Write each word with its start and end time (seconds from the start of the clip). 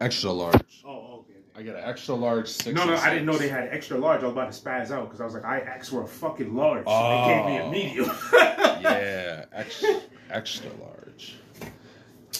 Extra 0.00 0.30
large. 0.30 0.82
Oh, 0.86 1.20
okay. 1.20 1.40
I 1.56 1.62
get 1.62 1.74
an 1.74 1.82
extra 1.84 2.14
large 2.14 2.48
six. 2.48 2.74
No, 2.74 2.84
no, 2.84 2.94
I 2.94 3.10
didn't 3.10 3.26
know 3.26 3.36
they 3.36 3.48
had 3.48 3.68
extra 3.70 3.98
large. 3.98 4.22
I 4.22 4.26
was 4.26 4.32
about 4.32 4.52
to 4.52 4.60
spaz 4.60 4.90
out 4.90 5.06
because 5.06 5.20
I 5.20 5.24
was 5.24 5.34
like, 5.34 5.44
I 5.44 5.60
asked 5.60 5.90
for 5.90 6.02
a 6.02 6.06
fucking 6.06 6.54
large. 6.54 6.84
So 6.84 6.90
Oh. 6.90 7.26
They 7.26 7.34
gave 7.34 7.46
me 7.46 7.56
a 7.56 7.62
oh. 7.62 7.70
medium. 7.70 8.10
Yeah, 8.80 9.44
extra, 9.52 10.00
extra 10.30 10.70
large. 10.80 11.34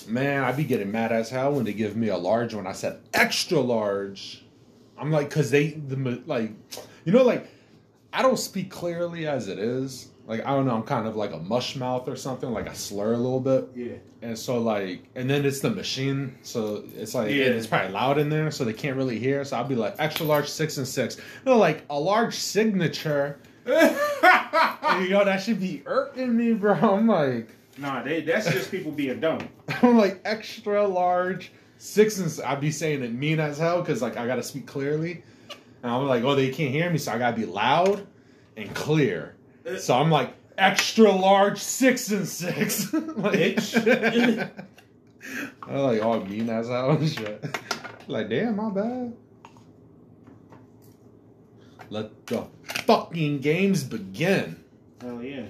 Man, 0.07 0.45
I'd 0.45 0.57
be 0.57 0.63
getting 0.65 0.93
mad 0.93 1.11
as 1.11 1.31
hell 1.31 1.53
when 1.53 1.65
they 1.65 1.73
give 1.73 1.97
me 1.97 2.09
a 2.09 2.17
large 2.17 2.55
when 2.55 2.67
I 2.67 2.73
said 2.73 3.01
extra 3.13 3.59
large. 3.59 4.45
I'm 4.97 5.11
like, 5.11 5.29
cause 5.31 5.51
they 5.51 5.71
the 5.71 6.23
like, 6.27 6.53
you 7.05 7.13
know, 7.13 7.25
like 7.25 7.49
I 8.13 8.23
don't 8.23 8.39
speak 8.39 8.71
clearly 8.71 9.27
as 9.27 9.49
it 9.49 9.59
is. 9.59 10.09
Like 10.29 10.45
I 10.47 10.51
don't 10.51 10.67
know, 10.67 10.75
I'm 10.77 10.83
kind 10.85 11.07
of 11.09 11.17
like 11.17 11.33
a 11.33 11.39
mush 11.39 11.75
mouth 11.75 12.07
or 12.07 12.15
something, 12.15 12.53
like 12.53 12.69
I 12.69 12.75
slur 12.75 13.15
a 13.15 13.17
little 13.17 13.41
bit. 13.41 13.71
Yeah. 13.75 13.95
And 14.23 14.39
so 14.39 14.59
like, 14.59 15.05
and 15.15 15.29
then 15.29 15.45
it's 15.47 15.61
the 15.61 15.71
machine, 15.71 16.37
so 16.43 16.85
it's 16.97 17.15
like 17.15 17.31
Yeah. 17.31 17.47
it's 17.47 17.67
probably 17.67 17.91
loud 17.93 18.19
in 18.19 18.29
there, 18.29 18.51
so 18.51 18.65
they 18.65 18.73
can't 18.75 18.97
really 18.97 19.19
hear. 19.19 19.45
So 19.45 19.57
I'll 19.57 19.65
be 19.65 19.75
like 19.75 19.95
extra 19.99 20.27
large 20.27 20.49
six 20.49 20.77
and 20.77 20.87
six. 20.87 21.17
No, 21.47 21.57
like 21.57 21.85
a 21.91 21.99
large 21.99 22.35
signature. 22.35 23.41
You 25.01 25.11
know 25.11 25.25
that 25.25 25.43
should 25.43 25.61
be 25.61 25.83
irking 25.87 26.37
me, 26.37 26.55
bro. 26.55 26.75
I'm 26.75 27.07
like, 27.07 27.49
nah, 27.77 28.03
they, 28.03 28.23
that's 28.23 28.51
just 28.51 28.71
people 28.71 28.91
being 28.91 29.21
dumb. 29.21 29.49
I'm 29.83 29.97
like 29.97 30.21
extra 30.25 30.87
large 30.87 31.53
six 31.77 32.19
and 32.19 32.45
I'd 32.45 32.61
be 32.61 32.73
saying 32.73 33.03
it 33.05 33.13
mean 33.13 33.39
as 33.39 33.59
hell 33.59 33.81
because 33.81 34.03
like 34.03 34.17
I 34.17 34.27
gotta 34.27 34.43
speak 34.43 34.67
clearly, 34.67 35.23
and 35.83 35.93
I'm 35.93 36.07
like, 36.07 36.25
oh, 36.25 36.35
they 36.35 36.51
can't 36.51 36.73
hear 36.73 36.91
me, 36.91 36.99
so 36.99 37.13
I 37.13 37.19
gotta 37.19 37.37
be 37.37 37.47
loud 37.47 38.07
and 38.57 38.75
clear. 38.75 39.35
So 39.79 39.95
I'm 39.95 40.11
like 40.11 40.35
extra 40.57 41.11
large 41.11 41.59
six 41.59 42.11
and 42.11 42.27
six. 42.27 42.93
like. 42.93 43.59
I'm 45.63 45.77
like 45.77 46.03
all 46.03 46.21
mean 46.21 46.49
as 46.49 46.69
hell 46.69 46.91
and 46.91 47.09
shit. 47.09 47.45
Like, 48.09 48.31
damn, 48.31 48.57
my 48.57 48.71
bad. 48.71 49.13
Let 51.91 52.27
the 52.27 52.47
fucking 52.87 53.41
games 53.41 53.85
begin. 53.85 54.65
Hell 55.03 55.23
yeah. 55.23 55.45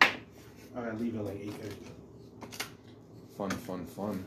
I 0.00 0.10
gotta 0.74 0.96
leave 0.96 1.16
it 1.16 1.20
like 1.20 1.36
8.30. 1.36 1.74
Fun, 3.36 3.50
fun, 3.50 3.84
fun. 3.84 4.24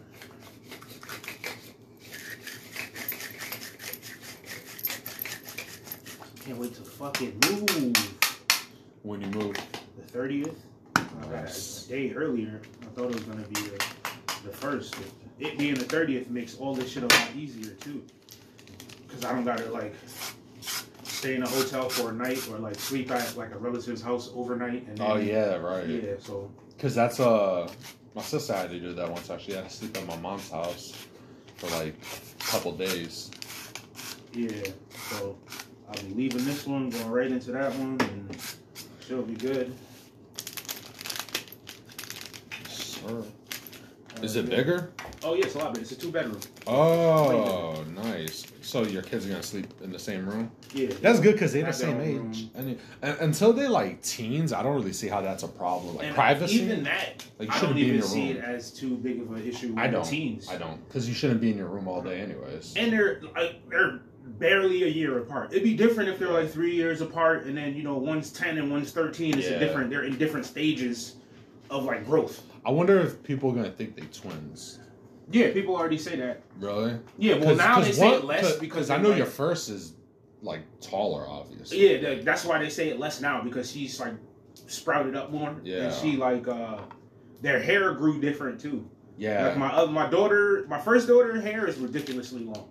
Can't 6.46 6.58
wait 6.60 6.76
to 6.76 6.82
fucking 6.84 7.40
move. 7.50 8.21
When 9.04 9.22
you 9.22 9.28
move. 9.28 9.56
The 9.98 10.18
30th? 10.18 10.56
I 10.96 11.02
got 11.22 11.32
Nice. 11.32 11.86
a 11.86 11.90
day 11.90 12.14
earlier. 12.14 12.62
I 12.82 12.86
thought 12.88 13.10
it 13.10 13.16
was 13.16 13.24
gonna 13.24 13.42
be 13.44 13.62
the, 13.62 13.84
the 14.46 14.50
first. 14.52 14.96
It 15.40 15.58
being 15.58 15.74
the 15.76 15.86
30th 15.86 16.30
makes 16.30 16.58
all 16.58 16.76
this 16.76 16.92
shit 16.92 17.04
a 17.04 17.08
lot 17.08 17.28
easier 17.36 17.72
too. 17.76 18.04
Cause 19.10 19.26
I 19.26 19.34
don't 19.34 19.44
gotta 19.44 19.66
like 19.72 19.96
stay 21.04 21.36
in 21.36 21.44
a 21.44 21.48
hotel 21.50 21.90
for 21.90 22.10
a 22.12 22.14
night 22.14 22.48
or 22.50 22.58
like 22.60 22.76
sleep 22.76 23.12
at 23.12 23.36
like 23.36 23.52
a 23.54 23.58
relative's 23.58 24.02
house 24.02 24.32
overnight. 24.36 24.88
And 24.88 24.98
then, 24.98 25.08
Oh 25.12 25.16
yeah, 25.18 25.56
right. 25.56 25.88
Yeah. 25.88 26.14
So 26.20 26.52
Cause 26.80 26.96
that's 26.96 27.20
uh, 27.20 27.70
my 28.16 28.22
sister 28.22 28.54
had 28.54 28.70
to 28.72 28.80
do 28.80 28.94
that 28.94 29.10
once. 29.10 29.30
Actually, 29.30 29.56
I 29.58 29.62
had 29.62 29.70
to 29.70 29.76
sleep 29.76 29.98
at 29.98 30.06
my 30.06 30.18
mom's 30.18 30.50
house 30.50 30.94
for 31.58 31.68
like 31.78 31.96
a 32.40 32.44
couple 32.44 32.72
days. 32.74 33.32
yeah. 34.34 34.50
So 35.10 35.38
I'll 35.90 36.04
be 36.04 36.14
leaving 36.14 36.46
this 36.46 36.66
one, 36.66 36.90
going 36.90 37.10
right 37.10 37.32
into 37.32 37.52
that 37.52 37.74
one, 37.76 37.98
and 38.02 38.38
she'll 39.08 39.22
be 39.24 39.36
good. 39.36 39.74
Sure. 42.70 43.24
Is 44.22 44.36
Uh, 44.38 44.42
it 44.42 44.50
yeah. 44.50 44.56
bigger? 44.58 44.92
Oh 45.24 45.34
yeah, 45.34 45.46
it's 45.46 45.56
a 45.56 45.58
lot 45.60 45.74
bigger. 45.74 45.82
It's 45.84 45.92
a 45.92 45.96
two 45.96 46.12
bedroom. 46.12 46.40
Oh, 46.68 47.84
nice. 47.96 48.46
So 48.62 48.84
your 48.84 49.02
kids 49.02 49.26
are 49.26 49.30
gonna 49.30 49.42
sleep 49.42 49.68
in 49.84 49.92
the 49.92 49.98
same 50.00 50.28
room? 50.28 50.52
Yeah. 50.74 50.90
That's 51.02 51.20
good 51.20 51.34
because 51.34 51.54
they're 51.54 51.66
the 51.66 51.74
same 51.74 52.00
age. 52.02 52.16
room. 52.18 52.50
I 52.58 52.62
mean, 52.62 52.80
and, 53.02 53.18
until 53.20 53.54
they 53.54 53.68
like 53.68 54.02
teens, 54.04 54.54
I 54.54 54.62
don't 54.62 54.76
really 54.76 54.94
see 54.94 55.08
how 55.08 55.22
that's 55.22 55.44
a 55.44 55.48
problem. 55.48 55.96
Like 55.96 56.08
And 56.08 56.16
privacy. 56.16 56.56
Even 56.62 56.84
that, 56.84 57.26
Like, 57.40 57.48
you 57.50 57.54
I 57.56 57.58
shouldn't 57.60 57.70
don't 57.70 57.76
be 57.76 57.82
in 57.82 57.88
even 57.88 58.00
your 58.00 58.08
see 58.08 58.34
room. 58.34 58.38
it 58.38 58.44
as 58.46 58.72
too 58.72 58.96
big 58.98 59.22
of 59.22 59.32
an 59.32 59.48
issue 59.48 59.70
with 59.70 59.80
I 59.80 59.88
don't. 59.88 60.06
teens. 60.06 60.50
I 60.50 60.58
don't, 60.58 60.86
because 60.88 61.08
you 61.08 61.16
shouldn't 61.16 61.42
be 61.42 61.50
in 61.52 61.58
your 61.58 61.68
room 61.68 61.88
all 61.88 62.02
day, 62.02 62.20
anyways. 62.22 62.76
And 62.78 62.92
they're 62.94 63.22
like 63.36 63.68
they're 63.70 64.02
barely 64.40 64.84
a 64.84 64.88
year 64.88 65.20
apart. 65.20 65.52
It'd 65.52 65.64
be 65.64 65.76
different 65.76 66.10
if 66.10 66.20
they're 66.20 66.32
like 66.32 66.50
three 66.50 66.74
years 66.76 67.02
apart, 67.02 67.46
and 67.46 67.58
then 67.58 67.76
you 67.76 67.84
know 67.84 67.98
one's 67.98 68.32
ten 68.32 68.58
and 68.58 68.72
one's 68.72 68.92
thirteen. 68.92 69.38
It's 69.38 69.48
Yeah. 69.50 69.56
a 69.56 69.60
different. 69.60 69.90
They're 69.90 70.04
in 70.04 70.18
different 70.18 70.46
stages 70.46 71.16
of 71.70 71.84
like 71.86 72.06
growth. 72.06 72.44
I 72.66 72.72
wonder 72.72 73.00
if 73.00 73.22
people 73.24 73.52
are 73.52 73.56
gonna 73.56 73.72
think 73.72 73.96
they 73.96 74.06
twins. 74.08 74.80
Yeah, 75.32 75.52
people 75.54 75.76
already 75.76 75.98
say 75.98 76.16
that. 76.18 76.42
Really? 76.60 76.96
Yeah, 77.18 77.36
well 77.36 77.46
'Cause- 77.50 77.58
now 77.58 77.76
'cause 77.76 77.86
they 77.86 77.92
say 77.94 78.06
one- 78.10 78.14
it 78.20 78.26
less 78.26 78.42
'cause- 78.42 78.60
because 78.60 78.90
I 78.90 78.98
know 79.02 79.10
like- 79.10 79.18
your 79.18 79.26
first 79.28 79.70
is 79.70 79.94
like 80.42 80.62
taller, 80.82 81.26
obviously. 81.28 81.78
Yeah, 81.90 82.02
that- 82.02 82.26
that's 82.26 82.44
why 82.46 82.60
they 82.60 82.70
say 82.70 82.90
it 82.90 83.00
less 83.00 83.22
now 83.22 83.42
because 83.44 83.72
she's 83.72 84.00
like 84.00 84.14
sprouted 84.68 85.16
up 85.16 85.32
more. 85.32 85.56
Yeah. 85.64 85.84
and 85.86 85.94
she 85.94 86.18
like 86.18 86.48
uh 86.48 86.80
their 87.42 87.60
hair 87.60 87.94
grew 87.94 88.20
different 88.22 88.60
too. 88.60 88.86
Yeah. 89.18 89.48
Like 89.48 89.58
my 89.58 89.74
uh, 89.74 89.86
my 89.88 90.10
daughter, 90.10 90.66
my 90.68 90.80
first 90.80 91.08
daughter 91.08 91.40
hair 91.40 91.66
is 91.68 91.78
ridiculously 91.78 92.44
long. 92.44 92.68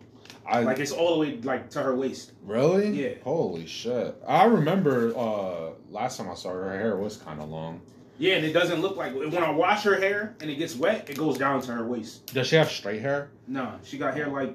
I 0.51 0.61
Like 0.63 0.79
it's 0.81 0.93
all 0.93 1.15
the 1.15 1.21
way 1.21 1.37
like 1.43 1.71
to 1.71 1.83
her 1.83 1.95
waist. 1.95 2.33
really. 2.45 2.89
Yeah. 2.91 3.15
Holy 3.25 3.67
shit! 3.67 4.15
I 4.27 4.45
remember 4.45 5.17
uh 5.17 5.71
last 5.91 6.19
time 6.19 6.29
I 6.31 6.35
saw 6.35 6.51
her, 6.51 6.65
her 6.71 6.79
hair 6.79 6.97
was 6.97 7.17
kind 7.17 7.41
of 7.41 7.49
long. 7.49 7.81
Yeah, 8.19 8.35
and 8.35 8.45
it 8.45 8.53
doesn't 8.53 8.81
look 8.83 8.97
like 8.97 9.15
when 9.15 9.39
I 9.43 9.51
wash 9.51 9.83
her 9.85 9.99
hair 9.99 10.37
and 10.43 10.51
it 10.51 10.57
gets 10.57 10.77
wet, 10.77 11.09
it 11.09 11.17
goes 11.17 11.39
down 11.39 11.63
to 11.63 11.73
her 11.73 11.87
waist. 11.87 12.27
Does 12.35 12.49
she 12.49 12.57
have 12.57 12.71
straight 12.71 13.01
hair? 13.01 13.31
No, 13.47 13.73
she 13.83 13.97
got 13.97 14.15
hair 14.15 14.29
like, 14.29 14.55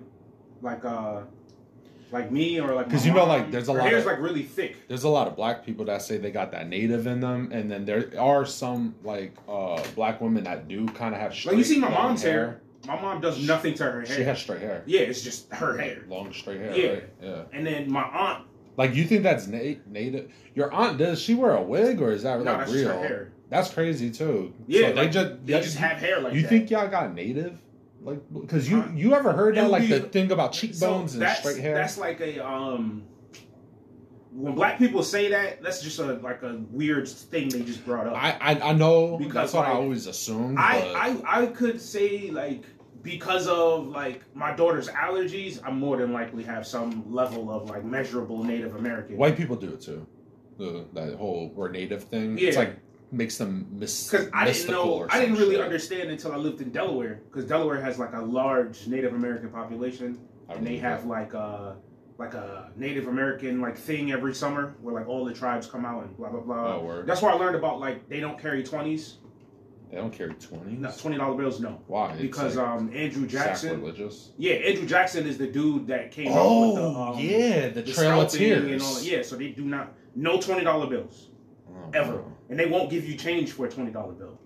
like 0.62 0.86
uh, 0.86 1.22
like 2.12 2.32
me 2.32 2.60
or 2.60 2.76
like 2.76 2.86
because 2.86 3.06
you 3.08 3.12
know, 3.14 3.26
like, 3.26 3.50
there's 3.50 3.68
a 3.68 3.74
her 3.74 3.80
lot 3.80 3.88
hair's 3.90 4.02
of- 4.02 4.12
like 4.12 4.20
really 4.20 4.44
thick. 4.44 4.88
There's 4.88 5.04
a 5.04 5.10
lot 5.10 5.28
of 5.28 5.36
black 5.36 5.66
people 5.66 5.84
that 5.86 6.04
say 6.04 6.18
they 6.18 6.30
got 6.30 6.52
that 6.52 6.68
native 6.70 7.08
in 7.08 7.20
them, 7.22 7.50
and 7.52 7.70
then 7.72 7.86
there 7.86 8.12
are 8.20 8.46
some 8.46 8.94
like 9.04 9.36
uh 9.50 9.82
black 9.96 10.22
women 10.22 10.44
that 10.44 10.68
do 10.68 10.86
kind 10.90 11.16
of 11.16 11.22
have 11.22 11.34
straight. 11.34 11.54
Like 11.54 11.58
you 11.58 11.64
see 11.64 11.80
my 11.80 11.90
mom's 11.90 12.22
hair. 12.22 12.62
My 12.88 13.00
mom 13.02 13.22
does 13.22 13.46
nothing 13.46 13.74
to 13.76 13.84
her 13.84 14.02
hair. 14.02 14.16
She 14.18 14.24
has 14.24 14.40
straight 14.40 14.62
hair. 14.62 14.84
yeah, 14.86 15.02
it's 15.02 15.22
just 15.22 15.52
her 15.54 15.78
hair. 15.78 16.04
Long 16.08 16.32
straight 16.34 16.60
hair. 16.60 16.76
Yeah. 16.76 16.90
Right? 16.90 17.04
Yeah. 17.22 17.44
And 17.54 17.66
then 17.66 17.92
my 17.92 18.04
aunt, 18.04 18.46
Like 18.78 18.94
you 18.96 19.06
think 19.06 19.24
that's 19.24 19.48
na- 19.48 19.76
native? 19.88 20.32
Your 20.54 20.72
aunt 20.72 20.98
does 20.98 21.22
she 21.22 21.34
wear 21.36 21.56
a 21.56 21.62
wig 21.62 22.02
or 22.02 22.12
is 22.12 22.24
that 22.24 22.40
no, 22.40 22.44
like 22.52 22.60
that's 22.60 22.72
real? 22.72 22.84
just 22.88 22.96
her 23.02 23.08
hair. 23.08 23.32
That's 23.50 23.74
crazy 23.74 24.10
too. 24.12 24.54
Yeah, 24.68 24.88
So 24.88 24.88
they 24.88 24.94
like, 24.96 25.12
just 25.12 25.46
They 25.46 25.62
just 25.62 25.78
have 25.78 25.98
hair 25.98 26.20
like 26.20 26.34
you 26.34 26.42
that. 26.42 26.48
think 26.50 26.70
y'all 26.72 26.88
got 26.88 27.14
native? 27.14 27.58
Like, 28.02 28.20
because 28.34 28.70
you 28.70 28.84
you 28.94 29.14
ever 29.16 29.32
heard 29.32 29.56
that 29.56 29.70
like 29.72 29.84
be- 29.84 29.88
the 29.88 30.00
thing 30.02 30.32
about 30.32 30.54
So 30.54 30.62
cheekbones 30.62 31.16
and 31.16 31.28
straight 31.38 31.58
hair? 31.60 31.76
That's 31.76 31.98
like 31.98 32.20
a 32.22 32.46
um. 32.46 33.04
When 34.32 34.54
black 34.54 34.78
people 34.78 35.02
say 35.02 35.30
that, 35.30 35.64
that's 35.64 35.82
just 35.82 35.98
a 36.00 36.04
like 36.16 36.44
a 36.44 36.58
weird 36.72 37.08
thing 37.08 37.48
they 37.48 37.62
just 37.62 37.86
brought 37.86 38.06
up. 38.08 38.14
I, 38.22 38.32
I 38.42 38.70
I 38.70 38.74
know 38.74 39.18
Because, 39.18 39.34
that's 39.34 39.54
what 39.54 39.66
I 39.66 39.72
always 39.72 40.08
assumed. 40.08 40.60
I, 40.60 41.18
I 41.26 41.44
I 41.44 41.46
could 41.48 41.80
say 41.80 42.30
like 42.32 42.64
because 43.06 43.48
of 43.48 43.88
like 43.88 44.24
my 44.36 44.54
daughter's 44.54 44.90
allergies, 44.90 45.62
I'm 45.64 45.80
more 45.80 45.96
than 45.98 46.12
likely 46.12 46.44
have 46.44 46.66
some 46.68 47.06
level 47.14 47.52
of 47.52 47.70
like 47.70 47.86
measurable 47.86 48.44
Native 48.44 48.76
American. 48.76 49.16
white 49.18 49.38
people 49.38 49.56
do 49.56 49.70
it 49.74 49.82
too. 49.82 50.06
The 50.58 50.86
that 50.94 51.16
whole 51.16 51.54
or 51.56 51.70
native 51.70 52.04
thing. 52.06 52.38
It's 52.40 52.58
like 52.58 52.78
makes 53.12 53.38
them 53.38 53.68
miss 53.72 54.10
Because 54.10 54.30
I 54.34 54.46
didn't 54.46 54.72
know, 54.72 55.08
I 55.10 55.20
didn't 55.20 55.36
really 55.36 55.56
shit. 55.56 55.64
understand 55.64 56.10
until 56.10 56.34
I 56.34 56.38
lived 56.38 56.60
in 56.62 56.72
Delaware. 56.72 57.22
Because 57.32 57.46
Delaware 57.46 57.80
has 57.80 58.00
like 58.00 58.14
a 58.14 58.22
large 58.22 58.88
Native 58.88 59.14
American 59.14 59.50
population, 59.50 60.20
and 60.50 60.66
they 60.66 60.78
have 60.78 61.04
that. 61.04 61.08
like 61.08 61.34
a 61.34 61.78
like 62.18 62.34
a 62.34 62.72
Native 62.76 63.08
American 63.08 63.62
like 63.62 63.78
thing 63.78 64.12
every 64.12 64.34
summer 64.34 64.76
where 64.82 64.96
like 64.96 65.08
all 65.08 65.26
the 65.26 65.34
tribes 65.34 65.68
come 65.68 65.86
out 65.86 66.04
and 66.04 66.18
blah 66.18 66.30
blah 66.30 66.40
blah. 66.42 66.76
Oh. 66.78 67.04
That's 67.06 67.22
where 67.22 67.32
I 67.32 67.36
learned 67.36 67.56
about 67.56 67.80
like 67.80 68.10
they 68.10 68.20
don't 68.20 68.40
carry 68.40 68.64
twenties, 68.64 69.18
They 69.96 70.02
don't 70.02 70.12
carry 70.12 70.34
twenties. 70.34 70.78
no, 70.78 70.92
twenty 70.92 71.16
dollar 71.16 71.38
bills. 71.38 71.62
No, 71.62 71.80
Why? 71.88 72.12
It's, 72.12 72.22
because 72.22 72.58
like, 72.58 72.68
um 72.68 72.92
Andrew 72.94 73.26
Jackson. 73.26 73.70
sacrilegious. 73.70 74.34
Yeah, 74.38 74.56
Andrew 74.56 74.86
Jackson 74.86 75.26
is 75.26 75.38
the 75.38 75.48
dude 75.48 75.88
that 75.88 76.12
came 76.12 76.28
Oh 76.32 76.74
with 76.74 76.76
the 76.76 76.90
um, 76.90 77.18
yeah, 77.18 77.70
the, 77.70 77.82
the 77.82 77.94
Trail 77.94 78.20
of 78.20 78.30
Tears. 78.30 78.70
and 78.70 78.82
all. 78.82 79.02
Yeah, 79.02 79.22
so 79.22 79.38
they 79.38 79.52
do 79.52 79.64
not 79.64 79.94
no 80.14 80.42
twenty 80.42 80.66
dollar 80.66 80.88
bills 80.88 81.30
Oh, 81.70 81.92
ever, 81.94 82.18
wow. 82.18 82.32
and 82.50 82.60
they 82.60 82.66
won't 82.66 82.90
give 82.90 83.08
you 83.08 83.16
change 83.16 83.54
for 83.54 83.68
a 83.68 83.70
twenty 83.72 83.90
dollar 83.92 84.12
bill. 84.12 84.38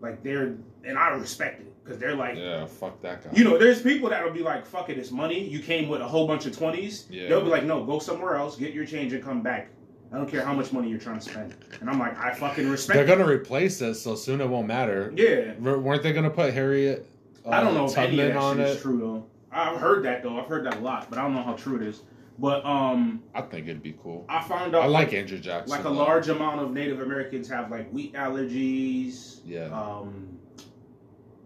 Like 0.00 0.24
they're 0.24 0.56
and 0.84 0.98
I 0.98 1.10
respect 1.10 1.60
it 1.60 1.72
because 1.84 2.00
they're 2.00 2.16
like. 2.16 2.36
Yeah, 2.36 2.66
fuck 2.66 3.00
that 3.02 3.22
guy. 3.22 3.30
You 3.32 3.44
know, 3.44 3.58
there's 3.58 3.82
people 3.82 4.08
that'll 4.08 4.32
be 4.32 4.42
like, 4.42 4.66
"Fuck 4.66 4.90
it, 4.90 4.98
it's 4.98 5.12
money." 5.12 5.38
You 5.38 5.60
came 5.60 5.88
with 5.88 6.00
a 6.00 6.08
whole 6.08 6.26
bunch 6.26 6.46
of 6.46 6.58
twenties. 6.58 7.06
Yeah. 7.10 7.28
They'll 7.28 7.42
be 7.44 7.48
like, 7.50 7.62
"No, 7.62 7.84
go 7.84 8.00
somewhere 8.00 8.34
else, 8.34 8.56
get 8.56 8.74
your 8.74 8.84
change, 8.84 9.12
and 9.12 9.22
come 9.22 9.40
back." 9.40 9.68
I 10.12 10.16
don't 10.18 10.28
care 10.28 10.42
how 10.44 10.54
much 10.54 10.72
money 10.72 10.88
you're 10.88 10.98
trying 11.00 11.18
to 11.18 11.28
spend. 11.28 11.54
And 11.80 11.90
I'm 11.90 11.98
like, 11.98 12.16
I 12.18 12.32
fucking 12.34 12.68
respect. 12.68 12.96
they're 12.96 13.06
gonna 13.06 13.26
replace 13.30 13.80
it, 13.82 13.94
so 13.94 14.14
soon 14.14 14.40
it 14.40 14.48
won't 14.48 14.66
matter. 14.68 15.12
Yeah, 15.16 15.54
W- 15.54 15.78
Weren't 15.78 16.02
they 16.02 16.12
gonna 16.12 16.30
put 16.30 16.52
Harriet? 16.54 17.06
Uh, 17.44 17.50
I 17.50 17.60
don't 17.62 17.74
know 17.74 17.86
if 17.86 17.96
any 17.98 18.20
of 18.20 18.28
that 18.28 18.36
on 18.36 18.56
shit 18.56 18.66
it. 18.66 18.70
is 18.76 18.82
true 18.82 18.98
though. 18.98 19.26
I've 19.50 19.78
heard 19.78 20.04
that 20.04 20.22
though. 20.22 20.38
I've 20.40 20.46
heard 20.48 20.64
that 20.66 20.76
a 20.76 20.80
lot, 20.80 21.08
but 21.10 21.18
I 21.18 21.22
don't 21.22 21.34
know 21.34 21.42
how 21.42 21.54
true 21.54 21.76
it 21.76 21.82
is. 21.82 22.02
But 22.38 22.64
um, 22.66 23.22
I 23.34 23.40
think 23.40 23.66
it'd 23.66 23.82
be 23.82 23.96
cool. 24.02 24.26
I 24.28 24.42
found 24.42 24.74
out 24.76 24.82
I 24.82 24.86
like 24.86 25.12
Andrew 25.14 25.38
Jackson. 25.38 25.70
like 25.70 25.80
a 25.80 25.84
though. 25.84 25.92
large 25.92 26.28
amount 26.28 26.60
of 26.60 26.70
Native 26.72 27.00
Americans 27.00 27.48
have 27.48 27.70
like 27.70 27.90
wheat 27.90 28.12
allergies. 28.12 29.40
Yeah. 29.44 29.64
Um, 29.72 30.38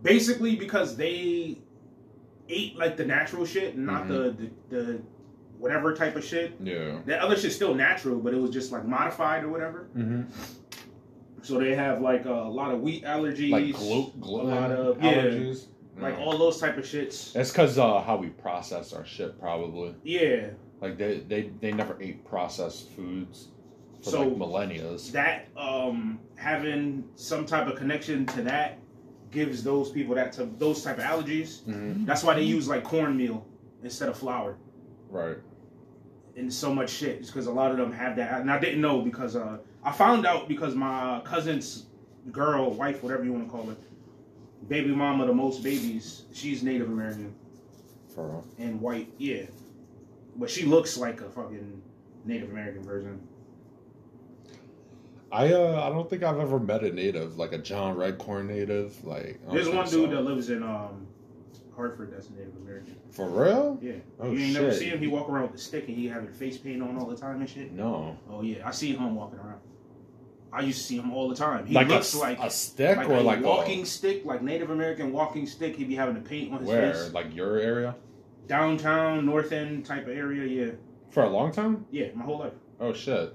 basically 0.02 0.56
because 0.56 0.96
they 0.96 1.58
ate 2.48 2.76
like 2.76 2.96
the 2.96 3.04
natural 3.04 3.46
shit, 3.46 3.76
not 3.78 4.08
the, 4.08 4.34
the 4.70 4.76
the 4.76 5.00
whatever 5.60 5.94
type 5.94 6.16
of 6.16 6.24
shit. 6.24 6.54
Yeah. 6.58 6.98
That 7.06 7.20
other 7.20 7.36
shit's 7.36 7.54
still 7.54 7.74
natural, 7.74 8.18
but 8.18 8.32
it 8.34 8.40
was 8.40 8.50
just 8.50 8.72
like 8.72 8.84
modified 8.86 9.44
or 9.44 9.48
whatever. 9.50 9.88
Mm-hmm. 9.96 10.22
So 11.42 11.58
they 11.58 11.74
have 11.74 12.00
like 12.00 12.24
a 12.24 12.30
lot 12.32 12.70
of 12.72 12.80
wheat 12.80 13.04
allergies, 13.04 13.50
Like 13.50 13.72
glu- 13.74 14.12
a 14.22 14.26
lot 14.26 14.70
of 14.72 15.02
yeah, 15.02 15.14
allergies. 15.14 15.66
like 15.98 16.18
all 16.18 16.36
those 16.38 16.58
type 16.60 16.76
of 16.76 16.84
shits. 16.84 17.32
That's 17.32 17.50
because 17.50 17.78
uh, 17.78 18.00
how 18.00 18.16
we 18.16 18.28
process 18.28 18.92
our 18.92 19.04
shit, 19.06 19.38
probably. 19.40 19.94
Yeah, 20.02 20.48
Like 20.80 20.98
they, 20.98 21.20
they, 21.20 21.50
they 21.60 21.72
never 21.72 21.96
ate 22.00 22.24
processed 22.26 22.90
foods 22.90 23.48
for 24.02 24.10
So- 24.10 24.22
like 24.22 24.36
millennia. 24.36 24.96
that 25.12 25.48
um 25.56 26.18
having 26.36 27.04
some 27.16 27.44
type 27.46 27.66
of 27.68 27.76
connection 27.76 28.24
to 28.26 28.42
that 28.42 28.78
gives 29.30 29.62
those 29.62 29.90
people 29.90 30.14
that 30.14 30.32
to 30.32 30.44
those 30.58 30.82
type 30.82 30.98
of 30.98 31.04
allergies. 31.04 31.60
Mm-hmm. 31.62 32.04
That's 32.06 32.22
why 32.24 32.34
they 32.34 32.42
use 32.42 32.66
like 32.68 32.82
cornmeal 32.82 33.46
instead 33.82 34.08
of 34.08 34.16
flour. 34.18 34.56
Right. 35.08 35.36
And 36.36 36.52
so 36.52 36.72
much 36.72 36.90
shit 36.90 37.26
because 37.26 37.46
a 37.46 37.52
lot 37.52 37.70
of 37.70 37.76
them 37.76 37.92
have 37.92 38.16
that 38.16 38.40
and 38.40 38.50
i 38.50 38.58
didn't 38.58 38.80
know 38.80 39.00
because 39.02 39.36
uh 39.36 39.58
i 39.84 39.90
found 39.92 40.26
out 40.26 40.48
because 40.48 40.74
my 40.74 41.20
cousin's 41.24 41.86
girl 42.32 42.70
wife 42.72 43.02
whatever 43.02 43.24
you 43.24 43.32
want 43.32 43.44
to 43.44 43.50
call 43.50 43.68
it 43.70 43.78
baby 44.68 44.90
mama 44.90 45.26
to 45.26 45.34
most 45.34 45.62
babies 45.62 46.24
she's 46.32 46.62
native 46.62 46.88
american 46.88 47.34
For 48.14 48.26
real. 48.28 48.44
and 48.58 48.80
white 48.80 49.10
yeah 49.18 49.42
but 50.36 50.48
she 50.50 50.64
looks 50.64 50.96
like 50.96 51.20
a 51.20 51.28
fucking 51.30 51.82
native 52.24 52.50
american 52.50 52.82
version 52.82 53.20
I 55.32 55.52
uh 55.52 55.80
I 55.86 55.90
don't 55.90 56.10
think 56.10 56.22
I've 56.24 56.40
ever 56.40 56.58
met 56.58 56.82
a 56.82 56.90
native 56.90 57.38
like 57.38 57.52
a 57.52 57.58
John 57.58 57.96
Redcorn 57.96 58.48
native. 58.48 59.04
Like 59.04 59.38
there's 59.50 59.68
one 59.68 59.86
so. 59.86 60.00
dude 60.00 60.10
that 60.10 60.22
lives 60.22 60.50
in 60.50 60.62
um 60.64 61.06
hartford 61.80 62.12
that's 62.12 62.28
a 62.28 62.32
native 62.34 62.54
american 62.62 62.94
For 63.10 63.28
real? 63.28 63.78
yeah 63.80 63.92
Oh, 64.20 64.30
you 64.32 64.38
ain't 64.44 64.54
never 64.54 64.70
shit. 64.70 64.78
see 64.80 64.84
him 64.90 64.98
he 64.98 65.06
walk 65.06 65.28
around 65.30 65.50
with 65.50 65.54
a 65.54 65.58
stick 65.62 65.88
and 65.88 65.96
he 65.96 66.06
having 66.06 66.28
face 66.30 66.58
paint 66.58 66.82
on 66.82 66.96
all 66.98 67.06
the 67.06 67.16
time 67.16 67.40
and 67.40 67.48
shit 67.48 67.72
No. 67.72 68.16
oh 68.30 68.42
yeah 68.42 68.66
i 68.68 68.70
see 68.70 68.94
him 68.94 69.14
walking 69.14 69.38
around 69.38 69.60
i 70.52 70.60
used 70.60 70.78
to 70.78 70.84
see 70.84 70.96
him 70.98 71.10
all 71.12 71.28
the 71.28 71.34
time 71.34 71.64
he 71.64 71.74
like 71.74 71.88
looks 71.88 72.14
s- 72.14 72.20
like 72.20 72.38
a 72.40 72.50
stick 72.50 72.98
or 72.98 73.00
like 73.02 73.08
or 73.08 73.14
a 73.14 73.20
like 73.22 73.42
walking 73.44 73.84
stick, 73.84 74.24
like 74.24 74.42
Native 74.42 74.70
American 74.70 75.12
walking 75.12 75.46
stick. 75.46 75.76
He'd 75.76 75.88
be 75.88 75.94
having 75.94 76.14
the 76.16 76.20
paint 76.28 76.50
on 76.52 76.56
a 76.56 76.60
his 76.60 76.68
where 76.68 76.92
face. 76.94 77.12
like 77.12 77.34
your 77.34 77.58
area 77.58 77.94
Downtown, 78.48 79.24
North 79.26 79.52
End 79.52 79.86
type 79.86 80.08
of 80.08 80.16
area. 80.16 80.44
Yeah, 80.66 80.72
for 81.10 81.22
a 81.22 81.28
long 81.30 81.52
time. 81.52 81.86
yeah, 81.92 82.08
my 82.16 82.24
whole 82.24 82.40
life. 82.40 82.52
Oh 82.80 82.92
shit. 82.92 83.32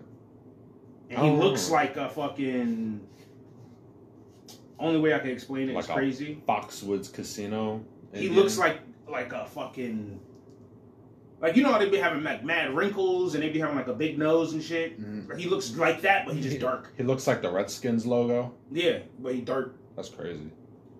And 1.09 1.17
he 1.19 1.29
Oh. 1.29 1.35
looks 1.35 1.69
like 1.71 1.95
a 1.95 2.09
fucking. 2.09 2.99
Only 4.77 4.99
way 4.99 5.13
I 5.13 5.19
can 5.19 5.29
explain 5.29 5.69
it 5.69 5.71
is 5.71 5.75
Like 5.75 5.89
a- 5.89 5.93
crazy. 5.93 6.41
Foxwoods 6.47 7.13
Casino. 7.13 7.81
He 8.13 8.27
Indian. 8.27 8.35
looks 8.35 8.57
like 8.57 8.79
like 9.09 9.31
a 9.33 9.45
fucking. 9.47 10.19
Like 11.41 11.55
you 11.57 11.63
know 11.63 11.71
how 11.71 11.77
they 11.77 11.89
be 11.89 11.97
having 11.97 12.23
like 12.23 12.43
mad 12.45 12.73
wrinkles 12.75 13.35
and 13.35 13.43
they 13.43 13.49
be 13.49 13.59
having 13.59 13.75
like 13.75 13.87
a 13.87 13.93
big 13.93 14.17
nose 14.17 14.53
and 14.53 14.63
shit. 14.63 14.99
Mhm. 14.99 15.37
He 15.37 15.47
looks 15.47 15.75
like 15.75 16.01
that, 16.01 16.25
but 16.25 16.35
he's 16.35 16.45
just 16.45 16.59
dark. 16.61 16.91
He 16.97 17.03
looks 17.03 17.27
like 17.27 17.41
the 17.41 17.51
Redskins 17.51 18.05
logo. 18.05 18.53
Yeah, 18.71 18.99
but 19.19 19.35
he 19.35 19.41
dark. 19.41 19.75
That's 19.95 20.09
crazy. 20.09 20.49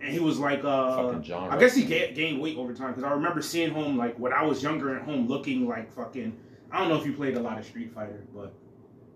And 0.01 0.11
he 0.13 0.19
was 0.19 0.37
like, 0.37 0.63
uh, 0.63 0.97
Fucking 1.07 1.23
John. 1.23 1.49
I 1.51 1.57
guess 1.57 1.73
he 1.73 1.83
ga- 1.85 2.13
gained 2.13 2.39
weight 2.39 2.57
over 2.57 2.73
time 2.73 2.89
because 2.89 3.03
I 3.03 3.11
remember 3.13 3.41
seeing 3.41 3.73
him 3.73 3.97
like 3.97 4.19
when 4.19 4.33
I 4.33 4.43
was 4.43 4.61
younger 4.61 4.95
at 4.95 5.03
home, 5.03 5.27
looking 5.27 5.67
like 5.67 5.91
fucking. 5.93 6.37
I 6.71 6.79
don't 6.79 6.89
know 6.89 6.97
if 6.99 7.05
you 7.05 7.13
played 7.13 7.37
a 7.37 7.39
lot 7.39 7.57
of 7.57 7.65
Street 7.65 7.93
Fighter, 7.93 8.25
but 8.35 8.53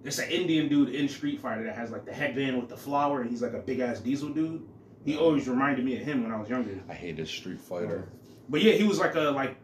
it's 0.06 0.18
an 0.19 0.30
Indian 0.31 0.69
dude 0.69 0.89
in 0.95 1.09
Street 1.09 1.42
Fighter 1.42 1.63
that 1.65 1.75
has 1.75 1.92
like 1.92 2.06
the 2.06 2.13
headband 2.13 2.57
with 2.57 2.69
the 2.69 2.77
flower, 2.77 3.21
and 3.21 3.30
he's 3.30 3.42
like 3.42 3.53
a 3.53 3.59
big 3.59 3.81
ass 3.81 4.00
diesel 4.00 4.30
dude. 4.30 4.65
He 5.09 5.17
always 5.17 5.47
reminded 5.47 5.83
me 5.83 5.95
of 6.00 6.03
him 6.03 6.21
when 6.21 6.31
I 6.31 6.39
was 6.39 6.47
younger. 6.51 6.79
I 6.88 6.94
hated 6.94 7.27
Street 7.27 7.59
Fighter. 7.59 8.09
But 8.47 8.61
yeah, 8.61 8.73
he 8.73 8.83
was 8.83 9.00
like 9.00 9.15
a 9.15 9.31
like 9.31 9.57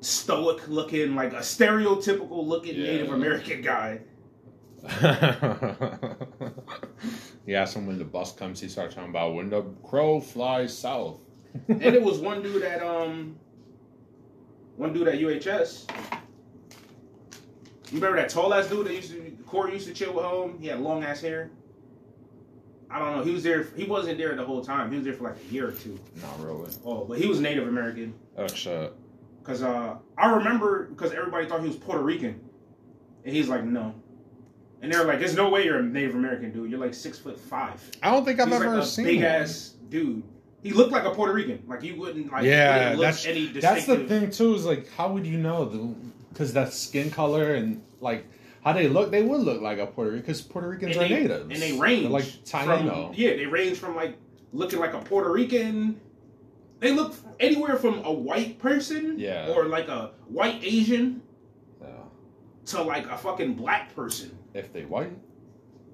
stoic 0.00 0.68
looking, 0.68 1.14
like 1.14 1.32
a 1.32 1.36
stereotypical 1.36 2.46
looking 2.46 2.74
Yeah. 2.74 2.84
Native 2.84 3.10
American 3.10 3.62
guy. 3.62 4.00
yeah, 7.46 7.64
so 7.64 7.80
when 7.80 7.98
the 7.98 8.04
bus 8.04 8.32
comes, 8.34 8.60
he 8.60 8.68
starts 8.68 8.96
talking 8.96 9.08
about 9.08 9.34
when 9.34 9.48
the 9.48 9.62
crow 9.82 10.20
flies 10.20 10.76
south. 10.76 11.20
and 11.68 11.82
it 11.82 12.02
was 12.02 12.18
one 12.18 12.42
dude 12.42 12.62
at 12.64 12.82
um 12.82 13.34
one 14.76 14.92
dude 14.92 15.08
at 15.08 15.18
UHS. 15.18 15.90
You 17.90 17.98
remember 17.98 18.16
that 18.18 18.28
tall 18.28 18.52
ass 18.52 18.66
dude 18.68 18.88
that 18.88 18.94
used 18.94 19.10
to 19.12 19.38
Corey 19.46 19.72
used 19.72 19.86
to 19.88 19.94
chill 19.94 20.12
with 20.12 20.26
home? 20.26 20.58
He 20.60 20.66
had 20.66 20.80
long 20.80 21.02
ass 21.02 21.22
hair. 21.22 21.50
I 22.92 22.98
don't 22.98 23.16
know. 23.16 23.24
He 23.24 23.32
was 23.32 23.42
there. 23.42 23.64
He 23.76 23.84
wasn't 23.84 24.18
there 24.18 24.34
the 24.36 24.44
whole 24.44 24.62
time. 24.62 24.90
He 24.90 24.96
was 24.96 25.04
there 25.04 25.14
for 25.14 25.24
like 25.24 25.36
a 25.48 25.52
year 25.52 25.68
or 25.68 25.72
two. 25.72 25.98
Not 26.20 26.38
really. 26.40 26.70
Oh, 26.84 27.04
but 27.04 27.18
he 27.18 27.26
was 27.26 27.40
Native 27.40 27.66
American. 27.66 28.14
Oh 28.36 28.46
shit. 28.46 28.92
Cause 29.44 29.62
uh, 29.62 29.96
I 30.16 30.30
remember 30.34 30.84
because 30.86 31.12
everybody 31.12 31.46
thought 31.48 31.62
he 31.62 31.66
was 31.66 31.76
Puerto 31.76 32.02
Rican, 32.02 32.40
and 33.24 33.34
he's 33.34 33.48
like, 33.48 33.64
no. 33.64 33.94
And 34.82 34.92
they're 34.92 35.04
like, 35.04 35.18
"There's 35.20 35.34
no 35.34 35.48
way 35.48 35.64
you're 35.64 35.78
a 35.78 35.82
Native 35.82 36.14
American 36.14 36.52
dude. 36.52 36.70
You're 36.70 36.78
like 36.80 36.94
six 36.94 37.18
foot 37.18 37.38
five. 37.40 37.80
I 38.02 38.10
don't 38.10 38.24
think 38.24 38.38
I've 38.40 38.48
he's 38.48 38.56
ever 38.56 38.74
like 38.76 38.82
a 38.82 38.86
seen 38.86 39.04
big 39.04 39.22
ass 39.22 39.74
dude. 39.88 40.22
He 40.62 40.72
looked 40.72 40.92
like 40.92 41.04
a 41.04 41.10
Puerto 41.10 41.32
Rican. 41.32 41.62
Like 41.66 41.82
you 41.82 41.96
wouldn't 41.96 42.30
like. 42.30 42.44
Yeah, 42.44 42.90
wouldn't 42.90 43.00
that's- 43.00 43.26
any 43.26 43.46
That's 43.46 43.86
the 43.86 44.06
thing 44.06 44.30
too. 44.30 44.54
Is 44.54 44.64
like, 44.64 44.92
how 44.92 45.12
would 45.12 45.26
you 45.26 45.38
know? 45.38 45.96
Because 46.32 46.52
that 46.52 46.72
skin 46.72 47.10
color 47.10 47.54
and 47.54 47.82
like 48.00 48.26
how 48.62 48.72
they 48.72 48.88
look, 48.88 49.10
they 49.10 49.22
would 49.22 49.40
look 49.40 49.60
like 49.60 49.78
a 49.78 49.86
Puerto 49.86 50.10
Rican. 50.10 50.22
Because 50.22 50.40
Puerto 50.42 50.68
Ricans 50.68 50.96
and 50.96 51.04
are 51.04 51.08
they, 51.08 51.20
natives, 51.22 51.42
and 51.50 51.62
they 51.62 51.78
range 51.78 52.02
They're 52.02 52.10
like 52.10 52.24
from 52.24 52.68
Taino. 52.68 53.12
yeah, 53.16 53.30
they 53.36 53.46
range 53.46 53.78
from 53.78 53.96
like 53.96 54.16
looking 54.52 54.78
like 54.78 54.94
a 54.94 55.00
Puerto 55.00 55.30
Rican. 55.32 56.00
They 56.80 56.92
look 56.92 57.14
anywhere 57.38 57.76
from 57.76 58.04
a 58.04 58.12
white 58.12 58.58
person, 58.58 59.18
Yeah. 59.18 59.48
or 59.50 59.66
like 59.66 59.88
a 59.88 60.12
white 60.28 60.60
Asian, 60.62 61.22
Yeah. 61.80 61.88
to 62.66 62.82
like 62.82 63.06
a 63.08 63.16
fucking 63.16 63.54
black 63.54 63.94
person. 63.94 64.36
If 64.54 64.72
they 64.72 64.84
white, 64.84 65.12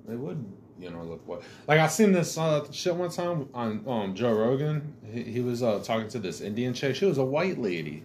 they 0.07 0.17
would. 0.17 0.45
You 0.81 0.91
know, 0.91 1.03
look 1.03 1.27
what 1.27 1.43
like 1.67 1.81
I 1.81 1.89
seen 1.89 2.13
this 2.13 2.39
uh, 2.39 2.65
shit 2.71 2.95
one 2.95 3.11
time 3.11 3.49
on 3.53 3.83
um, 3.89 4.15
Joe 4.15 4.33
Rogan. 4.33 4.95
He, 5.11 5.25
he 5.25 5.41
was 5.41 5.61
uh, 5.61 5.81
talking 5.83 6.07
to 6.11 6.21
this 6.21 6.41
Indian 6.41 6.73
chick. 6.73 6.95
She 6.95 7.05
was 7.05 7.19
a 7.19 7.25
white 7.25 7.59
lady. 7.59 8.05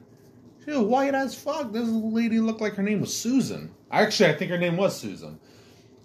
She 0.64 0.72
was 0.72 0.80
white 0.80 1.14
as 1.14 1.36
fuck. 1.36 1.72
This 1.72 1.88
lady 1.90 2.40
looked 2.40 2.62
like 2.62 2.76
her 2.76 2.84
name 2.84 3.02
was 3.02 3.16
Susan. 3.16 3.74
Actually, 3.92 4.30
I 4.30 4.34
think 4.34 4.52
her 4.52 4.58
name 4.58 4.78
was 4.78 4.98
Susan. 5.00 5.40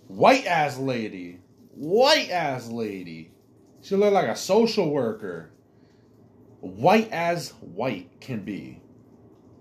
White 0.08 0.46
ass 0.46 0.78
lady. 0.78 1.38
White 1.75 2.31
ass 2.31 2.69
lady. 2.69 3.31
She 3.82 3.94
looked 3.94 4.14
like 4.14 4.28
a 4.28 4.37
social 4.37 4.90
worker. 4.90 5.50
White 6.60 7.10
as 7.12 7.50
white 7.60 8.20
can 8.20 8.41
be. 8.41 8.81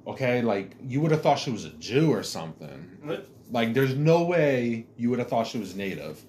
Okay, 0.07 0.41
like 0.41 0.75
you 0.81 1.01
would 1.01 1.11
have 1.11 1.21
thought 1.21 1.37
she 1.37 1.51
was 1.51 1.65
a 1.65 1.69
Jew 1.71 2.11
or 2.11 2.23
something. 2.23 3.21
Like, 3.51 3.73
there's 3.73 3.93
no 3.93 4.23
way 4.23 4.87
you 4.97 5.09
would 5.09 5.19
have 5.19 5.29
thought 5.29 5.47
she 5.47 5.57
was 5.57 5.75
native. 5.75 6.23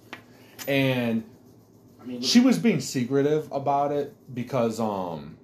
And 0.67 1.25
I 2.01 2.05
mean, 2.05 2.21
she 2.21 2.41
was 2.41 2.59
being 2.59 2.81
secretive 2.81 3.51
about 3.51 3.93
it 3.93 4.15
because, 4.35 4.79
um, 4.79 5.38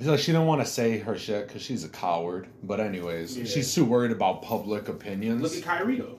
like, 0.00 0.18
she 0.18 0.32
didn't 0.32 0.46
want 0.46 0.60
to 0.60 0.66
say 0.66 0.98
her 0.98 1.16
shit 1.16 1.46
because 1.48 1.62
she's 1.62 1.84
a 1.84 1.88
coward. 1.88 2.48
But, 2.62 2.80
anyways, 2.80 3.36
Yeah. 3.38 3.44
she's 3.44 3.72
too 3.74 3.84
worried 3.84 4.10
about 4.10 4.42
public 4.42 4.88
opinions. 4.88 5.42
Look 5.42 5.54
at 5.56 5.62
Kyrie 5.62 5.98
though. 5.98 6.18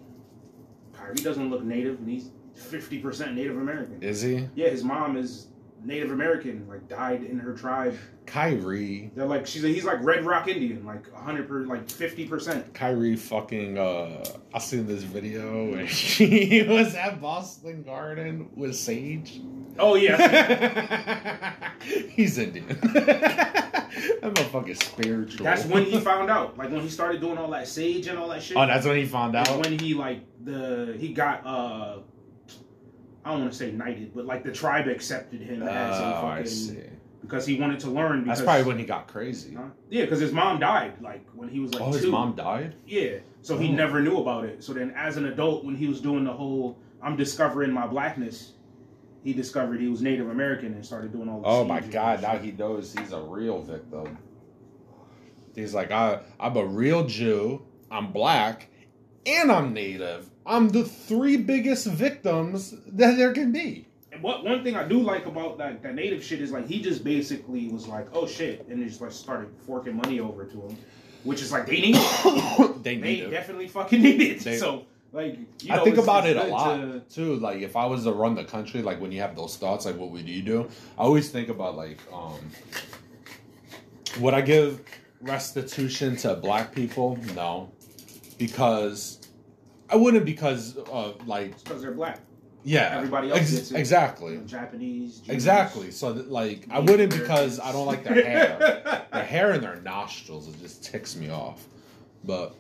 Kyrie 0.93 1.15
doesn't 1.15 1.49
look 1.49 1.63
native, 1.63 1.99
and 1.99 2.07
he's 2.09 2.29
fifty 2.55 2.99
percent 2.99 3.35
Native 3.35 3.57
American. 3.57 4.01
Is 4.01 4.21
he? 4.21 4.47
Yeah, 4.55 4.69
his 4.69 4.83
mom 4.83 5.17
is 5.17 5.47
Native 5.83 6.11
American, 6.11 6.65
like 6.67 6.87
died 6.87 7.23
in 7.23 7.39
her 7.39 7.53
tribe. 7.53 7.97
Kyrie. 8.25 9.11
They're 9.15 9.25
like 9.25 9.45
she's 9.45 9.61
he's 9.63 9.83
like 9.83 10.03
Red 10.03 10.25
Rock 10.25 10.47
Indian, 10.47 10.85
like 10.85 11.11
hundred 11.13 11.47
per 11.47 11.61
like 11.65 11.89
fifty 11.89 12.25
percent. 12.27 12.73
Kyrie 12.73 13.15
fucking, 13.15 13.77
uh, 13.77 14.23
I 14.53 14.59
seen 14.59 14.87
this 14.87 15.03
video 15.03 15.73
and 15.73 15.87
he 15.89 16.63
was 16.63 16.95
at 16.95 17.21
Boston 17.21 17.83
Garden 17.83 18.49
with 18.55 18.75
Sage. 18.75 19.39
Oh 19.79 19.95
yeah, 19.95 21.63
He's 21.81 22.37
Indian. 22.37 22.67
that 22.93 23.89
motherfucker's 24.21 24.79
spiritual. 24.83 25.43
that's 25.43 25.65
when 25.65 25.85
he 25.85 25.99
found 25.99 26.29
out. 26.29 26.57
Like 26.57 26.71
when 26.71 26.81
he 26.81 26.89
started 26.89 27.21
doing 27.21 27.37
all 27.37 27.49
that 27.51 27.67
sage 27.67 28.07
and 28.07 28.17
all 28.17 28.29
that 28.29 28.41
shit. 28.43 28.57
Oh, 28.57 28.65
that's 28.65 28.85
when 28.85 28.97
he 28.97 29.05
found 29.05 29.35
out. 29.35 29.59
when 29.59 29.77
he 29.77 29.93
like 29.93 30.21
the 30.43 30.95
he 30.99 31.13
got 31.13 31.45
uh 31.45 31.99
I 33.25 33.31
don't 33.31 33.39
want 33.41 33.51
to 33.53 33.57
say 33.57 33.71
knighted, 33.71 34.13
but 34.13 34.25
like 34.25 34.43
the 34.43 34.51
tribe 34.51 34.87
accepted 34.87 35.41
him 35.41 35.63
as 35.63 35.99
a 35.99 36.03
Oh, 36.03 36.27
I 36.27 36.35
fucking 36.37 36.45
see. 36.51 36.79
Because 37.23 37.45
he 37.45 37.59
wanted 37.59 37.79
to 37.79 37.89
learn. 37.89 38.23
Because, 38.23 38.39
That's 38.39 38.45
probably 38.45 38.65
when 38.65 38.77
he 38.77 38.85
got 38.85 39.07
crazy. 39.07 39.55
Huh? 39.55 39.63
Yeah, 39.89 40.03
because 40.03 40.19
his 40.19 40.31
mom 40.31 40.59
died 40.59 40.93
like 41.01 41.25
when 41.33 41.49
he 41.49 41.59
was 41.59 41.73
like 41.73 41.81
oh, 41.81 41.91
his 41.91 42.03
two. 42.03 42.11
mom 42.11 42.35
died. 42.35 42.75
Yeah, 42.85 43.17
so 43.41 43.57
he 43.57 43.71
never 43.71 44.01
knew 44.01 44.17
about 44.17 44.45
it. 44.45 44.63
So 44.63 44.73
then, 44.73 44.93
as 44.95 45.17
an 45.17 45.25
adult, 45.25 45.63
when 45.63 45.75
he 45.75 45.87
was 45.87 46.01
doing 46.01 46.23
the 46.23 46.33
whole 46.33 46.77
"I'm 47.01 47.15
discovering 47.15 47.71
my 47.71 47.87
blackness," 47.87 48.53
he 49.23 49.33
discovered 49.33 49.79
he 49.79 49.87
was 49.87 50.01
Native 50.01 50.29
American 50.29 50.73
and 50.73 50.85
started 50.85 51.11
doing 51.11 51.29
all. 51.29 51.41
The 51.41 51.47
Oh 51.47 51.63
my 51.65 51.79
god! 51.79 52.21
Now 52.21 52.37
he 52.37 52.51
knows 52.51 52.93
he's 52.97 53.13
a 53.13 53.21
real 53.21 53.61
victim. 53.61 54.17
He's 55.55 55.73
like, 55.73 55.91
I, 55.91 56.19
I'm 56.39 56.57
a 56.57 56.65
real 56.65 57.05
Jew. 57.05 57.63
I'm 57.91 58.11
black, 58.11 58.69
and 59.25 59.51
I'm 59.51 59.73
native. 59.73 60.29
I'm 60.45 60.69
the 60.69 60.83
three 60.83 61.37
biggest 61.37 61.85
victims 61.85 62.73
that 62.87 63.17
there 63.17 63.33
can 63.33 63.51
be. 63.51 63.87
What 64.23 64.45
one 64.45 64.63
thing 64.63 64.77
I 64.77 64.87
do 64.87 64.99
like 65.01 65.25
about 65.25 65.57
that 65.57 65.83
that 65.83 65.95
native 65.95 66.23
shit 66.23 66.39
is 66.39 66.49
like 66.49 66.65
he 66.65 66.81
just 66.81 67.03
basically 67.03 67.67
was 67.67 67.87
like, 67.87 68.07
oh 68.13 68.25
shit, 68.25 68.65
and 68.69 68.87
just 68.87 69.01
like 69.01 69.11
started 69.11 69.49
forking 69.67 69.97
money 69.97 70.21
over 70.21 70.45
to 70.45 70.61
him, 70.61 70.77
which 71.25 71.41
is 71.41 71.51
like 71.51 71.65
they 71.65 71.81
need 71.81 71.95
it. 71.97 72.83
they 72.83 72.95
they 72.95 73.01
need 73.01 73.23
it. 73.23 73.31
definitely 73.31 73.67
fucking 73.67 74.01
need 74.01 74.21
it. 74.21 74.39
They- 74.39 74.55
so 74.55 74.85
like, 75.11 75.37
you 75.61 75.73
I 75.73 75.83
think 75.83 75.97
about 75.97 76.25
it 76.25 76.37
a 76.37 76.45
lot 76.45 76.77
to- 76.77 77.01
too. 77.13 77.35
Like 77.35 77.59
if 77.61 77.75
I 77.75 77.85
was 77.85 78.05
to 78.05 78.13
run 78.13 78.33
the 78.33 78.45
country, 78.45 78.81
like 78.81 79.01
when 79.01 79.11
you 79.11 79.19
have 79.19 79.35
those 79.35 79.57
thoughts, 79.57 79.85
like 79.85 79.97
what 79.97 80.09
would 80.11 80.27
you 80.29 80.41
do? 80.41 80.69
I 80.97 81.01
always 81.01 81.29
think 81.29 81.49
about 81.49 81.75
like, 81.75 81.99
um, 82.13 82.39
would 84.21 84.33
I 84.33 84.39
give 84.39 84.81
restitution 85.19 86.15
to 86.17 86.35
black 86.35 86.73
people? 86.73 87.17
No, 87.35 87.73
because 88.37 89.19
I 89.89 89.97
wouldn't. 89.97 90.23
Because 90.23 90.77
uh, 90.77 91.11
like 91.25 91.61
because 91.61 91.81
they're 91.81 91.91
black. 91.91 92.21
Yeah, 92.63 92.93
Everybody 92.95 93.29
else 93.29 93.39
ex- 93.39 93.51
gets 93.51 93.71
it. 93.71 93.77
exactly, 93.79 94.39
Japanese. 94.45 95.19
Jews. 95.19 95.29
exactly. 95.29 95.91
So 95.91 96.11
like 96.11 96.67
I 96.71 96.79
wouldn't 96.79 97.11
because 97.11 97.59
I 97.59 97.71
don't 97.71 97.85
like 97.85 98.03
their 98.03 98.23
hair. 98.23 99.05
their 99.11 99.23
hair 99.23 99.51
and 99.51 99.61
their 99.63 99.75
nostrils 99.81 100.47
it 100.47 100.59
just 100.61 100.83
ticks 100.83 101.15
me 101.15 101.29
off. 101.29 101.65
But 102.23 102.55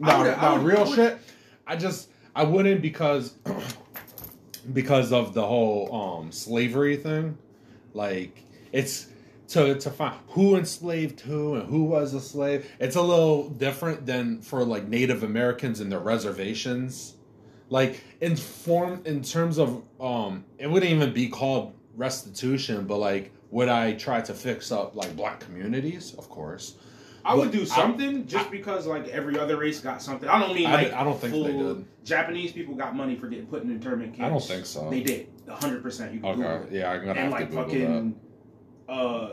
no, 0.00 0.24
no, 0.24 0.56
real 0.58 0.80
I 0.84 0.94
shit. 0.94 1.18
I 1.66 1.76
just 1.76 2.08
I 2.34 2.42
wouldn't 2.44 2.82
because 2.82 3.34
because 4.72 5.12
of 5.12 5.34
the 5.34 5.46
whole 5.46 5.94
um 5.94 6.32
slavery 6.32 6.96
thing. 6.96 7.38
Like 7.94 8.42
it's 8.72 9.06
to 9.48 9.74
to 9.78 9.90
find 9.90 10.16
who 10.28 10.56
enslaved 10.56 11.20
who 11.20 11.54
and 11.56 11.68
who 11.68 11.84
was 11.84 12.14
a 12.14 12.20
slave. 12.20 12.68
It's 12.80 12.96
a 12.96 13.02
little 13.02 13.48
different 13.50 14.06
than 14.06 14.40
for 14.40 14.64
like 14.64 14.88
Native 14.88 15.22
Americans 15.22 15.80
and 15.80 15.92
their 15.92 16.00
reservations. 16.00 17.14
Like 17.72 18.02
in 18.20 18.36
form 18.36 19.00
in 19.06 19.22
terms 19.22 19.56
of 19.58 19.82
um 19.98 20.44
it 20.58 20.66
wouldn't 20.70 20.92
even 20.92 21.12
be 21.14 21.28
called 21.28 21.72
restitution, 21.96 22.86
but 22.86 22.98
like 22.98 23.32
would 23.50 23.68
I 23.70 23.94
try 23.94 24.20
to 24.20 24.34
fix 24.34 24.70
up 24.70 24.94
like 24.94 25.16
black 25.16 25.40
communities? 25.40 26.14
Of 26.18 26.28
course. 26.28 26.76
I 27.24 27.34
would 27.34 27.50
But 27.50 27.58
do 27.58 27.62
I- 27.62 27.64
something 27.64 28.26
just 28.26 28.50
because 28.50 28.86
like 28.86 29.08
every 29.08 29.38
other 29.38 29.56
race 29.56 29.80
got 29.80 30.02
something. 30.02 30.28
I 30.28 30.38
don't 30.38 30.54
mean 30.54 30.66
I 30.66 30.74
like 30.74 30.92
I 30.92 31.02
don't 31.02 31.18
think 31.18 31.32
they 31.32 31.52
did. 31.52 31.84
Japanese 32.04 32.52
people 32.52 32.74
got 32.74 32.94
money 32.94 33.16
for 33.16 33.28
getting 33.28 33.46
put 33.46 33.62
in 33.62 33.70
internment 33.70 34.14
camps. 34.14 34.26
I 34.26 34.28
don't 34.28 34.42
think 34.44 34.66
so. 34.66 34.90
They 34.90 35.02
did, 35.02 35.28
hundred 35.48 35.82
percent. 35.82 36.12
You 36.12 36.20
can 36.20 36.34
Google 36.34 36.50
Okay. 36.50 36.76
it. 36.76 36.80
Yeah, 36.80 36.90
I'm 36.90 37.00
gonna 37.00 37.10
and 37.12 37.18
have 37.20 37.30
like 37.32 37.50
to 37.50 37.56
Google 37.56 37.64
fucking, 37.64 38.20
uh, 38.88 39.28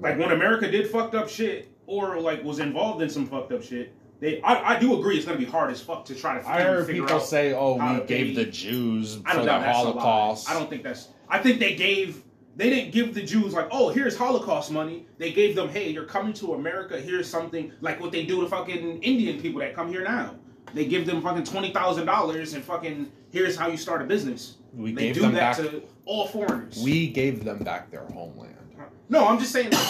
like 0.00 0.18
when 0.18 0.32
America 0.32 0.68
did 0.70 0.90
fucked 0.90 1.14
up 1.14 1.28
shit 1.28 1.68
or 1.86 2.18
like 2.20 2.42
was 2.42 2.58
involved 2.58 3.00
in 3.02 3.08
some 3.10 3.26
fucked 3.26 3.52
up 3.52 3.62
shit. 3.62 3.92
They, 4.18 4.40
I, 4.42 4.76
I 4.76 4.78
do 4.78 4.98
agree, 4.98 5.16
it's 5.16 5.26
gonna 5.26 5.38
be 5.38 5.44
hard 5.44 5.70
as 5.70 5.80
fuck 5.80 6.04
to 6.06 6.14
try 6.14 6.40
to. 6.40 6.48
I 6.48 6.62
heard 6.62 6.88
people 6.88 7.20
say, 7.20 7.52
"Oh, 7.52 7.74
we 7.74 8.06
gave 8.06 8.34
the 8.34 8.46
Jews 8.46 9.20
I 9.26 9.32
for 9.32 9.36
don't 9.38 9.46
the. 9.46 9.60
Holocaust." 9.60 10.48
I 10.48 10.54
don't 10.54 10.70
think 10.70 10.82
that's. 10.82 11.08
I 11.28 11.38
think 11.38 11.58
they 11.58 11.74
gave. 11.74 12.22
They 12.56 12.70
didn't 12.70 12.92
give 12.92 13.12
the 13.12 13.22
Jews 13.22 13.52
like, 13.52 13.68
oh, 13.70 13.90
here's 13.90 14.16
Holocaust 14.16 14.70
money. 14.72 15.06
They 15.18 15.30
gave 15.30 15.54
them, 15.54 15.68
hey, 15.68 15.90
you're 15.90 16.06
coming 16.06 16.32
to 16.34 16.54
America. 16.54 16.98
Here's 16.98 17.28
something 17.28 17.70
like 17.82 18.00
what 18.00 18.12
they 18.12 18.24
do 18.24 18.40
to 18.40 18.48
fucking 18.48 19.02
Indian 19.02 19.38
people 19.38 19.60
that 19.60 19.74
come 19.74 19.90
here 19.90 20.02
now. 20.02 20.36
They 20.72 20.86
give 20.86 21.04
them 21.04 21.20
fucking 21.20 21.44
twenty 21.44 21.70
thousand 21.70 22.06
dollars 22.06 22.54
and 22.54 22.64
fucking 22.64 23.12
here's 23.30 23.56
how 23.56 23.68
you 23.68 23.76
start 23.76 24.00
a 24.00 24.06
business. 24.06 24.56
We 24.72 24.92
they 24.92 25.08
gave 25.08 25.14
do 25.16 25.20
them 25.20 25.34
that 25.34 25.58
back. 25.58 25.66
to 25.70 25.82
all 26.06 26.26
foreigners. 26.28 26.82
We 26.82 27.08
gave 27.08 27.44
them 27.44 27.58
back 27.58 27.90
their 27.90 28.06
homeland. 28.06 28.55
No, 29.08 29.26
I'm 29.26 29.38
just 29.38 29.52
saying. 29.52 29.70
Like, 29.70 29.80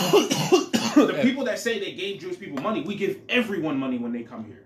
the 0.95 1.19
people 1.23 1.45
that 1.45 1.59
say 1.59 1.79
they 1.79 1.93
gave 1.93 2.21
Jewish 2.21 2.39
people 2.39 2.63
money, 2.63 2.83
we 2.83 2.95
give 2.95 3.19
everyone 3.29 3.79
money 3.79 3.99
when 3.99 4.13
they 4.13 4.23
come 4.23 4.45
here. 4.45 4.65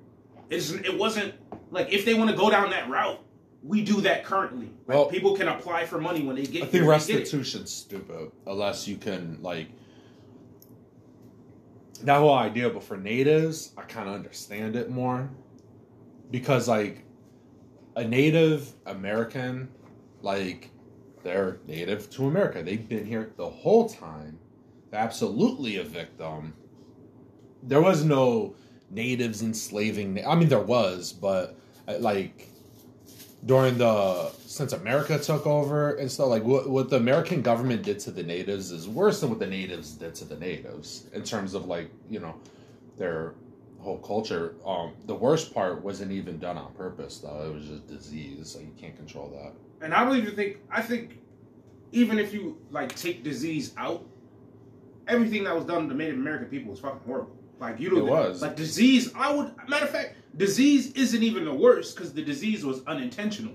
It's, 0.49 0.71
it 0.73 0.97
wasn't 0.99 1.35
like 1.71 1.92
if 1.92 2.04
they 2.04 2.14
want 2.14 2.30
to 2.30 2.37
go 2.37 2.50
down 2.50 2.71
that 2.71 2.88
route, 2.90 3.23
we 3.62 3.83
do 3.85 4.00
that 4.00 4.25
currently. 4.25 4.66
Like, 4.87 4.97
Well- 4.97 5.07
people 5.07 5.37
can 5.37 5.47
apply 5.49 5.87
for 5.87 6.00
money 6.00 6.23
when 6.23 6.35
they 6.37 6.42
get 6.42 6.62
I 6.62 6.66
here. 6.66 6.71
think 6.73 6.85
it. 6.85 6.88
restitution's 6.88 7.71
stupid 7.71 8.33
unless 8.47 8.88
you 8.88 8.97
can 8.97 9.38
like 9.42 9.69
that 12.02 12.19
whole 12.19 12.35
idea. 12.35 12.71
But 12.71 12.83
for 12.83 12.97
natives, 12.97 13.73
I 13.76 13.83
kind 13.83 14.09
of 14.09 14.14
understand 14.16 14.75
it 14.75 14.90
more 14.90 15.30
because 16.33 16.66
like 16.69 17.04
a 17.95 18.02
Native 18.04 18.73
American, 18.87 19.69
like 20.23 20.71
they're 21.23 21.59
native 21.69 22.11
to 22.11 22.26
America. 22.26 22.62
They've 22.64 22.88
been 22.88 23.04
here 23.07 23.30
the 23.37 23.49
whole 23.49 23.88
time. 23.88 24.38
Absolutely 24.92 25.76
a 25.76 25.85
victim. 25.85 26.54
There 27.62 27.80
was 27.80 28.04
no 28.04 28.54
natives 28.90 29.42
enslaving. 29.42 30.26
I 30.26 30.35
mean, 30.35 30.49
there 30.49 30.59
was, 30.59 31.12
but 31.12 31.56
uh, 31.87 31.99
like 31.99 32.49
during 33.47 33.78
the 33.78 34.30
since 34.47 34.73
America 34.73 35.18
took 35.18 35.47
over 35.47 35.94
and 35.97 36.11
stuff, 36.11 36.28
like 36.28 36.42
what 36.42 36.68
what 36.68 36.90
the 36.90 36.97
American 36.97 37.42
government 37.42 37.82
did 37.82 37.99
to 38.00 38.11
the 38.11 38.23
natives 38.23 38.70
is 38.70 38.88
worse 38.88 39.20
than 39.20 39.30
what 39.30 39.38
the 39.38 39.47
natives 39.47 39.92
did 39.92 40.14
to 40.16 40.25
the 40.25 40.37
natives 40.37 41.06
in 41.12 41.23
terms 41.23 41.54
of 41.54 41.66
like 41.66 41.90
you 42.09 42.20
know 42.20 42.35
their 42.97 43.35
whole 43.78 43.99
culture. 43.99 44.56
Um, 44.66 44.94
the 45.06 45.14
worst 45.14 45.54
part 45.54 45.82
wasn't 45.82 46.12
even 46.12 46.38
done 46.38 46.59
on 46.59 46.73
purpose 46.75 47.18
though; 47.18 47.50
it 47.50 47.54
was 47.54 47.66
just 47.66 47.87
disease, 47.87 48.50
so 48.50 48.59
you 48.59 48.73
can't 48.78 48.97
control 48.97 49.28
that. 49.28 49.52
And 49.85 49.94
I 49.94 50.04
don't 50.04 50.16
even 50.16 50.35
think 50.35 50.59
I 50.70 50.82
think 50.82 51.18
even 51.92 52.18
if 52.18 52.32
you 52.32 52.59
like 52.70 52.94
take 52.94 53.25
disease 53.25 53.73
out, 53.76 54.04
everything 55.11 55.45
that 55.45 55.55
was 55.55 55.64
done 55.64 55.88
to 55.88 55.95
Native 55.95 56.17
American 56.17 56.49
people 56.49 56.71
was 56.71 56.81
fucking 56.81 57.00
horrible. 57.07 57.37
Like 57.59 57.79
you 57.79 57.90
know, 57.90 57.99
It 57.99 58.05
was. 58.11 58.43
like 58.43 58.57
disease. 58.57 59.12
I 59.14 59.35
would 59.35 59.52
matter 59.69 59.85
of 59.85 59.90
fact, 59.90 60.14
disease 60.37 60.93
isn't 60.93 61.23
even 61.23 61.45
the 61.45 61.52
worst 61.52 61.95
because 61.97 62.12
the 62.14 62.23
disease 62.23 62.64
was 62.64 62.83
unintentional. 62.87 63.52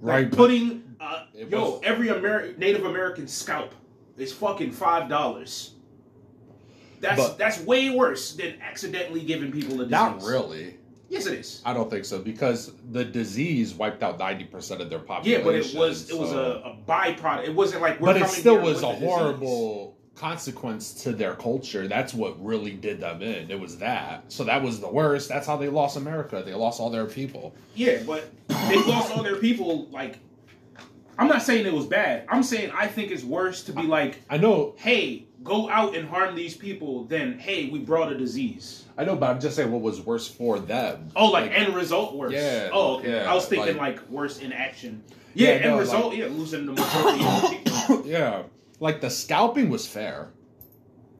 Right, 0.00 0.22
Like 0.22 0.30
but- 0.30 0.36
putting 0.36 0.94
uh, 1.00 1.24
yo 1.34 1.70
was- 1.72 1.80
every 1.82 2.08
Ameri- 2.08 2.56
Native 2.58 2.84
American 2.84 3.26
scalp 3.26 3.74
is 4.16 4.32
fucking 4.32 4.70
five 4.72 5.08
dollars. 5.08 5.72
That's 7.00 7.20
But- 7.20 7.38
that's 7.38 7.60
way 7.60 7.90
worse 7.90 8.34
than 8.34 8.54
accidentally 8.62 9.20
giving 9.22 9.50
people 9.52 9.74
a 9.74 9.78
disease. 9.78 9.90
Not 9.90 10.22
really. 10.22 10.76
Yes, 11.08 11.26
it 11.26 11.38
is. 11.38 11.62
I 11.64 11.72
don't 11.72 11.88
think 11.88 12.04
so 12.04 12.18
because 12.20 12.72
the 12.90 13.04
disease 13.04 13.74
wiped 13.74 14.02
out 14.02 14.18
ninety 14.18 14.44
percent 14.44 14.80
of 14.80 14.90
their 14.90 14.98
population. 14.98 15.40
Yeah, 15.40 15.44
but 15.44 15.54
it 15.56 15.74
was 15.74 16.10
it 16.10 16.18
was 16.18 16.32
a, 16.32 16.62
a 16.64 16.76
byproduct. 16.88 17.44
It 17.48 17.54
wasn't 17.54 17.82
like 17.82 18.00
we're 18.00 18.12
but 18.12 18.22
it 18.22 18.28
still 18.28 18.60
was 18.60 18.82
a 18.82 18.86
horrible 18.92 19.95
consequence 20.16 20.92
to 21.04 21.12
their 21.12 21.34
culture. 21.34 21.86
That's 21.86 22.12
what 22.14 22.42
really 22.44 22.72
did 22.72 23.00
them 23.00 23.22
in. 23.22 23.50
It 23.50 23.60
was 23.60 23.78
that. 23.78 24.24
So 24.32 24.44
that 24.44 24.62
was 24.62 24.80
the 24.80 24.88
worst. 24.88 25.28
That's 25.28 25.46
how 25.46 25.56
they 25.56 25.68
lost 25.68 25.96
America. 25.96 26.42
They 26.44 26.54
lost 26.54 26.80
all 26.80 26.90
their 26.90 27.06
people. 27.06 27.54
Yeah, 27.74 28.02
but 28.06 28.30
they 28.48 28.76
lost 28.84 29.14
all 29.16 29.22
their 29.22 29.36
people. 29.36 29.86
Like, 29.90 30.18
I'm 31.18 31.28
not 31.28 31.42
saying 31.42 31.66
it 31.66 31.72
was 31.72 31.86
bad. 31.86 32.24
I'm 32.28 32.42
saying 32.42 32.70
I 32.74 32.86
think 32.86 33.10
it's 33.10 33.22
worse 33.24 33.62
to 33.64 33.72
be 33.72 33.82
like, 33.82 34.20
I 34.28 34.38
know, 34.38 34.74
hey, 34.78 35.26
go 35.44 35.68
out 35.70 35.94
and 35.94 36.08
harm 36.08 36.34
these 36.34 36.56
people 36.56 37.04
than 37.04 37.38
hey, 37.38 37.68
we 37.68 37.78
brought 37.78 38.10
a 38.10 38.16
disease. 38.18 38.84
I 38.98 39.04
know, 39.04 39.16
but 39.16 39.30
I'm 39.30 39.40
just 39.40 39.56
saying 39.56 39.70
what 39.70 39.82
was 39.82 40.00
worse 40.00 40.26
for 40.26 40.58
them. 40.58 41.10
Oh, 41.14 41.26
like, 41.26 41.50
end 41.52 41.74
result 41.74 42.14
worse. 42.16 42.32
Yeah, 42.32 42.70
Oh, 42.72 42.96
okay. 42.98 43.12
yeah, 43.12 43.30
I 43.30 43.34
was 43.34 43.46
thinking 43.46 43.76
like- 43.76 44.00
like, 44.00 44.08
worse 44.10 44.38
in 44.38 44.52
action. 44.52 45.02
Yeah, 45.34 45.48
Yeah, 45.48 45.54
end 45.56 45.64
no, 45.64 45.78
result. 45.78 46.06
like- 46.10 46.18
yeah, 46.18 46.26
losing 46.26 46.64
the 46.66 46.72
majority 46.72 47.24
of 47.24 47.42
the 47.42 47.48
people. 47.58 48.06
yeah, 48.10 48.42
like 48.80 49.00
the 49.00 49.10
scalping 49.10 49.68
was 49.70 49.86
fair. 49.86 50.30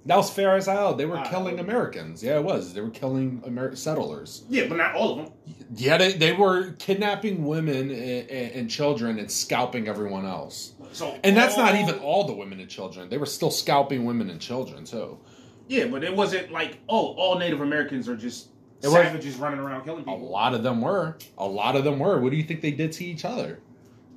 That 0.07 0.17
was 0.17 0.31
fair 0.31 0.55
as 0.55 0.67
hell. 0.67 0.95
They 0.95 1.05
were 1.05 1.17
Uh, 1.19 1.29
killing 1.29 1.59
Americans. 1.59 2.23
Yeah, 2.23 2.37
it 2.37 2.45
was. 2.45 2.73
They 2.75 2.81
were 2.81 2.91
killing 2.91 3.43
Amer- 3.45 3.75
settlers. 3.75 4.45
Yeah, 4.49 4.67
but 4.69 4.77
not 4.77 4.95
all 4.95 5.19
of 5.19 5.25
them. 5.27 5.35
Yeah, 5.75 5.99
they, 5.99 6.13
they 6.13 6.33
were 6.33 6.73
kidnapping 6.79 7.45
women 7.45 7.91
and, 7.91 8.31
and, 8.31 8.71
children 8.71 9.19
and 9.19 9.29
scalping 9.29 9.89
everyone 9.89 10.25
else. 10.25 10.75
So 10.93 11.19
And 11.25 11.37
that's 11.37 11.57
not 11.57 11.75
even 11.75 11.99
all 11.99 12.23
the 12.25 12.33
women 12.35 12.61
and 12.61 12.69
children. 12.71 13.09
They 13.09 13.19
were 13.19 13.27
still 13.27 13.51
scalping 13.51 14.05
women 14.05 14.31
and 14.31 14.41
children 14.41 14.85
too. 14.85 15.19
Yeah, 15.67 15.87
but 15.89 16.05
it 16.05 16.15
wasn't 16.15 16.53
like 16.53 16.79
oh, 16.89 17.15
all 17.15 17.37
Native 17.39 17.61
Americans 17.61 18.09
are 18.09 18.17
just 18.17 18.51
It 18.83 18.87
was- 18.87 18.95
savages 18.95 19.35
running 19.37 19.59
around 19.59 19.83
killing 19.83 20.05
people. 20.05 20.23
A 20.23 20.25
lot 20.25 20.55
of 20.55 20.63
them 20.63 20.81
were. 20.83 21.17
A 21.37 21.47
lot 21.49 21.75
of 21.75 21.83
them 21.83 21.99
were. 21.99 22.21
What 22.21 22.31
do 22.31 22.37
you 22.37 22.45
think 22.45 22.61
they 22.61 22.71
did 22.71 22.93
to 22.93 23.05
each 23.05 23.25
other? 23.25 23.59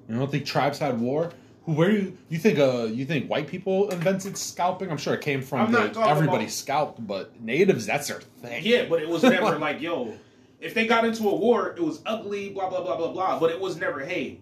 You 0.08 0.19
don't 0.19 0.29
think 0.29 0.46
tribes 0.46 0.77
had 0.77 1.01
war? 1.01 1.31
Where 1.75 1.91
you, 1.91 2.17
you 2.29 2.39
think? 2.39 2.57
Uh, 2.57 2.85
you 2.85 3.05
think 3.05 3.29
white 3.29 3.47
people 3.47 3.89
invented 3.91 4.35
scalping? 4.38 4.89
I'm 4.89 4.97
sure 4.97 5.13
it 5.13 5.21
came 5.21 5.39
I'm 5.39 5.45
from 5.45 5.71
not 5.71 5.89
the, 5.89 5.93
talking 5.93 6.11
everybody 6.11 6.43
about- 6.45 6.51
scalped, 6.53 7.05
but 7.07 7.39
natives 7.41 7.85
that's 7.85 8.07
their 8.07 8.21
thing. 8.41 8.63
Yeah, 8.65 8.85
but 8.89 9.01
it 9.01 9.07
was 9.07 9.21
never 9.23 9.57
like, 9.59 9.79
yo, 9.79 10.13
if 10.59 10.73
they 10.73 10.88
got 10.88 11.05
into 11.05 11.29
a 11.29 11.35
war, 11.35 11.69
it 11.77 11.79
was 11.81 12.01
ugly, 12.05 12.49
blah, 12.49 12.69
blah, 12.69 12.81
blah, 12.83 12.97
blah, 12.97 13.11
blah. 13.11 13.39
But 13.39 13.51
it 13.51 13.59
was 13.59 13.77
never, 13.77 13.99
hey, 13.99 14.39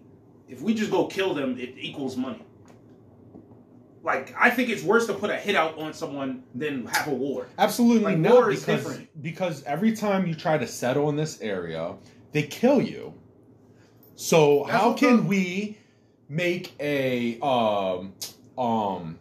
if 0.48 0.62
we 0.62 0.72
just 0.74 0.90
go 0.90 1.06
kill 1.06 1.34
them, 1.34 1.58
it 1.58 1.74
equals 1.78 2.16
money. 2.16 2.42
Like, 4.02 4.34
I 4.38 4.48
think 4.50 4.70
it's 4.70 4.82
worse 4.82 5.06
to 5.08 5.12
put 5.14 5.28
a 5.28 5.36
hit 5.36 5.54
out 5.54 5.76
on 5.78 5.92
someone 5.92 6.44
than 6.54 6.86
have 6.86 7.08
a 7.08 7.14
war. 7.14 7.48
Absolutely 7.58 8.04
Like, 8.04 8.18
not. 8.18 8.32
war 8.32 8.50
is 8.50 8.60
because, 8.60 8.84
different. 8.84 9.22
because 9.22 9.62
every 9.64 9.92
time 9.94 10.26
you 10.26 10.34
try 10.34 10.56
to 10.56 10.66
settle 10.66 11.08
in 11.10 11.16
this 11.16 11.40
area, 11.42 11.94
they 12.32 12.44
kill 12.44 12.80
you. 12.80 13.12
So 14.14 14.64
how 14.64 14.90
what 14.90 14.98
can 14.98 15.16
the- 15.18 15.22
we 15.24 15.78
make 16.28 16.74
a 16.80 17.38
um 17.40 18.12
um 18.56 19.18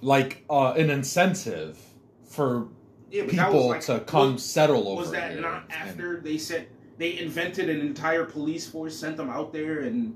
like 0.00 0.44
uh, 0.48 0.72
an 0.72 0.90
incentive 0.90 1.78
for 2.24 2.68
Yeah, 3.10 3.24
but 3.24 3.34
that 3.36 3.52
was 3.52 3.54
people 3.54 3.68
like, 3.68 3.80
to 3.86 4.00
come 4.00 4.34
Was, 4.34 4.44
settle 4.44 4.88
over 4.88 5.00
was 5.02 5.10
that 5.10 5.32
here? 5.32 5.40
not 5.40 5.64
And- 5.64 5.72
after 5.90 6.20
they 6.20 6.38
sent, 6.38 6.68
they 6.98 7.18
invented 7.18 7.68
an 7.68 7.80
entire 7.80 8.24
police 8.24 8.66
force, 8.66 8.96
sent 8.96 9.16
them 9.16 9.28
out 9.30 9.52
there, 9.52 9.80
and 9.80 10.14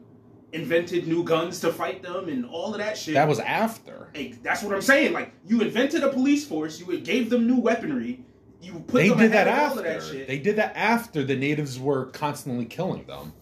invented 0.52 1.06
new 1.08 1.24
guns 1.24 1.58
to 1.60 1.72
fight 1.72 2.02
them 2.02 2.28
and 2.28 2.44
all 2.46 2.72
of 2.74 2.78
that 2.78 2.96
shit. 2.96 3.14
That 3.14 3.26
was 3.28 3.40
after. 3.40 4.10
Hey, 4.12 4.34
that's 4.42 4.62
what 4.62 4.74
I'm 4.74 4.82
saying. 4.82 5.12
Like 5.12 5.32
you 5.46 5.60
invented 5.62 6.04
a 6.04 6.08
police 6.10 6.46
force, 6.46 6.78
you 6.78 6.98
gave 7.00 7.28
them 7.30 7.46
new 7.46 7.58
weaponry, 7.58 8.24
you 8.60 8.74
put 8.86 8.98
They 8.98 9.08
them 9.08 9.18
did 9.18 9.32
that 9.32 9.48
of 9.48 9.54
all 9.58 9.78
of 9.80 9.86
after. 9.86 10.00
that 10.00 10.02
shit. 10.02 10.26
They 10.28 10.38
did 10.38 10.56
that 10.56 10.76
after 10.76 11.24
the 11.24 11.34
natives 11.34 11.78
were 11.80 12.06
constantly 12.06 12.66
killing 12.66 13.04
them. 13.06 13.32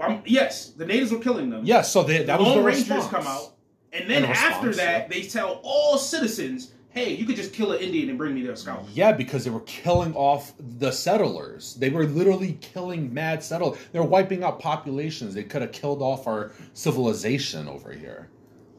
Um, 0.00 0.22
yes, 0.26 0.70
the 0.70 0.86
natives 0.86 1.12
were 1.12 1.18
killing 1.20 1.50
them. 1.50 1.64
Yes, 1.64 1.92
so 1.92 2.02
they, 2.02 2.24
that 2.24 2.38
was 2.38 2.48
Lone 2.48 2.58
the 2.58 2.64
Rangers 2.64 2.88
response. 2.88 3.08
come 3.10 3.26
out, 3.26 3.54
and 3.92 4.10
then 4.10 4.24
In 4.24 4.30
after 4.30 4.68
response, 4.68 4.76
that, 4.76 5.02
yeah. 5.02 5.08
they 5.08 5.22
tell 5.28 5.60
all 5.62 5.98
citizens, 5.98 6.72
"Hey, 6.90 7.14
you 7.14 7.24
could 7.24 7.36
just 7.36 7.52
kill 7.52 7.72
an 7.72 7.80
Indian 7.80 8.08
and 8.08 8.18
bring 8.18 8.34
me 8.34 8.42
their 8.42 8.56
scalp." 8.56 8.86
Yeah, 8.92 9.12
because 9.12 9.44
they 9.44 9.50
were 9.50 9.60
killing 9.60 10.14
off 10.14 10.52
the 10.58 10.90
settlers. 10.90 11.74
They 11.76 11.90
were 11.90 12.04
literally 12.06 12.58
killing 12.60 13.14
mad 13.14 13.42
settlers. 13.44 13.78
They 13.92 14.00
were 14.00 14.06
wiping 14.06 14.42
out 14.42 14.58
populations. 14.58 15.32
They 15.34 15.44
could 15.44 15.62
have 15.62 15.72
killed 15.72 16.02
off 16.02 16.26
our 16.26 16.52
civilization 16.72 17.68
over 17.68 17.92
here. 17.92 18.30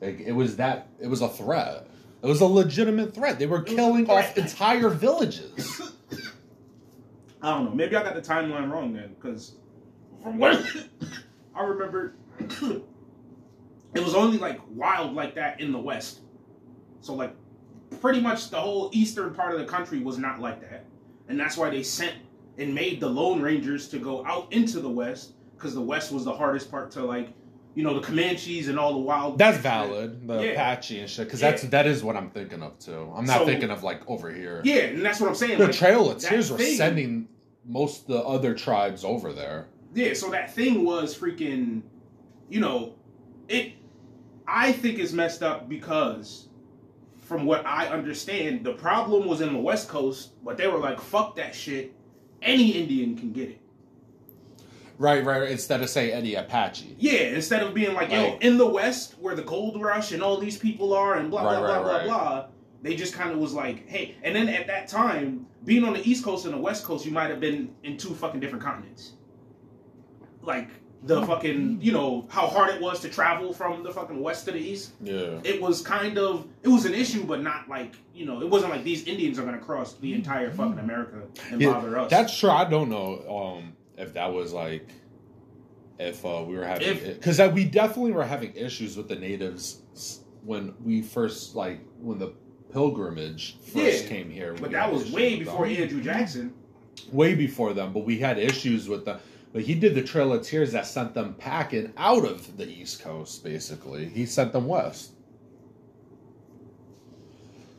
Like, 0.02 0.20
it 0.20 0.34
was 0.34 0.58
that. 0.58 0.90
It 1.00 1.08
was 1.08 1.22
a 1.22 1.30
threat. 1.30 1.88
It 2.22 2.28
was 2.28 2.42
a 2.42 2.46
legitimate 2.46 3.14
threat. 3.14 3.40
They 3.40 3.46
were 3.46 3.62
killing 3.62 4.10
off 4.10 4.38
entire 4.38 4.90
villages. 4.90 5.82
I 7.42 7.52
don't 7.52 7.66
know. 7.66 7.72
Maybe 7.72 7.96
I 7.96 8.04
got 8.04 8.16
the 8.16 8.22
timeline 8.22 8.72
wrong 8.72 8.94
then, 8.94 9.14
because 9.14 9.54
from 10.26 10.40
what 10.40 10.60
I 11.56 11.64
remember, 11.64 12.16
it 12.40 14.04
was 14.04 14.16
only 14.16 14.40
like 14.40 14.60
wild 14.74 15.14
like 15.14 15.36
that 15.36 15.62
in 15.62 15.72
the 15.72 15.78
West. 15.78 16.22
So 17.02 17.14
like, 17.14 17.32
pretty 18.02 18.20
much 18.20 18.50
the 18.50 18.60
whole 18.60 18.90
eastern 18.92 19.36
part 19.36 19.54
of 19.54 19.60
the 19.60 19.68
country 19.68 20.00
was 20.00 20.18
not 20.18 20.40
like 20.42 20.62
that, 20.62 20.86
and 21.30 21.40
that's 21.40 21.56
why 21.58 21.70
they 21.70 21.84
sent 21.84 22.16
and 22.58 22.74
made 22.74 23.00
the 23.00 23.08
Lone 23.08 23.40
Rangers 23.40 23.88
to 23.90 24.00
go 24.00 24.26
out 24.26 24.52
into 24.52 24.80
the 24.80 24.90
West, 24.90 25.34
because 25.56 25.76
the 25.76 25.82
West 25.82 26.12
was 26.12 26.26
the 26.26 26.34
hardest 26.34 26.72
part 26.72 26.90
to 26.92 27.04
like, 27.04 27.30
you 27.76 27.84
know, 27.84 27.94
the 28.00 28.06
Comanches 28.06 28.68
and 28.68 28.80
all 28.80 28.94
the 28.94 29.00
wild. 29.00 29.38
That's 29.38 29.58
valid. 29.60 30.28
The 30.28 30.40
Yeah. 30.42 30.52
Apache 30.54 31.00
and 31.02 31.10
shit. 31.10 31.28
Because 31.28 31.42
Yeah. 31.42 31.52
that's 31.52 31.64
that 31.66 31.86
is 31.86 32.04
what 32.04 32.16
I'm 32.16 32.32
thinking 32.32 32.64
of 32.64 32.80
too. 32.80 33.12
I'm 33.16 33.26
not 33.26 33.40
So- 33.42 33.46
thinking 33.46 33.70
of 33.70 33.84
like 33.84 34.02
over 34.10 34.32
here. 34.32 34.62
Yeah, 34.64 34.86
and 34.86 35.06
that's 35.06 35.20
what 35.20 35.30
I'm 35.30 35.36
saying. 35.36 35.60
The 35.60 35.66
like, 35.68 35.76
Trail 35.76 36.16
Tears 36.16 36.50
were 36.52 36.58
sending 36.58 37.28
most 37.68 38.02
of 38.04 38.08
the 38.08 38.24
other 38.24 38.56
tribes 38.56 39.04
over 39.04 39.32
there. 39.32 39.68
Yeah, 39.96 40.14
so 40.14 40.30
that 40.32 40.54
thing 40.54 40.84
was 40.84 41.18
freaking, 41.18 41.82
you 42.50 42.60
know, 42.60 42.96
it. 43.48 43.74
I 44.48 44.74
think 44.74 45.00
is 45.00 45.14
messed 45.14 45.42
up 45.42 45.68
because, 45.70 46.50
from 47.18 47.46
what 47.46 47.66
I 47.66 47.88
understand, 47.88 48.64
the 48.64 48.74
problem 48.74 49.26
was 49.26 49.42
in 49.42 49.54
the 49.54 49.60
West 49.60 49.88
Coast, 49.88 50.34
but 50.44 50.58
they 50.58 50.68
were 50.68 50.78
like, 50.78 51.00
"Fuck 51.00 51.38
that 51.38 51.56
shit." 51.56 51.94
Any 52.42 52.72
Indian 52.72 53.18
can 53.18 53.32
get 53.32 53.50
it. 53.50 53.62
Right, 54.98 55.26
right. 55.26 55.50
Instead 55.50 55.82
of 55.82 55.90
say 55.90 56.12
any 56.12 56.36
Apache. 56.36 56.96
Yeah, 57.00 57.34
instead 57.34 57.64
of 57.64 57.74
being 57.74 57.94
like, 57.94 58.12
"Yo, 58.12 58.22
Like- 58.32 58.44
in 58.44 58.58
the 58.58 58.68
West, 58.68 59.16
where 59.20 59.36
the 59.36 59.42
gold 59.44 59.82
rush 59.82 60.12
and 60.12 60.22
all 60.22 60.38
these 60.38 60.58
people 60.58 60.94
are, 60.94 61.16
and 61.16 61.32
blah 61.32 61.44
Right, 61.44 61.58
blah 61.58 61.74
right, 61.74 61.84
blah 61.84 61.92
right. 61.98 62.06
blah 62.06 62.18
blah." 62.30 62.46
They 62.82 62.96
just 62.96 63.14
kind 63.14 63.32
of 63.32 63.38
was 63.40 63.54
like, 63.54 63.88
"Hey," 63.90 64.16
and 64.24 64.36
then 64.36 64.48
at 64.50 64.68
that 64.68 64.88
time, 64.88 65.48
being 65.64 65.84
on 65.86 65.94
the 65.94 66.08
East 66.08 66.24
Coast 66.24 66.46
and 66.46 66.54
the 66.54 66.60
West 66.60 66.84
Coast, 66.84 67.06
you 67.06 67.12
might 67.12 67.30
have 67.30 67.40
been 67.40 67.74
in 67.84 67.98
two 67.98 68.14
fucking 68.14 68.40
different 68.42 68.64
continents. 68.64 69.14
Like 70.46 70.70
the 71.04 71.26
fucking, 71.26 71.80
you 71.82 71.92
know, 71.92 72.26
how 72.30 72.48
hard 72.48 72.74
it 72.74 72.82
was 72.82 73.00
to 73.02 73.10
travel 73.10 73.54
from 73.54 73.84
the 73.84 73.92
fucking 73.92 74.20
West 74.20 74.46
to 74.46 74.52
the 74.52 74.58
East. 74.60 74.94
Yeah. 75.02 75.40
It 75.44 75.62
was 75.62 75.82
kind 75.82 76.18
of, 76.18 76.48
it 76.64 76.68
was 76.68 76.86
an 76.86 76.94
issue, 76.96 77.24
but 77.24 77.44
not 77.44 77.70
like, 77.70 77.96
you 78.14 78.26
know, 78.26 78.42
it 78.42 78.50
wasn't 78.50 78.72
like 78.72 78.84
these 78.84 79.06
Indians 79.08 79.38
are 79.38 79.44
gonna 79.44 79.60
cross 79.60 79.94
the 79.94 80.14
entire 80.14 80.50
fucking 80.52 80.80
America 80.80 81.22
and 81.52 81.62
Yeah, 81.62 81.74
bother 81.74 82.00
us. 82.00 82.10
That's 82.10 82.38
true. 82.38 82.50
I 82.50 82.66
don't 82.66 82.90
know 82.90 83.58
um, 83.58 83.74
if 83.98 84.14
that 84.14 84.34
was 84.34 84.52
like 84.54 84.90
if 86.00 86.26
uh, 86.26 86.44
we 86.46 86.56
were 86.58 86.66
having 86.66 86.98
because 87.00 87.40
we 87.54 87.66
definitely 87.66 88.12
were 88.12 88.26
having 88.26 88.54
issues 88.56 88.98
with 88.98 89.08
the 89.08 89.16
natives 89.16 89.82
when 90.44 90.74
we 90.84 91.02
first 91.02 91.56
like 91.56 91.80
when 92.00 92.18
the 92.18 92.34
pilgrimage 92.72 93.58
first 93.62 94.04
Yeah, 94.04 94.10
came 94.10 94.30
here. 94.30 94.54
but 94.60 94.72
that 94.72 94.92
was 94.92 95.12
way 95.12 95.40
before 95.40 95.68
them. 95.68 95.82
Andrew 95.82 96.02
Jackson. 96.02 96.54
way 97.12 97.34
before 97.36 97.74
them. 97.74 97.94
But 97.94 98.06
we 98.06 98.20
had 98.20 98.38
issues 98.38 98.90
with 98.90 99.06
the. 99.06 99.20
But 99.56 99.64
he 99.64 99.74
did 99.74 99.96
the 99.96 100.02
Trail 100.02 100.34
of 100.34 100.42
Tears 100.42 100.74
that 100.74 100.86
sent 100.86 101.14
them 101.14 101.34
packing 101.36 101.94
out 101.96 102.26
of 102.26 102.58
the 102.58 102.68
East 102.68 103.02
Coast. 103.02 103.42
Basically, 103.42 104.04
he 104.04 104.26
sent 104.26 104.52
them 104.52 104.68
west. 104.68 105.14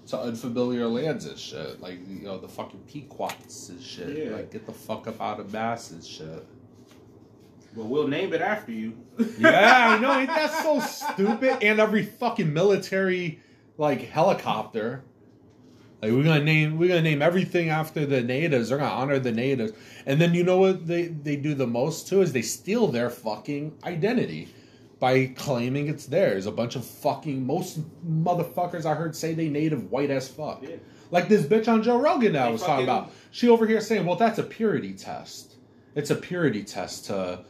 To 0.07 0.19
unfamiliar 0.19 0.87
lands 0.87 1.27
and 1.27 1.39
shit, 1.39 1.83
like 1.83 1.99
you 2.09 2.23
know 2.23 2.39
the 2.39 2.49
fucking 2.49 2.81
Pequots 2.89 3.69
and 3.69 3.83
shit. 3.83 4.17
Yeah. 4.17 4.37
Like 4.37 4.53
get 4.53 4.65
the 4.65 4.73
fuck 4.73 5.07
up 5.07 5.21
out 5.21 5.39
of 5.39 5.53
Mass 5.53 5.91
and 5.91 6.03
shit. 6.03 6.47
Well, 7.75 7.89
we'll 7.89 8.09
name 8.09 8.33
it 8.33 8.41
after 8.41 8.73
you. 8.73 8.95
Yeah, 9.39 9.99
I 9.99 9.99
know. 9.99 10.19
Ain't 10.19 10.29
that 10.29 10.62
so 10.62 10.81
stupid? 10.81 11.62
And 11.62 11.79
every 11.79 12.05
fucking 12.07 12.55
military 12.55 13.43
like 13.77 14.01
helicopter. 14.01 15.05
Like 16.03 16.13
we're 16.13 16.25
gonna 16.25 16.45
name 16.45 16.79
we're 16.79 16.89
gonna 16.89 17.03
name 17.03 17.23
everything 17.23 17.71
after 17.71 18.05
the 18.05 18.23
natives. 18.23 18.69
They're 18.69 18.79
gonna 18.79 18.91
honor 18.91 19.19
the 19.19 19.33
natives. 19.33 19.73
And 20.05 20.21
then 20.21 20.35
you 20.35 20.45
know 20.45 20.59
what 20.59 20.87
they, 20.87 21.07
they 21.07 21.37
do 21.37 21.55
the 21.55 21.67
most 21.67 22.09
too 22.09 22.21
is 22.21 22.33
they 22.33 22.43
steal 22.43 22.89
their 22.89 23.09
fucking 23.11 23.79
identity 23.85 24.49
by 25.01 25.27
claiming 25.37 25.89
it's 25.89 26.07
theirs. 26.07 26.47
A 26.47 26.53
bunch 26.53 26.77
of 26.77 26.85
fucking 26.85 27.47
most 27.47 27.81
motherfuckers 28.07 28.85
I 28.85 28.95
heard 28.95 29.17
say 29.17 29.35
they 29.35 29.49
native 29.49 29.91
white 29.91 30.11
as 30.11 30.29
fuck. 30.29 30.63
Yeah. 30.63 30.77
Like 31.11 31.29
this 31.29 31.47
bitch 31.47 31.69
on 31.69 31.83
Joe 31.83 31.99
Rogan 31.99 32.33
that 32.35 32.47
I 32.47 32.51
was 32.51 32.63
talking 32.63 32.85
about. 32.85 33.13
She 33.31 33.49
over 33.49 33.67
here 33.67 33.81
saying, 33.81 34.05
"Well, 34.05 34.17
that's 34.17 34.39
a 34.39 34.43
purity 34.43 34.93
test. 34.93 35.57
It's 35.95 36.11
a 36.11 36.17
purity 36.17 36.65
test 36.65 37.07
to 37.07 37.45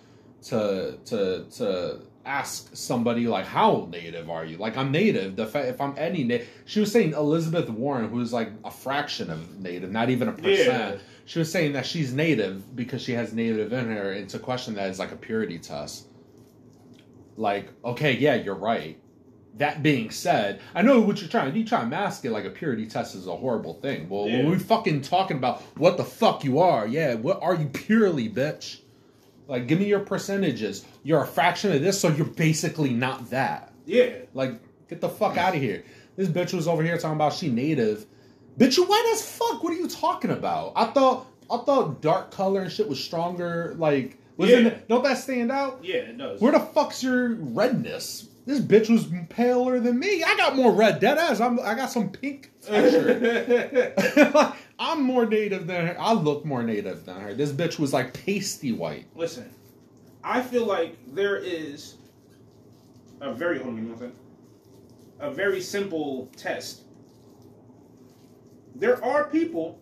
to 0.44 0.98
to 1.06 1.44
to 1.56 2.00
ask 2.26 2.74
somebody 2.76 3.26
like 3.28 3.46
how 3.46 3.88
native 3.90 4.28
are 4.28 4.44
you? 4.44 4.56
Like 4.58 4.76
I'm 4.76 4.90
native. 4.90 5.36
The 5.36 5.46
fa- 5.46 5.68
if 5.68 5.80
I'm 5.80 5.94
any 5.96 6.24
native, 6.24 6.48
she 6.64 6.80
was 6.80 6.90
saying 6.92 7.12
Elizabeth 7.12 7.68
Warren, 7.70 8.08
who's 8.10 8.32
like 8.32 8.50
a 8.64 8.70
fraction 8.70 9.30
of 9.30 9.58
native, 9.60 9.90
not 9.92 10.10
even 10.10 10.28
a 10.28 10.32
percent. 10.32 10.94
Yeah. 10.94 10.96
She 11.24 11.38
was 11.38 11.50
saying 11.50 11.72
that 11.72 11.86
she's 11.86 12.12
native 12.12 12.76
because 12.76 13.02
she 13.02 13.12
has 13.12 13.32
native 13.32 13.72
in 13.72 13.86
her, 13.86 14.12
and 14.12 14.28
to 14.30 14.38
question 14.38 14.74
that 14.74 14.90
is 14.90 14.98
like 14.98 15.12
a 15.12 15.16
purity 15.16 15.58
test. 15.58 16.06
Like, 17.36 17.68
okay, 17.84 18.12
yeah, 18.12 18.34
you're 18.34 18.54
right. 18.54 18.98
That 19.58 19.82
being 19.82 20.10
said, 20.10 20.60
I 20.74 20.82
know 20.82 21.00
what 21.00 21.20
you're 21.20 21.30
trying. 21.30 21.54
You 21.56 21.64
try 21.64 21.80
to 21.80 21.86
mask 21.86 22.24
it 22.24 22.30
like 22.30 22.44
a 22.44 22.50
purity 22.50 22.86
test 22.86 23.14
is 23.14 23.26
a 23.26 23.34
horrible 23.36 23.74
thing. 23.74 24.08
Well, 24.08 24.24
when 24.24 24.44
Yeah. 24.44 24.50
we 24.50 24.58
fucking 24.58 25.00
talking 25.02 25.36
about 25.38 25.62
what 25.78 25.96
the 25.96 26.04
fuck 26.04 26.44
you 26.44 26.58
are, 26.60 26.86
yeah, 26.86 27.14
what 27.14 27.42
are 27.42 27.54
you 27.54 27.66
purely, 27.66 28.28
bitch? 28.28 28.80
Like, 29.48 29.66
give 29.68 29.78
me 29.78 29.86
your 29.86 30.00
percentages. 30.00 30.84
You're 31.04 31.22
a 31.22 31.26
fraction 31.26 31.72
of 31.72 31.80
this, 31.82 32.00
so 32.00 32.08
you're 32.08 32.26
basically 32.26 32.90
not 32.90 33.30
that. 33.30 33.72
Yeah. 33.84 34.10
Like, 34.34 34.52
get 34.88 35.00
the 35.00 35.08
fuck 35.08 35.36
out 35.36 35.54
of 35.54 35.60
here. 35.60 35.84
This 36.16 36.28
bitch 36.28 36.52
was 36.52 36.66
over 36.66 36.82
here 36.82 36.96
talking 36.98 37.16
about 37.16 37.32
she 37.34 37.48
native. 37.48 38.06
Bitch, 38.58 38.76
you 38.76 38.84
white 38.84 39.10
as 39.12 39.22
fuck. 39.28 39.62
What 39.62 39.72
are 39.72 39.76
you 39.76 39.88
talking 39.88 40.30
about? 40.30 40.72
I 40.76 40.86
thought 40.86 41.26
I 41.50 41.58
thought 41.58 42.00
dark 42.00 42.30
color 42.30 42.62
and 42.62 42.72
shit 42.72 42.88
was 42.88 43.02
stronger. 43.02 43.74
Like, 43.78 44.18
wasn't 44.36 44.62
Yeah. 44.64 44.68
it, 44.70 44.88
don't 44.88 45.04
that 45.04 45.18
stand 45.18 45.52
out? 45.52 45.78
Yeah, 45.82 45.96
it 45.96 46.18
does. 46.18 46.40
Where 46.40 46.52
the 46.52 46.60
fuck's 46.60 47.02
your 47.02 47.34
redness? 47.34 48.28
This 48.46 48.60
bitch 48.60 48.88
was 48.88 49.08
paler 49.28 49.78
than 49.80 49.98
me. 49.98 50.22
I 50.22 50.36
got 50.36 50.56
more 50.56 50.72
red 50.72 51.00
dead 51.00 51.18
ass. 51.18 51.40
I'm 51.40 51.60
I 51.60 51.74
got 51.74 51.90
some 51.90 52.10
pink 52.10 52.50
texture. 52.64 53.92
I'm 54.78 55.02
more 55.02 55.26
native 55.26 55.66
than 55.66 55.86
her. 55.86 55.96
I 55.98 56.12
look 56.12 56.44
more 56.44 56.62
native 56.62 57.06
than 57.06 57.20
her. 57.20 57.34
This 57.34 57.50
bitch 57.52 57.78
was 57.78 57.92
like 57.92 58.12
pasty 58.12 58.72
white. 58.72 59.06
Listen, 59.14 59.48
I 60.22 60.42
feel 60.42 60.66
like 60.66 60.96
there 61.14 61.36
is 61.36 61.94
a 63.20 63.32
very 63.32 63.58
hold 63.58 63.70
on, 63.70 63.76
give 63.76 63.88
one 63.88 63.98
second. 63.98 64.16
A 65.20 65.30
very 65.30 65.62
simple 65.62 66.28
test. 66.36 66.82
There 68.74 69.02
are 69.02 69.24
people 69.30 69.80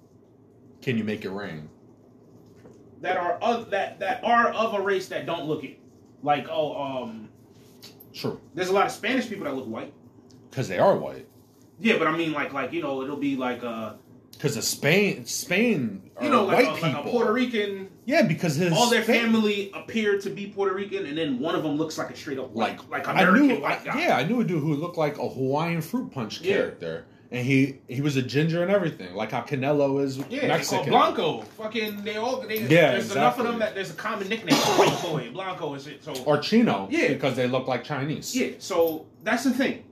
Can 0.80 0.96
you 0.96 1.02
make 1.04 1.24
it 1.24 1.30
rain? 1.30 1.68
that 3.00 3.16
are 3.18 3.32
of 3.42 3.68
that 3.70 3.98
that 3.98 4.22
are 4.24 4.48
of 4.50 4.74
a 4.74 4.80
race 4.80 5.08
that 5.08 5.26
don't 5.26 5.44
look 5.44 5.64
it. 5.64 5.78
Like 6.22 6.46
oh 6.48 6.80
um, 6.80 7.28
True. 8.14 8.40
there's 8.54 8.68
a 8.68 8.72
lot 8.72 8.86
of 8.86 8.92
Spanish 8.92 9.28
people 9.28 9.44
that 9.44 9.54
look 9.54 9.66
white. 9.66 9.92
Because 10.48 10.68
they 10.68 10.78
are 10.78 10.96
white. 10.96 11.26
Yeah, 11.80 11.98
but 11.98 12.06
I 12.06 12.16
mean 12.16 12.32
like 12.32 12.52
like 12.52 12.72
you 12.72 12.80
know 12.80 13.02
it'll 13.02 13.16
be 13.16 13.34
like 13.34 13.64
uh 13.64 13.94
Because 14.34 14.56
of 14.56 14.64
Spain, 14.64 15.24
Spain 15.26 16.10
you 16.22 16.28
know 16.30 16.44
like 16.44 16.66
white 16.66 16.68
a, 16.68 16.74
people. 16.74 16.88
like 16.90 17.06
a 17.06 17.10
Puerto 17.10 17.32
Rican. 17.32 17.88
yeah, 18.04 18.22
because 18.22 18.54
his 18.56 18.72
All 18.72 18.90
their 18.90 19.02
family 19.02 19.70
appear 19.74 20.18
to 20.20 20.30
be 20.30 20.46
Puerto 20.46 20.74
Rican, 20.74 21.06
and 21.06 21.16
then 21.16 21.38
one 21.38 21.54
of 21.54 21.62
them 21.62 21.76
looks 21.76 21.96
like 21.98 22.10
a 22.10 22.16
straight 22.16 22.38
up 22.38 22.54
like 22.54 22.78
like 22.90 23.06
like 23.06 23.16
I 23.16 23.30
knew, 23.30 23.56
white 23.60 23.84
guy. 23.84 24.00
yeah, 24.00 24.16
I 24.16 24.24
knew 24.24 24.40
a 24.40 24.44
dude 24.44 24.60
who 24.60 24.74
looked 24.74 24.96
like 24.98 25.18
a 25.18 25.28
Hawaiian 25.28 25.80
fruit 25.82 26.10
punch 26.12 26.40
Yeah. 26.40 26.54
character, 26.56 27.06
and 27.30 27.44
he 27.46 27.78
he 27.88 28.00
was 28.00 28.16
a 28.16 28.22
ginger 28.22 28.62
and 28.62 28.70
everything, 28.70 29.14
like 29.14 29.32
how 29.32 29.40
Canelo 29.42 30.02
is 30.02 30.18
Yeah, 30.30 30.48
Mexican. 30.48 30.90
Blanco. 30.90 31.40
Fucking, 31.58 32.04
they 32.04 32.16
all. 32.16 32.40
They, 32.42 32.60
Yeah, 32.60 32.92
there's 32.92 33.10
enough 33.12 33.38
of 33.38 33.46
them 33.46 33.58
that 33.60 33.74
there's 33.74 33.90
a 33.90 33.94
common 33.94 34.28
nickname 34.28 34.56
for 34.56 35.08
boy. 35.08 35.30
Blanco 35.32 35.74
is 35.74 35.86
it. 35.86 36.04
So 36.04 36.12
or 36.24 36.38
Chino, 36.38 36.88
Yeah. 36.90 37.08
because 37.08 37.34
they 37.36 37.46
look 37.48 37.66
like 37.66 37.82
Chinese. 37.84 38.36
yeah, 38.36 38.50
so 38.58 39.06
that's 39.22 39.44
the 39.44 39.52
thing. 39.52 39.84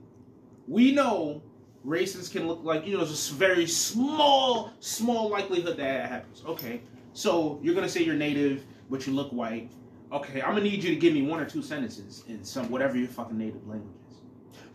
We 0.67 0.91
know 0.93 1.41
races 1.83 2.29
can 2.29 2.47
look 2.47 2.61
like 2.63 2.85
you 2.85 2.93
know, 2.93 3.03
there's 3.03 3.31
a 3.31 3.33
very 3.33 3.67
small, 3.67 4.71
small 4.79 5.29
likelihood 5.29 5.77
that 5.77 5.77
that 5.77 6.09
happens. 6.09 6.43
Okay, 6.45 6.81
so 7.13 7.59
you're 7.61 7.75
gonna 7.75 7.89
say 7.89 8.03
you're 8.03 8.15
native, 8.15 8.63
but 8.89 9.05
you 9.05 9.13
look 9.13 9.31
white. 9.31 9.71
Okay, 10.11 10.41
I'm 10.41 10.49
gonna 10.49 10.61
need 10.61 10.83
you 10.83 10.91
to 10.91 10.95
give 10.95 11.13
me 11.13 11.23
one 11.23 11.39
or 11.39 11.45
two 11.45 11.61
sentences 11.61 12.23
in 12.27 12.43
some 12.43 12.69
whatever 12.69 12.97
your 12.97 13.07
fucking 13.07 13.37
native 13.37 13.67
language 13.67 13.95
is. 14.09 14.17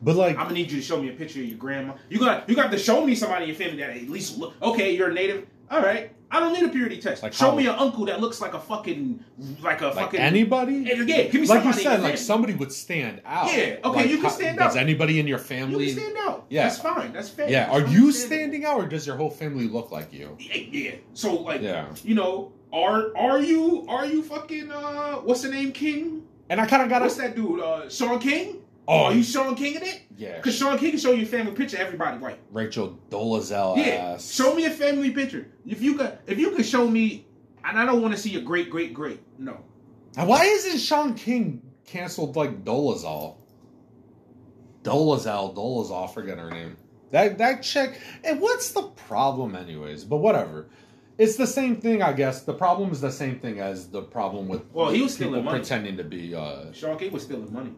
But 0.03 0.17
like, 0.17 0.37
I'm 0.37 0.45
gonna 0.45 0.55
need 0.55 0.71
you 0.71 0.79
to 0.79 0.85
show 0.85 1.01
me 1.01 1.09
a 1.09 1.13
picture 1.13 1.41
of 1.41 1.47
your 1.47 1.59
grandma. 1.59 1.95
You 2.09 2.19
got 2.19 2.49
you 2.49 2.55
got 2.55 2.71
to 2.71 2.79
show 2.79 3.05
me 3.05 3.15
somebody 3.15 3.45
in 3.45 3.49
your 3.51 3.57
family 3.57 3.79
that 3.79 3.91
at 3.91 4.09
least 4.09 4.39
look. 4.39 4.55
Okay, 4.63 4.95
you're 4.95 5.11
a 5.11 5.15
native. 5.15 5.47
All 5.71 5.83
right, 5.83 6.13
I 6.31 6.41
don't 6.41 6.53
need 6.53 6.63
a 6.65 6.69
purity 6.69 7.01
test. 7.01 7.23
Like 7.23 7.33
show 7.33 7.51
how- 7.51 7.57
me 7.57 7.67
an 7.67 7.75
uncle 7.77 8.05
that 8.07 8.21
looks 8.21 8.41
like 8.41 8.53
a 8.55 8.61
fucking 8.61 9.25
like 9.63 9.81
a 9.81 9.87
like 9.87 9.95
fucking 9.95 10.21
anybody. 10.21 10.75
Yeah, 10.75 10.95
give 11.25 11.35
me 11.35 11.41
like 11.47 11.63
somebody 11.63 11.67
you 11.79 11.83
said, 11.85 12.03
like 12.03 12.19
somebody 12.19 12.55
would 12.55 12.71
stand 12.73 13.23
out. 13.25 13.47
Yeah, 13.47 13.77
okay, 13.85 13.89
Like, 14.01 14.11
you 14.11 14.19
can 14.21 14.31
how- 14.31 14.49
out. 14.65 14.69
Does 14.69 14.77
anybody 14.77 15.21
in 15.21 15.27
your 15.27 15.39
You 15.39 15.45
family? 15.45 15.87
can 15.87 16.03
stand 16.03 16.17
out. 16.19 16.47
Yeah. 16.51 16.65
that's 16.65 16.81
fine. 16.81 17.13
That's 17.13 17.29
fair. 17.31 17.49
Yeah, 17.51 17.71
are 17.71 17.87
you 17.87 18.13
standing 18.13 18.65
out, 18.65 18.79
or 18.79 18.87
does 18.87 19.07
your 19.07 19.17
whole 19.17 19.31
family 19.31 19.69
look 19.69 19.91
like 19.91 20.13
you? 20.13 20.37
Yeah, 20.39 20.57
yeah. 20.71 20.91
So 21.15 21.35
like, 21.35 21.63
Yeah. 21.63 21.87
you 22.05 22.15
know, 22.15 22.53
are 22.73 23.17
are 23.17 23.41
you 23.41 23.87
are 23.89 24.05
you 24.05 24.23
fucking 24.23 24.71
uh 24.71 25.15
what's 25.17 25.43
the 25.43 25.49
name 25.49 25.73
King? 25.73 26.25
And 26.51 26.61
I 26.61 26.67
kind 26.67 26.83
of 26.83 26.89
got 26.89 27.03
What's 27.03 27.17
to. 27.17 27.23
that 27.23 27.37
dude? 27.37 27.61
Uh, 27.61 27.89
Shaun 27.91 28.19
King. 28.19 28.63
Oh, 28.91 29.05
are 29.05 29.13
you 29.13 29.23
Shaun 29.23 29.55
King 29.55 29.75
in 29.75 29.83
it? 29.83 30.01
Yeah, 30.17 30.37
Because 30.37 30.57
Shaun 30.57 30.79
King 30.79 30.93
can 30.93 30.99
show 30.99 31.13
you 31.13 31.25
a 31.25 31.27
family 31.27 31.53
picture. 31.53 31.77
Everybody 31.77 32.17
white. 32.19 32.39
Rachel 32.51 32.99
Dolezal 33.11 33.77
Yeah, 33.77 34.15
ass. 34.15 34.33
show 34.33 34.55
me 34.55 34.65
a 34.65 34.71
family 34.71 35.11
picture. 35.11 35.47
If 35.67 35.83
you 35.83 35.95
could, 35.97 36.19
if 36.27 36.39
you 36.39 36.53
could 36.53 36.65
show 36.65 36.89
me, 36.89 37.27
and 37.65 37.79
I 37.79 37.85
don't 37.85 38.01
want 38.01 38.15
to 38.15 38.21
see 38.21 38.31
your 38.31 38.41
great, 38.43 38.71
great, 38.71 38.95
great. 38.95 39.21
No, 39.39 39.59
Why 40.17 40.45
isn't 40.45 40.79
Shaun 40.79 41.13
King 41.15 41.61
canceled 41.85 42.35
like 42.35 42.65
Dolezal? 42.65 43.37
Dolezal, 44.85 45.55
Dolezal, 45.55 46.13
forget 46.15 46.39
her 46.39 46.51
name. 46.51 46.77
That 47.11 47.39
that 47.39 47.63
chick. 47.63 48.01
And 48.25 48.41
what's 48.41 48.73
the 48.73 48.83
problem, 48.83 49.55
anyways? 49.55 50.05
But 50.05 50.19
whatever. 50.19 50.69
It's 51.19 51.37
the 51.37 51.47
same 51.49 51.77
thing, 51.81 52.01
I 52.01 52.13
guess. 52.13 52.43
The 52.45 52.55
problem 52.55 52.93
is 52.93 53.01
the 53.01 53.11
same 53.11 53.41
thing 53.41 53.59
as 53.61 53.89
the 53.89 54.03
problem 54.03 54.47
with 54.47 54.63
Well, 54.73 54.91
he 54.91 55.03
was 55.03 55.15
stealing 55.15 55.45
money. 55.45 55.59
pretending 55.59 55.97
to 55.97 56.05
be. 56.05 56.35
uh 56.35 56.73
Shaun 56.73 56.97
King 56.97 57.13
was 57.13 57.25
stealing 57.25 57.53
money. 57.53 57.73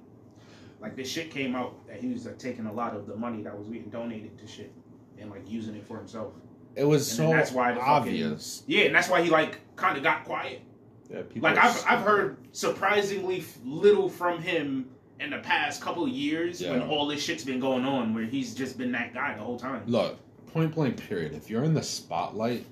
Like 0.80 0.96
this 0.96 1.08
shit 1.10 1.30
came 1.30 1.54
out 1.54 1.86
that 1.88 2.00
he 2.00 2.08
was 2.08 2.26
uh, 2.26 2.32
taking 2.38 2.66
a 2.66 2.72
lot 2.72 2.96
of 2.96 3.06
the 3.06 3.14
money 3.16 3.42
that 3.42 3.56
was 3.56 3.68
being 3.68 3.90
donated 3.90 4.38
to 4.38 4.46
shit 4.46 4.72
and 5.18 5.30
like 5.30 5.48
using 5.50 5.74
it 5.74 5.86
for 5.86 5.96
himself. 5.98 6.32
It 6.74 6.84
was 6.84 7.08
And 7.10 7.16
so 7.28 7.30
that's 7.30 7.52
why 7.52 7.72
the 7.72 7.80
fucking- 7.80 7.90
obvious. 7.92 8.62
Yeah, 8.66 8.84
and 8.84 8.94
that's 8.94 9.08
why 9.08 9.22
he 9.22 9.28
like 9.30 9.58
kind 9.76 9.96
of 9.96 10.02
got 10.02 10.24
quiet. 10.24 10.62
Yeah, 11.10 11.22
people 11.22 11.42
Like 11.42 11.58
I've 11.58 11.70
s- 11.76 11.84
I've 11.86 12.00
heard 12.02 12.38
surprisingly 12.52 13.44
little 13.64 14.08
from 14.08 14.40
him 14.40 14.88
in 15.18 15.30
the 15.30 15.38
past 15.38 15.82
couple 15.82 16.04
of 16.04 16.10
years 16.10 16.62
when 16.62 16.80
all 16.82 17.06
this 17.06 17.22
shit's 17.22 17.44
been 17.44 17.60
going 17.60 17.84
on, 17.84 18.14
where 18.14 18.24
he's 18.24 18.54
just 18.54 18.78
been 18.78 18.92
that 18.92 19.12
guy 19.12 19.34
the 19.36 19.42
whole 19.42 19.58
time. 19.58 19.82
Look, 19.86 20.16
point 20.46 20.74
blank, 20.74 20.96
period. 21.08 21.34
If 21.34 21.50
you're 21.50 21.64
in 21.64 21.74
the 21.74 21.82
spotlight, 21.82 22.64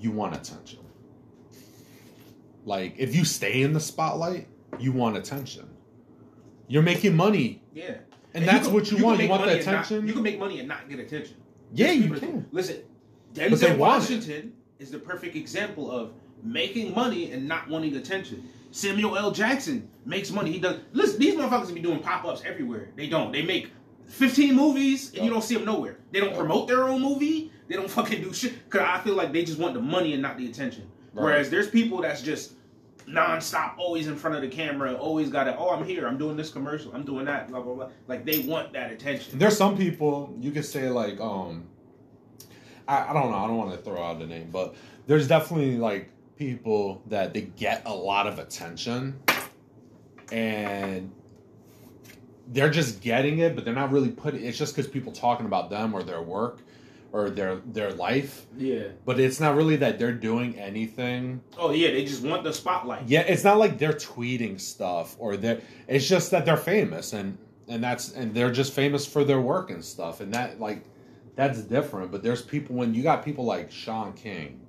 you 0.00 0.10
want 0.10 0.34
attention. 0.34 0.80
Like, 2.64 2.94
if 2.98 3.14
you 3.14 3.24
stay 3.24 3.62
in 3.62 3.72
the 3.72 3.78
spotlight, 3.80 4.48
you 4.80 4.90
want 4.92 5.16
attention. 5.16 5.68
You're 6.68 6.82
making 6.82 7.14
money, 7.16 7.62
Yeah, 7.74 7.96
and, 8.32 8.46
that's 8.46 8.66
can- 8.66 8.74
what 8.74 8.90
you, 8.90 8.96
can 8.96 9.04
want. 9.06 9.20
You 9.22 9.28
want 9.28 9.44
the 9.44 9.50
and 9.52 9.66
not- 9.66 9.72
attention. 9.84 10.06
you 10.06 10.12
can 10.14 10.22
make 10.22 10.38
money 10.38 10.58
and 10.60 10.68
not 10.68 10.88
get 10.88 10.98
attention. 10.98 11.36
yeah, 11.72 11.90
you 11.92 12.10
can. 12.14 12.46
Listen, 12.52 12.78
Denzel. 13.34 13.76
Washington 13.76 14.52
is 14.78 14.90
the 14.90 14.98
perfect 14.98 15.36
example 15.36 15.90
of 15.90 16.12
making 16.42 16.94
money 16.94 17.32
and 17.32 17.46
not 17.48 17.68
wanting 17.68 17.96
attention. 17.96 18.48
Samuel 18.70 19.16
L. 19.16 19.30
Jackson 19.30 19.88
makes 20.04 20.30
money. 20.30 20.50
He 20.52 20.58
does. 20.58 20.80
Listen, 20.92 21.20
these 21.20 21.34
motherfuckers 21.34 21.72
be 21.72 21.80
doing 21.80 22.00
pop 22.00 22.24
ups 22.24 22.42
everywhere. 22.44 22.88
They 22.96 23.08
don't. 23.08 23.30
They 23.32 23.42
make 23.42 23.70
15 24.08 24.54
movies 24.54 25.12
and 25.14 25.24
you 25.24 25.30
don't 25.30 25.42
see 25.44 25.54
them 25.54 25.64
nowhere. 25.64 25.98
They 26.10 26.20
don't 26.20 26.34
promote 26.36 26.66
their 26.68 26.84
own 26.88 27.00
movie. 27.00 27.52
They 27.68 27.76
don't 27.76 27.88
fucking 27.90 28.20
do 28.20 28.32
shit. 28.34 28.68
Cause 28.70 28.82
I 28.84 28.98
feel 29.00 29.14
like 29.14 29.32
they 29.32 29.44
just 29.44 29.58
want 29.58 29.74
the 29.74 29.80
money 29.80 30.12
and 30.12 30.20
not 30.20 30.36
the 30.36 30.46
attention. 30.46 30.90
Right. 31.12 31.24
Whereas 31.24 31.50
there's 31.50 31.68
people 31.68 32.02
that's 32.02 32.20
just 32.20 32.54
nonstop, 33.08 33.76
always 33.78 34.06
in 34.06 34.16
front 34.16 34.36
of 34.36 34.42
the 34.42 34.48
camera, 34.48 34.94
always 34.94 35.30
got 35.30 35.48
it. 35.48 35.56
Oh, 35.58 35.70
I'm 35.70 35.84
here. 35.84 36.06
I'm 36.06 36.18
doing 36.18 36.36
this 36.36 36.50
commercial. 36.50 36.94
I'm 36.94 37.04
doing 37.04 37.24
that. 37.26 37.48
Blah 37.48 37.60
blah 37.60 37.74
blah. 37.74 37.88
Like 38.08 38.24
they 38.24 38.40
want 38.40 38.72
that 38.72 38.90
attention. 38.90 39.38
There's 39.38 39.56
some 39.56 39.76
people 39.76 40.36
you 40.40 40.50
could 40.50 40.64
say 40.64 40.88
like, 40.88 41.20
um, 41.20 41.64
I, 42.88 43.10
I 43.10 43.12
don't 43.12 43.30
know. 43.30 43.38
I 43.38 43.46
don't 43.46 43.56
want 43.56 43.72
to 43.72 43.78
throw 43.78 44.02
out 44.02 44.20
a 44.22 44.26
name, 44.26 44.50
but 44.50 44.74
there's 45.06 45.28
definitely 45.28 45.76
like 45.76 46.10
people 46.36 47.02
that 47.06 47.34
they 47.34 47.42
get 47.42 47.82
a 47.86 47.94
lot 47.94 48.26
of 48.26 48.38
attention, 48.38 49.20
and 50.32 51.12
they're 52.48 52.70
just 52.70 53.00
getting 53.00 53.38
it, 53.38 53.54
but 53.54 53.64
they're 53.64 53.74
not 53.74 53.92
really 53.92 54.10
putting. 54.10 54.44
It's 54.44 54.58
just 54.58 54.74
because 54.74 54.90
people 54.90 55.12
talking 55.12 55.46
about 55.46 55.70
them 55.70 55.94
or 55.94 56.02
their 56.02 56.22
work 56.22 56.60
or 57.14 57.30
their 57.30 57.56
their 57.64 57.92
life, 57.92 58.44
Yeah. 58.58 58.88
but 59.04 59.20
it's 59.20 59.38
not 59.38 59.54
really 59.54 59.76
that 59.76 60.00
they're 60.00 60.12
doing 60.30 60.58
anything. 60.58 61.40
Oh 61.56 61.70
yeah. 61.70 61.92
They 61.92 62.04
just 62.04 62.24
want 62.24 62.42
the 62.42 62.52
spotlight. 62.52 63.06
Yeah, 63.06 63.20
it's 63.20 63.44
not 63.44 63.56
like 63.58 63.78
they're 63.78 63.92
tweeting 63.92 64.60
stuff 64.60 65.14
or 65.20 65.36
they're. 65.36 65.60
It's 65.86 66.08
just 66.08 66.32
that 66.32 66.44
they're 66.44 66.56
famous 66.56 67.12
and 67.12 67.38
and 67.68 67.82
that's 67.84 68.12
and 68.14 68.34
they're 68.34 68.50
just 68.50 68.72
famous 68.72 69.06
for 69.06 69.22
their 69.22 69.40
work 69.40 69.70
and 69.70 69.82
stuff 69.84 70.20
and 70.20 70.34
that 70.34 70.58
like 70.58 70.82
that's 71.36 71.60
different. 71.62 72.10
But 72.10 72.24
there's 72.24 72.42
people 72.42 72.74
when 72.74 72.94
you 72.94 73.04
got 73.04 73.24
people 73.24 73.44
like 73.44 73.70
Shaun 73.70 74.12
King. 74.14 74.60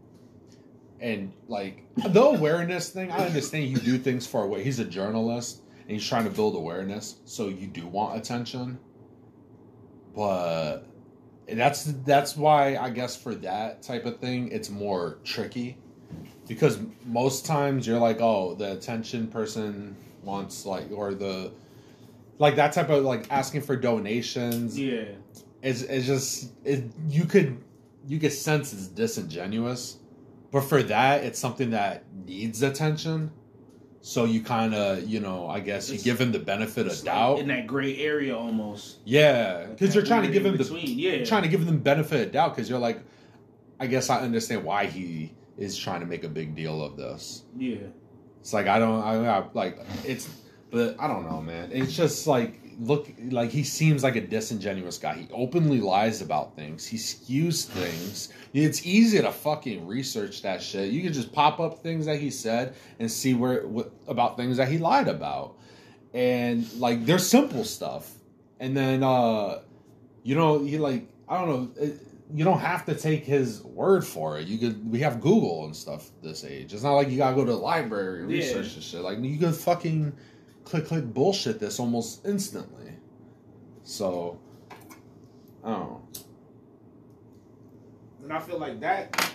And 1.02 1.34
like 1.48 1.84
the 2.14 2.22
awareness 2.24 2.90
thing, 2.90 3.12
I 3.12 3.26
understand 3.26 3.66
you 3.70 3.78
do 3.78 3.98
things 3.98 4.26
for 4.28 4.44
away. 4.44 4.64
He's 4.64 4.80
a 4.80 4.86
journalist 4.86 5.62
and 5.82 5.92
he's 5.92 6.08
trying 6.08 6.24
to 6.24 6.30
build 6.30 6.56
awareness, 6.56 7.18
so 7.26 7.48
you 7.50 7.68
do 7.68 7.86
want 7.86 8.18
attention. 8.18 8.80
But 10.16 10.88
that's 11.48 11.84
that's 12.06 12.36
why 12.36 12.76
I 12.78 12.90
guess 12.90 13.16
for 13.16 13.36
that 13.36 13.82
type 13.84 14.06
of 14.06 14.20
thing, 14.20 14.50
it's 14.52 14.70
more 14.70 15.18
tricky 15.24 15.78
because 16.48 16.80
most 17.06 17.46
times 17.46 17.86
you're 17.88 18.00
like, 18.00 18.20
oh, 18.22 18.56
the 18.56 18.74
attention 18.74 19.28
person 19.28 19.96
wants 20.24 20.66
like, 20.66 20.92
or 20.92 21.14
the 21.14 21.52
like 22.40 22.56
that 22.56 22.74
type 22.74 22.90
of 22.90 23.04
like 23.04 23.28
asking 23.32 23.62
for 23.62 23.76
donations 23.76 24.78
Yeah. 24.80 25.06
is 25.62 25.84
is 25.84 26.06
just 26.06 26.52
it, 26.64 26.84
you 27.08 27.26
could 27.26 27.58
you 28.08 28.20
could 28.20 28.34
sense 28.34 28.74
it's 28.74 28.88
disingenuous, 28.88 29.98
but 30.52 30.62
for 30.62 30.84
that 30.84 31.24
it's 31.24 31.40
something 31.40 31.72
that 31.72 32.04
needs 32.26 32.62
attention. 32.62 33.32
So 34.08 34.26
you 34.26 34.42
kind 34.42 34.76
of 34.76 35.10
you 35.10 35.20
know 35.20 35.50
I 35.50 35.60
guess 35.62 35.90
you 35.90 35.96
It's- 35.96 36.04
give 36.04 36.22
him 36.22 36.32
the 36.32 36.38
benefit 36.38 36.86
of 36.86 36.94
like 36.94 37.04
doubt. 37.06 37.40
in 37.40 37.48
that 37.48 37.66
gray 37.66 37.98
area 37.98 38.38
almost. 38.38 38.98
yeah, 39.04 39.66
because 39.66 39.96
you're 39.96 40.06
trying 40.06 40.22
to 40.28 40.32
give 40.32 40.46
him 40.46 40.54
in 40.54 40.62
the. 40.62 40.80
Yeah. 40.80 41.26
trying 41.26 41.42
to 41.42 41.50
give 41.50 41.66
them 41.66 41.80
benefit 41.80 42.28
of 42.28 42.32
doubt 42.32 42.56
because 42.56 42.70
you're 42.70 42.78
like, 42.78 43.00
I 43.80 43.88
guess 43.88 44.12
I 44.12 44.20
understand 44.20 44.64
why 44.64 44.86
he 44.86 45.34
is 45.58 45.76
trying 45.76 46.02
to 46.02 46.06
make 46.06 46.24
a 46.24 46.28
big 46.30 46.56
deal 46.56 46.84
of 46.84 46.98
this. 46.98 47.44
yeah. 47.58 47.78
It's 48.42 48.54
like 48.54 48.68
I 48.68 48.78
don't, 48.78 49.02
I, 49.04 49.28
I 49.40 49.44
like 49.56 49.80
it's, 50.06 50.30
but 50.70 50.96
I 51.00 51.08
don't 51.08 51.28
know, 51.28 51.42
man. 51.42 51.72
It's 51.72 51.94
just 51.98 52.28
like 52.28 52.60
look, 52.80 53.10
like 53.32 53.50
he 53.50 53.64
seems 53.64 54.04
like 54.04 54.16
a 54.16 54.22
disingenuous 54.22 54.98
guy. 54.98 55.16
He 55.16 55.28
openly 55.34 55.80
lies 55.82 56.22
about 56.22 56.56
things. 56.56 56.86
He 56.86 56.98
skews 56.98 57.66
things. 57.66 58.30
It's 58.54 58.86
easy 58.86 59.22
to 59.22 59.32
fucking 59.32 59.86
research 59.88 60.42
that 60.44 60.62
shit. 60.62 60.92
You 60.92 61.02
can 61.02 61.14
just 61.14 61.32
pop 61.32 61.60
up 61.60 61.80
things 61.82 62.06
that 62.06 62.20
he 62.20 62.30
said 62.32 62.76
and 63.00 63.12
see 63.12 63.34
where 63.34 63.66
what, 63.68 63.92
about 64.08 64.38
things 64.38 64.58
that 64.58 64.68
he 64.68 64.78
lied 64.78 65.08
about, 65.08 65.56
and 66.14 66.72
like 66.80 67.06
there's 67.06 67.28
simple 67.28 67.64
stuff. 67.64 68.12
And 68.60 68.76
then 68.76 69.04
uh 69.04 69.62
you 70.24 70.36
know 70.36 70.60
he 70.64 70.78
like 70.78 71.08
I 71.28 71.40
don't 71.40 71.50
know. 71.50 71.84
It, 71.84 72.00
you 72.34 72.44
don't 72.44 72.60
have 72.60 72.86
to 72.86 72.96
take 72.96 73.24
his 73.24 73.62
word 73.64 74.04
for 74.04 74.40
it. 74.40 74.48
You 74.48 74.58
could. 74.58 74.92
We 74.92 75.00
have 75.00 75.22
Google 75.22 75.66
and 75.66 75.76
stuff 75.76 76.10
this 76.24 76.44
age. 76.44 76.74
It's 76.74 76.82
not 76.84 76.94
like 76.94 77.10
you 77.10 77.18
gotta 77.18 77.36
go 77.36 77.46
to 77.46 77.52
the 77.52 77.58
library 77.58 78.22
and 78.22 78.32
Yeah. 78.32 78.38
research 78.38 78.76
this 78.76 78.84
shit. 78.84 79.02
Like 79.02 79.20
you 79.22 79.38
could 79.38 79.56
fucking 79.56 80.12
click 80.66 80.88
click 80.88 81.06
bullshit 81.14 81.60
this 81.60 81.80
almost 81.80 82.26
instantly. 82.26 82.92
So 83.84 84.40
I 85.64 85.70
don't 85.72 85.80
know. 85.80 86.02
And 88.24 88.34
I 88.34 88.40
feel 88.40 88.58
like 88.58 88.80
that, 88.80 89.34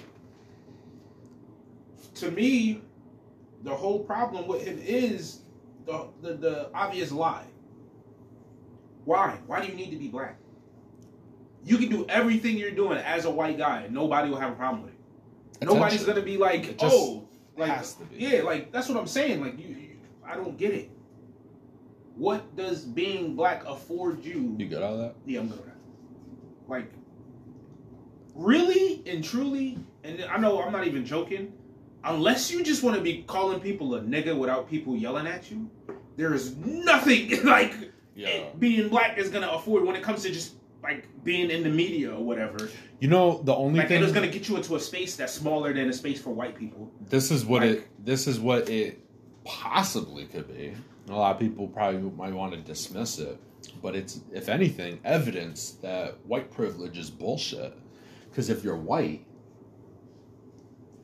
to 2.17 2.31
me, 2.33 2.83
the 3.63 3.71
whole 3.71 4.01
problem 4.01 4.49
with 4.49 4.67
him 4.67 4.81
is 4.85 5.43
the, 5.87 6.09
the, 6.23 6.35
the 6.35 6.71
obvious 6.75 7.13
lie. 7.13 7.47
Why? 9.05 9.39
Why 9.47 9.65
do 9.65 9.69
you 9.69 9.75
need 9.75 9.91
to 9.91 9.97
be 9.97 10.09
black? 10.09 10.39
You 11.65 11.79
can 11.79 11.89
do 11.89 12.05
everything 12.09 12.57
you're 12.57 12.71
doing 12.73 12.99
as 12.99 13.27
a 13.27 13.31
white 13.31 13.59
guy, 13.59 13.83
and 13.83 13.95
nobody 13.95 14.31
will 14.31 14.39
have 14.39 14.53
a 14.53 14.57
problem 14.57 14.83
with 14.83 14.93
it. 14.93 15.67
Nobody's 15.67 16.05
gonna 16.05 16.23
be 16.23 16.37
like, 16.37 16.77
oh, 16.81 17.29
like, 17.57 17.71
has 17.71 17.95
to 17.95 18.05
be. 18.05 18.17
yeah, 18.17 18.43
like 18.43 18.73
that's 18.73 18.89
what 18.89 18.97
I'm 18.99 19.07
saying. 19.07 19.43
Like, 19.43 19.59
you, 19.59 19.69
you, 19.69 19.97
I 20.25 20.37
don't 20.37 20.57
get 20.57 20.73
it. 20.73 20.91
What 22.21 22.55
does 22.55 22.85
being 22.85 23.35
black 23.35 23.65
afford 23.67 24.23
you? 24.23 24.55
You 24.59 24.67
got 24.69 24.83
all 24.83 24.99
that? 24.99 25.15
Yeah, 25.25 25.41
I'm 25.41 25.49
good 25.49 25.57
with 25.57 25.67
that. 25.69 25.77
Like, 26.69 26.93
really 28.35 29.03
and 29.07 29.25
truly, 29.25 29.79
and 30.05 30.23
I 30.25 30.37
know 30.37 30.61
I'm 30.63 30.71
not 30.71 30.87
even 30.87 31.07
joking. 31.07 31.55
Unless 32.05 32.51
you 32.51 32.63
just 32.63 32.83
want 32.83 32.95
to 32.97 33.03
be 33.03 33.23
calling 33.27 33.59
people 33.59 33.95
a 33.95 34.03
nigga 34.03 34.37
without 34.39 34.69
people 34.69 34.95
yelling 34.97 35.27
at 35.27 35.51
you, 35.51 35.71
there 36.17 36.35
is 36.35 36.57
nothing 36.57 37.43
like 37.45 37.73
it- 38.17 38.61
being 38.61 38.91
black 38.91 39.17
is 39.17 39.31
gonna 39.31 39.49
afford 39.49 39.85
when 39.87 39.97
it 39.97 40.03
comes 40.03 40.23
to 40.25 40.31
just 40.31 40.57
like 40.83 41.07
being 41.25 41.51
in 41.51 41.63
the 41.63 41.71
media 41.71 42.15
or 42.15 42.23
whatever. 42.23 42.69
You 43.01 43.09
know 43.09 43.41
the 43.45 43.55
only 43.55 43.79
Like, 43.79 43.89
thing 43.89 44.03
it 44.03 44.05
is 44.05 44.13
gonna 44.13 44.29
get 44.29 44.47
you 44.47 44.57
into 44.57 44.77
a 44.77 44.81
space 44.81 45.17
that's 45.17 45.33
smaller 45.33 45.73
than 45.73 45.89
a 45.89 45.93
space 45.95 46.21
for 46.21 46.35
white 46.35 46.55
people. 46.55 46.91
this 47.09 47.31
is 47.31 47.47
what 47.47 47.63
Like- 47.63 47.71
it 47.71 48.05
this 48.05 48.27
is 48.27 48.39
what 48.39 48.69
it 48.69 48.99
possibly 49.45 50.27
could 50.27 50.49
be. 50.49 50.75
A 51.09 51.13
lot 51.13 51.35
of 51.35 51.41
people 51.41 51.67
probably 51.69 52.01
might 52.01 52.33
want 52.33 52.53
to 52.53 52.59
dismiss 52.59 53.19
it, 53.19 53.39
but 53.83 53.97
it's 53.97 54.21
if 54.33 54.49
anything 54.49 55.01
evidence 55.05 55.73
that 55.83 56.25
white 56.27 56.51
privilege 56.51 56.99
is 56.99 57.11
bullshit. 57.11 57.77
Because 58.29 58.49
if 58.49 58.63
you're 58.63 58.77
white, 58.77 59.27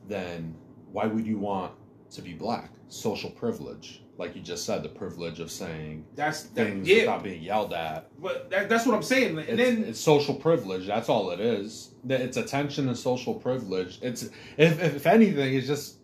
then 0.07 0.55
why 0.91 1.05
would 1.05 1.25
you 1.27 1.37
want 1.37 1.73
to 2.11 2.21
be 2.21 2.33
black? 2.33 2.71
Social 2.89 3.29
privilege, 3.29 4.01
like 4.17 4.33
you 4.33 4.41
just 4.41 4.65
said, 4.65 4.81
the 4.81 4.89
privilege 4.89 5.41
of 5.41 5.51
saying 5.51 6.05
That's 6.15 6.43
that, 6.43 6.67
things 6.67 6.87
yeah. 6.87 6.99
without 6.99 7.23
being 7.23 7.43
yelled 7.43 7.73
at. 7.73 8.09
But 8.21 8.49
that, 8.49 8.69
that's 8.69 8.85
what 8.85 8.95
I'm 8.95 9.03
saying. 9.03 9.37
It's, 9.39 9.49
And 9.49 9.59
then 9.59 9.83
it's 9.83 9.99
social 9.99 10.35
privilege. 10.35 10.87
That's 10.87 11.09
all 11.09 11.31
it 11.31 11.41
is. 11.41 11.91
It's 12.07 12.37
attention 12.37 12.87
and 12.87 12.97
social 12.97 13.33
privilege. 13.33 13.99
It's 14.01 14.23
if, 14.55 14.81
if 14.81 14.95
if 14.95 15.05
anything, 15.05 15.53
it's 15.53 15.67
just 15.67 15.97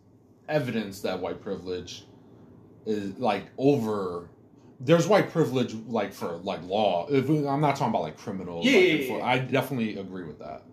evidence 0.49 0.99
that 1.01 1.19
white 1.21 1.41
privilege 1.41 2.05
is 2.85 3.17
like 3.17 3.45
over. 3.57 4.29
There's 4.79 5.07
white 5.07 5.31
privilege 5.31 5.73
like 5.73 6.13
for 6.13 6.33
like 6.37 6.63
law. 6.63 7.07
If 7.09 7.29
I'm 7.29 7.61
not 7.61 7.75
talking 7.75 7.89
about 7.89 8.01
like 8.01 8.17
criminal. 8.17 8.61
Yeah, 8.63 8.71
like, 8.71 8.83
yeah, 8.83 8.95
enfor- 8.95 9.19
yeah. 9.19 9.25
I 9.25 9.39
definitely 9.39 9.97
agree 9.97 10.23
with 10.23 10.39
that. 10.39 10.63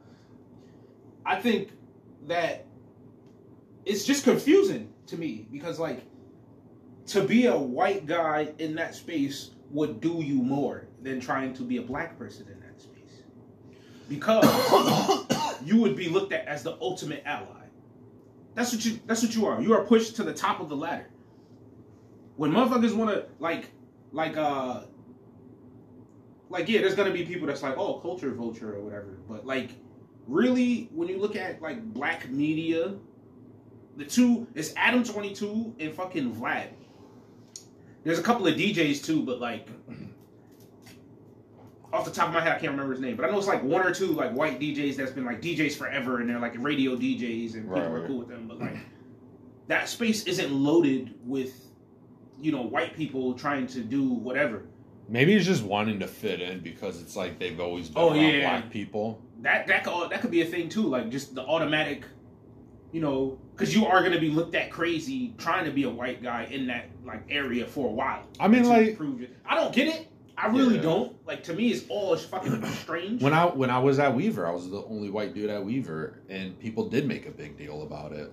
I 1.24 1.40
think 1.40 1.70
that 2.26 2.66
it's 3.84 4.04
just 4.04 4.24
confusing 4.24 4.92
to 5.06 5.16
me 5.16 5.46
because 5.50 5.78
like 5.78 6.02
to 7.06 7.22
be 7.24 7.46
a 7.46 7.56
white 7.56 8.06
guy 8.06 8.52
in 8.58 8.74
that 8.76 8.94
space 8.94 9.50
would 9.70 10.00
do 10.00 10.22
you 10.22 10.36
more 10.36 10.86
than 11.02 11.20
trying 11.20 11.54
to 11.54 11.62
be 11.62 11.78
a 11.78 11.82
black 11.82 12.18
person 12.18 12.46
in 12.48 12.60
that 12.60 12.80
space 12.80 13.22
because 14.08 14.44
you 15.64 15.80
would 15.80 15.96
be 15.96 16.08
looked 16.08 16.32
at 16.32 16.46
as 16.46 16.62
the 16.62 16.76
ultimate 16.80 17.22
ally 17.24 17.46
that's 18.54 18.72
what 18.72 18.84
you 18.84 18.98
that's 19.06 19.22
what 19.22 19.34
you 19.34 19.46
are 19.46 19.60
you 19.60 19.72
are 19.72 19.84
pushed 19.84 20.16
to 20.16 20.22
the 20.22 20.34
top 20.34 20.60
of 20.60 20.68
the 20.68 20.76
ladder 20.76 21.08
when 22.40 22.52
motherfuckers 22.52 22.96
want 22.96 23.10
to 23.10 23.26
like 23.38 23.66
like 24.12 24.34
uh 24.38 24.80
like 26.48 26.66
yeah 26.70 26.80
there's 26.80 26.94
gonna 26.94 27.10
be 27.10 27.22
people 27.22 27.46
that's 27.46 27.62
like 27.62 27.76
oh 27.76 28.00
culture 28.00 28.32
vulture 28.32 28.76
or 28.76 28.80
whatever. 28.80 29.18
But 29.28 29.44
like 29.44 29.72
really 30.26 30.88
when 30.94 31.06
you 31.06 31.18
look 31.18 31.36
at 31.36 31.60
like 31.60 31.84
black 31.92 32.30
media 32.30 32.94
the 33.98 34.06
two 34.06 34.46
it's 34.54 34.72
adam 34.76 35.04
22 35.04 35.74
and 35.80 35.94
fucking 35.94 36.34
vlad. 36.34 36.68
There's 38.04 38.18
a 38.18 38.22
couple 38.22 38.46
of 38.46 38.54
djs 38.54 39.04
too 39.04 39.22
but 39.22 39.38
like 39.38 39.68
off 41.92 42.06
the 42.06 42.10
top 42.10 42.28
of 42.28 42.34
my 42.34 42.40
head 42.40 42.52
i 42.52 42.58
can't 42.58 42.72
remember 42.72 42.92
his 42.92 43.02
name. 43.02 43.16
But 43.16 43.26
i 43.26 43.30
know 43.30 43.36
it's 43.36 43.48
like 43.48 43.62
one 43.62 43.86
or 43.86 43.92
two 43.92 44.12
like 44.12 44.32
white 44.32 44.58
djs 44.58 44.96
that's 44.96 45.12
been 45.12 45.26
like 45.26 45.42
djs 45.42 45.74
forever 45.74 46.20
and 46.20 46.30
they're 46.30 46.40
like 46.40 46.54
radio 46.56 46.96
djs 46.96 47.52
and 47.52 47.64
people 47.64 47.82
Right, 47.82 47.84
are 47.84 48.06
cool 48.06 48.20
with 48.20 48.28
them. 48.28 48.48
But 48.48 48.60
like 48.60 48.78
that 49.66 49.90
space 49.90 50.24
isn't 50.24 50.50
loaded 50.50 51.14
with 51.26 51.66
you 52.40 52.52
know 52.52 52.62
white 52.62 52.96
people 52.96 53.34
trying 53.34 53.66
to 53.68 53.80
do 53.82 54.02
whatever. 54.08 54.62
Maybe 55.08 55.34
it's 55.34 55.46
just 55.46 55.64
wanting 55.64 55.98
to 56.00 56.06
fit 56.06 56.40
in 56.40 56.60
because 56.60 57.00
it's 57.00 57.16
like 57.16 57.38
they've 57.38 57.58
always 57.58 57.88
been 57.88 58.02
Oh, 58.02 58.14
yeah. 58.14 58.40
black 58.60 58.70
people. 58.70 59.20
that 59.42 59.66
that 59.66 59.84
could, 59.84 60.10
that 60.10 60.20
could 60.20 60.30
be 60.30 60.42
a 60.42 60.46
thing 60.46 60.68
too 60.68 60.82
like 60.84 61.10
just 61.10 61.34
the 61.34 61.42
automatic 61.42 62.04
you 62.92 63.00
know 63.00 63.38
because 63.52 63.74
you 63.74 63.86
are 63.86 64.00
going 64.00 64.12
to 64.12 64.20
be 64.20 64.30
looked 64.30 64.54
at 64.54 64.70
crazy 64.70 65.34
trying 65.38 65.64
to 65.64 65.70
be 65.70 65.82
a 65.84 65.90
white 65.90 66.22
guy 66.22 66.44
in 66.50 66.66
that 66.68 66.90
like 67.04 67.22
area 67.28 67.66
for 67.66 67.88
a 67.88 67.92
while. 67.92 68.24
I 68.38 68.48
mean, 68.48 68.64
like 68.64 68.96
prove 68.96 69.22
it. 69.22 69.36
I 69.44 69.54
don't 69.56 69.74
get 69.74 69.88
it. 69.88 70.06
I 70.38 70.46
really 70.46 70.76
Yeah. 70.76 70.82
don't. 70.82 71.26
Like 71.26 71.42
to 71.44 71.52
me 71.52 71.70
it's 71.70 71.84
all 71.88 72.16
fucking 72.16 72.64
strange. 72.82 73.20
When 73.22 73.34
I 73.34 73.44
when 73.46 73.68
I 73.70 73.78
was 73.78 73.98
at 73.98 74.14
Weaver, 74.14 74.46
I 74.46 74.52
was 74.52 74.70
the 74.70 74.82
only 74.84 75.10
white 75.10 75.34
dude 75.34 75.50
at 75.50 75.62
Weaver, 75.64 76.22
and 76.30 76.58
people 76.58 76.88
did 76.88 77.06
make 77.06 77.26
a 77.26 77.30
big 77.30 77.58
deal 77.58 77.82
about 77.82 78.12
it 78.12 78.32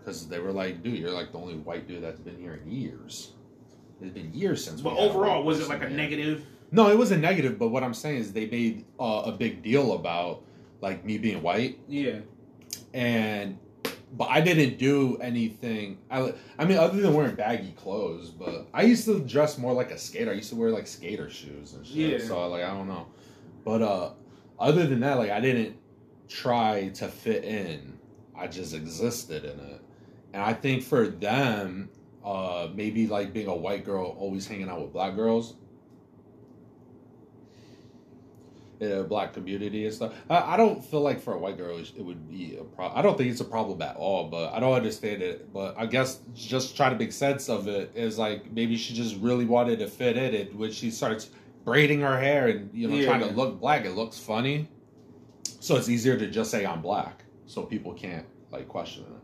because 0.00 0.28
they 0.28 0.38
were 0.38 0.52
like, 0.52 0.82
"Dude, 0.82 0.98
you're 0.98 1.10
like 1.10 1.32
the 1.32 1.38
only 1.38 1.54
white 1.54 1.86
dude 1.86 2.02
that's 2.02 2.20
been 2.20 2.38
here 2.38 2.60
in 2.62 2.70
years." 2.70 3.32
It's 4.00 4.12
been 4.12 4.32
years 4.32 4.64
since. 4.64 4.80
but 4.80 4.94
we 4.94 5.00
had 5.00 5.08
a 5.08 5.12
overall 5.12 5.44
was 5.44 5.60
it 5.60 5.68
like 5.68 5.82
a 5.82 5.88
here." 5.88 5.96
negative 5.96 6.46
No, 6.72 6.88
it 6.88 6.96
was 6.96 7.10
a 7.10 7.18
negative. 7.18 7.58
But 7.58 7.68
what 7.68 7.82
I'm 7.82 7.94
saying 7.94 8.18
is 8.18 8.32
they 8.32 8.46
made 8.46 8.84
uh, 8.98 9.22
a 9.26 9.32
big 9.32 9.62
deal 9.62 9.92
about 9.92 10.42
like 10.80 11.04
me 11.04 11.18
being 11.18 11.42
white, 11.42 11.78
yeah 11.88 12.20
and 12.92 13.58
but 14.12 14.28
I 14.28 14.40
didn't 14.40 14.78
do 14.78 15.18
anything. 15.18 15.98
I 16.10 16.34
I 16.58 16.64
mean, 16.64 16.78
other 16.78 17.00
than 17.00 17.14
wearing 17.14 17.36
baggy 17.36 17.72
clothes, 17.72 18.30
but 18.30 18.66
I 18.74 18.82
used 18.82 19.04
to 19.04 19.20
dress 19.20 19.56
more 19.56 19.72
like 19.72 19.92
a 19.92 19.98
skater. 19.98 20.32
I 20.32 20.34
used 20.34 20.50
to 20.50 20.56
wear 20.56 20.70
like 20.70 20.86
skater 20.86 21.30
shoes 21.30 21.74
and 21.74 21.86
shit. 21.86 22.20
Yeah. 22.20 22.26
So 22.26 22.48
like 22.48 22.64
I 22.64 22.70
don't 22.70 22.88
know, 22.88 23.06
but 23.64 23.82
uh, 23.82 24.10
other 24.58 24.86
than 24.86 25.00
that, 25.00 25.18
like 25.18 25.30
I 25.30 25.40
didn't 25.40 25.76
try 26.28 26.88
to 26.94 27.08
fit 27.08 27.44
in. 27.44 27.98
I 28.36 28.46
just 28.46 28.74
existed 28.74 29.44
in 29.44 29.60
it, 29.60 29.79
and 30.32 30.42
I 30.42 30.52
think 30.52 30.82
for 30.82 31.06
them, 31.08 31.90
uh, 32.24 32.68
maybe 32.74 33.06
like 33.06 33.32
being 33.32 33.48
a 33.48 33.54
white 33.54 33.84
girl 33.84 34.16
always 34.18 34.46
hanging 34.46 34.68
out 34.68 34.80
with 34.82 34.92
black 34.92 35.14
girls. 35.16 35.54
in 38.80 38.92
a 38.92 39.02
black 39.04 39.34
community 39.34 39.84
and 39.84 39.94
stuff. 39.94 40.14
I, 40.30 40.54
I 40.54 40.56
don't 40.56 40.82
feel 40.82 41.02
like 41.02 41.20
for 41.20 41.34
a 41.34 41.38
white 41.38 41.58
girl 41.58 41.78
it 41.78 42.02
would 42.02 42.26
be 42.28 42.56
a 42.58 42.64
problem. 42.64 42.98
I 42.98 43.02
don't 43.02 43.16
think 43.18 43.30
it's 43.30 43.40
a 43.42 43.44
problem 43.44 43.80
at 43.82 43.96
all, 43.96 44.28
but 44.28 44.52
I 44.54 44.58
don't 44.60 44.72
understand 44.72 45.20
it. 45.22 45.52
But 45.52 45.74
I 45.76 45.84
guess 45.84 46.20
just 46.34 46.76
trying 46.76 46.92
to 46.92 46.98
make 46.98 47.12
sense 47.12 47.50
of 47.50 47.68
it 47.68 47.92
is 47.94 48.18
like 48.18 48.50
maybe 48.50 48.76
she 48.76 48.94
just 48.94 49.16
really 49.16 49.44
wanted 49.44 49.80
to 49.80 49.86
fit 49.86 50.16
in 50.16 50.34
it 50.34 50.54
when 50.56 50.72
she 50.72 50.90
starts 50.90 51.28
braiding 51.64 52.00
her 52.00 52.18
hair 52.18 52.48
and 52.48 52.70
you 52.72 52.88
know 52.88 52.96
Yeah. 52.96 53.04
trying 53.04 53.20
to 53.20 53.26
look 53.26 53.60
black. 53.60 53.84
It 53.84 53.90
looks 53.92 54.18
funny, 54.18 54.66
so 55.60 55.76
it's 55.76 55.90
easier 55.90 56.16
to 56.16 56.26
just 56.30 56.50
say 56.50 56.64
I'm 56.64 56.80
black, 56.80 57.24
so 57.44 57.64
people 57.64 57.92
can't 57.92 58.24
like 58.50 58.66
question 58.66 59.04
it. 59.04 59.19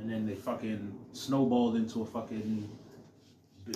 And 0.00 0.10
then 0.10 0.26
they 0.26 0.34
fucking 0.34 0.96
snowballed 1.12 1.76
into 1.76 2.02
a 2.02 2.06
fucking 2.06 2.68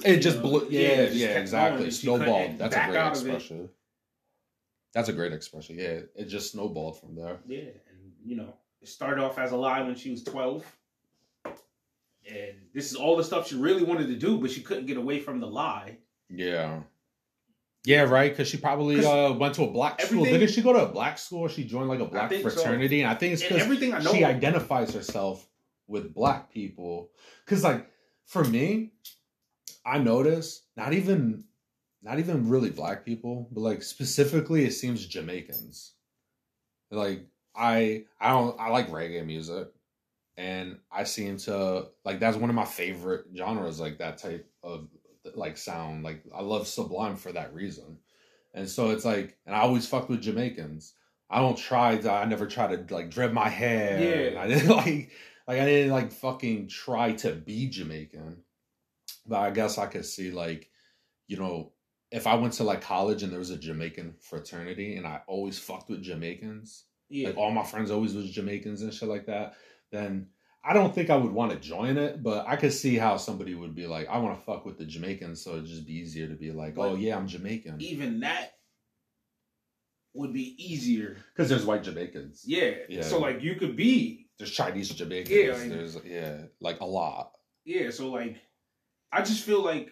It 0.05 0.19
just 0.19 0.39
know, 0.39 0.43
blew. 0.43 0.67
Yeah, 0.71 1.09
yeah, 1.11 1.29
going, 1.29 1.43
exactly. 1.43 1.85
and 1.85 1.93
she 1.93 2.07
couldn't 2.07 2.27
Snowballed. 2.27 2.59
That's 2.59 2.77
a 2.77 2.85
great 2.87 2.97
out 2.97 3.17
of 3.17 3.27
it. 3.27 3.35
expression. 3.35 3.69
That's 4.95 5.09
a 5.09 5.13
great 5.13 5.33
expression. 5.33 5.79
Yeah, 5.79 6.01
it 6.15 6.27
just 6.27 6.53
snowballed 6.53 7.01
from 7.01 7.15
there. 7.15 7.39
Yeah, 7.47 7.61
and 7.61 8.13
you 8.25 8.37
know, 8.37 8.55
it 8.81 8.89
started 8.89 9.23
off 9.23 9.39
as 9.39 9.53
a 9.53 9.57
lie 9.57 9.83
when 9.83 9.95
she 9.95 10.11
was 10.11 10.23
twelve, 10.23 10.65
and 11.45 12.57
this 12.75 12.91
is 12.91 12.97
all 12.97 13.17
the 13.17 13.25
stuff 13.25 13.49
she 13.49 13.57
really 13.57 13.85
wanted 13.85 14.09
to 14.09 14.17
do, 14.17 14.39
but 14.39 14.51
she 14.51 14.61
couldn't 14.61 14.87
get 14.87 14.97
away 14.97 15.19
from 15.21 15.41
the 15.41 15.47
lie. 15.47 15.99
Yeah. 16.29 16.81
Yeah, 17.85 18.03
right. 18.03 18.31
Because 18.31 18.47
she 18.47 18.59
probably 18.59 19.05
uh, 19.05 19.33
went 19.33 19.55
to 19.57 19.65
a 19.65 19.71
black 19.71 20.01
school. 20.01 20.25
Didn't 20.25 20.51
she 20.51 20.63
go 20.63 20.73
to 20.73 20.85
a 20.85 20.89
black 20.89 21.19
school? 21.19 21.41
Or 21.41 21.49
she 21.49 21.65
joined 21.65 21.89
like 21.89 21.99
a 21.99 22.05
black 22.05 22.31
think 22.31 22.45
so. 22.45 22.51
fraternity, 22.51 23.01
and 23.01 23.11
I 23.11 23.15
think 23.15 23.33
it's 23.33 23.43
because 23.43 23.61
everything 23.61 23.93
I 23.93 23.99
know, 23.99 24.13
she 24.13 24.25
identifies 24.25 24.95
herself 24.95 25.45
with 25.93 26.15
black 26.15 26.51
people. 26.51 27.11
Because 27.45 27.63
like 27.63 27.87
for 28.27 28.43
me, 28.43 28.93
I 29.85 29.99
notice 29.99 30.65
not 30.77 30.95
even 30.95 31.45
not 32.03 32.19
even 32.19 32.49
really 32.49 32.71
black 32.71 33.05
people, 33.05 33.49
but 33.53 33.61
like 33.61 33.83
specifically, 33.83 34.65
it 34.65 34.73
seems 34.73 35.07
Jamaicans. 35.07 35.93
Like 36.91 37.27
I 37.55 38.05
I 38.21 38.31
don't 38.31 38.59
I 38.59 38.71
like 38.71 38.91
reggae 38.91 39.25
music, 39.25 39.69
and 40.37 40.79
I 40.91 41.05
seem 41.05 41.37
to 41.39 41.87
like 42.05 42.19
that's 42.19 42.37
one 42.37 42.51
of 42.51 42.57
my 42.57 42.65
favorite 42.65 43.27
genres, 43.37 43.79
like 43.79 43.99
that 43.99 44.19
type 44.19 44.51
of 44.65 44.89
like 45.35 45.57
sound. 45.57 46.03
Like 46.03 46.25
I 46.35 46.43
love 46.43 46.67
Sublime 46.67 47.17
for 47.17 47.33
that 47.33 47.55
reason, 47.55 47.99
and 48.55 48.69
so 48.69 48.91
it's 48.91 49.05
like, 49.05 49.37
and 49.47 49.55
I 49.55 49.61
always 49.61 49.87
fuck 49.87 50.09
with 50.09 50.23
Jamaicans. 50.23 50.95
I 51.31 51.39
don't 51.39 51.57
try 51.57 51.97
to. 51.97 52.13
I 52.13 52.27
never 52.27 52.47
try 52.47 52.75
to 52.77 52.95
like 52.95 53.11
dread 53.11 53.33
my 53.33 53.49
hair. 53.49 54.33
Yeah. 54.33 54.41
I 54.41 54.47
didn't 54.49 54.69
like 54.69 55.11
like 55.47 55.61
I 55.61 55.65
didn't 55.65 55.93
like 55.93 56.13
fucking 56.13 56.69
try 56.69 57.13
to 57.13 57.33
be 57.33 57.69
Jamaican. 57.69 58.43
But 59.27 59.41
I 59.41 59.51
guess 59.51 59.79
I 59.79 59.87
could 59.87 60.05
see 60.05 60.31
like, 60.31 60.69
you 61.29 61.37
know, 61.37 61.73
if 62.11 62.27
I 62.27 62.35
went 62.35 62.55
to 62.55 62.65
like 62.65 62.83
college 62.83 63.23
and 63.23 63.33
there 63.33 63.39
was 63.39 63.51
a 63.51 63.57
Jamaican 63.57 64.15
fraternity 64.21 64.97
and 64.97 65.07
I 65.07 65.21
always 65.27 65.59
fucked 65.59 65.89
with 65.89 66.03
Jamaicans, 66.03 66.85
yeah, 67.09 67.29
like 67.29 67.39
all 67.39 67.51
my 67.51 67.65
friends 67.65 67.91
always 67.91 68.15
was 68.15 68.31
Jamaicans 68.31 68.83
and 68.83 68.93
shit 68.93 69.09
like 69.09 69.27
that, 69.27 69.55
then 69.91 70.29
I 70.65 70.75
don't 70.75 70.95
think 70.95 71.11
I 71.11 71.17
would 71.17 71.33
want 71.33 71.53
to 71.53 71.59
join 71.59 71.97
it, 71.97 72.23
but 72.23 72.47
I 72.47 72.57
could 72.57 72.73
see 72.73 72.97
how 72.97 73.17
somebody 73.17 73.55
would 73.55 73.75
be 73.75 73.87
like, 73.87 74.09
I 74.09 74.19
want 74.19 74.39
to 74.39 74.45
fuck 74.45 74.65
with 74.65 74.79
the 74.79 74.85
Jamaicans, 74.85 75.43
so 75.43 75.53
it'd 75.53 75.67
just 75.67 75.87
be 75.87 75.95
easier 75.95 76.29
to 76.29 76.35
be 76.35 76.53
like, 76.53 76.79
oh 76.79 76.95
yeah, 76.95 77.17
I'm 77.17 77.27
Jamaican. 77.27 77.81
even 77.81 78.21
that 78.21 78.53
would 80.15 80.33
be 80.33 80.55
easier. 80.59 81.17
Because 81.35 81.49
there's 81.49 81.65
white 81.65 81.83
Jamaicans. 81.83 82.43
Yeah. 82.47 82.73
Yeah. 82.89 83.03
So 83.03 83.19
like 83.19 83.43
you 83.43 83.55
could 83.55 83.77
be 83.77 84.22
There's 84.43 84.51
Chinese 84.51 84.89
Jamaicans. 84.91 85.31
Yeah, 85.31 85.53
like- 85.53 85.69
there's 85.69 85.97
yeah, 86.05 86.37
like 86.61 86.81
a 86.81 86.85
lot. 86.85 87.31
yeah. 87.65 87.91
So 87.91 88.11
like, 88.11 88.39
I 89.13 89.23
just 89.23 89.45
feel 89.45 89.63
like 89.63 89.91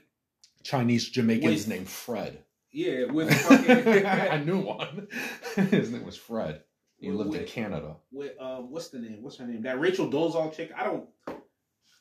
Chinese 0.64 1.08
Jamaicans 1.08 1.44
With- 1.44 1.68
named 1.68 1.88
Fred. 1.88 2.42
yeah 2.72 3.04
with 3.04 3.32
fucking 3.42 4.04
I 4.06 4.42
knew 4.42 4.58
one. 4.58 5.06
His 5.54 5.92
name 5.92 6.04
was 6.04 6.16
Fred. 6.16 6.62
He 6.98 7.10
With- 7.12 7.28
lived 7.28 7.36
in 7.36 7.46
Canada. 7.46 7.94
with 8.10 8.32
uh 8.40 8.56
what's 8.56 8.88
the 8.88 8.98
name? 8.98 9.22
What's 9.22 9.36
her 9.36 9.46
name? 9.46 9.62
That 9.62 9.78
Rachel 9.78 10.10
Dolezal 10.10 10.52
chick. 10.52 10.72
I 10.76 10.82
don't. 10.82 11.08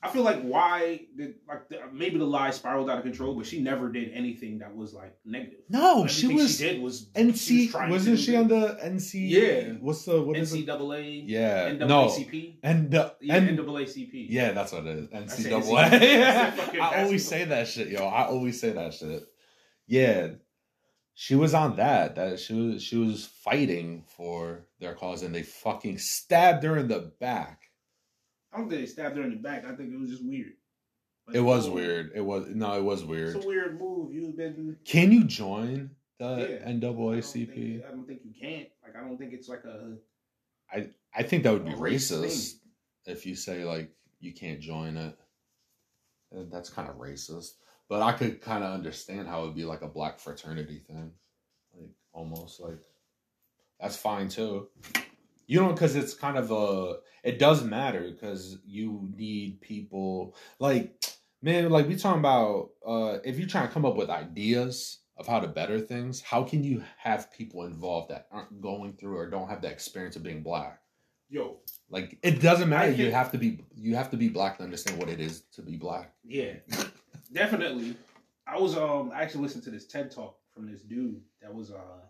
I 0.01 0.07
feel 0.09 0.23
like 0.23 0.41
why 0.41 1.01
did 1.17 1.35
like 1.45 1.67
the, 1.67 1.79
maybe 1.91 2.17
the 2.17 2.23
lie 2.25 2.51
spiraled 2.51 2.89
out 2.89 2.99
of 2.99 3.03
control, 3.03 3.35
but 3.35 3.45
she 3.45 3.59
never 3.59 3.91
did 3.91 4.11
anything 4.13 4.59
that 4.59 4.73
was 4.73 4.93
like 4.93 5.13
negative. 5.25 5.59
No, 5.67 6.07
she 6.07 6.27
was 6.33 6.57
She 6.57 6.63
did 6.63 6.81
was 6.81 7.07
NC. 7.15 7.63
was 7.65 7.71
trying 7.71 7.89
wasn't 7.91 8.19
she 8.19 8.35
on 8.37 8.47
the 8.47 8.77
NC? 8.81 9.29
Yeah. 9.29 9.73
What's 9.81 10.05
the 10.05 10.21
what 10.21 10.37
is 10.37 10.53
it? 10.53 10.65
NCAA? 10.65 11.23
Yeah. 11.25 11.73
No. 11.73 12.07
NAACP. 12.07 12.59
And 12.63 12.91
the 12.91 13.13
Yeah, 13.19 13.35
and 13.35 13.59
NAACP. 13.59 14.27
yeah, 14.29 14.51
that's 14.53 14.71
what 14.71 14.85
it 14.85 14.97
is. 14.99 15.07
NCAA. 15.09 15.89
NCAA. 15.89 16.79
I 16.79 16.79
I 16.99 17.03
always 17.03 17.27
say 17.27 17.43
that 17.43 17.67
shit, 17.67 17.89
yo. 17.89 18.05
I 18.05 18.25
always 18.27 18.59
say 18.61 18.71
that 18.71 18.93
shit. 18.93 19.23
Yeah. 19.85 20.29
She 21.13 21.35
was 21.35 21.53
on 21.53 21.75
that. 21.75 22.15
That 22.15 22.39
she 22.39 22.53
was 22.53 22.81
she 22.81 22.95
was 22.95 23.25
fighting 23.43 24.05
for 24.15 24.65
their 24.79 24.93
cause 24.95 25.23
and 25.23 25.35
they 25.35 25.43
fucking 25.43 25.97
stabbed 25.97 26.63
her 26.63 26.77
in 26.77 26.87
the 26.87 27.11
back. 27.19 27.58
I 28.51 28.57
don't 28.57 28.69
think 28.69 28.81
they 28.81 28.87
stabbed 28.87 29.17
her 29.17 29.23
in 29.23 29.31
the 29.31 29.35
back. 29.37 29.65
I 29.65 29.75
think 29.75 29.93
it 29.93 29.99
was 29.99 30.09
just 30.09 30.25
weird. 30.25 30.53
Like, 31.27 31.35
It 31.35 31.41
was 31.41 31.67
oh, 31.67 31.71
weird. 31.71 32.11
It 32.15 32.21
was 32.21 32.47
no, 32.47 32.77
it 32.77 32.83
was 32.83 33.03
weird. 33.03 33.35
It's 33.35 33.45
a 33.45 33.47
weird 33.47 33.79
move. 33.79 34.13
You've 34.13 34.35
been 34.35 34.77
Can 34.85 35.11
you 35.11 35.23
join 35.23 35.91
the 36.17 36.25
Yeah. 36.25 36.69
I 36.69 36.71
don't, 36.73 36.81
think, 36.81 36.97
NAACP? 36.97 37.87
I 37.87 37.91
don't 37.91 38.07
think 38.07 38.21
you 38.23 38.33
can't. 38.39 38.69
Like 38.83 38.95
I 38.95 39.07
don't 39.07 39.17
think 39.17 39.33
it's 39.33 39.47
like 39.47 39.63
a 39.65 39.97
I 41.15 41.23
think 41.23 41.43
that 41.43 41.53
would 41.53 41.65
be 41.65 41.73
racist 41.73 42.53
thing. 43.05 43.15
if 43.15 43.25
you 43.25 43.35
say 43.35 43.63
like 43.63 43.91
you 44.19 44.33
can't 44.33 44.59
join 44.59 44.97
it. 44.97 45.17
That's 46.31 46.69
kind 46.69 46.89
of 46.89 46.97
racist. 46.97 47.53
But 47.87 48.03
I 48.03 48.11
could 48.11 48.41
kind 48.41 48.63
of 48.63 48.73
understand 48.73 49.27
how 49.27 49.41
it 49.41 49.45
would 49.47 49.55
be 49.55 49.65
like 49.65 49.81
a 49.81 49.87
black 49.87 50.19
fraternity 50.19 50.83
thing, 50.85 51.11
like 51.75 51.89
almost 52.13 52.59
like 52.59 52.77
that's 53.79 53.97
fine 53.97 54.29
too. 54.29 54.69
You 55.49 55.61
know, 55.61 55.73
because 55.73 55.95
it's 55.95 56.13
kind 56.13 56.37
of 56.37 56.51
a 56.51 56.97
it 57.23 57.39
does 57.39 57.63
matter 57.63 58.11
because 58.11 58.59
you 58.65 59.09
need 59.15 59.61
people 59.61 60.35
like 60.59 61.03
man, 61.41 61.71
like 61.71 61.87
we 61.87 61.95
talking 61.95 62.19
about 62.19 62.69
uh 62.85 63.17
if 63.23 63.39
you're 63.39 63.47
trying 63.47 63.67
to 63.67 63.73
come 63.73 63.83
up 63.85 63.95
with 63.95 64.11
ideas 64.11 64.99
of 65.17 65.25
how 65.25 65.39
to 65.39 65.47
better 65.47 65.79
things, 65.79 66.21
how 66.21 66.43
can 66.43 66.63
you 66.63 66.83
have 66.97 67.33
people 67.33 67.63
involved 67.63 68.11
that 68.11 68.27
aren't 68.31 68.61
going 68.61 68.93
through 68.93 69.17
or 69.17 69.27
don't 69.27 69.49
have 69.49 69.61
the 69.61 69.67
experience 69.67 70.15
of 70.15 70.21
being 70.21 70.43
black? 70.43 70.81
yo. 71.29 71.57
Like 71.89 72.17
it 72.21 72.41
doesn't 72.41 72.69
matter. 72.69 72.91
You 72.91 73.11
have 73.11 73.31
to 73.31 73.37
be 73.37 73.59
you 73.75 73.95
have 73.95 74.11
to 74.11 74.17
be 74.17 74.29
black 74.29 74.57
to 74.57 74.63
understand 74.63 74.99
what 74.99 75.09
it 75.09 75.19
is 75.19 75.41
to 75.53 75.61
be 75.61 75.77
black. 75.77 76.13
Yeah, 76.23 76.53
definitely. 77.33 77.95
I 78.45 78.59
was 78.59 78.77
um 78.77 79.11
I 79.13 79.23
actually 79.23 79.41
listened 79.41 79.63
to 79.63 79.71
this 79.71 79.87
TED 79.87 80.11
talk 80.11 80.37
from 80.53 80.71
this 80.71 80.81
dude 80.81 81.21
that 81.41 81.53
was 81.53 81.71
uh 81.71 82.05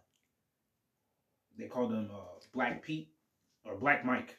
they 1.58 1.68
called 1.68 1.92
him 1.94 2.10
uh 2.12 2.40
Black 2.54 2.82
Pete 2.82 3.10
or 3.70 3.78
Black 3.78 4.06
Mike. 4.06 4.38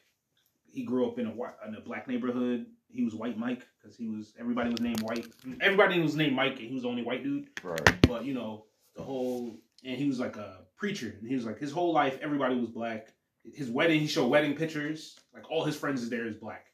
He 0.65 0.83
grew 0.83 1.07
up 1.07 1.19
in 1.19 1.27
a 1.27 1.31
white 1.31 1.53
in 1.67 1.75
a 1.75 1.81
black 1.81 2.07
neighborhood. 2.07 2.65
He 2.87 3.03
was 3.03 3.15
White 3.15 3.37
Mike 3.37 3.65
because 3.81 3.95
he 3.95 4.07
was 4.07 4.33
everybody 4.39 4.69
was 4.69 4.79
named 4.79 5.01
White. 5.01 5.25
Everybody 5.61 5.99
was 5.99 6.15
named 6.15 6.35
Mike 6.35 6.59
and 6.59 6.67
he 6.67 6.73
was 6.73 6.83
the 6.83 6.89
only 6.89 7.03
white 7.03 7.23
dude. 7.23 7.47
Right. 7.63 8.07
But 8.07 8.25
you 8.25 8.33
know 8.33 8.65
the 8.95 9.03
whole 9.03 9.57
and 9.83 9.97
he 9.97 10.07
was 10.07 10.19
like 10.19 10.37
a 10.37 10.59
preacher 10.77 11.15
and 11.19 11.27
he 11.27 11.35
was 11.35 11.45
like 11.45 11.59
his 11.59 11.71
whole 11.71 11.93
life 11.93 12.19
everybody 12.21 12.55
was 12.55 12.69
black. 12.69 13.13
His 13.43 13.69
wedding 13.69 13.99
he 13.99 14.07
showed 14.07 14.27
wedding 14.27 14.55
pictures 14.55 15.19
like 15.33 15.49
all 15.49 15.65
his 15.65 15.75
friends 15.75 16.01
is 16.03 16.09
there 16.09 16.27
is 16.27 16.35
black, 16.35 16.67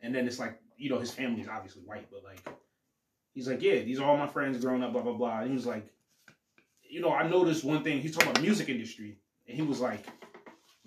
and 0.00 0.14
then 0.14 0.26
it's 0.26 0.38
like 0.38 0.60
you 0.76 0.90
know 0.90 0.98
his 0.98 1.10
family 1.10 1.40
is 1.40 1.48
obviously 1.48 1.82
white 1.82 2.08
but 2.10 2.22
like 2.24 2.40
he's 3.32 3.48
like 3.48 3.62
yeah 3.62 3.80
these 3.80 3.98
are 3.98 4.08
all 4.08 4.16
my 4.16 4.26
friends 4.26 4.62
growing 4.62 4.82
up 4.82 4.92
blah 4.92 5.02
blah 5.02 5.12
blah 5.12 5.40
and 5.40 5.48
he 5.48 5.54
was 5.54 5.66
like 5.66 5.86
you 6.88 7.00
know 7.00 7.12
I 7.12 7.26
noticed 7.28 7.64
one 7.64 7.82
thing 7.82 8.00
he's 8.00 8.12
talking 8.12 8.28
about 8.30 8.40
the 8.40 8.46
music 8.46 8.68
industry 8.68 9.18
and 9.46 9.56
he 9.56 9.62
was 9.62 9.80
like 9.80 10.06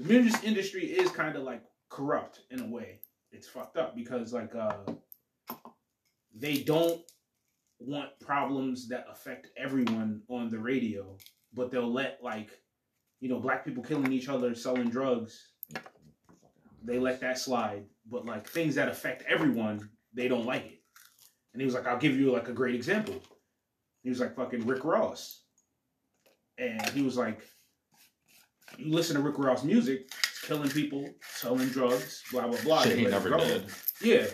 the 0.02 0.14
music 0.14 0.44
industry 0.44 0.86
is 0.86 1.12
kind 1.12 1.36
of 1.36 1.44
like 1.44 1.64
corrupt 1.90 2.42
in 2.50 2.62
a 2.62 2.68
way 2.68 3.00
it's 3.32 3.48
fucked 3.48 3.78
up 3.78 3.96
because 3.96 4.34
like 4.34 4.54
uh 4.56 4.74
they 6.34 6.58
don't 6.58 7.02
want 7.80 8.10
problems 8.20 8.88
that 8.90 9.06
affect 9.12 9.48
everyone 9.58 10.22
on 10.30 10.50
the 10.50 10.60
radio, 10.60 11.18
but 11.54 11.72
they'll 11.72 11.92
let 11.92 12.20
like, 12.22 12.52
you 13.20 13.28
know, 13.28 13.40
black 13.40 13.66
people 13.66 13.84
killing 13.84 14.12
each 14.12 14.30
other, 14.30 14.56
selling 14.56 14.90
drugs, 14.90 15.50
they 16.84 17.00
let 17.00 17.20
that 17.22 17.38
slide. 17.38 17.84
But 18.10 18.26
like 18.26 18.48
things 18.48 18.76
that 18.76 18.88
affect 18.88 19.24
everyone, 19.28 19.90
they 20.14 20.28
don't 20.28 20.46
like 20.46 20.66
it. 20.66 20.82
And 21.54 21.62
he 21.62 21.66
was 21.66 21.74
like, 21.74 21.88
I'll 21.88 21.98
give 21.98 22.18
you 22.18 22.32
like 22.32 22.48
a 22.48 22.54
great 22.54 22.76
example. 22.76 23.22
He 24.04 24.10
was 24.10 24.20
like 24.20 24.36
fucking 24.36 24.66
Rick 24.66 24.86
Ross. 24.86 25.44
And 26.58 26.82
he 26.90 27.02
was 27.02 27.18
like, 27.18 27.42
listen 28.80 29.16
to 29.16 29.22
Rick 29.22 29.38
Ross 29.38 29.64
music, 29.64 30.12
killing 30.46 30.70
people, 30.70 31.10
selling 31.36 31.70
drugs, 31.70 32.24
blah 32.32 32.48
blah 32.48 32.60
blah. 32.64 32.82
Shit 32.84 32.98
he 33.00 33.06
never 33.06 33.38
did. 33.38 33.66
Yeah. 34.02 34.26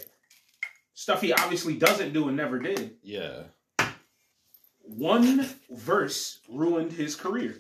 Stuff 0.94 1.22
he 1.22 1.34
obviously 1.34 1.76
doesn't 1.78 2.14
do 2.14 2.28
and 2.28 2.38
never 2.38 2.60
did 2.60 2.96
Yeah. 3.04 3.44
one 4.82 5.48
verse 5.70 6.40
ruined 6.50 6.92
his 6.94 7.16
career. 7.16 7.58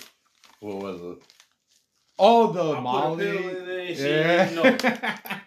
What 0.59 0.77
was 0.77 1.01
it? 1.01 1.23
Oh, 2.19 2.51
the 2.51 2.61
I 2.61 2.65
put 2.65 2.77
a 2.77 2.81
Molly. 2.81 3.25
pill 3.37 3.49
in 3.49 3.69
it, 3.69 3.97
Yeah. 3.99 5.43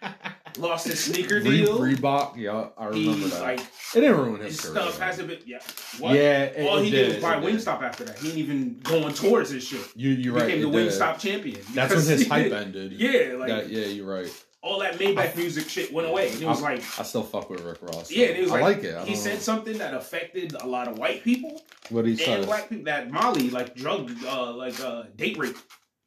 lost 0.57 0.87
his 0.87 0.99
sneaker 1.03 1.35
Re- 1.35 1.43
deal. 1.43 1.79
Reebok. 1.79 2.37
Yeah, 2.37 2.67
I 2.77 2.85
remember 2.87 3.11
He 3.25 3.29
that. 3.29 3.41
like 3.41 3.59
it 3.59 3.99
didn't 4.01 4.17
ruin 4.17 4.41
his, 4.41 4.59
his 4.61 4.69
career. 4.71 4.81
stuff 4.83 4.99
hasn't 4.99 5.27
been 5.27 5.39
yeah. 5.45 5.59
What? 5.99 6.15
Yeah, 6.15 6.43
it, 6.43 6.67
All 6.67 6.77
it 6.77 6.85
he 6.85 6.91
did, 6.91 7.05
did 7.07 7.15
was 7.15 7.23
buy 7.23 7.37
it 7.37 7.41
did. 7.41 7.55
Wingstop 7.55 7.81
after 7.81 8.03
that. 8.05 8.17
He 8.19 8.29
ain't 8.29 8.37
even 8.37 8.79
going 8.83 9.13
towards 9.13 9.49
his 9.49 9.63
shit. 9.63 9.81
You, 9.95 10.15
He 10.15 10.23
you're 10.23 10.33
right. 10.33 10.45
became 10.47 10.61
the 10.61 10.69
did. 10.71 10.89
Wingstop 10.91 11.19
champion. 11.19 11.61
That's 11.73 11.93
when 11.95 12.05
his 12.05 12.27
hype 12.27 12.51
ended. 12.51 12.93
Yeah, 12.93 13.35
like 13.37 13.47
That- 13.49 13.69
yeah, 13.69 13.85
you're 13.85 14.05
right. 14.11 14.31
all 14.63 14.79
that 14.79 14.99
Maybach 14.99 15.35
music 15.35 15.67
shit 15.69 15.91
went 15.91 16.07
away. 16.07 16.31
And 16.31 16.41
it 16.41 16.45
was 16.45 16.61
like 16.61 16.79
I 16.99 17.03
still 17.03 17.23
fuck 17.23 17.49
with 17.49 17.61
Rick 17.61 17.79
Ross. 17.81 18.11
yeah, 18.11 18.27
it 18.27 18.41
was 18.41 18.51
I 18.51 18.61
like, 18.61 18.75
like 18.77 18.83
it. 18.85 18.95
I 18.95 19.03
he 19.05 19.13
don't 19.13 19.21
said 19.21 19.41
something 19.41 19.77
that 19.79 19.93
affected 19.93 20.53
a 20.53 20.67
lot 20.67 20.87
of 20.87 20.97
white 20.99 21.23
people 21.23 21.61
what 21.89 22.05
did 22.05 22.19
he 22.19 22.25
and 22.25 22.41
said. 22.41 22.45
black 22.45 22.69
people. 22.69 22.85
That 22.85 23.09
Molly 23.11 23.49
like 23.49 23.75
drug 23.75 24.11
uh 24.25 24.51
like 24.53 24.79
uh 24.79 25.03
date 25.15 25.37
rape. 25.37 25.57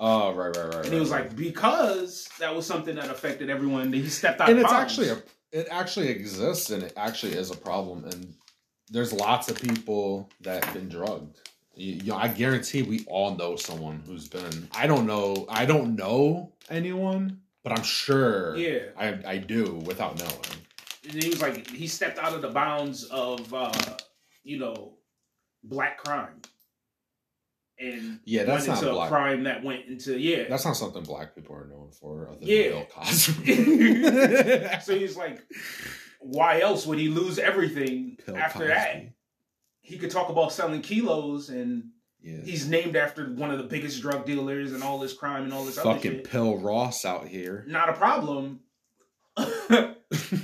Oh, 0.01 0.33
right, 0.35 0.55
right, 0.57 0.75
right. 0.75 0.85
And 0.85 0.93
he 0.93 0.99
was 1.01 1.11
right, 1.11 1.23
like, 1.29 1.37
because 1.37 2.29
that 2.41 2.55
was 2.55 2.67
something 2.67 2.97
that 2.97 3.11
affected 3.11 3.49
everyone, 3.49 3.93
he 3.93 4.07
stepped 4.09 4.41
out. 4.41 4.49
and 4.51 4.59
it's 4.59 4.71
bounds. 4.71 4.93
actually 4.93 5.09
a 5.11 5.23
it 5.53 5.69
actually 5.71 6.09
exists 6.09 6.71
and 6.71 6.83
it 6.83 6.93
actually 6.97 7.33
is 7.33 7.53
a 7.53 7.57
problem 7.57 8.05
and 8.07 8.35
there's 8.91 9.13
lots 9.13 9.49
of 9.49 9.61
people 9.61 10.29
that 10.41 10.65
have 10.65 10.75
been 10.75 10.89
drugged 10.89 11.39
you, 11.77 11.93
you 11.95 12.11
know, 12.11 12.17
i 12.17 12.27
guarantee 12.27 12.83
we 12.83 13.05
all 13.07 13.37
know 13.37 13.55
someone 13.55 14.03
who's 14.05 14.27
been 14.29 14.69
i 14.75 14.85
don't 14.89 15.07
know 15.07 15.47
i 15.49 15.65
don't 15.65 15.95
know 15.95 16.53
anyone 16.71 17.39
but 17.63 17.71
i'm 17.73 17.85
sure 17.85 18.57
yeah. 18.57 18.87
i, 18.99 19.17
I 19.25 19.39
do 19.39 19.75
without 19.87 20.19
knowing 20.19 20.59
And 21.09 21.23
he 21.23 21.29
was 21.31 21.41
like, 21.41 21.71
he 21.71 21.87
stepped 21.87 22.19
out 22.19 22.33
of 22.33 22.43
the 22.43 22.49
bounds 22.51 23.05
of, 23.05 23.53
uh, 23.55 23.71
you 24.43 24.59
know, 24.59 24.95
black 25.63 25.99
crime, 26.03 26.41
and 27.79 28.21
Yeah, 28.25 28.45
that's 28.45 28.67
not 28.67 28.79
into 28.83 28.93
black. 28.93 29.09
a 29.09 29.11
crime 29.13 29.45
that 29.45 29.63
went 29.65 29.87
into 29.87 30.19
yeah. 30.19 30.45
that's 30.49 30.65
not 30.65 30.77
something 30.77 31.03
black 31.03 31.35
people 31.35 31.57
are 31.57 31.67
known 31.67 31.91
for 31.91 32.29
other 32.29 32.39
than 32.39 32.49
Yeah. 32.49 32.69
bill 32.71 32.87
cosby 32.93 33.55
so 34.83 34.99
he's 34.99 35.17
like, 35.17 35.41
why 36.21 36.61
else 36.61 36.87
would 36.87 36.99
he 36.99 37.09
lose 37.09 37.39
everything 37.39 38.17
Bill 38.27 38.37
after 38.37 38.67
that? 38.69 39.07
He 39.81 39.99
could 39.99 40.11
talk 40.11 40.29
about 40.31 40.53
selling 40.53 40.81
kilos, 40.83 41.51
and 41.51 41.91
yeah 42.23 42.41
he's 42.43 42.67
named 42.69 42.97
after 42.97 43.27
one 43.35 43.51
of 43.51 43.59
the 43.59 43.65
biggest 43.65 44.01
drug 44.01 44.25
dealers 44.25 44.73
and 44.73 44.83
all 44.83 44.99
this 44.99 45.13
crime 45.13 45.43
and 45.45 45.53
all 45.53 45.65
this 45.65 45.77
other 45.77 45.93
fucking 45.95 46.21
pill 46.21 46.57
ross 46.59 47.05
out 47.05 47.29
here 47.29 47.65
not 47.69 47.89
a 47.89 47.93
problem. 47.93 48.61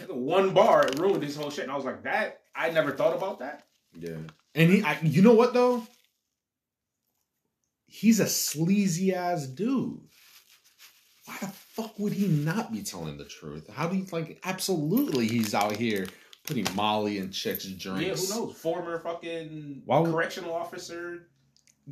One 0.09 0.53
bar 0.53 0.88
ruined 0.97 1.23
his 1.23 1.37
whole 1.37 1.51
shit, 1.51 1.62
and 1.64 1.73
I 1.73 1.77
was 1.77 1.85
like, 1.85 2.03
"That 2.03 2.40
I 2.55 2.71
never 2.71 2.90
thought 2.93 3.16
about 3.16 3.38
that." 3.38 3.64
Yeah. 3.95 4.16
And 4.55 4.71
he, 4.71 4.83
I, 4.83 4.99
you 5.03 5.23
know 5.23 5.35
what 5.35 5.55
though? 5.55 5.87
He's 7.90 8.20
a 8.20 8.26
sleazy 8.29 9.12
ass 9.14 9.46
dude. 9.46 10.00
Why 11.26 11.37
the 11.40 11.48
fuck 11.48 11.98
would 11.98 12.12
he 12.12 12.29
not 12.29 12.72
be 12.72 12.83
telling 12.83 13.18
the 13.18 13.24
truth? 13.24 13.68
How 13.72 13.88
do 13.88 13.96
you 13.96 14.07
like? 14.12 14.40
Absolutely, 14.44 15.26
he's 15.26 15.55
out 15.55 15.76
here 15.76 16.07
putting 16.46 16.66
Molly 16.74 17.18
in 17.18 17.31
chicks' 17.31 17.66
drinks. 17.66 18.29
Yeah, 18.29 18.35
who 18.35 18.46
knows? 18.46 18.57
Former 18.57 18.98
fucking 19.00 19.83
Why 19.85 19.98
would- 20.00 20.11
correctional 20.12 20.53
officer. 20.55 21.26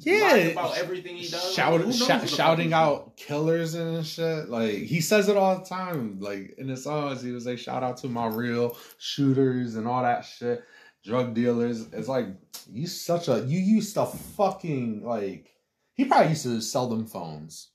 Yeah, 0.01 0.35
about 0.37 0.79
everything 0.79 1.17
he 1.17 1.29
does. 1.29 1.53
Shout, 1.55 1.81
Who 1.81 1.87
knows 1.87 1.97
shou- 1.99 2.05
what 2.05 2.21
the 2.21 2.27
fuck 2.29 2.37
shouting 2.37 2.73
out 2.73 3.17
killers 3.17 3.75
and 3.75 4.07
shit. 4.07 4.49
Like 4.49 4.75
he 4.75 5.01
says 5.01 5.29
it 5.29 5.37
all 5.37 5.59
the 5.59 5.65
time. 5.65 6.21
Like 6.21 6.55
in 6.59 6.69
his 6.69 6.85
songs, 6.85 7.21
he 7.21 7.33
was 7.33 7.47
like, 7.47 7.59
"Shout 7.59 7.83
out 7.83 7.97
to 7.99 8.09
my 8.09 8.27
real 8.29 8.77
shooters 8.99 9.75
and 9.75 9.89
all 9.89 10.03
that 10.05 10.25
shit, 10.25 10.63
drug 11.05 11.35
dealers." 11.35 11.87
It's 11.93 12.07
like 12.07 12.27
you 12.71 12.87
such 12.87 13.27
a 13.29 13.41
you 13.41 13.59
used 13.59 13.95
to 13.95 14.07
fucking 14.07 15.03
like. 15.05 15.51
He 15.99 16.05
probably 16.07 16.31
used 16.31 16.45
to 16.45 16.61
sell 16.63 16.89
them 16.89 17.05
phones. 17.07 17.73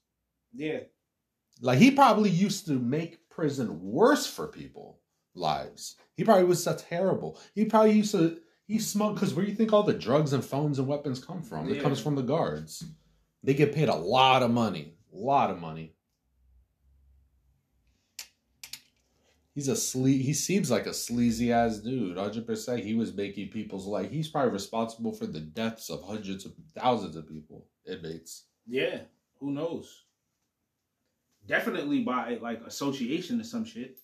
Yeah, 0.55 0.79
Like 1.61 1.77
he 1.79 1.91
probably 1.91 2.29
used 2.29 2.65
to 2.67 2.73
make 2.79 3.29
prison 3.29 3.79
worse 3.81 4.25
for 4.25 4.47
people 4.47 4.99
lives. 5.35 5.95
He 6.15 6.23
probably 6.23 6.45
was 6.45 6.63
so 6.63 6.75
terrible. 6.75 7.39
He 7.53 7.65
probably 7.65 7.91
used 7.93 8.11
to 8.13 8.39
he 8.65 8.79
smuggled 8.79 9.15
because 9.15 9.33
where 9.33 9.43
do 9.45 9.51
you 9.51 9.57
think 9.57 9.73
all 9.73 9.83
the 9.83 9.93
drugs 9.93 10.31
and 10.31 10.43
phones 10.45 10.79
and 10.79 10.87
weapons 10.87 11.23
come 11.23 11.41
from? 11.43 11.69
It 11.69 11.81
comes 11.83 11.99
from 11.99 12.15
the 12.15 12.21
guards. 12.21 12.85
They 13.43 13.53
get 13.55 13.73
paid 13.75 13.89
a 13.89 13.95
lot 13.95 14.41
of 14.41 14.51
money. 14.51 14.95
A 15.13 15.17
lot 15.17 15.49
of 15.51 15.59
money. 15.59 15.95
He's 19.53 19.67
a 19.67 19.73
sle- 19.73 20.21
He 20.21 20.33
seems 20.33 20.71
like 20.71 20.85
a 20.87 20.93
sleazy 20.93 21.51
ass 21.51 21.77
dude. 21.79 22.17
Hundred 22.17 22.47
percent. 22.47 22.83
He 22.83 22.95
was 22.95 23.13
making 23.13 23.49
people's 23.49 23.85
life. 23.85 24.09
He's 24.11 24.29
probably 24.29 24.51
responsible 24.53 25.11
for 25.13 25.27
the 25.27 25.39
deaths 25.41 25.89
of 25.89 26.03
hundreds 26.03 26.45
of 26.45 26.53
thousands 26.75 27.15
of 27.15 27.27
people, 27.27 27.67
inmates. 27.87 28.45
Yeah, 28.67 29.01
who 29.39 29.51
knows? 29.51 30.03
Definitely 31.45 32.01
by 32.03 32.37
like 32.41 32.61
association 32.65 33.41
or 33.41 33.43
some 33.43 33.65
shit. 33.65 33.97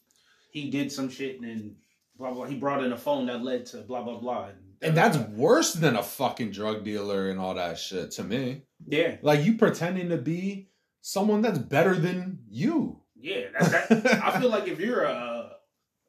He 0.51 0.69
did 0.69 0.91
some 0.91 1.09
shit 1.09 1.39
and 1.39 1.47
then 1.49 1.75
blah 2.17 2.33
blah. 2.33 2.45
He 2.45 2.55
brought 2.57 2.83
in 2.83 2.91
a 2.91 2.97
phone 2.97 3.27
that 3.27 3.43
led 3.43 3.65
to 3.67 3.77
blah 3.77 4.01
blah 4.01 4.17
blah. 4.19 4.47
And, 4.47 4.57
And 4.81 4.97
that's 4.97 5.17
worse 5.17 5.73
than 5.73 5.95
a 5.95 6.03
fucking 6.03 6.51
drug 6.51 6.83
dealer 6.83 7.29
and 7.29 7.39
all 7.39 7.53
that 7.55 7.77
shit 7.79 8.11
to 8.11 8.23
me. 8.23 8.63
yeah, 8.85 9.17
Like 9.21 9.45
you 9.45 9.57
pretending 9.57 10.09
to 10.09 10.17
be 10.17 10.69
someone 11.01 11.41
that's 11.41 11.59
better 11.59 11.95
than 11.95 12.39
you. 12.49 13.01
yeah. 13.15 13.45
That's, 13.57 13.87
that, 13.87 14.05
I 14.23 14.39
feel 14.39 14.49
like 14.49 14.67
if 14.67 14.79
you're 14.79 15.03
a 15.03 15.51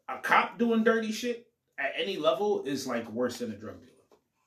a 0.09 0.19
cop 0.23 0.59
doing 0.59 0.83
dirty 0.83 1.13
shit 1.13 1.47
at 1.79 1.93
any 1.97 2.17
level 2.17 2.65
is 2.65 2.89
like 2.89 3.09
worse 3.13 3.39
than 3.39 3.53
a 3.53 3.57
drug 3.57 3.81
dealer 3.81 3.87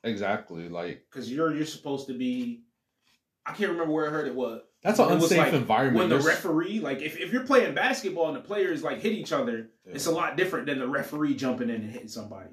Exactly. 0.03 0.67
Like 0.67 1.05
because 1.09 1.32
you're 1.32 1.55
you're 1.55 1.65
supposed 1.65 2.07
to 2.07 2.13
be. 2.17 2.62
I 3.45 3.51
can't 3.53 3.71
remember 3.71 3.91
where 3.93 4.07
I 4.07 4.09
heard 4.09 4.27
it 4.27 4.35
was. 4.35 4.61
that's 4.83 4.99
an 4.99 5.11
unsafe 5.11 5.37
like 5.37 5.53
environment. 5.53 5.97
when 5.97 6.09
the 6.09 6.15
There's- 6.17 6.35
referee 6.37 6.79
like 6.79 7.01
if, 7.01 7.17
if 7.19 7.31
you're 7.33 7.45
playing 7.45 7.73
basketball 7.75 8.27
and 8.27 8.35
the 8.37 8.41
players 8.41 8.83
like 8.83 8.99
hit 9.01 9.13
each 9.13 9.31
other 9.33 9.69
Yeah. 9.85 9.93
it's 9.95 10.05
a 10.05 10.11
lot 10.11 10.37
different 10.37 10.65
than 10.67 10.79
the 10.79 10.87
referee 10.87 11.35
jumping 11.35 11.69
in 11.69 11.75
and 11.75 11.91
hitting 11.91 12.07
somebody 12.07 12.51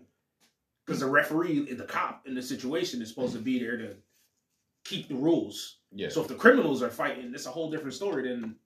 because 0.84 1.00
the 1.00 1.06
referee 1.06 1.72
the 1.72 1.84
cop 1.84 2.26
in 2.26 2.34
the 2.34 2.42
situation 2.42 3.00
is 3.02 3.08
supposed 3.08 3.34
to 3.34 3.38
be 3.40 3.58
there 3.60 3.76
to 3.76 3.96
keep 4.84 5.08
the 5.08 5.14
rules 5.14 5.76
yeah. 5.92 6.08
so 6.08 6.22
if 6.22 6.28
the 6.28 6.34
criminals 6.34 6.82
are 6.82 6.90
fighting 6.90 7.32
it's 7.34 7.46
a 7.46 7.50
whole 7.50 7.70
different 7.70 7.94
story 7.94 8.28
than 8.28 8.56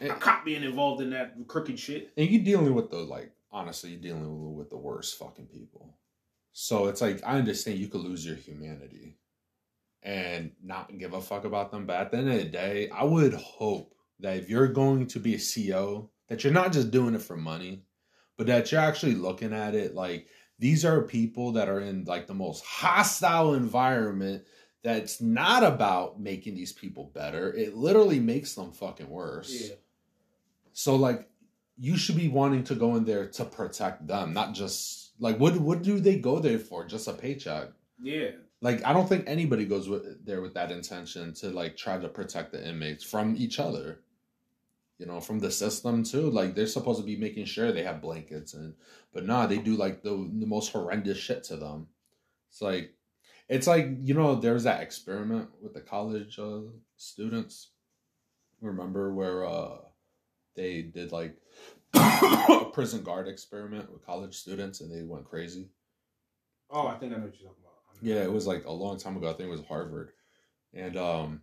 a 0.00 0.08
cop 0.14 0.44
being 0.44 0.62
involved 0.62 1.00
in 1.02 1.10
that 1.10 1.34
crooked 1.46 1.78
shit 1.78 2.12
and 2.16 2.28
you're 2.30 2.42
dealing 2.44 2.74
with 2.74 2.90
the 2.90 2.96
like 2.98 3.32
honestly 3.52 3.90
you're 3.90 4.00
dealing 4.00 4.54
with 4.56 4.70
the 4.70 4.76
worst 4.76 5.18
fucking 5.18 5.46
people 5.46 5.94
so 6.52 6.86
it's 6.86 7.00
like 7.00 7.20
i 7.24 7.36
understand 7.36 7.78
you 7.78 7.88
could 7.88 8.00
lose 8.00 8.24
your 8.26 8.36
humanity 8.36 9.16
and 10.06 10.52
not 10.62 10.96
give 10.96 11.12
a 11.12 11.20
fuck 11.20 11.44
about 11.44 11.70
them. 11.70 11.84
But 11.84 11.96
at 11.96 12.10
the 12.12 12.18
end 12.18 12.30
of 12.30 12.38
the 12.38 12.44
day 12.44 12.88
i 12.90 13.04
would 13.04 13.34
hope 13.34 13.94
that 14.20 14.36
if 14.38 14.48
you're 14.48 14.68
going 14.68 15.08
to 15.08 15.20
be 15.20 15.34
a 15.34 15.38
CO 15.38 16.10
that 16.28 16.42
you're 16.42 16.52
not 16.52 16.72
just 16.72 16.90
doing 16.90 17.14
it 17.14 17.22
for 17.22 17.36
money 17.36 17.82
but 18.38 18.46
that 18.46 18.70
you're 18.70 18.80
actually 18.80 19.14
looking 19.14 19.52
at 19.52 19.74
it 19.74 19.94
like 19.94 20.28
these 20.58 20.84
are 20.84 21.02
people 21.02 21.52
that 21.52 21.68
are 21.68 21.80
in 21.80 22.04
like 22.04 22.26
the 22.26 22.34
most 22.34 22.64
hostile 22.64 23.54
environment 23.54 24.44
that's 24.82 25.20
not 25.20 25.64
about 25.64 26.20
making 26.20 26.54
these 26.54 26.72
people 26.72 27.10
better. 27.12 27.52
It 27.52 27.76
literally 27.76 28.20
makes 28.20 28.54
them 28.54 28.72
fucking 28.72 29.08
worse. 29.10 29.68
Yeah. 29.68 29.74
So 30.72 30.96
like 30.96 31.28
you 31.76 31.96
should 31.96 32.16
be 32.16 32.28
wanting 32.28 32.64
to 32.64 32.74
go 32.74 32.94
in 32.94 33.04
there 33.04 33.26
to 33.26 33.44
protect 33.44 34.06
them, 34.06 34.32
not 34.32 34.54
just 34.54 35.12
like 35.18 35.38
what 35.38 35.56
what 35.56 35.82
do 35.82 35.98
they 36.00 36.16
go 36.18 36.38
there 36.38 36.58
for? 36.58 36.84
Just 36.84 37.08
a 37.08 37.12
paycheck. 37.12 37.68
yeah 38.00 38.30
Like 38.62 38.84
I 38.84 38.92
don't 38.92 39.08
think 39.08 39.24
anybody 39.26 39.66
goes 39.66 39.88
with, 39.88 40.24
there 40.24 40.40
with 40.40 40.54
that 40.54 40.72
intention 40.72 41.34
to 41.34 41.50
like 41.50 41.76
try 41.76 41.98
to 41.98 42.08
protect 42.08 42.52
the 42.52 42.66
inmates 42.66 43.04
from 43.04 43.36
each 43.36 43.58
other. 43.60 44.00
You 44.98 45.04
know, 45.06 45.20
from 45.20 45.40
the 45.40 45.50
system 45.50 46.02
too. 46.04 46.30
Like 46.30 46.54
they're 46.54 46.66
supposed 46.66 47.00
to 47.00 47.06
be 47.06 47.16
making 47.16 47.44
sure 47.44 47.70
they 47.70 47.82
have 47.82 48.00
blankets 48.00 48.54
and 48.54 48.74
but 49.12 49.26
nah, 49.26 49.46
they 49.46 49.58
do 49.58 49.76
like 49.76 50.02
the 50.02 50.10
the 50.38 50.46
most 50.46 50.72
horrendous 50.72 51.18
shit 51.18 51.44
to 51.44 51.56
them. 51.56 51.88
It's 52.50 52.62
like 52.62 52.94
it's 53.48 53.66
like, 53.66 53.88
you 54.02 54.14
know, 54.14 54.34
there's 54.36 54.64
that 54.64 54.82
experiment 54.82 55.50
with 55.62 55.74
the 55.74 55.80
college 55.80 56.38
uh, 56.38 56.60
students. 56.96 57.70
Remember 58.62 59.12
where 59.12 59.44
uh 59.46 59.76
they 60.54 60.82
did 60.82 61.12
like 61.12 61.36
a 61.94 62.64
prison 62.72 63.02
guard 63.02 63.28
experiment 63.28 63.92
with 63.92 64.04
college 64.04 64.34
students 64.36 64.80
and 64.80 64.90
they 64.90 65.02
went 65.02 65.24
crazy. 65.24 65.68
oh 66.70 66.86
i 66.86 66.94
think 66.98 67.12
i 67.12 67.16
know 67.16 67.24
what 67.24 67.34
you're 67.38 67.48
talking 67.48 67.62
about 67.62 67.65
Yeah, 68.02 68.22
it 68.22 68.32
was 68.32 68.46
like 68.46 68.64
a 68.66 68.72
long 68.72 68.98
time 68.98 69.16
ago. 69.16 69.28
I 69.28 69.32
think 69.32 69.48
it 69.48 69.50
was 69.50 69.64
Harvard. 69.64 70.12
And 70.74 70.96
um 70.96 71.42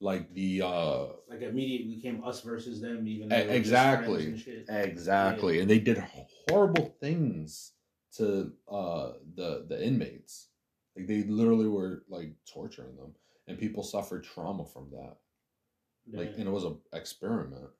like 0.00 0.32
the 0.32 0.62
uh 0.62 1.06
like 1.28 1.42
immediately 1.42 1.94
became 1.94 2.24
us 2.24 2.40
versus 2.40 2.80
them 2.80 3.06
even 3.06 3.28
though 3.28 3.36
they 3.36 3.42
were 3.42 3.48
just 3.48 3.58
exactly. 3.58 4.24
and 4.26 4.40
shit. 4.40 4.66
exactly. 4.68 5.60
And 5.60 5.68
they 5.68 5.78
did 5.78 6.02
horrible 6.48 6.94
things 7.00 7.72
to 8.16 8.52
uh 8.70 9.12
the 9.34 9.66
the 9.68 9.84
inmates. 9.84 10.48
Like 10.96 11.06
they 11.06 11.22
literally 11.24 11.68
were 11.68 12.04
like 12.08 12.32
torturing 12.50 12.96
them 12.96 13.14
and 13.46 13.58
people 13.58 13.82
suffered 13.82 14.24
trauma 14.24 14.64
from 14.64 14.90
that. 14.92 15.16
Like 16.12 16.34
and 16.36 16.46
it 16.46 16.50
was 16.50 16.64
a 16.64 16.74
experiment. 16.92 17.70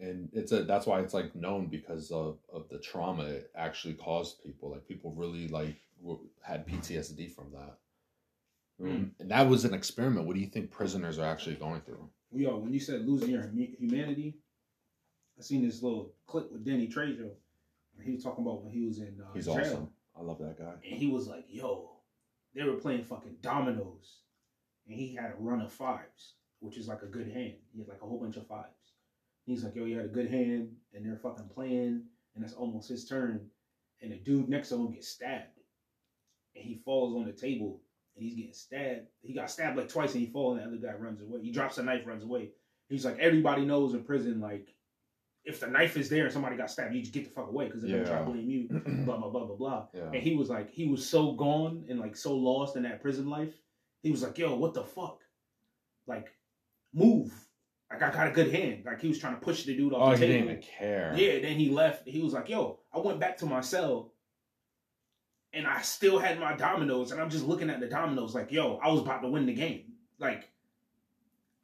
And 0.00 0.28
it's 0.32 0.52
a 0.52 0.64
that's 0.64 0.86
why 0.86 1.00
it's 1.00 1.14
like 1.14 1.34
known 1.34 1.68
because 1.68 2.10
of 2.10 2.38
of 2.52 2.68
the 2.68 2.78
trauma 2.78 3.24
it 3.24 3.50
actually 3.56 3.94
caused 3.94 4.42
people. 4.42 4.70
Like 4.70 4.86
people 4.86 5.12
really 5.12 5.48
like 5.48 5.76
had 6.42 6.66
PTSD 6.66 7.32
from 7.34 7.52
that. 7.52 7.78
Mm. 8.80 9.10
And 9.20 9.30
that 9.30 9.48
was 9.48 9.64
an 9.64 9.74
experiment. 9.74 10.26
What 10.26 10.34
do 10.34 10.40
you 10.40 10.48
think 10.48 10.70
prisoners 10.70 11.18
are 11.18 11.26
actually 11.30 11.56
going 11.56 11.82
through? 11.82 12.08
Yo, 12.32 12.56
when 12.56 12.72
you 12.72 12.80
said 12.80 13.06
losing 13.06 13.30
your 13.30 13.50
humanity, 13.78 14.38
I 15.38 15.42
seen 15.42 15.64
this 15.64 15.82
little 15.82 16.14
clip 16.26 16.50
with 16.50 16.64
Danny 16.64 16.88
Trejo. 16.88 17.30
He 18.02 18.12
was 18.12 18.24
talking 18.24 18.44
about 18.44 18.64
when 18.64 18.72
he 18.72 18.86
was 18.86 18.98
in 18.98 19.18
uh, 19.22 19.32
He's 19.34 19.44
jail, 19.44 19.60
awesome. 19.60 19.88
I 20.18 20.22
love 20.22 20.38
that 20.38 20.58
guy. 20.58 20.74
and 20.84 20.98
he 20.98 21.08
was 21.08 21.28
like, 21.28 21.44
"Yo, 21.48 21.90
they 22.54 22.64
were 22.64 22.74
playing 22.76 23.04
fucking 23.04 23.36
dominoes, 23.42 24.20
and 24.88 24.98
he 24.98 25.14
had 25.14 25.32
a 25.32 25.36
run 25.38 25.60
of 25.60 25.72
fives, 25.72 26.34
which 26.60 26.78
is 26.78 26.88
like 26.88 27.02
a 27.02 27.06
good 27.06 27.28
hand. 27.28 27.54
He 27.72 27.80
had 27.80 27.88
like 27.88 28.02
a 28.02 28.06
whole 28.06 28.18
bunch 28.18 28.36
of 28.36 28.46
fives. 28.46 28.94
He's 29.44 29.62
like, 29.62 29.74
"Yo, 29.74 29.84
he 29.84 29.92
had 29.92 30.06
a 30.06 30.08
good 30.08 30.30
hand, 30.30 30.70
and 30.94 31.04
they're 31.04 31.18
fucking 31.18 31.50
playing, 31.54 32.02
and 32.34 32.44
it's 32.44 32.54
almost 32.54 32.88
his 32.88 33.04
turn, 33.04 33.46
and 34.00 34.10
the 34.10 34.16
dude 34.16 34.48
next 34.48 34.70
to 34.70 34.76
him 34.76 34.92
gets 34.92 35.08
stabbed, 35.08 35.58
and 36.54 36.64
he 36.64 36.80
falls 36.84 37.16
on 37.16 37.24
the 37.24 37.32
table, 37.32 37.80
and 38.16 38.24
he's 38.24 38.34
getting 38.34 38.52
stabbed. 38.52 39.06
He 39.20 39.32
got 39.34 39.50
stabbed 39.50 39.76
like 39.76 39.88
twice, 39.88 40.12
and 40.14 40.20
he 40.24 40.30
falls, 40.32 40.58
and 40.58 40.72
the 40.72 40.76
other 40.78 40.86
guy 40.86 40.98
runs 41.02 41.20
away. 41.20 41.40
He 41.42 41.50
drops 41.50 41.78
a 41.78 41.82
knife, 41.82 42.06
runs 42.06 42.22
away. 42.22 42.50
He's 42.88 43.04
like, 43.04 43.18
everybody 43.18 43.64
knows 43.64 43.94
in 43.94 44.04
prison, 44.04 44.40
like, 44.40 44.74
if 45.44 45.58
the 45.60 45.66
knife 45.66 45.96
is 45.96 46.08
there 46.08 46.24
and 46.24 46.32
somebody 46.32 46.56
got 46.56 46.70
stabbed, 46.70 46.94
you 46.94 47.00
just 47.00 47.12
get 47.14 47.24
the 47.24 47.30
fuck 47.30 47.48
away 47.48 47.64
because 47.66 47.82
they're 47.82 47.90
gonna 47.90 48.04
try 48.06 48.18
to 48.18 48.24
blame 48.24 48.48
you. 48.48 48.68
Blah 49.04 49.16
blah 49.16 49.28
blah 49.30 49.44
blah 49.46 49.56
blah. 49.56 49.86
Yeah. 49.92 50.02
And 50.12 50.22
he 50.22 50.36
was 50.36 50.48
like, 50.48 50.70
he 50.70 50.86
was 50.86 51.04
so 51.08 51.32
gone 51.32 51.84
and 51.88 51.98
like 51.98 52.14
so 52.16 52.32
lost 52.36 52.76
in 52.76 52.84
that 52.84 53.00
prison 53.02 53.28
life. 53.28 53.52
He 54.04 54.12
was 54.12 54.22
like, 54.22 54.38
yo, 54.38 54.54
what 54.54 54.72
the 54.74 54.84
fuck? 54.84 55.18
Like, 56.06 56.28
move. 56.94 57.32
Like 57.90 58.02
I 58.02 58.10
got 58.12 58.28
a 58.28 58.30
good 58.30 58.52
hand. 58.52 58.84
Like 58.86 59.00
he 59.00 59.08
was 59.08 59.18
trying 59.18 59.34
to 59.34 59.40
push 59.40 59.64
the 59.64 59.76
dude 59.76 59.92
off 59.92 60.00
Oh, 60.02 60.10
the 60.10 60.16
he 60.18 60.32
table. 60.32 60.32
didn't 60.46 60.50
even 60.50 60.62
care. 60.62 61.12
Yeah, 61.16 61.40
then 61.40 61.56
he 61.58 61.70
left. 61.70 62.06
He 62.06 62.20
was 62.22 62.34
like, 62.34 62.48
yo, 62.48 62.78
I 62.94 62.98
went 63.00 63.18
back 63.18 63.36
to 63.38 63.46
my 63.46 63.62
cell 63.62 64.11
and 65.52 65.66
I 65.66 65.82
still 65.82 66.18
had 66.18 66.40
my 66.40 66.54
dominoes 66.54 67.12
and 67.12 67.20
I'm 67.20 67.30
just 67.30 67.44
looking 67.44 67.70
at 67.70 67.80
the 67.80 67.86
dominoes 67.86 68.34
like, 68.34 68.50
yo, 68.50 68.78
I 68.82 68.90
was 68.90 69.00
about 69.00 69.22
to 69.22 69.28
win 69.28 69.46
the 69.46 69.54
game. 69.54 69.92
Like, 70.18 70.48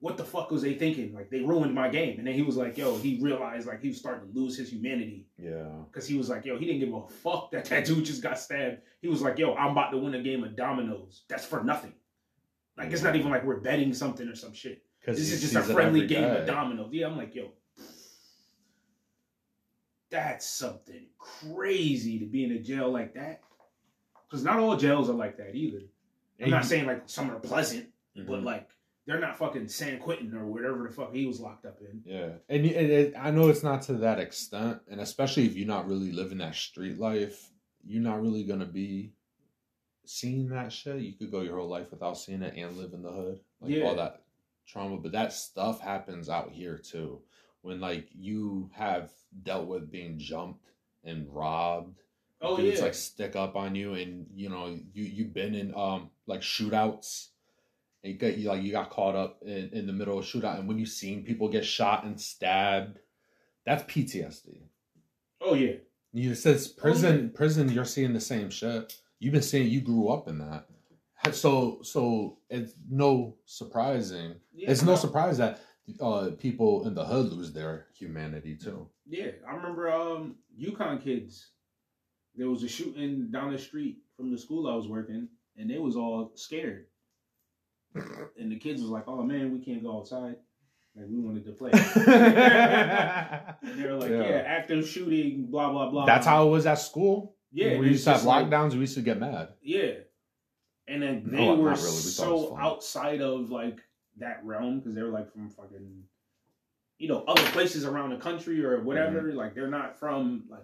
what 0.01 0.17
the 0.17 0.25
fuck 0.25 0.51
was 0.51 0.63
they 0.63 0.75
thinking? 0.75 1.13
Like 1.13 1.31
they 1.31 1.41
ruined 1.41 1.75
my 1.75 1.89
game. 1.89 2.19
And 2.19 2.27
then 2.27 2.35
he 2.35 2.43
was 2.43 2.57
like, 2.57 2.79
yo, 2.79 2.97
he 2.97 3.19
realized 3.21 3.67
like 3.67 3.81
he 3.81 3.89
was 3.89 3.99
starting 3.99 4.31
to 4.33 4.39
lose 4.39 4.57
his 4.57 4.71
humanity. 4.71 5.27
Yeah. 5.39 5.69
Cause 5.93 6.07
he 6.07 6.17
was 6.17 6.29
like, 6.29 6.45
yo, 6.45 6.59
he 6.59 6.67
didn't 6.67 6.81
give 6.81 6.95
a 6.95 7.09
fuck 7.09 7.51
that 7.53 7.65
that 7.67 7.85
dude 7.85 8.05
just 8.05 8.23
got 8.23 8.39
stabbed. 8.39 8.79
He 9.01 9.09
was 9.09 9.23
like, 9.23 9.39
yo, 9.39 9.55
I'm 9.55 9.73
about 9.73 9.91
to 9.91 9.99
win 9.99 10.15
a 10.15 10.23
game 10.23 10.45
of 10.45 10.55
dominoes. 10.55 11.23
That's 11.29 11.45
for 11.45 11.65
nothing. 11.65 11.95
Like 12.77 12.93
it's 12.93 13.03
not 13.03 13.17
even 13.17 13.31
like 13.31 13.45
we're 13.45 13.61
betting 13.61 13.93
something 13.93 14.29
or 14.29 14.37
some 14.37 14.53
shit. 14.53 14.85
Because 15.01 15.19
This 15.19 15.33
is 15.33 15.41
just 15.41 15.57
a 15.57 15.73
friendly 15.73 16.07
game 16.07 16.25
of 16.25 16.47
dominoes. 16.47 16.91
Yeah, 16.93 17.07
I'm 17.07 17.17
like, 17.17 17.35
yo, 17.35 17.51
that's 20.11 20.47
something 20.47 21.07
crazy 21.19 22.19
to 22.21 22.27
be 22.27 22.45
in 22.45 22.53
a 22.53 22.59
jail 22.59 22.91
like 22.91 23.15
that. 23.15 23.41
Because 24.29 24.45
not 24.45 24.59
all 24.59 24.77
jails 24.77 25.09
are 25.09 25.15
like 25.15 25.37
that 25.39 25.55
either. 25.55 25.81
I'm 26.43 26.51
not 26.51 26.65
saying 26.65 26.87
like 26.87 27.03
some 27.07 27.31
are 27.31 27.39
pleasant, 27.41 27.89
Mm-hmm. 28.17 28.31
but 28.31 28.43
like 28.43 28.69
they're 29.07 29.21
not 29.21 29.39
fucking 29.39 29.69
San 29.69 29.99
Quentin 30.01 30.35
or 30.37 30.45
whatever 30.47 30.83
the 30.87 30.93
fuck 30.93 31.15
he 31.15 31.25
was 31.27 31.41
locked 31.41 31.65
up 31.67 31.79
in. 31.81 32.03
Yeah, 32.05 32.31
and, 32.49 32.65
and 32.67 32.91
it, 32.91 33.15
I 33.19 33.31
know 33.31 33.49
it's 33.49 33.63
not 33.63 33.83
to 33.83 33.95
that 33.95 34.19
extent, 34.19 34.81
and 34.91 35.01
especially 35.01 35.47
if 35.47 35.57
you're 35.57 35.67
not 35.69 35.87
really 35.89 36.11
living 36.13 36.39
that 36.39 36.55
street 36.57 36.99
life, 36.99 37.51
you're 37.87 38.03
not 38.03 38.21
really 38.21 38.45
gonna 38.45 38.67
be 38.67 39.13
seeing 40.05 40.49
that 40.49 40.73
shit. 40.73 41.01
You 41.01 41.13
could 41.13 41.31
go 41.31 41.41
your 41.43 41.59
whole 41.59 41.69
life 41.69 41.91
without 41.91 42.19
seeing 42.19 42.43
it 42.43 42.55
and 42.57 42.77
live 42.77 42.93
in 42.93 43.03
the 43.03 43.13
hood, 43.13 43.41
like 43.61 43.71
Yeah. 43.71 43.85
all 43.85 43.95
that 43.97 44.23
trauma. 44.67 44.97
But 44.99 45.13
that 45.13 45.33
stuff 45.33 45.81
happens 45.81 46.29
out 46.29 46.51
here 46.51 46.77
too, 46.79 47.21
when 47.63 47.81
like 47.81 48.09
you 48.15 48.71
have 48.75 49.11
dealt 49.43 49.67
with 49.69 49.91
being 49.91 50.19
jumped 50.19 50.71
and 51.05 51.27
robbed. 51.33 52.01
Oh 52.41 52.57
dudes 52.57 52.79
yeah, 52.79 52.85
like 52.85 52.95
stick 52.95 53.35
up 53.37 53.57
on 53.57 53.75
you, 53.75 53.95
and 53.95 54.27
you 54.35 54.49
know 54.49 54.79
you 54.93 55.05
you've 55.05 55.35
been 55.35 55.55
in 55.55 55.75
um 55.75 56.11
like 56.27 56.41
shootouts. 56.41 57.29
And 58.05 58.13
you 58.13 58.19
got 58.19 58.39
you 58.39 58.49
like 58.49 58.63
you 58.63 58.71
got 58.71 58.91
caught 58.91 59.17
up 59.17 59.43
in, 59.43 59.71
in 59.73 59.87
the 59.87 59.93
middle 59.93 60.19
of 60.19 60.25
a 60.25 60.27
shootout, 60.27 60.59
and 60.59 60.69
when 60.69 60.79
you 60.79 60.87
seen 60.87 61.25
people 61.25 61.49
get 61.49 61.65
shot 61.65 62.05
and 62.05 62.21
stabbed, 62.21 63.01
that's 63.67 63.83
PTSD. 63.85 64.61
oh 65.41 65.55
yeah. 65.55 65.73
You 66.13 66.35
says 66.35 66.69
prison, 66.69 67.31
prison. 67.35 67.71
You're 67.71 67.85
seeing 67.85 68.13
the 68.15 68.21
same 68.21 68.51
shit. 68.51 68.95
You've 69.19 69.33
been 69.33 69.43
saying 69.43 69.69
you 69.69 69.81
grew 69.81 70.09
up 70.09 70.27
in 70.29 70.39
that, 70.39 70.67
so 71.35 71.81
so 71.83 72.39
it's 72.49 72.73
no 72.89 73.35
surprising. 73.45 74.37
yeah 74.55 74.71
it's 74.71 74.83
no 74.83 74.95
surprise 74.97 75.39
that 75.39 75.61
uh, 76.01 76.31
people 76.39 76.87
in 76.87 76.95
the 76.95 77.05
hood 77.05 77.33
lose 77.33 77.53
their 77.53 77.87
humanity 77.95 78.57
too. 78.57 78.89
Yeah, 79.09 79.33
I 79.47 79.55
remember 79.55 79.91
um 79.93 80.37
UConn 80.59 81.03
kids. 81.03 81.49
There 82.39 82.49
was 82.49 82.63
a 82.63 82.69
shooting 82.69 83.31
down 83.33 83.53
the 83.53 83.59
street 83.59 83.99
from 84.17 84.31
the 84.31 84.39
school 84.39 84.69
I 84.69 84.75
was 84.77 84.87
working, 84.87 85.27
and 85.57 85.69
they 85.69 85.79
was 85.79 85.97
all 85.97 86.31
scared. 86.37 86.87
and 87.95 88.53
the 88.53 88.59
kids 88.59 88.81
was 88.81 88.91
like, 88.91 89.05
"Oh 89.09 89.25
man, 89.25 89.53
we 89.53 89.59
can't 89.59 89.83
go 89.83 89.99
outside. 89.99 90.37
Like 90.95 91.07
we 91.09 91.19
wanted 91.19 91.45
to 91.47 91.53
play." 91.53 91.73
and 93.63 93.79
they 93.81 93.87
were 93.89 93.97
like, 93.99 94.11
Yeah. 94.11 94.29
"Yeah, 94.29 94.43
active 94.47 94.87
shooting, 94.87 95.51
blah 95.51 95.73
blah 95.73 95.91
blah." 95.91 96.07
That's 96.07 96.27
how 96.27 96.47
it 96.47 96.51
was 96.51 96.65
at 96.65 96.79
school. 96.79 97.35
Yeah, 97.51 97.77
we 97.79 97.89
used 97.89 98.05
to 98.05 98.11
have 98.11 98.19
just 98.19 98.27
like- 98.27 98.47
lockdowns. 98.47 98.75
we 98.75 98.81
used 98.81 98.95
to 98.95 99.03
get 99.03 99.19
mad. 99.19 99.55
Yeah, 99.61 99.95
and 100.87 101.03
then 101.03 101.25
they 101.27 101.45
No, 101.45 101.57
were 101.57 101.71
really. 101.71 101.71
We 101.71 101.77
thought 101.77 101.81
it 101.81 101.83
was 101.83 102.15
so 102.17 102.57
outside 102.57 103.21
of 103.21 103.51
like 103.51 103.81
that 104.19 104.45
realm 104.45 104.79
because 104.79 104.95
they 104.95 105.03
were 105.03 105.09
like 105.11 105.33
from 105.33 105.51
fucking, 105.51 106.05
you 106.99 107.09
know, 107.09 107.25
other 107.27 107.43
places 107.51 107.85
around 107.85 108.11
the 108.11 108.19
country 108.19 108.65
or 108.65 108.81
whatever. 108.83 109.23
Mm-hmm. 109.23 109.37
Like 109.39 109.55
they're 109.57 109.67
not 109.67 109.99
from 109.99 110.45
like 110.49 110.63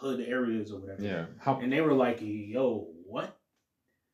hood 0.00 0.20
areas 0.20 0.72
or 0.72 0.80
whatever. 0.80 1.02
Yeah. 1.02 1.26
How 1.38 1.60
And 1.60 1.72
they 1.72 1.80
were 1.80 1.92
like, 1.92 2.18
"Yo, 2.20 2.88
what? 3.06 3.36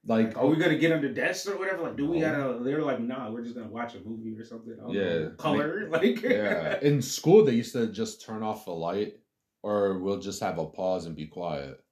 like 0.04 0.28
Like, 0.28 0.36
are 0.36 0.46
we 0.46 0.56
gonna 0.56 0.78
get 0.78 0.92
under 0.92 1.12
desks 1.12 1.48
or 1.48 1.58
whatever? 1.58 1.82
Like, 1.82 1.96
do 1.96 2.06
we 2.10 2.20
gotta?" 2.20 2.44
Oh. 2.44 2.62
They 2.62 2.74
were 2.74 2.82
like, 2.82 3.00
"Nah, 3.00 3.30
we're 3.30 3.42
just 3.42 3.54
gonna 3.54 3.68
watch 3.68 3.94
a 3.94 4.00
movie 4.00 4.36
or 4.38 4.44
something." 4.44 4.76
Yeah. 4.88 5.02
know, 5.02 5.30
color 5.38 5.88
like. 5.90 6.22
yeah. 6.22 6.78
In 6.82 7.00
school, 7.02 7.44
they 7.44 7.52
used 7.52 7.72
to 7.72 7.86
just 7.86 8.24
turn 8.24 8.42
off 8.42 8.64
the 8.64 8.72
light, 8.72 9.14
or 9.62 9.98
we'll 9.98 10.20
just 10.20 10.40
have 10.40 10.58
a 10.58 10.66
pause 10.66 11.06
and 11.06 11.16
be 11.16 11.26
quiet 11.26 11.82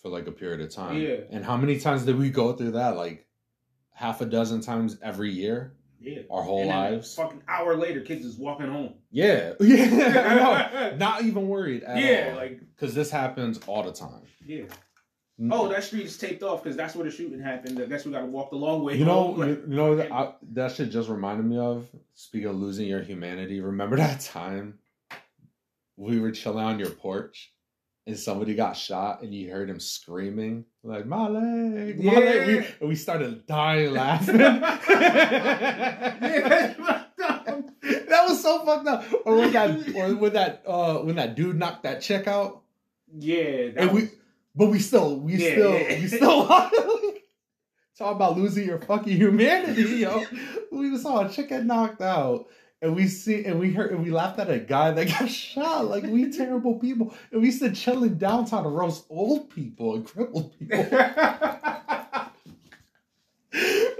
for 0.00 0.08
like 0.08 0.26
a 0.26 0.32
period 0.32 0.60
of 0.60 0.70
time. 0.70 1.00
Yeah. 1.00 1.16
And 1.30 1.44
how 1.44 1.56
many 1.56 1.78
times 1.78 2.04
did 2.04 2.18
we 2.18 2.30
go 2.30 2.52
through 2.52 2.72
that? 2.72 2.96
Like 2.96 3.26
half 3.92 4.20
a 4.22 4.26
dozen 4.26 4.62
times 4.62 4.96
every 5.02 5.30
year, 5.30 5.74
yeah. 6.00 6.22
our 6.30 6.42
whole 6.42 6.66
lives. 6.66 7.14
Fucking 7.14 7.42
hour 7.48 7.76
later, 7.76 8.00
kids 8.00 8.24
is 8.24 8.36
walking 8.36 8.66
home. 8.68 8.94
Yeah. 9.10 9.52
Yeah. 9.60 9.86
Know. 10.90 10.96
Not 10.98 11.22
even 11.24 11.48
worried 11.48 11.82
at 11.84 11.98
Yeah, 11.98 12.30
all. 12.32 12.36
like 12.36 12.60
because 12.74 12.94
this 12.94 13.10
happens 13.10 13.60
all 13.66 13.82
the 13.82 13.92
time. 13.92 14.22
yeah. 14.44 14.64
Mm. 15.40 15.48
Oh, 15.52 15.68
that 15.68 15.82
street 15.82 16.04
is 16.04 16.18
taped 16.18 16.42
off 16.42 16.62
because 16.62 16.76
that's 16.76 16.94
where 16.94 17.04
the 17.06 17.10
shooting 17.10 17.40
happened. 17.40 17.80
I 17.80 17.86
guess 17.86 18.04
we 18.04 18.12
got 18.12 18.20
to 18.20 18.26
walk 18.26 18.50
the 18.50 18.56
long 18.56 18.82
way. 18.84 18.96
You 18.98 19.06
know, 19.06 19.28
home. 19.28 19.38
Like, 19.38 19.48
you, 19.48 19.64
you 19.68 19.74
know 19.74 19.96
that 19.96 20.12
I, 20.20 20.32
that 20.52 20.72
shit 20.72 20.90
just 20.90 21.08
reminded 21.08 21.46
me 21.46 21.56
of. 21.56 21.86
Speaking 22.14 22.48
of 22.50 22.56
losing 22.56 22.86
your 22.86 23.00
humanity, 23.00 23.60
remember 23.62 23.96
that 23.96 24.20
time 24.20 24.78
we 25.96 26.20
were 26.20 26.30
chilling 26.30 26.62
on 26.64 26.78
your 26.78 26.90
porch 26.90 27.52
and 28.06 28.16
somebody 28.18 28.54
got 28.54 28.76
shot 28.76 29.22
and 29.22 29.34
you 29.34 29.50
heard 29.50 29.68
him 29.70 29.78
screaming 29.80 30.64
like 30.82 31.06
"my 31.06 31.28
leg, 31.28 32.02
my 32.02 32.12
leg," 32.14 32.46
we, 32.46 32.54
Yeah. 32.56 32.64
and 32.80 32.88
we 32.88 32.94
started 32.94 33.46
dying 33.46 33.92
laughing. 33.92 34.36
that 37.20 38.24
was 38.28 38.42
so 38.42 38.64
fucked 38.64 38.86
up. 38.88 39.04
Or 39.24 39.36
when 39.36 39.52
that, 39.52 39.70
or 39.96 40.14
when 40.16 40.32
that, 40.34 40.62
uh, 40.66 40.98
when 40.98 41.16
that 41.16 41.34
dude 41.36 41.56
knocked 41.58 41.82
that 41.84 42.00
chick 42.02 42.26
out, 42.26 42.62
yeah, 43.18 43.70
and 43.76 43.90
we, 43.92 44.08
but 44.54 44.66
we 44.68 44.78
still, 44.78 45.18
we 45.20 45.34
Yeah, 45.36 45.52
still, 45.52 45.72
yeah. 45.78 46.00
we 46.00 46.06
still 46.08 46.46
talk 46.46 48.14
about 48.16 48.36
losing 48.38 48.66
your 48.66 48.78
fucking 48.80 49.16
humanity, 49.16 49.82
yo. 49.98 50.24
We 50.72 50.96
saw 50.96 51.26
a 51.26 51.28
chick 51.28 51.48
get 51.50 51.66
knocked 51.66 52.00
out, 52.00 52.46
and 52.82 52.96
we 52.96 53.08
see, 53.08 53.44
and 53.44 53.58
we 53.60 53.72
heard, 53.72 53.92
and 53.92 54.02
we 54.02 54.10
laughed 54.10 54.38
at 54.38 54.50
a 54.50 54.58
guy 54.58 54.90
that 54.92 55.08
got 55.18 55.28
shot. 55.30 55.86
Like 55.86 56.04
we 56.04 56.30
terrible 56.32 56.78
people, 56.78 57.14
and 57.30 57.40
we 57.42 57.48
used 57.50 57.74
chilling 57.74 58.16
downtown 58.16 58.64
to 58.64 58.68
roast 58.70 59.04
old 59.10 59.50
people 59.50 59.96
and 59.96 60.06
crippled 60.06 60.58
people. 60.58 60.78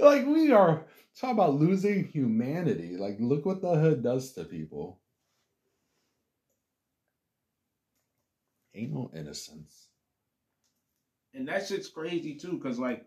like 0.00 0.26
we 0.26 0.52
are 0.52 0.84
talking 1.18 1.36
about 1.36 1.54
losing 1.54 2.04
humanity. 2.04 2.96
Like 2.96 3.16
look 3.20 3.44
what 3.46 3.60
the 3.62 3.74
hood 3.74 4.02
does 4.02 4.32
to 4.32 4.44
people. 4.44 5.00
Ain't 8.74 8.92
no 8.92 9.10
innocence. 9.14 9.88
and 11.34 11.48
that 11.48 11.66
shit's 11.66 11.88
crazy 11.88 12.36
too, 12.36 12.52
because 12.52 12.78
like 12.78 13.04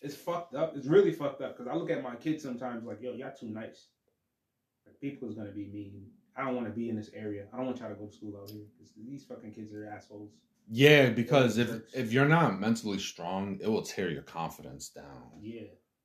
it's 0.00 0.14
fucked 0.14 0.54
up. 0.54 0.76
It's 0.76 0.86
really 0.86 1.12
fucked 1.12 1.42
up. 1.42 1.56
Because 1.56 1.70
I 1.70 1.74
look 1.76 1.90
at 1.90 2.02
my 2.02 2.14
kids 2.16 2.42
sometimes 2.42 2.84
like, 2.84 3.00
yo, 3.02 3.12
y'all 3.12 3.32
too 3.38 3.48
nice. 3.48 3.88
Like 4.86 5.00
people 5.00 5.28
is 5.28 5.34
gonna 5.34 5.50
be 5.52 5.66
mean. 5.66 6.06
I 6.36 6.44
don't 6.44 6.54
want 6.54 6.66
to 6.68 6.72
be 6.72 6.88
in 6.88 6.96
this 6.96 7.10
area. 7.14 7.46
I 7.52 7.56
don't 7.56 7.66
want 7.66 7.80
y'all 7.80 7.88
to 7.88 7.94
go 7.96 8.06
to 8.06 8.12
school 8.12 8.38
out 8.40 8.48
here. 8.50 8.64
'Cause 8.78 8.92
these 8.96 9.24
fucking 9.24 9.52
kids 9.52 9.72
are 9.72 9.86
assholes. 9.88 10.30
Yeah, 10.70 11.10
because 11.10 11.58
if 11.58 11.68
Jerks. 11.68 11.94
if 11.94 12.12
you're 12.12 12.28
not 12.28 12.60
mentally 12.60 12.98
strong, 12.98 13.58
it 13.60 13.68
will 13.68 13.82
tear 13.82 14.10
your 14.10 14.22
confidence 14.22 14.90
down. 14.90 15.32
Yeah, 15.40 15.62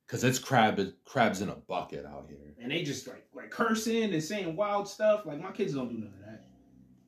Because 0.08 0.24
it's 0.24 0.40
crab 0.40 0.80
crabs 1.06 1.42
in 1.42 1.50
a 1.50 1.56
bucket 1.56 2.06
out 2.06 2.28
here. 2.30 2.56
and 2.60 2.72
they 2.72 2.82
just 2.84 3.06
like 3.08 3.28
like 3.34 3.52
cursing 3.52 4.12
and 4.14 4.24
saying 4.24 4.56
wild 4.56 4.88
stuff. 4.88 5.26
Like 5.26 5.40
my 5.40 5.52
kids 5.52 5.74
don't 5.76 5.90
do 5.90 5.98
none 6.00 6.14
of 6.14 6.20
that. 6.26 6.46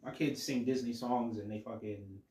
My 0.03 0.11
kids 0.11 0.43
sing 0.43 0.65
Disney 0.65 0.93
songs 0.93 1.39
and 1.39 1.49
they 1.49 1.61
fucking 1.61 2.21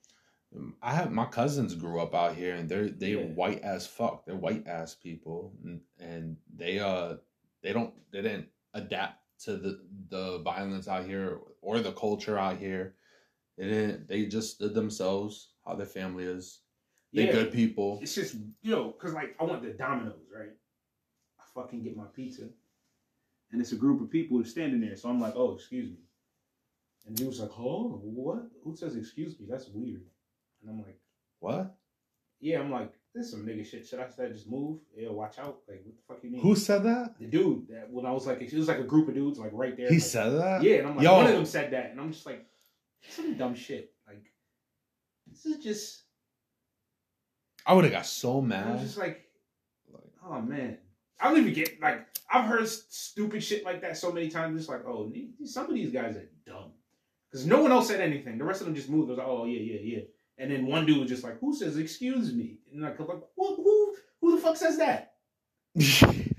I 0.83 0.95
have 0.95 1.11
my 1.13 1.25
cousins 1.25 1.75
grew 1.75 2.01
up 2.01 2.15
out 2.15 2.37
here, 2.37 2.55
and 2.55 2.69
they're 2.69 2.89
they 2.89 3.13
Yeah. 3.13 3.27
white 3.27 3.63
as 3.63 3.87
fuck. 3.87 4.25
They're 4.25 4.37
white 4.37 4.67
ass 4.67 4.95
people, 4.95 5.53
and, 5.65 5.81
and 5.99 6.37
they 6.55 6.79
uh 6.79 7.17
they 7.63 7.73
don't 7.73 7.95
they 8.13 8.23
didn't 8.23 8.49
adapt 8.73 9.21
to 9.45 9.57
the 9.57 9.81
the 10.09 10.39
violence 10.39 10.87
out 10.89 11.07
here 11.07 11.41
or 11.61 11.81
the 11.81 11.93
culture 11.93 12.39
out 12.39 12.59
here. 12.59 12.95
They 13.57 13.69
didn't. 13.69 14.09
They 14.09 14.27
just 14.27 14.59
did 14.59 14.75
themselves. 14.75 15.51
How 15.65 15.75
their 15.75 15.87
family 15.87 16.25
is. 16.25 16.61
They 17.13 17.27
yeah. 17.27 17.33
good 17.33 17.53
people. 17.53 17.99
It's 18.03 18.15
just 18.15 18.35
you 18.63 18.71
know, 18.73 18.91
cause 18.93 19.15
like 19.15 19.37
I 19.41 19.45
want 19.45 19.63
the 19.63 19.71
dominoes, 19.71 20.29
right? 20.35 20.51
I 21.41 21.43
fucking 21.55 21.83
get 21.83 21.97
my 21.97 22.07
pizza, 22.15 22.49
and 23.53 23.61
it's 23.61 23.73
a 23.73 23.77
group 23.77 24.01
of 24.03 24.11
people 24.11 24.37
who's 24.37 24.51
standing 24.51 24.81
there. 24.81 24.97
So 24.97 25.09
I'm 25.09 25.21
like, 25.21 25.35
oh, 25.37 25.55
excuse 25.55 25.91
me, 25.91 25.99
and 27.07 27.19
he 27.19 27.25
was 27.25 27.41
like, 27.41 27.51
oh, 27.59 28.01
what? 28.03 28.43
Who 28.65 28.77
says 28.77 28.97
excuse 28.97 29.39
me? 29.39 29.47
That's 29.49 29.69
weird. 29.69 30.03
And 31.45 31.55
I'm 31.55 31.59
like, 31.59 31.67
What? 31.67 31.77
yeah, 32.41 32.61
I'm 32.61 32.71
like, 32.71 32.93
this 33.15 33.31
some 33.31 33.47
nigga 33.47 33.65
shit. 33.65 33.87
Should 33.87 34.01
I 34.01 34.09
say 34.09 34.31
just 34.33 34.51
move? 34.51 34.81
Yeah, 34.97 35.11
watch 35.11 35.39
out. 35.39 35.59
Like, 35.69 35.83
what 35.85 35.97
the 35.97 36.03
fuck 36.09 36.25
you 36.25 36.31
mean? 36.31 36.43
Who 36.43 36.57
said 36.57 36.83
that? 36.83 37.15
the 37.19 37.27
dude 37.27 37.69
that 37.69 37.89
when 37.91 38.07
I 38.07 38.11
was 38.11 38.27
like, 38.27 38.41
it 38.41 38.53
was 38.53 38.69
like 38.69 38.79
a 38.79 38.85
group 38.85 39.09
of 39.09 39.15
dudes 39.15 39.39
like 39.39 39.51
right 39.53 39.77
there. 39.77 39.89
He 39.89 39.95
like, 39.95 40.03
said 40.03 40.31
that. 40.31 40.63
yeah, 40.63 40.77
and 40.77 40.89
I'm 40.89 40.97
like, 40.97 41.05
Yo. 41.05 41.15
one 41.15 41.27
of 41.27 41.33
them 41.33 41.47
said 41.47 41.73
that, 41.73 41.91
and 41.91 42.01
I'm 42.01 42.13
just 42.13 42.27
like, 42.27 42.45
some 43.09 43.37
dumb 43.37 43.55
shit. 43.55 43.93
Like, 44.07 44.25
this 45.27 45.47
is 45.47 45.63
just. 45.63 46.03
I 47.67 47.73
would 47.73 47.85
have 47.85 47.93
got 47.93 48.07
so 48.07 48.41
mad. 48.41 48.67
I'm 48.67 48.75
mad. 48.75 48.83
just 48.83 48.99
like, 48.99 49.25
oh 50.27 50.41
man, 50.41 50.79
I 51.21 51.29
don't 51.29 51.39
even 51.39 51.53
get 51.55 51.81
like 51.81 52.07
I've 52.31 52.47
heard 52.47 52.69
stupid 52.69 53.43
shit 53.43 53.65
like 53.65 53.81
that 53.83 53.97
so 53.97 54.13
many 54.13 54.29
times. 54.29 54.59
It's 54.59 54.69
like, 54.69 54.85
oh, 54.87 55.13
some 55.45 55.67
of 55.67 55.75
these 55.75 55.91
guys 55.91 56.17
are 56.17 56.29
dumb 56.47 56.73
because 57.31 57.47
no 57.47 57.63
one 57.63 57.73
else 57.73 57.89
said 57.89 58.01
anything. 58.01 58.39
The 58.39 58.45
rest 58.45 58.61
of 58.61 58.67
them 58.67 58.75
just 58.75 58.91
moved. 58.91 59.09
I 59.09 59.13
was 59.13 59.19
like, 59.19 59.27
oh 59.29 59.45
yeah, 59.45 59.61
yeah, 59.61 59.81
yeah. 59.83 60.03
And 60.39 60.51
then 60.51 60.67
one 60.67 60.85
dude 60.87 60.99
was 60.99 61.09
just 61.09 61.23
like, 61.25 61.39
who 61.41 61.55
says 61.55 61.77
excuse 61.77 62.33
me? 62.33 62.59
And 62.73 62.83
like, 62.83 62.99
I'm 62.99 63.07
like 63.07 63.21
who, 63.37 63.57
who, 63.57 63.97
who 64.21 64.37
the 64.37 64.43
fuck 64.43 64.57
says 64.57 64.79
that? 64.79 65.13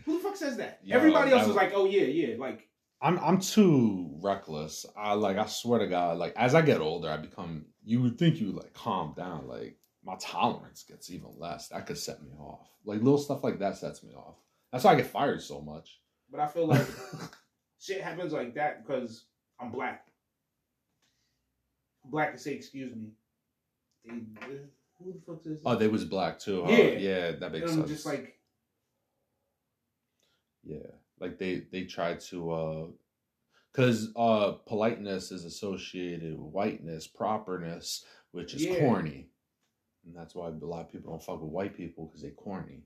Who 0.05 0.17
the 0.17 0.23
fuck 0.23 0.35
says 0.37 0.55
that? 0.57 0.79
Yo, 0.83 0.95
Everybody 0.95 1.31
else 1.31 1.41
that 1.41 1.47
was 1.47 1.55
was- 1.55 1.55
like, 1.57 1.73
oh 1.75 1.85
yeah, 1.85 2.03
yeah, 2.03 2.35
like 2.37 2.69
I'm 3.01 3.19
I'm 3.19 3.39
too 3.41 4.09
reckless. 4.23 4.85
I 4.95 5.13
like 5.13 5.37
I 5.37 5.45
swear 5.45 5.79
to 5.79 5.87
God, 5.87 6.17
like 6.17 6.33
as 6.37 6.55
I 6.55 6.61
get 6.61 6.79
older, 6.79 7.09
I 7.09 7.17
become 7.17 7.65
you 7.83 8.01
would 8.01 8.17
think 8.17 8.39
you 8.39 8.47
would 8.47 8.55
like 8.63 8.73
calm 8.73 9.13
down. 9.17 9.47
Like 9.47 9.77
my 10.05 10.15
tolerance 10.21 10.83
gets 10.87 11.09
even 11.11 11.29
less. 11.37 11.67
That 11.69 11.85
could 11.85 11.97
set 11.97 12.23
me 12.23 12.31
off. 12.39 12.69
Like 12.85 12.99
little 12.99 13.17
stuff 13.17 13.43
like 13.43 13.59
that 13.59 13.77
sets 13.77 14.03
me 14.03 14.13
off. 14.13 14.35
That's 14.71 14.83
why 14.85 14.93
I 14.93 14.95
get 14.95 15.07
fired 15.07 15.41
so 15.41 15.59
much. 15.59 15.99
But 16.31 16.39
I 16.39 16.47
feel 16.47 16.67
like 16.67 16.87
shit 17.79 18.01
happens 18.01 18.31
like 18.31 18.55
that 18.55 18.85
because 18.85 19.25
I'm 19.59 19.69
black. 19.71 20.07
I'm 22.05 22.11
black 22.11 22.31
to 22.33 22.37
say 22.39 22.53
excuse 22.53 22.95
me. 22.95 23.09
Who 24.07 25.13
the 25.13 25.19
fuck 25.25 25.43
says 25.43 25.61
that? 25.61 25.69
oh, 25.69 25.75
they 25.75 25.87
was 25.87 26.05
black 26.05 26.39
too. 26.39 26.63
Huh? 26.63 26.71
Yeah. 26.71 26.83
yeah, 26.97 27.31
that 27.31 27.43
And 27.43 27.51
makes 27.53 27.71
I'm 27.71 27.77
sense. 27.79 27.89
just 27.89 28.05
like, 28.05 28.39
yeah, 30.63 30.77
like 31.19 31.37
they 31.37 31.63
they 31.71 31.83
try 31.83 32.15
to 32.15 32.51
uh, 32.51 32.85
because 33.71 34.09
uh, 34.15 34.53
politeness 34.65 35.31
is 35.31 35.45
associated 35.45 36.31
with 36.39 36.51
whiteness, 36.53 37.07
properness, 37.07 38.05
which 38.31 38.53
is 38.53 38.63
Yeah. 38.65 38.77
corny, 38.79 39.27
and 40.05 40.15
that's 40.15 40.33
why 40.33 40.47
a 40.47 40.51
lot 40.51 40.85
of 40.85 40.91
people 40.91 41.11
don't 41.11 41.21
fuck 41.23 41.41
with 41.41 41.51
white 41.51 41.75
people 41.75 42.05
because 42.07 42.21
they 42.21 42.29
corny, 42.31 42.83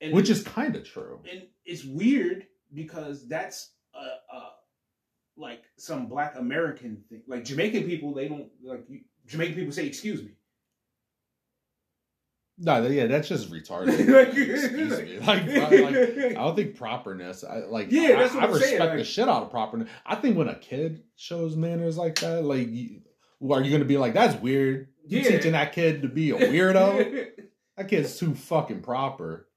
and, 0.00 0.12
which 0.12 0.30
is 0.30 0.42
kind 0.42 0.76
of 0.76 0.84
true. 0.84 1.20
and 1.30 1.42
it's 1.64 1.84
weird 1.84 2.46
because 2.74 3.26
that's 3.28 3.70
uh, 3.94 4.16
uh 4.32 4.50
like 5.36 5.64
some 5.76 6.06
black 6.06 6.36
American 6.36 7.02
thing. 7.08 7.22
Like 7.26 7.44
Jamaican 7.44 7.84
people, 7.84 8.14
they 8.14 8.28
don't 8.28 8.48
like 8.62 8.84
you, 8.88 9.00
Jamaican 9.26 9.54
people 9.54 9.72
say 9.72 9.86
excuse 9.86 10.22
me. 10.22 10.32
No, 12.58 12.86
yeah, 12.86 13.06
that's 13.06 13.28
just 13.28 13.50
retarded. 13.50 13.88
Like- 14.08 14.28
Excuse 14.36 14.98
me. 14.98 15.18
Like, 15.18 15.46
like, 15.46 15.94
I 15.94 16.32
don't 16.32 16.56
think 16.56 16.76
properness. 16.76 17.44
I 17.44 17.58
like. 17.58 17.88
Yeah, 17.90 18.02
I, 18.02 18.12
that's 18.20 18.34
what 18.34 18.44
I 18.44 18.46
I'm 18.46 18.52
respect 18.52 18.70
saying, 18.78 18.90
the 18.90 18.96
like- 18.96 19.04
shit 19.04 19.28
out 19.28 19.42
of 19.42 19.50
properness. 19.50 19.88
I 20.06 20.14
think 20.14 20.36
when 20.38 20.48
a 20.48 20.54
kid 20.54 21.02
shows 21.16 21.54
manners 21.56 21.98
like 21.98 22.18
that, 22.20 22.44
like, 22.44 22.68
you, 22.68 23.00
are 23.50 23.60
you 23.62 23.70
gonna 23.70 23.84
be 23.84 23.98
like, 23.98 24.14
"That's 24.14 24.40
weird"? 24.40 24.88
You 25.06 25.20
Yeah. 25.20 25.30
teaching 25.30 25.52
that 25.52 25.72
kid 25.72 26.02
to 26.02 26.08
be 26.08 26.30
a 26.30 26.34
weirdo? 26.36 27.28
that 27.76 27.88
kid's 27.88 28.18
too 28.18 28.34
fucking 28.34 28.80
proper. 28.82 29.48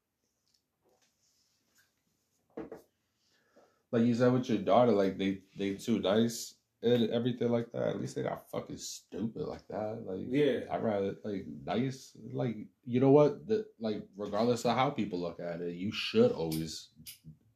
like 3.92 4.02
you 4.04 4.14
said 4.14 4.32
with 4.32 4.48
your 4.48 4.58
daughter, 4.58 4.92
like 4.92 5.18
they 5.18 5.38
they 5.56 5.74
too 5.74 5.98
nice 6.00 6.54
and 6.82 7.10
everything 7.10 7.48
like 7.50 7.70
that. 7.72 7.88
At 7.88 8.00
least 8.00 8.16
they 8.16 8.22
not 8.22 8.48
fucking 8.50 8.78
stupid 8.78 9.42
like 9.42 9.66
that. 9.68 10.02
Like 10.06 10.20
Yeah. 10.28 10.60
I'd 10.70 10.82
rather 10.82 11.14
like 11.24 11.44
nice. 11.64 12.16
Like 12.32 12.56
you 12.86 13.00
know 13.00 13.10
what? 13.10 13.46
The, 13.46 13.66
like 13.78 14.02
regardless 14.16 14.64
of 14.64 14.76
how 14.76 14.90
people 14.90 15.20
look 15.20 15.40
at 15.40 15.60
it, 15.60 15.74
you 15.74 15.92
should 15.92 16.32
always, 16.32 16.88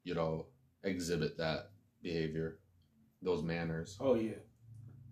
you 0.03 0.15
know, 0.15 0.47
exhibit 0.83 1.39
that 1.39 1.71
behavior, 2.03 2.59
those 3.23 3.43
manners. 3.43 3.97
Oh 4.01 4.15
yeah. 4.15 4.33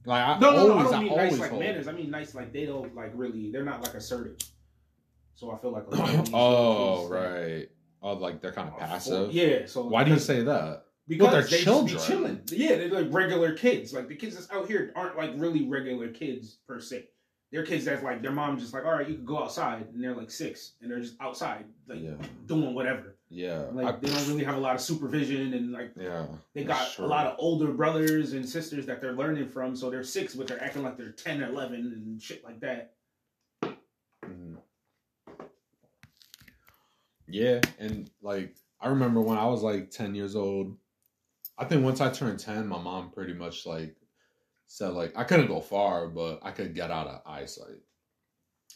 Like 0.04 0.26
I 0.26 0.38
No, 0.38 0.50
no, 0.52 0.66
no. 0.68 0.78
I 0.78 0.82
don't 0.90 1.04
mean 1.04 1.12
I 1.12 1.16
nice 1.28 1.38
like 1.38 1.50
hold- 1.50 1.62
manners. 1.62 1.88
I 1.88 1.92
mean 1.92 2.10
nice 2.10 2.34
like 2.34 2.52
they 2.52 2.66
don't 2.66 2.94
like 2.94 3.12
really. 3.14 3.50
They're 3.50 3.64
not 3.64 3.82
like 3.82 3.94
assertive. 3.94 4.36
So 5.34 5.50
I 5.50 5.58
feel 5.58 5.72
like. 5.72 5.86
A 5.86 5.90
lot 5.90 6.08
of 6.10 6.16
these 6.26 6.34
oh 6.34 6.98
kids, 6.98 7.10
like, 7.10 7.20
right. 7.22 7.68
Oh, 8.02 8.12
like 8.14 8.42
they're 8.42 8.52
kind 8.52 8.68
of 8.68 8.78
passive. 8.78 9.32
Yeah. 9.32 9.64
So 9.66 9.86
Why 9.86 10.04
do 10.04 10.10
you 10.10 10.18
say 10.18 10.42
that? 10.42 10.84
Because 11.18 11.50
they're 11.50 11.58
they 11.58 11.64
children. 11.64 11.88
just 11.88 12.08
be 12.08 12.14
chilling. 12.14 12.40
Yeah, 12.50 12.76
they're 12.76 12.90
like 13.02 13.12
regular 13.12 13.54
kids. 13.54 13.92
Like 13.92 14.08
the 14.08 14.16
kids 14.16 14.34
that's 14.36 14.50
out 14.50 14.66
here 14.68 14.92
aren't 14.96 15.16
like 15.16 15.32
really 15.36 15.66
regular 15.68 16.08
kids 16.08 16.58
per 16.66 16.80
se. 16.80 17.08
They're 17.50 17.66
kids 17.66 17.84
that's 17.84 18.02
like 18.02 18.22
their 18.22 18.30
mom 18.32 18.58
just 18.58 18.72
like, 18.72 18.86
all 18.86 18.92
right, 18.92 19.06
you 19.06 19.16
can 19.16 19.26
go 19.26 19.42
outside, 19.42 19.86
and 19.92 20.02
they're 20.02 20.14
like 20.16 20.30
six, 20.30 20.72
and 20.80 20.90
they're 20.90 21.00
just 21.00 21.16
outside, 21.20 21.66
like 21.86 22.00
yeah, 22.00 22.14
doing 22.46 22.74
whatever. 22.74 23.16
yeah, 23.28 23.64
Like 23.72 23.86
I- 23.86 23.98
they 23.98 24.08
don't 24.08 24.26
really 24.28 24.44
have 24.44 24.56
a 24.56 24.60
lot 24.60 24.74
of 24.74 24.80
supervision, 24.80 25.52
and 25.52 25.70
like 25.70 25.92
yeah. 26.00 26.24
they 26.54 26.64
got 26.64 26.98
a 26.98 27.04
lot 27.06 27.26
of 27.26 27.36
older 27.38 27.70
brothers 27.72 28.32
and 28.32 28.48
sisters 28.48 28.86
that 28.86 29.02
they're 29.02 29.12
learning 29.12 29.50
from. 29.50 29.76
So 29.76 29.90
they're 29.90 30.02
six, 30.02 30.34
but 30.34 30.46
they're 30.46 30.62
acting 30.64 30.82
like 30.82 30.96
they're 30.96 31.10
10 31.12 31.42
or 31.42 31.48
11 31.50 31.74
and 31.74 32.22
shit 32.22 32.42
like 32.42 32.58
that. 32.60 32.94
Mhm. 33.62 34.56
Yeah, 37.28 37.60
and 37.78 38.10
like 38.22 38.54
I 38.80 38.88
remember 38.88 39.20
when 39.20 39.38
I 39.38 39.46
was 39.46 39.62
like 39.62 39.90
ten 39.90 40.14
years 40.14 40.36
old. 40.36 40.76
I 41.58 41.64
think 41.64 41.84
once 41.84 42.00
I 42.00 42.10
turned 42.10 42.38
ten, 42.38 42.66
my 42.66 42.78
mom 42.80 43.10
pretty 43.10 43.34
much 43.34 43.66
like 43.66 43.96
said 44.66 44.94
like 44.94 45.12
I 45.16 45.24
couldn't 45.24 45.48
go 45.48 45.60
far, 45.60 46.08
but 46.08 46.40
I 46.42 46.50
could 46.50 46.74
get 46.74 46.90
out 46.90 47.06
of 47.06 47.22
eyesight. 47.26 47.82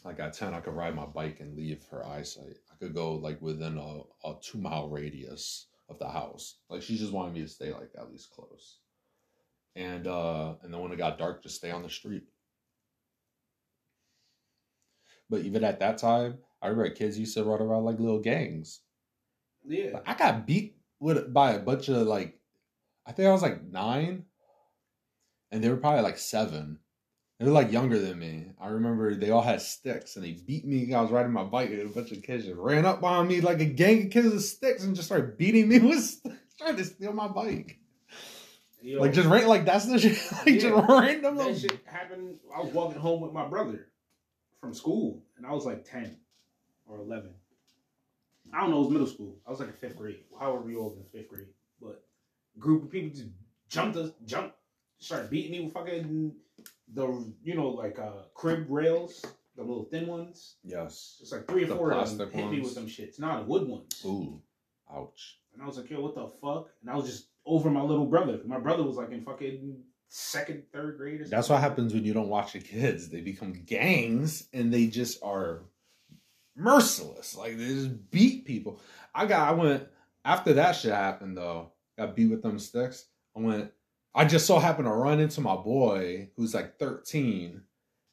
Like 0.04 0.20
at 0.20 0.34
ten, 0.34 0.54
I 0.54 0.60
could 0.60 0.74
ride 0.74 0.94
my 0.94 1.06
bike 1.06 1.40
and 1.40 1.56
leave 1.56 1.84
her 1.90 2.06
eyesight. 2.06 2.58
I 2.70 2.76
could 2.76 2.94
go 2.94 3.14
like 3.14 3.40
within 3.40 3.78
a, 3.78 4.00
a 4.28 4.34
two 4.42 4.58
mile 4.58 4.88
radius 4.88 5.66
of 5.88 5.98
the 5.98 6.08
house. 6.08 6.58
Like 6.68 6.82
she 6.82 6.98
just 6.98 7.12
wanted 7.12 7.34
me 7.34 7.40
to 7.42 7.48
stay 7.48 7.72
like 7.72 7.90
at 7.98 8.10
least 8.10 8.30
close. 8.30 8.78
And 9.74 10.06
uh 10.06 10.54
and 10.62 10.72
then 10.72 10.80
when 10.80 10.92
it 10.92 10.96
got 10.96 11.18
dark, 11.18 11.42
just 11.42 11.56
stay 11.56 11.70
on 11.70 11.82
the 11.82 11.90
street. 11.90 12.24
But 15.28 15.40
even 15.40 15.64
at 15.64 15.80
that 15.80 15.98
time, 15.98 16.38
I 16.62 16.68
remember 16.68 16.90
kids 16.90 17.18
used 17.18 17.34
to 17.34 17.44
run 17.44 17.60
around 17.60 17.84
like 17.84 17.98
little 17.98 18.20
gangs. 18.20 18.80
Yeah. 19.66 19.94
Like, 19.94 20.08
I 20.08 20.14
got 20.14 20.46
beat 20.46 20.76
with 21.00 21.32
by 21.32 21.52
a 21.52 21.58
bunch 21.58 21.88
of 21.88 22.06
like, 22.06 22.35
I 23.06 23.12
think 23.12 23.28
I 23.28 23.32
was 23.32 23.42
like 23.42 23.62
nine, 23.62 24.24
and 25.50 25.62
they 25.62 25.68
were 25.68 25.76
probably 25.76 26.02
like 26.02 26.18
seven. 26.18 26.78
They 27.38 27.44
were 27.44 27.52
like 27.52 27.70
younger 27.70 27.98
than 27.98 28.18
me. 28.18 28.46
I 28.58 28.68
remember 28.68 29.14
they 29.14 29.30
all 29.30 29.42
had 29.42 29.60
sticks 29.60 30.16
and 30.16 30.24
they 30.24 30.32
beat 30.32 30.64
me. 30.64 30.92
I 30.94 31.02
was 31.02 31.10
riding 31.10 31.32
my 31.32 31.44
bike 31.44 31.68
and 31.68 31.82
a 31.82 31.88
bunch 31.88 32.10
of 32.10 32.22
kids 32.22 32.46
just 32.46 32.56
ran 32.56 32.86
up 32.86 33.02
on 33.04 33.28
me 33.28 33.42
like 33.42 33.60
a 33.60 33.66
gang 33.66 34.06
of 34.06 34.10
kids 34.10 34.32
with 34.32 34.42
sticks 34.42 34.84
and 34.84 34.96
just 34.96 35.08
started 35.08 35.36
beating 35.36 35.68
me 35.68 35.78
with 35.80 36.00
sticks, 36.02 36.54
trying 36.58 36.76
to 36.76 36.84
steal 36.86 37.12
my 37.12 37.28
bike. 37.28 37.78
Yo, 38.80 39.00
Like 39.02 39.12
just 39.12 39.28
ran 39.28 39.46
like 39.48 39.66
that's 39.66 39.84
the 39.84 39.98
shit. 39.98 40.18
Like 40.32 40.46
Yeah. 40.46 40.60
just 40.60 40.88
random. 40.88 41.36
that 41.36 41.58
shit 41.58 41.78
happened. 41.84 42.38
I 42.54 42.60
was 42.62 42.72
walking 42.72 43.00
home 43.00 43.20
with 43.20 43.32
my 43.34 43.46
brother 43.46 43.88
from 44.62 44.72
school, 44.72 45.22
and 45.36 45.46
I 45.46 45.52
was 45.52 45.66
like 45.66 45.84
10 45.84 46.16
or 46.86 47.00
11. 47.00 47.34
I 48.54 48.60
don't 48.62 48.70
know, 48.70 48.76
it 48.78 48.84
was 48.84 48.90
middle 48.90 49.06
school. 49.06 49.36
I 49.46 49.50
was 49.50 49.60
like 49.60 49.68
in 49.68 49.74
fifth 49.74 49.96
grade. 49.98 50.20
However 50.40 50.70
you 50.70 50.80
old 50.80 50.96
in 50.96 51.04
fifth 51.12 51.28
grade. 51.28 51.48
But 51.82 52.02
group 52.58 52.84
of 52.84 52.90
people 52.90 53.10
just 53.10 53.30
jumped 53.68 53.96
us, 53.96 54.10
jumped, 54.24 54.56
started 54.98 55.30
beating 55.30 55.52
me 55.52 55.60
with 55.64 55.74
fucking 55.74 56.32
the, 56.94 57.32
you 57.42 57.54
know, 57.54 57.68
like 57.68 57.98
uh 57.98 58.22
crib 58.34 58.66
rails, 58.68 59.24
the 59.56 59.62
little 59.62 59.84
thin 59.84 60.06
ones. 60.06 60.56
Yes. 60.64 61.18
It's 61.20 61.32
like 61.32 61.46
three 61.46 61.64
or 61.64 61.66
The 61.66 61.76
four 61.76 61.92
of 61.92 62.16
them 62.18 62.30
hit 62.30 62.50
me 62.50 62.60
ones? 62.60 62.64
with 62.64 62.74
them 62.74 62.86
shits. 62.86 63.18
Not 63.18 63.46
wood 63.46 63.66
ones. 63.68 64.02
Ooh. 64.04 64.40
Ouch. 64.94 65.38
And 65.54 65.62
I 65.62 65.66
was 65.66 65.78
like, 65.78 65.90
yo, 65.90 66.00
what 66.00 66.14
the 66.14 66.28
fuck? 66.40 66.68
And 66.82 66.90
I 66.90 66.96
was 66.96 67.06
just 67.06 67.28
over 67.44 67.70
my 67.70 67.80
little 67.82 68.06
brother. 68.06 68.38
My 68.46 68.58
brother 68.58 68.82
was 68.82 68.96
like 68.96 69.10
in 69.10 69.24
fucking 69.24 69.78
second, 70.08 70.62
third 70.72 70.98
grade 70.98 71.14
or 71.20 71.24
something. 71.24 71.30
That's 71.36 71.48
what 71.48 71.60
happens 71.60 71.92
when 71.94 72.04
you 72.04 72.12
don't 72.12 72.28
watch 72.28 72.52
the 72.52 72.60
kids. 72.60 73.08
They 73.08 73.20
become 73.20 73.52
gangs 73.64 74.48
and 74.52 74.72
they 74.72 74.86
just 74.86 75.22
are 75.22 75.62
merciless. 76.56 77.36
Like 77.36 77.56
they 77.58 77.66
just 77.66 78.10
beat 78.10 78.44
people. 78.44 78.80
I 79.14 79.26
got 79.26 79.48
I 79.48 79.52
went 79.52 79.86
after 80.24 80.54
that 80.54 80.72
shit 80.72 80.92
happened 80.92 81.36
though. 81.36 81.72
Got 81.98 82.16
beat 82.16 82.30
with 82.30 82.42
them 82.42 82.58
sticks. 82.58 83.06
I 83.36 83.40
went 83.40 83.70
I 84.16 84.24
just 84.24 84.46
so 84.46 84.58
happened 84.58 84.86
to 84.86 84.92
run 84.92 85.20
into 85.20 85.42
my 85.42 85.56
boy 85.56 86.30
who's 86.36 86.54
like 86.54 86.78
13. 86.78 87.60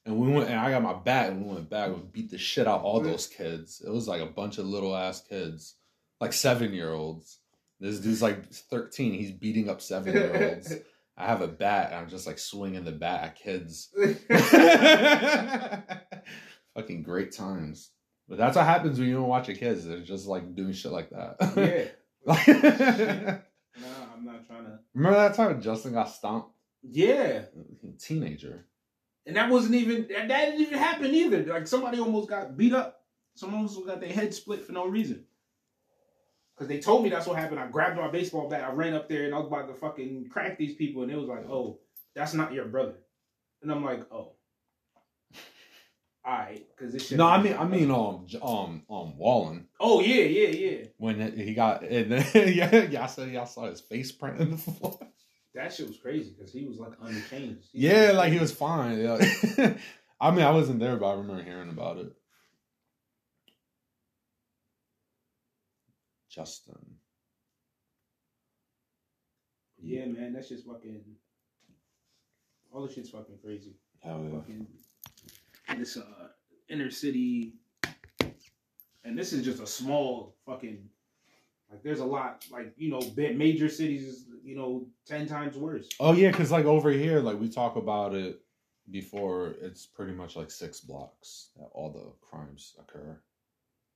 And 0.06 0.18
we 0.18 0.30
went 0.30 0.50
and 0.50 0.60
I 0.60 0.70
got 0.70 0.84
my 0.84 0.94
bat 0.94 1.30
and 1.30 1.46
we 1.46 1.56
went 1.56 1.70
back 1.70 1.88
and 1.88 2.12
beat 2.12 2.30
the 2.30 2.38
shit 2.38 2.68
out 2.68 2.82
all 2.82 3.00
those 3.00 3.26
kids. 3.26 3.82
It 3.86 3.90
was 3.90 4.06
like 4.06 4.22
a 4.22 4.26
bunch 4.26 4.58
of 4.58 4.66
little 4.66 4.94
ass 4.94 5.22
kids. 5.22 5.76
Like 6.20 6.34
seven 6.34 6.74
year 6.74 6.92
olds. 6.92 7.40
This 7.80 8.00
dude's 8.00 8.22
like 8.22 8.52
13. 8.52 9.14
He's 9.14 9.32
beating 9.32 9.70
up 9.70 9.82
seven 9.82 10.14
year 10.14 10.52
olds. 10.52 10.74
I 11.18 11.26
have 11.26 11.42
a 11.42 11.48
bat 11.48 11.92
and 11.92 12.00
I'm 12.00 12.10
just 12.10 12.28
like 12.28 12.38
swinging 12.38 12.84
the 12.84 12.92
bat 12.92 13.24
at 13.24 13.36
kids. 13.38 13.90
Fucking 16.76 17.04
great 17.04 17.32
times. 17.32 17.92
But 18.28 18.38
that's 18.38 18.58
what 18.58 18.66
happens 18.66 19.00
when 19.00 19.08
you 19.08 19.16
don't 19.16 19.28
watch 19.28 19.48
your 19.48 19.56
kids. 19.56 19.86
They're 19.86 20.02
just 20.02 20.28
like 20.28 20.54
doing 20.54 20.74
shit 20.74 20.92
like 20.92 21.12
that. 21.12 21.94
yeah. 22.28 23.38
Like- 24.50 24.50
Nah, 24.50 24.56
I'm 24.56 24.64
not 24.64 24.64
trying 24.64 24.66
to. 24.66 24.80
Remember 24.94 25.18
that 25.20 25.36
time 25.36 25.62
Justin 25.62 25.94
got 25.94 26.10
stomped? 26.10 26.50
Yeah. 26.82 27.44
Teenager. 28.00 28.66
And 29.26 29.36
that 29.38 29.50
wasn't 29.50 29.76
even, 29.76 30.08
that, 30.10 30.28
that 30.28 30.46
didn't 30.46 30.62
even 30.62 30.78
happen 30.78 31.14
either. 31.14 31.44
Like 31.44 31.68
somebody 31.68 32.00
almost 32.00 32.30
got 32.30 32.58
beat 32.58 32.74
up. 32.74 33.02
Someone 33.36 33.62
almost 33.62 33.86
got 33.88 34.00
their 34.02 34.12
head 34.12 34.34
split 34.34 34.64
for 34.66 34.74
no 34.74 34.86
reason. 34.86 35.24
Because 36.54 36.68
they 36.68 36.80
told 36.80 37.04
me 37.04 37.10
that's 37.10 37.26
what 37.26 37.38
happened. 37.40 37.60
I 37.60 37.68
grabbed 37.68 37.98
my 37.98 38.10
baseball 38.10 38.48
bat. 38.50 38.64
I 38.64 38.72
ran 38.74 38.94
up 38.94 39.10
there 39.10 39.24
and 39.26 39.34
I 39.34 39.40
was 39.40 39.48
about 39.48 39.68
to 39.70 39.74
fucking 39.74 40.28
crack 40.30 40.58
these 40.58 40.76
people. 40.76 41.02
And 41.04 41.12
it 41.12 41.18
was 41.18 41.28
like, 41.28 41.50
oh, 41.50 41.80
that's 42.14 42.34
not 42.34 42.54
your 42.54 42.66
brother. 42.66 42.96
And 43.62 43.72
I'm 43.72 43.84
like, 43.84 44.02
oh. 44.12 44.34
All 46.26 46.34
right. 46.34 46.66
Because 46.76 46.94
this 46.94 47.08
shit. 47.08 47.18
No, 47.18 47.28
I 47.28 47.42
mean 47.42 47.54
I 47.58 47.66
mean 47.66 47.92
um 47.92 48.26
um 48.42 48.84
um 48.90 49.18
Wallen 49.18 49.68
Oh, 49.80 50.00
yeah, 50.02 50.24
yeah, 50.24 50.48
yeah. 50.48 50.86
when 50.98 51.36
he 51.38 51.54
got 51.54 51.84
and 51.90 52.12
then, 52.12 52.54
yeah 52.54 52.84
y'all 52.84 53.08
said 53.08 53.30
y'all 53.32 53.46
saw 53.46 53.70
his 53.70 53.82
face 53.82 54.12
print 54.12 54.40
in 54.40 54.52
the 54.52 54.58
floor. 54.58 54.98
That 55.56 55.72
shit 55.74 55.88
was 55.88 55.98
crazy 55.98 56.34
because 56.36 56.52
he 56.52 56.66
was 56.66 56.80
like 56.80 56.94
unchanged. 57.02 57.68
He 57.72 57.88
Yeah, 57.88 58.12
like 58.14 58.32
he 58.32 58.40
was 58.40 58.52
fine. 58.54 59.00
Yeah. 59.00 59.18
I 60.22 60.32
mean 60.32 60.46
I 60.46 60.52
wasn't 60.52 60.80
there, 60.80 60.96
but 60.96 61.08
I 61.10 61.14
remember 61.16 61.44
hearing 61.44 61.70
about 61.70 61.98
it. 61.98 62.14
Justin. 66.30 66.98
Yeah, 69.78 70.06
man, 70.06 70.34
that's 70.34 70.50
just 70.50 70.66
fucking. 70.66 71.02
All 72.72 72.88
the 72.88 72.92
shit's 72.92 73.10
fucking 73.10 73.38
crazy. 73.44 73.76
Hell 74.00 74.24
yeah. 74.24 74.40
Fucking 74.40 74.68
this 75.78 75.98
uh 75.98 76.28
inner 76.70 76.90
city, 76.90 77.54
and 79.04 79.18
this 79.18 79.34
is 79.34 79.44
just 79.44 79.62
a 79.62 79.68
small 79.68 80.36
fucking. 80.46 80.90
Like, 81.70 81.82
there's 81.82 82.00
a 82.02 82.06
lot. 82.06 82.46
Like, 82.52 82.74
you 82.78 82.92
know, 82.92 83.02
major 83.16 83.68
cities 83.68 84.04
is 84.04 84.26
you 84.44 84.56
know 84.56 84.86
ten 85.06 85.26
times 85.28 85.58
worse. 85.58 85.90
Oh 86.00 86.14
yeah, 86.14 86.32
because 86.32 86.52
like 86.52 86.66
over 86.66 86.92
here, 86.92 87.20
like 87.20 87.40
we 87.40 87.50
talk 87.50 87.76
about 87.76 88.14
it 88.14 88.42
before. 88.92 89.56
It's 89.62 89.86
pretty 89.86 90.14
much 90.14 90.36
like 90.36 90.52
six 90.52 90.80
blocks 90.82 91.50
that 91.58 91.70
all 91.74 91.92
the 91.92 92.12
crimes 92.22 92.76
occur. 92.80 93.20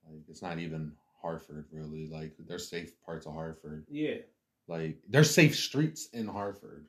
Like 0.09 0.21
it's 0.27 0.41
not 0.41 0.59
even 0.59 0.93
Hartford 1.21 1.65
really. 1.71 2.07
Like 2.07 2.33
there's 2.47 2.67
safe 2.69 2.99
parts 3.05 3.25
of 3.27 3.33
Hartford. 3.33 3.85
Yeah, 3.89 4.17
Like 4.67 4.97
there's 5.09 5.33
safe 5.33 5.55
streets 5.55 6.09
in 6.13 6.27
Hartford. 6.27 6.87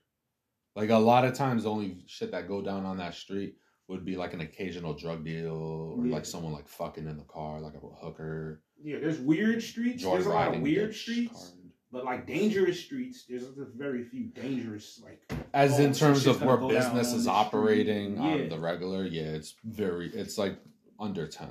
Like 0.76 0.90
a 0.90 0.96
lot 0.96 1.24
of 1.24 1.34
times, 1.34 1.64
the 1.64 1.70
only 1.70 2.04
shit 2.06 2.30
that 2.30 2.46
go 2.46 2.62
down 2.62 2.84
on 2.84 2.98
that 2.98 3.14
street 3.14 3.56
would 3.88 4.04
be 4.04 4.16
like 4.16 4.34
an 4.34 4.40
occasional 4.42 4.94
drug 4.94 5.24
deal 5.24 5.52
or 5.96 6.06
Yeah. 6.06 6.12
like 6.12 6.26
someone 6.26 6.52
like 6.52 6.68
fucking 6.68 7.06
in 7.06 7.16
the 7.16 7.24
car, 7.24 7.60
like 7.60 7.74
a 7.74 7.78
hooker. 8.04 8.62
yeah. 8.82 8.98
There's 9.00 9.18
weird 9.18 9.62
streets. 9.62 10.04
There's 10.04 10.26
a 10.26 10.28
lot 10.30 10.54
of 10.54 10.60
weird 10.60 10.94
streets, 10.94 11.48
card. 11.48 11.72
but 11.90 12.04
like 12.04 12.26
dangerous 12.26 12.78
streets. 12.80 13.24
There's 13.28 13.44
very 13.74 14.04
few 14.04 14.26
dangerous 14.28 15.00
like. 15.02 15.20
As 15.54 15.78
in 15.80 15.92
terms 15.94 16.26
of 16.26 16.42
where 16.42 16.56
business 16.58 17.12
is 17.12 17.26
operating 17.26 18.14
street. 18.16 18.18
on 18.32 18.38
Yeah. 18.40 18.48
the 18.48 18.58
regular, 18.60 19.04
yeah, 19.06 19.22
it's 19.38 19.54
very, 19.64 20.08
it's 20.10 20.36
like 20.38 20.58
under 21.00 21.26
10. 21.26 21.48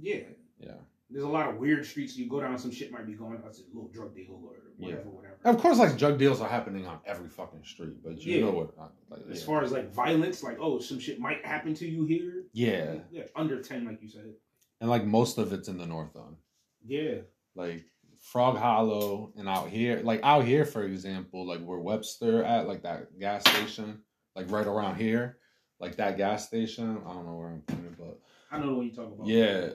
Yeah, 0.00 0.20
Yeah. 0.60 0.76
there's 1.10 1.24
a 1.24 1.28
lot 1.28 1.50
of 1.50 1.58
weird 1.58 1.84
streets. 1.84 2.16
You 2.16 2.28
go 2.28 2.40
down, 2.40 2.56
some 2.58 2.70
shit 2.70 2.92
might 2.92 3.06
be 3.06 3.14
going. 3.14 3.42
It's 3.46 3.58
a 3.60 3.62
little 3.74 3.88
drug 3.88 4.14
deal 4.14 4.30
or 4.30 4.38
whatever, 4.38 4.70
Yeah. 4.78 4.86
whatever. 5.10 5.29
Of 5.44 5.58
course, 5.58 5.78
like 5.78 5.96
drug 5.96 6.18
deals 6.18 6.40
are 6.42 6.48
happening 6.48 6.86
on 6.86 6.98
every 7.06 7.28
fucking 7.28 7.64
street, 7.64 8.02
but 8.04 8.20
you 8.22 8.34
Yeah. 8.38 8.44
know 8.46 8.50
what? 8.52 8.76
Like, 9.08 9.20
As 9.30 9.42
far 9.42 9.62
as 9.62 9.72
like 9.72 9.90
violence, 9.92 10.42
like 10.42 10.58
oh, 10.60 10.78
some 10.80 10.98
shit 10.98 11.18
might 11.18 11.44
happen 11.44 11.72
to 11.74 11.88
you 11.88 12.04
here. 12.04 12.44
yeah. 12.52 12.96
yeah, 13.10 13.24
under 13.34 13.62
ten, 13.62 13.86
like 13.86 14.02
you 14.02 14.08
said. 14.08 14.34
And 14.80 14.90
like 14.90 15.04
most 15.04 15.38
of 15.38 15.52
it's 15.52 15.68
in 15.68 15.78
the 15.78 15.86
north, 15.86 16.10
though. 16.14 16.36
Yeah, 16.84 17.16
Like 17.54 17.84
Frog 18.18 18.56
Hollow 18.58 19.32
and 19.36 19.48
out 19.48 19.68
here, 19.68 20.00
like 20.04 20.20
out 20.22 20.44
here, 20.44 20.64
for 20.66 20.82
example, 20.84 21.46
like 21.46 21.62
where 21.64 21.78
Webster 21.78 22.44
at, 22.44 22.66
like 22.68 22.82
that 22.82 23.18
gas 23.18 23.42
station, 23.48 24.02
like 24.36 24.50
right 24.50 24.66
around 24.66 24.96
here, 24.96 25.38
like 25.78 25.96
that 25.96 26.16
gas 26.18 26.46
station. 26.46 26.98
I 27.06 27.12
don't 27.14 27.24
know 27.26 27.34
where 27.36 27.48
I'm 27.48 27.62
pointing, 27.62 27.96
but 27.98 28.20
I 28.50 28.58
know 28.58 28.74
what 28.74 28.86
you're 28.86 28.94
talking 28.94 29.14
about. 29.14 29.26
yeah, 29.26 29.70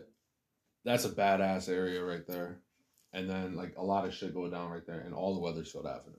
that's 0.84 1.05
a 1.05 1.09
badass 1.09 1.70
area 1.70 2.03
right 2.03 2.26
there. 2.28 2.59
And 3.16 3.30
then 3.30 3.55
like 3.55 3.76
a 3.78 3.84
lot 3.84 4.05
of 4.05 4.13
shit 4.13 4.34
go 4.34 4.49
down 4.49 4.70
right 4.70 4.86
there, 4.86 4.99
and 4.99 5.13
all 5.13 5.34
the 5.34 5.39
Wethersfield 5.39 5.88
Avenue, 5.88 6.18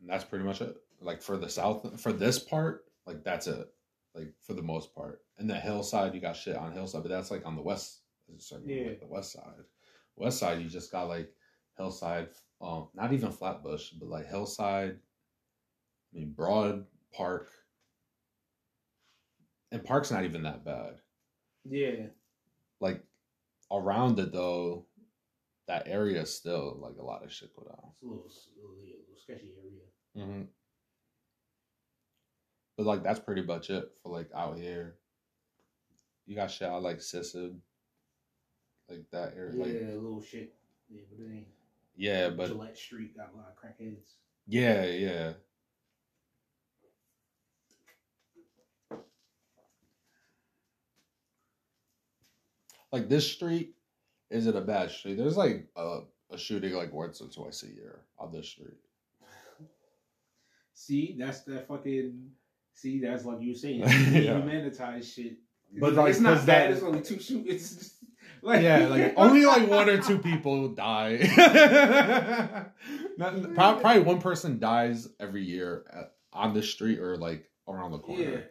and 0.00 0.10
that's 0.10 0.24
pretty 0.24 0.44
much 0.44 0.60
it. 0.60 0.76
Like 1.00 1.22
for 1.22 1.36
the 1.36 1.48
south, 1.48 2.00
for 2.00 2.12
this 2.12 2.40
part, 2.40 2.86
like 3.06 3.22
that's 3.22 3.46
it. 3.46 3.72
Like 4.14 4.32
for 4.42 4.52
the 4.54 4.62
most 4.62 4.92
part, 4.96 5.22
and 5.38 5.48
the 5.48 5.54
hillside, 5.54 6.14
you 6.14 6.20
got 6.20 6.34
shit 6.36 6.56
on 6.56 6.72
hillside, 6.72 7.02
but 7.04 7.08
that's 7.10 7.30
like 7.30 7.46
on 7.46 7.54
the 7.54 7.62
west, 7.62 8.00
Yeah. 8.66 8.88
like 8.88 9.00
the 9.00 9.06
west 9.06 9.32
side. 9.32 9.62
West 10.16 10.38
side, 10.40 10.60
you 10.60 10.68
just 10.68 10.90
got 10.90 11.06
like 11.08 11.32
hillside, 11.76 12.30
um, 12.60 12.88
not 12.94 13.12
even 13.12 13.30
Flatbush, 13.30 13.90
but 13.90 14.08
like 14.08 14.26
hillside. 14.26 14.98
I 16.12 16.18
mean, 16.18 16.32
Broad 16.32 16.84
Park, 17.14 17.48
and 19.70 19.84
Park's 19.84 20.10
not 20.10 20.24
even 20.24 20.42
that 20.42 20.64
bad 20.64 21.00
Yeah. 21.64 22.06
like 22.80 23.04
around 23.70 24.18
it 24.18 24.32
though, 24.32 24.86
that 25.68 25.86
area 25.86 26.22
is 26.22 26.34
still 26.34 26.76
like 26.80 26.96
a 26.98 27.04
lot 27.04 27.22
of 27.24 27.32
shit 27.32 27.54
go 27.54 27.62
down. 27.62 27.90
It's 27.92 28.02
a 28.02 28.06
little, 28.06 28.24
a 28.24 28.60
little, 28.60 28.74
a 28.74 28.82
little 28.82 29.22
sketchy 29.22 29.52
area. 29.62 30.26
Mm-hmm. 30.28 30.42
But 32.76 32.86
like 32.86 33.02
that's 33.02 33.20
pretty 33.20 33.42
much 33.42 33.70
it 33.70 33.90
for 34.02 34.10
like 34.10 34.30
out 34.34 34.56
here. 34.58 34.96
You 36.26 36.34
got 36.34 36.50
shit 36.50 36.68
out 36.68 36.82
like 36.82 36.98
Sissid, 36.98 37.56
like 38.88 39.04
that 39.12 39.34
area. 39.36 39.54
Yeah, 39.56 39.64
Like 39.64 39.92
a 39.92 39.94
little 39.94 40.22
shit. 40.22 40.54
Yeah, 40.88 41.02
but 41.10 41.24
it 41.24 41.30
ain't. 41.34 41.46
yeah, 41.96 42.30
but 42.30 42.48
Gillette 42.48 42.78
Street 42.78 43.16
got 43.16 43.30
a 43.34 43.36
lot 43.36 43.52
of 43.54 43.56
crackheads. 43.62 44.14
yeah, 44.46 44.84
yeah. 44.84 45.32
Like 52.92 53.08
this 53.08 53.30
street 53.30 53.74
isn't 54.30 54.56
a 54.56 54.60
bad 54.60 54.90
street. 54.90 55.16
There's 55.16 55.36
like 55.36 55.66
a, 55.76 56.00
a 56.30 56.38
shooting 56.38 56.72
like 56.74 56.92
once 56.92 57.20
or 57.20 57.28
twice 57.28 57.62
a 57.62 57.68
year 57.68 58.00
on 58.18 58.32
this 58.32 58.48
street. 58.48 58.76
See, 60.74 61.16
that's 61.18 61.40
that 61.42 61.66
fucking. 61.68 62.30
See, 62.74 63.00
that's 63.00 63.24
like 63.24 63.40
you 63.40 63.50
were 63.52 63.54
saying. 63.58 63.80
Yeah. 64.12 64.40
Humanitized 64.40 65.14
shit. 65.14 65.36
But, 65.80 65.94
like, 65.94 66.10
it's 66.10 66.20
not 66.20 66.36
bad. 66.46 66.46
that- 66.46 66.70
It's 66.72 66.82
only 66.82 67.02
two 67.02 67.18
shoot. 67.18 67.44
It's 67.46 67.94
like 68.42 68.62
yeah, 68.62 68.86
like 68.86 69.14
only 69.16 69.44
like 69.44 69.68
one 69.68 69.88
or 69.88 70.00
two 70.00 70.18
people 70.18 70.68
die. 70.68 71.16
Not, 73.18 73.54
probably 73.54 74.00
one 74.02 74.20
person 74.20 74.58
dies 74.58 75.08
every 75.20 75.42
year 75.44 75.84
at, 75.92 76.12
on 76.32 76.54
the 76.54 76.62
street 76.62 77.00
or 77.00 77.16
like 77.16 77.50
around 77.66 77.90
the 77.92 77.98
corner. 77.98 78.44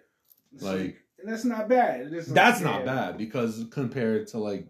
Yeah. 0.53 0.67
Like- 0.69 0.97
and 1.19 1.27
that's 1.31 1.45
not 1.45 1.67
bad. 1.67 2.11
Like, 2.11 2.25
That's 2.25 2.61
not 2.61 2.85
bad 2.85 3.17
because 3.17 3.65
compared 3.71 4.27
to 4.27 4.37
like 4.37 4.67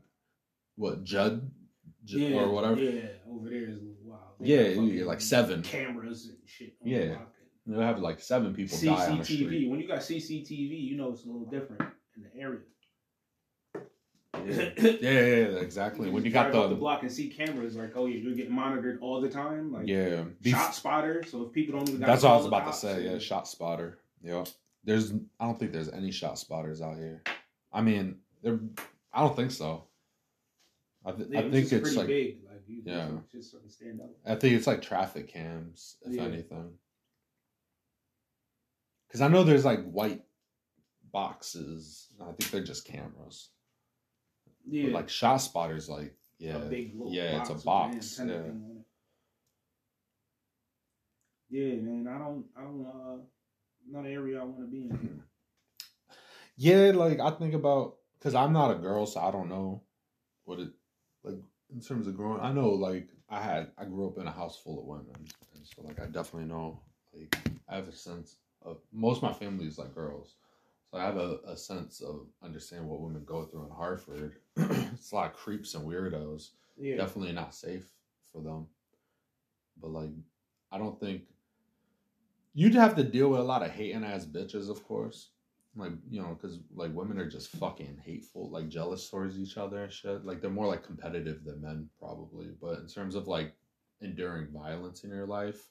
what 0.77 1.03
Judd, 1.03 1.51
Ju- 2.05 2.19
Yeah, 2.19 2.41
or 2.43 2.51
whatever, 2.51 2.81
Yeah, 2.81 3.01
over 3.29 3.49
there 3.49 3.67
is 3.69 3.79
wild. 4.03 4.21
They 4.39 4.47
Yeah, 4.47 4.67
you 4.69 4.75
fucking 4.91 5.05
like 5.05 5.21
seven. 5.21 5.61
cameras 5.63 6.27
and 6.29 6.37
shit. 6.45 6.75
Yeah. 6.83 7.17
the 7.65 7.73
you 7.73 7.79
have 7.79 7.99
like 7.99 8.21
seven 8.21 8.53
people 8.53 8.77
die 8.81 9.09
on 9.11 9.17
the 9.17 9.25
street. 9.25 9.41
CCTV. 9.49 9.69
When 9.69 9.79
you 9.81 9.87
got 9.87 9.99
CCTV, 9.99 10.79
you 10.81 10.95
know 10.95 11.11
it's 11.11 11.25
a 11.25 11.27
little 11.27 11.49
different 11.49 11.81
in 12.15 12.23
the 12.23 12.41
area. 12.41 12.59
Yeah. 14.45 14.69
yeah, 14.77 14.91
yeah, 15.01 15.11
yeah, 15.11 15.59
exactly. 15.59 16.09
When 16.09 16.23
you 16.23 16.31
got 16.31 16.51
the, 16.51 16.67
the 16.67 16.75
block 16.75 17.01
and 17.01 17.11
see 17.11 17.27
cameras, 17.27 17.75
like, 17.75 17.93
oh 17.95 18.05
yeah, 18.05 18.17
you're 18.17 18.35
getting 18.35 18.53
monitored 18.53 18.99
all 19.01 19.19
the 19.19 19.29
time. 19.29 19.73
Like, 19.73 19.87
yeah, 19.87 20.23
Bef- 20.43 20.51
shot 20.51 20.75
spotter. 20.75 21.23
So 21.27 21.43
if 21.47 21.51
people 21.53 21.77
don't 21.79 21.89
even, 21.89 22.01
That's 22.01 22.23
what 22.23 22.31
I 22.33 22.37
was 22.37 22.45
about 22.45 22.67
to 22.67 22.73
say. 22.73 23.03
Yeah, 23.03 23.17
shot 23.17 23.47
spotter. 23.47 23.97
Yeah, 24.21 24.45
there's. 24.83 25.11
I 25.39 25.45
don't 25.45 25.59
think 25.59 25.73
there's 25.73 25.89
any 25.89 26.11
shot 26.11 26.37
spotters 26.37 26.81
out 26.81 26.97
here. 26.97 27.23
I 27.73 27.81
mean, 27.81 28.19
there. 28.43 28.59
I 29.11 29.21
don't 29.21 29.35
think 29.35 29.51
so. 29.51 29.86
I, 31.07 31.11
th- 31.13 31.29
Yeah, 31.31 31.39
I 31.39 31.41
think 31.43 31.71
it's 31.71 31.81
pretty 31.81 31.95
like. 31.97 32.07
big. 32.07 32.37
Like, 32.45 32.61
you 32.67 32.81
Yeah. 32.85 33.09
just, 33.31 33.51
sort 33.51 33.63
of 33.63 33.71
stand 33.71 34.01
up. 34.01 34.09
I 34.25 34.35
think 34.35 34.55
it's 34.55 34.67
like 34.67 34.81
traffic 34.81 35.29
cams, 35.29 35.97
if 36.01 36.15
Yeah. 36.15 36.23
anything. 36.25 36.77
Because 39.07 39.21
I 39.21 39.29
know 39.29 39.43
there's 39.43 39.63
like 39.65 39.89
white 39.89 40.25
boxes. 41.13 42.09
I 42.19 42.25
think 42.33 42.51
they're 42.51 42.63
just 42.63 42.85
cameras. 42.85 43.51
Yeah, 44.65 44.83
But 44.83 44.91
like 44.91 45.09
shot 45.09 45.37
spotters, 45.37 45.87
like 45.87 46.13
yeah, 46.39 46.57
a 46.57 46.59
big 46.69 46.93
yeah, 47.05 47.39
it's 47.39 47.49
a 47.49 47.55
box. 47.55 48.19
Yeah. 48.19 48.25
it. 48.25 48.53
Yeah, 51.49 51.75
man, 51.75 52.07
I 52.13 52.17
don't, 52.17 52.45
I 52.57 52.61
don't, 52.63 52.85
uh, 52.85 53.17
not 53.89 54.05
an 54.05 54.11
area 54.11 54.41
I 54.41 54.43
want 54.43 54.59
to 54.59 54.67
be 54.67 54.81
in. 54.81 55.21
Yeah, 56.57 56.91
like 56.93 57.19
I 57.21 57.31
think 57.31 57.53
about 57.53 57.95
because 58.19 58.35
I'm 58.35 58.51
not 58.51 58.71
a 58.71 58.75
girl, 58.79 59.05
so 59.05 59.21
I 59.21 59.31
don't 59.31 59.47
know 59.47 59.83
what 60.43 60.59
it 60.59 60.69
like 61.23 61.39
in 61.73 61.81
terms 61.81 62.07
of 62.07 62.15
growing. 62.15 62.39
I 62.41 62.51
know 62.51 62.69
like 62.69 63.09
I 63.29 63.41
had 63.41 63.71
I 63.77 63.85
grew 63.85 64.07
up 64.07 64.17
in 64.17 64.27
a 64.27 64.31
house 64.31 64.57
full 64.57 64.79
of 64.79 64.85
women, 64.85 65.15
and 65.53 65.65
so 65.65 65.81
like 65.83 65.99
I 65.99 66.05
definitely 66.05 66.47
know 66.47 66.79
like 67.13 67.37
I 67.69 67.75
have 67.75 67.87
a 67.87 67.93
sense 67.93 68.37
of 68.61 68.77
most 68.91 69.17
of 69.17 69.23
my 69.23 69.33
family 69.33 69.65
is 69.65 69.77
like 69.77 69.93
girls, 69.93 70.35
so 70.89 70.97
I 70.97 71.03
have 71.03 71.17
a, 71.17 71.39
a 71.45 71.57
sense 71.57 72.01
of 72.01 72.27
understanding 72.43 72.87
what 72.87 73.01
women 73.01 73.23
go 73.25 73.43
through 73.45 73.65
in 73.65 73.71
Hartford. 73.71 74.37
it's 74.57 75.11
a 75.11 75.15
lot 75.15 75.31
of 75.31 75.37
creeps 75.37 75.73
and 75.73 75.87
weirdos. 75.87 76.49
Yeah, 76.77 76.97
Definitely 76.97 77.33
not 77.33 77.55
safe 77.55 77.87
for 78.31 78.41
them, 78.41 78.67
but 79.81 79.91
like 79.91 80.11
I 80.71 80.77
don't 80.77 80.99
think 80.99 81.23
you'd 82.53 82.75
have 82.75 82.95
to 82.95 83.03
deal 83.03 83.29
with 83.29 83.39
a 83.39 83.43
lot 83.43 83.63
of 83.63 83.71
hating 83.71 84.03
ass 84.03 84.25
bitches, 84.25 84.69
of 84.69 84.83
course 84.83 85.29
like 85.77 85.93
you 86.09 86.21
know 86.21 86.37
because 86.39 86.59
like 86.75 86.93
women 86.93 87.19
are 87.19 87.29
just 87.29 87.49
fucking 87.51 87.99
hateful 88.03 88.49
like 88.49 88.69
jealous 88.69 89.09
towards 89.09 89.39
each 89.39 89.57
other 89.57 89.83
and 89.83 89.91
shit. 89.93 90.25
Like 90.25 90.41
they're 90.41 90.49
more 90.49 90.67
like 90.67 90.83
competitive 90.83 91.43
than 91.43 91.61
men 91.61 91.89
probably. 91.99 92.47
But 92.61 92.79
in 92.79 92.87
terms 92.87 93.15
of 93.15 93.27
like 93.27 93.53
enduring 94.01 94.47
violence 94.53 95.03
in 95.03 95.09
your 95.09 95.25
life 95.25 95.69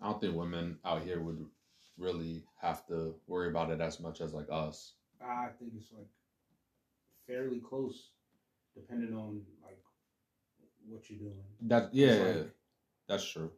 i 0.00 0.06
don't 0.06 0.20
think 0.20 0.34
women 0.34 0.76
out 0.84 1.04
here 1.04 1.20
would 1.20 1.46
really 2.00 2.42
have 2.60 2.86
to 2.86 3.14
worry 3.26 3.48
about 3.48 3.70
it 3.70 3.80
as 3.80 4.00
much 4.00 4.20
as 4.20 4.32
like 4.32 4.46
us. 4.50 4.94
I 5.20 5.48
think 5.58 5.72
it's 5.76 5.92
like 5.92 6.08
fairly 7.26 7.60
close, 7.60 8.08
depending 8.74 9.14
on 9.14 9.42
like 9.62 9.78
what 10.88 11.08
you're 11.08 11.18
doing. 11.18 11.34
that 11.62 11.90
yeah 11.92 12.14
like, 12.14 12.50
that's 13.06 13.30
true. 13.30 13.50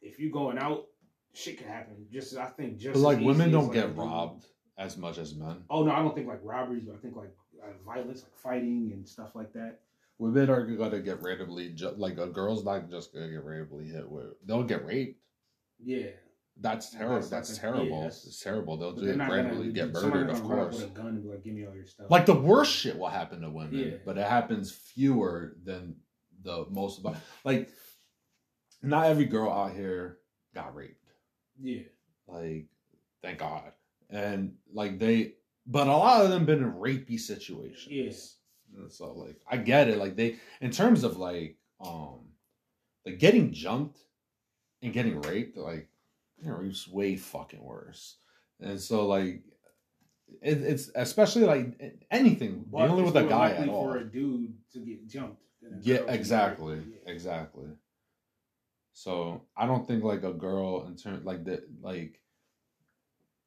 if 0.00 0.18
you're 0.18 0.32
going 0.32 0.58
out, 0.58 0.86
shit 1.34 1.58
can 1.58 1.68
happen. 1.68 2.06
Just 2.10 2.36
I 2.36 2.46
think 2.46 2.78
just 2.78 2.96
like 2.96 3.20
women 3.20 3.52
don't 3.52 3.68
as, 3.68 3.74
get 3.74 3.96
like, 3.96 4.08
robbed 4.08 4.46
as 4.78 4.96
much 4.96 5.18
as 5.18 5.34
men 5.34 5.62
Oh 5.70 5.84
no, 5.84 5.92
I 5.92 6.00
don't 6.00 6.14
think 6.14 6.26
like 6.28 6.40
robberies, 6.42 6.84
but 6.86 6.94
I 6.96 6.98
think 6.98 7.16
like 7.16 7.34
uh, 7.62 7.66
violence, 7.84 8.22
like 8.22 8.36
fighting 8.36 8.90
and 8.92 9.06
stuff 9.08 9.34
like 9.34 9.52
that. 9.52 9.80
women 10.18 10.50
are 10.50 10.64
gonna 10.66 11.00
get 11.00 11.22
randomly 11.22 11.70
ju- 11.70 11.94
like 11.96 12.18
a 12.18 12.26
girl's 12.26 12.64
not 12.64 12.90
just 12.90 13.12
gonna 13.14 13.28
get 13.30 13.44
randomly 13.44 13.86
hit 13.88 14.08
with 14.08 14.34
they'll 14.44 14.62
get 14.64 14.84
raped 14.84 15.20
Yeah, 15.82 16.08
that's 16.60 16.90
terrible 16.90 17.14
that's 17.16 17.30
that's, 17.30 17.56
a- 17.56 17.60
terrible 17.60 17.84
yeah, 17.86 17.96
that's- 18.02 18.24
it's 18.26 18.40
terrible 18.40 18.76
they'll 18.76 18.92
just 18.96 19.18
randomly 19.18 19.72
get 19.72 19.92
murdered 19.92 20.30
of 20.30 20.42
course 20.42 20.74
with 20.76 20.84
a 20.84 20.88
gun 20.88 21.06
and 21.08 21.22
be 21.22 21.28
like, 21.28 21.42
"Give 21.44 21.54
me 21.54 21.66
all 21.66 21.74
your 21.74 21.86
stuff." 21.86 22.10
like 22.10 22.26
the 22.26 22.34
worst 22.34 22.72
shit 22.72 22.98
will 22.98 23.08
happen 23.08 23.40
to 23.42 23.50
women, 23.50 23.74
Yeah. 23.78 23.96
but 24.04 24.18
it 24.18 24.26
happens 24.26 24.70
fewer 24.72 25.56
than 25.64 25.96
the 26.42 26.66
most 26.70 27.04
of 27.04 27.16
like 27.44 27.70
not 28.82 29.06
every 29.06 29.24
girl 29.24 29.50
out 29.50 29.72
here 29.72 30.18
got 30.54 30.74
raped. 30.74 31.08
yeah, 31.60 31.82
Like, 32.28 32.66
thank 33.22 33.38
God. 33.38 33.72
And 34.14 34.54
like 34.72 34.98
they 34.98 35.34
but 35.66 35.88
a 35.88 35.96
lot 35.96 36.22
of 36.22 36.30
them 36.30 36.44
been 36.44 36.62
in 36.62 36.72
rapey 36.72 37.18
situations. 37.18 37.88
Yes. 37.90 38.36
And 38.76 38.90
so 38.90 39.12
like 39.12 39.40
I 39.48 39.56
get 39.56 39.88
it. 39.88 39.98
Like 39.98 40.16
they 40.16 40.36
in 40.60 40.70
terms 40.70 41.04
of 41.04 41.16
like 41.16 41.56
um 41.80 42.20
like 43.04 43.18
getting 43.18 43.52
jumped 43.52 43.98
and 44.82 44.92
getting 44.92 45.20
raped, 45.22 45.56
like 45.56 45.88
you 46.38 46.48
know, 46.48 46.60
it's 46.62 46.86
way 46.88 47.16
fucking 47.16 47.62
worse. 47.62 48.16
And 48.60 48.80
so 48.80 49.06
like 49.06 49.42
it, 50.42 50.62
it's 50.62 50.90
especially 50.94 51.42
like 51.44 51.98
anything 52.10 52.64
But 52.70 52.86
dealing 52.86 53.04
with 53.04 53.16
a 53.16 53.24
guy 53.24 53.50
at 53.50 53.68
all. 53.68 53.84
for 53.84 53.96
a 53.98 54.04
dude 54.04 54.54
to 54.72 54.78
get 54.78 55.08
jumped. 55.08 55.42
Yeah, 55.82 55.98
get 55.98 56.14
exactly. 56.14 56.76
Yeah. 56.76 57.12
exactly. 57.12 57.68
So 58.92 59.42
I 59.56 59.66
don't 59.66 59.86
think 59.86 60.04
like 60.04 60.22
a 60.22 60.32
girl 60.32 60.86
in 60.86 60.96
turn 60.96 61.22
like 61.24 61.44
that 61.46 61.64
like. 61.82 62.20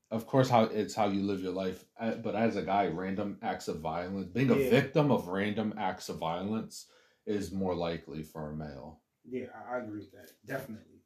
Of 0.10 0.26
course, 0.26 0.50
how 0.50 0.64
it's 0.64 0.96
how 0.96 1.08
you 1.10 1.22
live 1.22 1.42
your 1.42 1.52
life, 1.52 1.84
uh, 2.00 2.12
but 2.12 2.34
as 2.36 2.56
a 2.56 2.62
guy, 2.62 2.88
random 2.88 3.38
acts 3.42 3.68
of 3.68 3.82
violence, 3.82 4.28
being 4.28 4.50
a 4.52 4.56
victim 4.70 5.12
of 5.12 5.28
random 5.28 5.74
acts 5.78 6.08
of 6.08 6.18
violence, 6.18 6.86
is 7.26 7.52
more 7.52 7.76
likely 7.76 8.24
for 8.24 8.50
a 8.50 8.56
male, 8.56 9.02
Yeah, 9.30 9.48
I, 9.70 9.80
agree 9.80 10.00
with 10.00 10.12
that. 10.14 10.32
Definitely. 10.46 11.02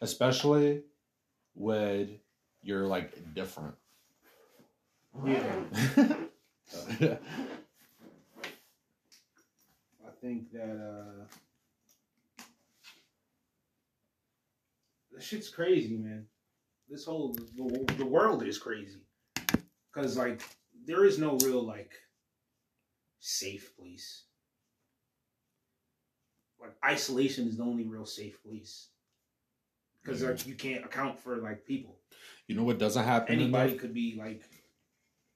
especially 0.00 0.82
when 1.54 2.18
you're 2.62 2.86
like 2.86 3.34
different. 3.34 3.74
Yeah. 5.24 5.64
yeah, 6.98 7.16
I 10.04 10.10
think 10.20 10.50
that 10.52 10.76
uh 10.76 11.26
this 15.12 15.24
shit's 15.24 15.48
crazy, 15.50 15.96
man. 15.96 16.26
This 16.88 17.04
whole 17.04 17.34
the, 17.34 17.94
the 17.94 18.06
world 18.06 18.42
is 18.42 18.58
crazy 18.58 19.00
because 19.92 20.16
like 20.16 20.42
there 20.86 21.04
is 21.04 21.18
no 21.18 21.38
real 21.38 21.64
like 21.64 21.92
safe 23.20 23.74
place. 23.76 24.24
Like 26.60 26.76
isolation 26.84 27.48
is 27.48 27.56
the 27.56 27.62
only 27.64 27.84
real 27.84 28.06
safe 28.06 28.42
place 28.42 28.88
because 30.02 30.22
Yeah. 30.22 30.30
like 30.30 30.46
you 30.46 30.54
can't 30.54 30.84
account 30.84 31.18
for 31.18 31.36
like 31.36 31.66
people. 31.66 31.98
You 32.46 32.56
know 32.56 32.64
what 32.64 32.78
doesn't 32.78 33.04
happen? 33.04 33.34
Anybody 33.34 33.74
could 33.74 33.94
be 33.94 34.16
like, 34.18 34.42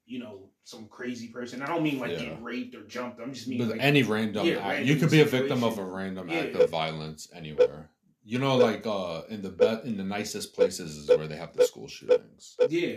you 0.04 0.18
know, 0.18 0.50
some 0.64 0.86
crazy 0.88 1.28
person. 1.28 1.62
I 1.62 1.66
don't 1.66 1.82
mean 1.82 1.98
like 1.98 2.12
Yeah. 2.12 2.18
getting 2.18 2.42
raped 2.44 2.74
or 2.74 2.82
jumped. 2.82 3.20
I'm 3.20 3.32
just 3.32 3.48
But 3.48 3.68
like, 3.68 3.82
any 3.82 4.02
random, 4.02 4.46
Yeah, 4.46 4.58
act, 4.58 4.68
random 4.68 4.86
you 4.88 4.96
could 4.96 5.10
be 5.10 5.20
a 5.20 5.24
victim 5.24 5.64
of 5.64 5.78
a 5.78 5.84
random 5.84 6.28
act 6.30 6.54
of 6.54 6.68
violence 6.68 7.28
anywhere. 7.32 7.90
You 8.28 8.38
know, 8.38 8.58
like 8.58 8.86
uh, 8.86 9.22
in 9.30 9.40
the 9.40 9.48
be- 9.48 9.88
in 9.88 9.96
the 9.96 10.04
nicest 10.04 10.54
places 10.54 10.98
is 10.98 11.08
where 11.16 11.26
they 11.26 11.36
have 11.36 11.54
the 11.56 11.64
school 11.64 11.88
shootings. 11.88 12.56
yeah, 12.68 12.96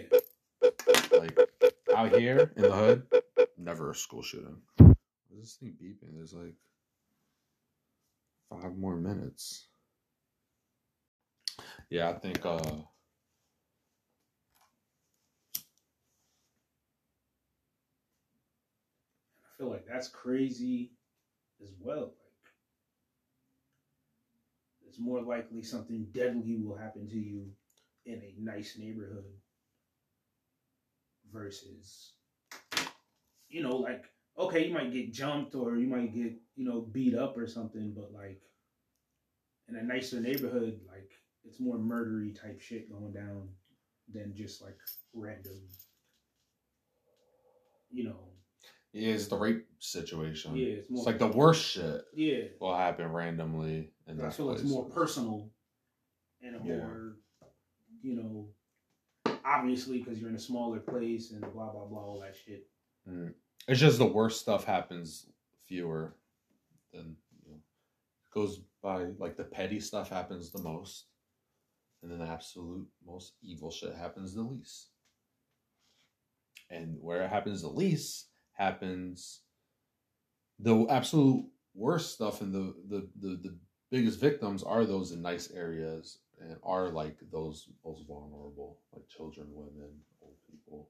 Like 1.14 1.40
out 1.96 2.12
here 2.12 2.52
in 2.58 2.64
the 2.64 2.74
hood, 2.74 3.08
never 3.58 3.92
a 3.92 3.96
school 3.96 4.24
shooting. 4.24 4.58
What 4.76 4.98
is 5.32 5.40
this 5.40 5.56
thing 5.56 5.78
beeping? 5.82 6.14
There's 6.14 6.34
like 6.34 6.56
five 8.50 8.76
more 8.76 8.98
minutes. 8.98 9.68
Yeah, 11.90 12.10
I 12.10 12.14
think 12.20 12.46
uh 12.46 12.58
I 12.58 12.90
feel 19.58 19.70
like 19.70 19.88
that's 19.88 20.10
crazy 20.10 20.92
as 21.64 21.72
well. 21.80 22.16
It's 24.92 25.00
more 25.00 25.22
likely 25.22 25.64
something 25.64 26.06
deadly 26.12 26.58
will 26.58 26.76
happen 26.76 27.08
to 27.08 27.16
you 27.16 27.46
in 28.06 28.16
a 28.16 28.36
nice 28.38 28.78
neighborhood 28.78 29.24
versus, 31.32 32.12
you 33.48 33.64
know, 33.64 33.78
like 33.78 34.04
okay, 34.38 34.68
you 34.68 34.74
might 34.74 34.92
get 34.92 35.14
jumped 35.14 35.56
or 35.56 35.78
you 35.78 35.88
might 35.88 36.14
get 36.14 36.34
you 36.58 36.66
know 36.66 36.82
beat 36.82 37.16
up 37.16 37.38
or 37.38 37.48
something, 37.48 37.94
but 37.96 38.12
like 38.14 38.42
in 39.70 39.78
a 39.78 39.82
nicer 39.82 40.20
neighborhood, 40.20 40.82
like 40.86 41.10
it's 41.46 41.62
more 41.62 41.78
murdery 41.78 42.38
type 42.38 42.60
shit 42.60 42.92
going 42.92 43.14
down 43.14 43.48
than 44.14 44.36
just 44.36 44.62
like 44.62 44.78
random, 45.14 45.70
you 47.90 48.04
know. 48.04 48.31
Yeah, 48.94 49.14
it's 49.14 49.28
the 49.28 49.38
rape 49.38 49.68
situation. 49.80 50.56
Yeah, 50.56 50.68
it's 50.68 50.90
more 50.90 51.00
It's 51.00 51.08
like 51.08 51.20
the 51.20 51.28
worst 51.28 51.64
shit 51.64 52.06
yeah. 52.14 52.44
will 52.60 52.76
happen 52.76 53.12
randomly 53.12 53.92
in 54.08 54.22
I 54.22 54.30
feel 54.30 54.52
it's 54.52 54.64
more 54.64 54.86
personal 54.86 55.50
and 56.42 56.56
Yeah. 56.66 56.78
more, 56.78 57.16
you 58.02 58.16
know, 58.16 58.50
obviously 59.46 60.00
because 60.00 60.20
you're 60.20 60.30
in 60.30 60.36
a 60.36 60.40
smaller 60.40 60.80
place 60.80 61.32
and 61.32 61.42
blah 61.42 61.72
blah 61.72 61.86
blah 61.86 62.00
all 62.04 62.20
that 62.20 62.36
shit. 62.36 62.68
Mm. 63.08 63.34
It's 63.68 63.80
just 63.80 63.98
the 63.98 64.06
worst 64.06 64.42
stuff 64.42 64.66
happens 64.66 65.28
fewer 65.68 66.16
than 66.92 67.16
you 67.46 67.52
know. 67.52 67.60
Goes 68.34 68.62
by 68.82 69.06
like 69.18 69.38
the 69.38 69.44
petty 69.44 69.80
stuff 69.80 70.10
happens 70.10 70.52
the 70.52 70.62
most, 70.62 71.06
and 72.02 72.12
then 72.12 72.20
the 72.20 72.26
absolute 72.26 72.88
most 73.06 73.36
evil 73.42 73.72
shit 73.72 73.96
happens 73.96 74.34
the 74.34 74.42
least. 74.42 74.90
And 76.70 76.98
where 77.02 77.24
it 77.24 77.30
happens 77.30 77.62
the 77.62 77.68
least 77.70 78.28
happens 78.62 79.42
the 80.60 80.88
absolute 80.90 81.46
worst 81.74 82.14
stuff 82.14 82.42
and 82.42 82.54
the 82.54 82.74
the 82.88 83.10
the, 83.20 83.30
the 83.44 83.58
biggest 83.90 84.20
victims 84.20 84.64
are 84.64 84.86
those 84.86 85.12
in 85.12 85.22
nice 85.22 85.52
areas 85.52 86.20
and 86.40 86.58
are 86.64 86.90
like 86.90 87.18
those 87.32 87.68
most 87.86 88.08
vulnerable, 88.08 88.80
like 88.94 89.08
children, 89.10 89.48
women, 89.52 89.92
old 90.22 90.38
people. 90.50 90.90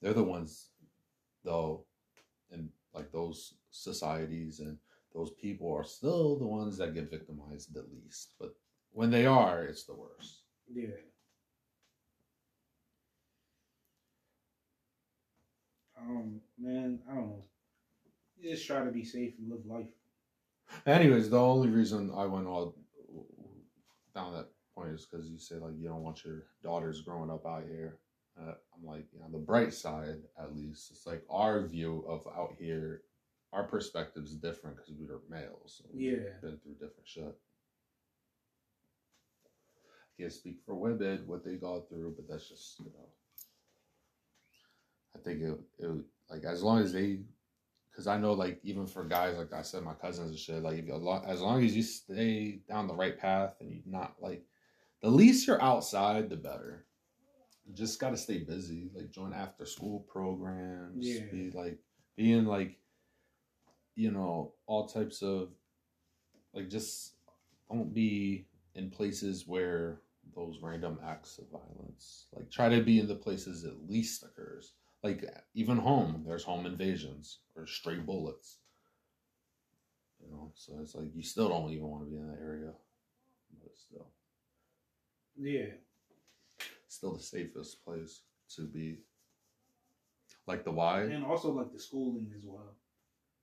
They're 0.00 0.12
the 0.12 0.22
ones 0.22 0.70
though 1.44 1.84
and 2.50 2.68
like 2.94 3.10
those 3.12 3.54
societies 3.70 4.60
and 4.60 4.78
those 5.14 5.32
people 5.40 5.72
are 5.74 5.84
still 5.84 6.38
the 6.38 6.46
ones 6.46 6.78
that 6.78 6.94
get 6.94 7.10
victimized 7.10 7.74
the 7.74 7.84
least. 7.92 8.34
But 8.38 8.54
when 8.92 9.10
they 9.10 9.26
are, 9.26 9.64
it's 9.64 9.84
the 9.84 9.94
worst. 9.94 10.42
Yeah. 10.72 11.07
Um, 16.00 16.40
man, 16.58 17.00
I 17.10 17.14
don't 17.14 17.28
know. 17.28 17.44
You 18.40 18.50
just 18.54 18.66
try 18.66 18.84
to 18.84 18.90
be 18.90 19.04
safe 19.04 19.34
and 19.38 19.50
live 19.50 19.66
life. 19.66 19.86
Anyways, 20.86 21.30
the 21.30 21.40
only 21.40 21.68
reason 21.70 22.12
I 22.16 22.26
went 22.26 22.46
all 22.46 22.74
down 24.14 24.34
that 24.34 24.48
point 24.74 24.90
is 24.92 25.06
because 25.06 25.28
you 25.28 25.38
say 25.38 25.56
like 25.56 25.74
you 25.78 25.88
don't 25.88 26.02
want 26.02 26.24
your 26.24 26.44
daughters 26.62 27.00
growing 27.00 27.30
up 27.30 27.46
out 27.46 27.64
here. 27.68 27.98
Uh, 28.40 28.52
I'm 28.76 28.84
like, 28.86 29.06
you 29.12 29.18
know, 29.18 29.26
the 29.32 29.38
bright 29.38 29.74
side 29.74 30.22
at 30.38 30.54
least. 30.54 30.90
It's 30.92 31.06
like 31.06 31.24
our 31.28 31.66
view 31.66 32.04
of 32.06 32.26
out 32.28 32.54
here, 32.58 33.02
our 33.52 33.64
perspective 33.64 34.24
is 34.24 34.34
different 34.34 34.76
because 34.76 34.92
we 34.92 35.06
are 35.06 35.20
males. 35.28 35.80
So 35.82 35.88
we've 35.92 36.12
Yeah. 36.12 36.38
been 36.40 36.58
through 36.58 36.74
different 36.74 37.08
shit. 37.08 37.36
I 39.44 40.22
can't 40.22 40.32
speak 40.32 40.60
for 40.64 40.74
women 40.74 41.26
what 41.26 41.44
they 41.44 41.56
go 41.56 41.80
through, 41.80 42.14
but 42.16 42.28
that's 42.28 42.48
just 42.48 42.78
you 42.80 42.86
know. 42.86 43.08
I 45.18 45.22
think 45.24 45.42
it, 45.42 45.58
it 45.78 45.90
like 46.30 46.44
as 46.44 46.62
long 46.62 46.80
as 46.80 46.92
they 46.92 47.20
because 47.90 48.06
I 48.06 48.18
know 48.18 48.32
like 48.32 48.60
even 48.62 48.86
for 48.86 49.04
guys 49.04 49.36
like 49.36 49.52
I 49.52 49.62
said 49.62 49.82
my 49.82 49.94
cousins 49.94 50.30
and 50.30 50.38
shit 50.38 50.62
like 50.62 50.78
if 50.78 50.86
you, 50.86 51.20
as 51.26 51.40
long 51.40 51.64
as 51.64 51.76
you 51.76 51.82
stay 51.82 52.60
down 52.68 52.86
the 52.86 52.94
right 52.94 53.18
path 53.18 53.54
and 53.60 53.70
you're 53.70 53.82
not 53.86 54.14
like 54.20 54.44
the 55.02 55.10
least 55.10 55.46
you're 55.46 55.62
outside 55.62 56.28
the 56.28 56.36
better. 56.36 56.84
You 57.66 57.74
just 57.74 58.00
got 58.00 58.10
to 58.10 58.16
stay 58.16 58.38
busy 58.38 58.90
like 58.94 59.10
join 59.10 59.32
after 59.32 59.66
school 59.66 60.00
programs 60.08 61.06
Yeah. 61.06 61.24
be 61.30 61.50
like 61.50 61.78
being 62.16 62.46
like 62.46 62.78
you 63.94 64.10
know 64.10 64.52
all 64.66 64.86
types 64.86 65.22
of 65.22 65.48
like 66.54 66.68
just 66.68 67.14
don't 67.70 67.92
be 67.92 68.46
in 68.74 68.90
places 68.90 69.46
where 69.46 70.00
those 70.34 70.58
random 70.62 70.98
acts 71.04 71.38
of 71.38 71.48
violence 71.50 72.26
like 72.34 72.50
try 72.50 72.68
to 72.68 72.82
be 72.82 73.00
in 73.00 73.08
the 73.08 73.14
places 73.14 73.64
it 73.64 73.74
least 73.88 74.22
occurs 74.22 74.74
like 75.02 75.24
even 75.54 75.76
home 75.78 76.24
there's 76.26 76.44
home 76.44 76.66
invasions 76.66 77.38
or 77.56 77.66
stray 77.66 77.96
bullets 77.96 78.58
you 80.24 80.30
know 80.30 80.50
so 80.54 80.72
it's 80.80 80.94
like 80.94 81.14
you 81.14 81.22
still 81.22 81.48
don't 81.48 81.70
even 81.70 81.86
want 81.86 82.04
to 82.04 82.10
be 82.10 82.16
in 82.16 82.26
that 82.28 82.40
area 82.40 82.72
but 83.62 83.76
still 83.76 84.06
Yeah. 85.36 85.66
still 86.88 87.14
the 87.16 87.22
safest 87.22 87.84
place 87.84 88.22
to 88.56 88.62
be 88.66 88.98
like 90.46 90.64
the 90.64 90.72
y 90.72 91.02
And 91.02 91.24
also 91.24 91.52
like 91.52 91.72
the 91.72 91.78
schooling 91.78 92.32
as 92.36 92.44
well. 92.44 92.74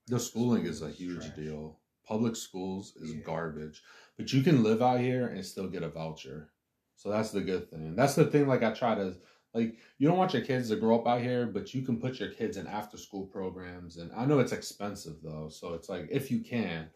the 0.07 0.19
schooling 0.19 0.65
is 0.65 0.81
a 0.81 0.89
huge 0.89 1.23
trash. 1.23 1.35
deal 1.35 1.79
public 2.05 2.35
schools 2.35 2.95
is 2.97 3.13
Yeah. 3.13 3.21
garbage 3.23 3.81
but 4.17 4.31
you 4.33 4.41
can 4.43 4.61
live 4.63 4.81
out 4.81 4.99
here 4.99 5.27
and 5.27 5.43
still 5.45 5.67
get 5.69 5.83
a 5.83 5.89
voucher 5.89 6.51
so 6.97 7.09
that's 7.09 7.31
the 7.31 7.41
good 7.41 7.69
thing 7.69 7.95
that's 7.95 8.15
the 8.15 8.25
thing 8.25 8.47
like 8.47 8.63
i 8.63 8.71
try 8.71 8.93
to 8.95 9.15
like 9.55 9.77
you 9.97 10.07
don't 10.07 10.17
want 10.17 10.33
your 10.33 10.43
kids 10.43 10.69
to 10.69 10.75
grow 10.75 10.99
up 10.99 11.07
out 11.07 11.21
here 11.21 11.45
but 11.47 11.73
you 11.73 11.81
can 11.81 11.97
put 11.99 12.19
your 12.19 12.29
kids 12.29 12.57
in 12.57 12.67
after 12.67 12.97
school 12.97 13.25
programs 13.25 13.97
and 13.97 14.11
i 14.15 14.25
know 14.25 14.39
it's 14.39 14.51
expensive 14.51 15.15
though 15.23 15.47
so 15.49 15.73
it's 15.73 15.89
like 15.89 16.07
if 16.11 16.29
you 16.29 16.39
can 16.41 16.87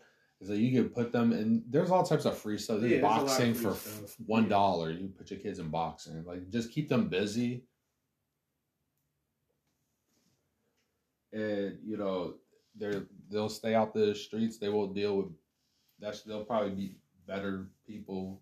is 0.41 0.47
that 0.47 0.57
you 0.57 0.72
can 0.80 0.89
put 0.89 1.12
them 1.12 1.32
in 1.32 1.64
there's 1.70 1.89
all 1.89 2.03
types 2.03 2.26
of 2.26 2.38
free 2.38 2.57
stuff 2.57 2.80
there's 2.82 2.91
Yeah, 2.91 2.99
there's 2.99 3.03
a 3.03 3.07
lot 3.07 3.22
of 3.22 3.28
boxing 3.28 3.53
free 3.53 3.64
for 3.64 3.74
stuff. 3.76 4.16
one 4.28 4.49
Yeah. 4.49 4.88
you 4.89 5.07
put 5.18 5.32
your 5.32 5.39
kids 5.39 5.60
in 5.60 5.70
boxing 5.70 6.24
like 6.26 6.49
just 6.49 6.72
keep 6.72 6.89
them 6.89 7.07
busy 7.07 7.64
and 11.34 11.78
you 11.84 11.97
know 11.97 12.36
they're 12.76 13.03
they'll 13.30 13.49
stay 13.49 13.74
out 13.76 13.93
the 13.93 14.14
streets 14.16 14.57
they 14.57 14.70
will 14.70 14.88
deal 14.88 15.18
with 15.18 15.28
that's 15.99 16.22
they'll 16.24 16.45
probably 16.45 16.72
be 16.72 16.95
better 17.28 17.68
people 17.86 18.41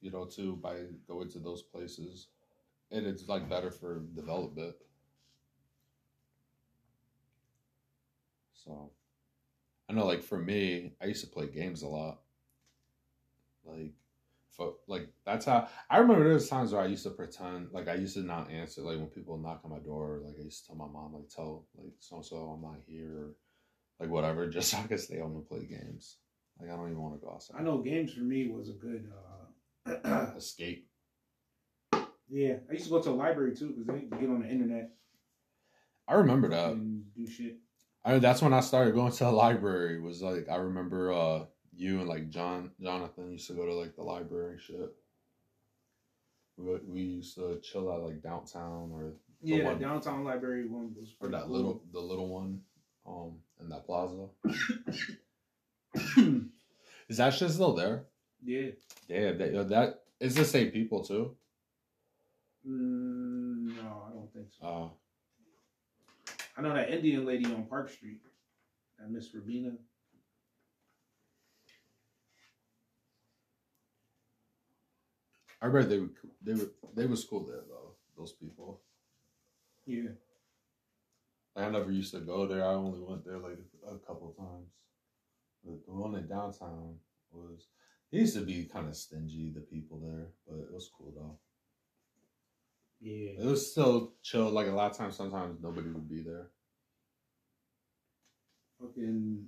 you 0.00 0.10
know 0.10 0.24
too 0.24 0.56
by 0.56 0.76
going 1.08 1.28
to 1.30 1.38
those 1.38 1.62
places 1.62 2.28
and 2.94 3.06
it's 3.06 3.28
like 3.28 3.48
better 3.48 3.70
for 3.70 4.00
development. 4.14 4.76
So 8.54 8.90
i 9.90 9.92
know 9.92 10.06
like 10.06 10.22
for 10.22 10.38
me 10.38 10.94
i 11.02 11.04
used 11.04 11.22
to 11.22 11.30
play 11.30 11.46
games 11.46 11.82
a 11.82 11.88
lot. 11.88 12.20
Like 13.66 13.92
for 14.50 14.74
like 14.86 15.08
that's 15.26 15.46
how 15.46 15.68
I 15.90 15.98
remember 15.98 16.24
there 16.24 16.34
was 16.34 16.48
times 16.48 16.72
where 16.72 16.82
I 16.82 16.86
used 16.86 17.02
to 17.04 17.10
pretend 17.10 17.68
like 17.72 17.88
I 17.88 17.94
used 17.94 18.14
to 18.14 18.20
not 18.22 18.50
answer 18.50 18.82
like 18.82 18.98
when 18.98 19.08
people 19.08 19.36
knock 19.36 19.60
on 19.64 19.70
my 19.72 19.80
door 19.80 20.20
like 20.24 20.36
I 20.38 20.44
used 20.44 20.62
to 20.62 20.68
tell 20.68 20.76
my 20.76 20.86
mom 20.86 21.14
like 21.14 21.28
tell 21.28 21.66
like 21.76 21.92
so 21.98 22.22
so 22.22 22.36
I'm 22.36 22.62
not 22.62 22.80
here 22.86 23.10
or 23.18 23.34
like 24.00 24.10
whatever 24.10 24.46
just 24.56 24.70
so 24.70 24.78
I 24.78 24.82
could 24.82 25.00
stay 25.00 25.18
home 25.18 25.34
and 25.36 25.48
play 25.48 25.66
games. 25.66 26.18
Like 26.60 26.70
I 26.70 26.76
don't 26.76 26.90
even 26.90 27.02
want 27.02 27.20
to 27.20 27.26
go 27.26 27.32
outside. 27.32 27.56
I 27.58 27.62
know 27.62 27.78
games 27.78 28.12
for 28.14 28.20
me 28.20 28.48
was 28.48 28.68
a 28.68 28.74
good. 28.74 29.10
uh 29.12 29.44
escape 30.36 30.88
Yeah, 32.28 32.56
I 32.68 32.72
used 32.72 32.84
to 32.84 32.90
go 32.90 33.02
to 33.02 33.10
a 33.10 33.12
library 33.12 33.54
too 33.54 33.74
because 33.76 34.00
they 34.00 34.06
get 34.18 34.28
on 34.30 34.40
the 34.42 34.48
internet 34.48 34.90
I 36.08 36.14
remember 36.14 36.48
that 36.48 36.72
and 36.72 37.04
do 37.14 37.26
shit. 37.26 37.56
I 38.04 38.18
that's 38.18 38.42
when 38.42 38.52
I 38.52 38.60
started 38.60 38.94
going 38.94 39.12
to 39.12 39.24
the 39.24 39.30
library. 39.30 40.00
Was 40.00 40.22
like 40.22 40.48
I 40.50 40.56
remember 40.56 41.12
uh 41.12 41.44
you 41.76 42.00
and 42.00 42.08
like 42.08 42.30
John 42.30 42.70
Jonathan 42.80 43.30
used 43.32 43.46
to 43.48 43.54
go 43.54 43.66
to 43.66 43.74
like 43.74 43.96
the 43.96 44.02
library 44.02 44.58
shit. 44.58 44.90
We, 46.56 46.76
we 46.86 47.00
used 47.00 47.34
to 47.36 47.58
chill 47.62 47.90
at 47.92 48.00
like 48.00 48.22
downtown 48.22 48.90
or 48.92 49.14
The 49.42 49.56
Yeah, 49.56 49.64
one- 49.64 49.78
downtown 49.80 50.24
library 50.24 50.68
one 50.68 50.94
was 50.94 51.14
or 51.20 51.28
that 51.30 51.44
cool. 51.44 51.52
little 51.56 51.82
the 51.92 52.00
little 52.00 52.28
one 52.28 52.60
um 53.06 53.38
in 53.60 53.68
that 53.70 53.86
plaza. 53.86 54.26
Is 57.08 57.18
that 57.18 57.34
shit 57.34 57.50
still 57.50 57.74
there? 57.74 58.04
yeah. 58.44 58.70
Yeah, 59.08 59.32
that, 59.32 59.68
that 59.68 60.00
is 60.20 60.34
the 60.34 60.44
same 60.44 60.70
people 60.70 61.04
too. 61.04 61.36
Mm, 62.66 63.76
no, 63.76 64.04
I 64.08 64.12
don't 64.12 64.32
think 64.32 64.46
so. 64.58 64.66
Uh, 64.66 64.88
I 66.56 66.62
know 66.62 66.74
that 66.74 66.90
Indian 66.90 67.26
lady 67.26 67.44
on 67.46 67.64
Park 67.64 67.90
Street, 67.90 68.20
that 68.98 69.10
Miss 69.10 69.34
Rabina. 69.34 69.76
I 75.60 75.66
read 75.66 75.88
they 75.88 75.98
were 75.98 76.10
they 76.42 76.54
were 76.54 76.70
they 76.94 77.06
was 77.06 77.24
cool 77.24 77.44
there 77.44 77.64
though. 77.68 77.92
Those 78.16 78.32
people. 78.32 78.80
Yeah. 79.86 80.10
I 81.56 81.68
never 81.70 81.90
used 81.90 82.12
to 82.14 82.20
go 82.20 82.46
there. 82.46 82.64
I 82.64 82.74
only 82.74 83.00
went 83.00 83.24
there 83.24 83.38
like 83.38 83.58
a 83.86 83.98
couple 84.06 84.32
times. 84.32 84.70
But 85.64 85.84
the 85.86 85.92
one 85.92 86.14
in 86.14 86.26
downtown 86.26 86.96
was. 87.32 87.66
It 88.12 88.18
used 88.18 88.34
to 88.36 88.42
be 88.42 88.64
kind 88.64 88.86
of 88.86 88.94
stingy, 88.94 89.50
the 89.52 89.60
people 89.60 89.98
there, 89.98 90.28
but 90.46 90.60
it 90.60 90.72
was 90.72 90.88
cool 90.96 91.12
though. 91.16 91.38
Yeah. 93.04 93.32
It 93.38 93.44
was 93.44 93.70
still 93.70 94.14
chill. 94.22 94.48
Like 94.48 94.66
a 94.66 94.70
lot 94.70 94.90
of 94.90 94.96
times, 94.96 95.14
sometimes 95.14 95.62
nobody 95.62 95.90
would 95.90 96.08
be 96.08 96.22
there. 96.22 96.46
Fucking 98.80 99.44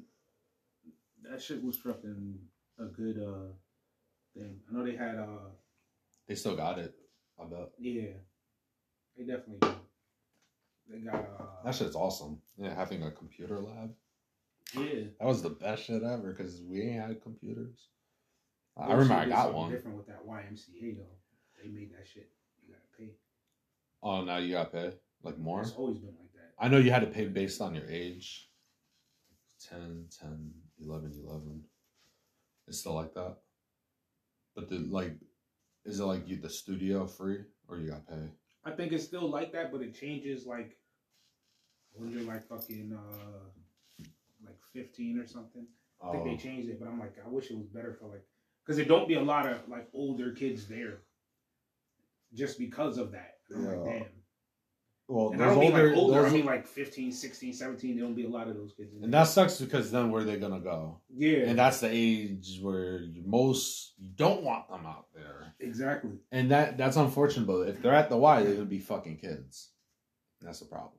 that 1.23 1.41
shit 1.41 1.65
was 1.65 1.77
fucking 1.79 2.39
a 2.79 2.85
good 2.85 3.17
uh 3.17 3.49
thing. 4.35 4.61
I 4.69 4.75
know 4.77 4.85
they 4.85 4.95
had 4.95 5.17
uh 5.17 5.49
They 6.29 6.35
still 6.35 6.55
got 6.55 6.79
it. 6.79 6.95
I 7.41 7.45
bet 7.47 7.71
yeah. 7.79 8.13
They 9.17 9.25
definitely 9.25 9.57
do. 9.63 9.75
They 10.91 10.99
got 10.99 11.15
uh 11.15 11.65
that 11.65 11.75
shit's 11.75 11.97
awesome. 11.97 12.43
Yeah, 12.59 12.75
having 12.75 13.05
a 13.05 13.11
computer 13.11 13.59
lab. 13.59 13.95
yeah. 14.75 15.05
That 15.19 15.27
was 15.27 15.41
the 15.41 15.49
best 15.51 15.85
shit 15.85 16.03
ever 16.03 16.35
because 16.37 16.61
we 16.61 16.83
ain't 16.83 17.01
had 17.01 17.23
computers. 17.23 17.89
I 18.77 18.93
remember 18.93 19.15
I 19.15 19.29
got 19.31 19.55
one. 19.55 19.71
Different 19.71 19.97
with 19.97 20.09
that 20.09 20.27
YMCA 20.29 20.99
though. 20.99 21.17
They 21.63 21.71
made 21.71 21.93
that 21.93 22.07
shit. 22.07 22.29
You 22.63 22.75
gotta 22.75 22.85
pay. 22.99 23.15
Oh, 24.03 24.23
now 24.25 24.37
you 24.39 24.53
got 24.53 24.73
pay 24.73 24.93
like 25.23 25.39
more. 25.39 25.63
It's 25.63 25.73
always 25.73 25.99
been 25.99 26.15
like 26.21 26.33
that. 26.35 26.53
I 26.59 26.69
know 26.69 26.79
you 26.79 26.91
had 26.91 27.01
to 27.01 27.07
pay 27.09 27.27
based 27.27 27.61
on 27.61 27.75
your 27.75 27.89
age. 27.89 28.49
10, 29.69 30.07
10, 30.21 30.51
11, 30.85 31.13
11. 31.27 31.65
It's 32.69 32.79
still 32.81 32.95
like 32.95 33.15
that. 33.15 33.37
But 34.55 34.69
the 34.69 34.77
like, 34.91 35.15
is 35.85 36.01
it 36.01 36.05
like 36.05 36.29
you 36.29 36.37
the 36.41 36.49
studio 36.51 37.07
free 37.07 37.41
or 37.69 37.79
you 37.79 37.91
got 37.91 38.07
pay? 38.07 38.31
I 38.65 38.71
think 38.73 38.93
it's 38.93 39.05
still 39.05 39.29
like 39.31 39.53
that, 39.53 39.73
but 39.73 39.81
it 39.83 39.95
changes 39.95 40.47
like 40.47 40.77
when 41.93 42.11
you're 42.11 42.23
like 42.23 42.47
fucking 42.49 42.97
uh 42.97 44.05
like 44.45 44.59
15 44.73 45.19
or 45.19 45.27
something. 45.27 45.67
I 46.03 46.11
think 46.13 46.23
Oh. 46.23 46.29
they 46.31 46.37
changed 46.37 46.69
it, 46.69 46.79
but 46.79 46.89
I'm 46.89 47.01
like, 47.01 47.17
I 47.25 47.29
wish 47.29 47.51
it 47.51 47.57
was 47.57 47.69
better 47.69 47.97
for 47.99 48.09
like, 48.09 48.23
because 48.65 48.77
there 48.77 48.85
don't 48.85 49.09
be 49.09 49.15
a 49.15 49.23
lot 49.23 49.47
of 49.47 49.67
like 49.69 49.89
older 49.95 50.33
kids 50.33 50.69
there, 50.69 50.99
just 52.35 52.59
because 52.59 52.99
of 52.99 53.13
that. 53.13 53.36
And 53.51 53.69
I'm 53.69 53.77
like, 53.85 53.93
damn. 54.01 54.07
well, 55.09 55.31
And 55.33 55.43
I 55.43 55.47
don't 55.47 55.59
mean 55.61 55.73
older, 55.73 55.89
like 55.89 55.97
older. 55.99 56.23
those- 56.23 56.33
I 56.33 56.35
mean 56.37 56.47
like 56.47 56.67
15, 56.67 57.13
16, 57.13 57.53
17. 57.53 57.97
There 57.97 58.05
don't 58.05 58.15
be 58.15 58.25
a 58.25 58.29
lot 58.29 58.49
of 58.49 58.57
those 58.57 58.73
kids. 58.77 58.93
In 58.97 59.05
and 59.05 59.15
that 59.15 59.25
sucks 59.29 59.61
because 59.61 59.91
then 59.91 60.11
where 60.11 60.23
are 60.23 60.25
they 60.25 60.39
gonna 60.39 60.61
go? 60.61 61.01
yeah, 61.15 61.39
And 61.49 61.59
that's 61.59 61.81
the 61.81 61.89
age 61.91 62.59
where 62.61 63.01
most 63.25 63.95
you 63.99 64.11
don't 64.15 64.43
want 64.43 64.69
them 64.69 64.85
out 64.87 65.07
there. 65.15 65.55
exactly. 65.61 66.19
And 66.33 66.51
that 66.51 66.77
that's 66.77 66.97
unfortunate. 66.97 67.47
But 67.47 67.69
if 67.69 67.83
they're 67.83 67.95
at 67.95 68.09
the 68.09 68.17
Y, 68.17 68.43
they're 68.43 68.55
gonna 68.55 68.67
be 68.67 68.79
fucking 68.81 69.19
kids. 69.19 69.71
That's 70.41 70.61
the 70.61 70.67
problem. 70.67 70.93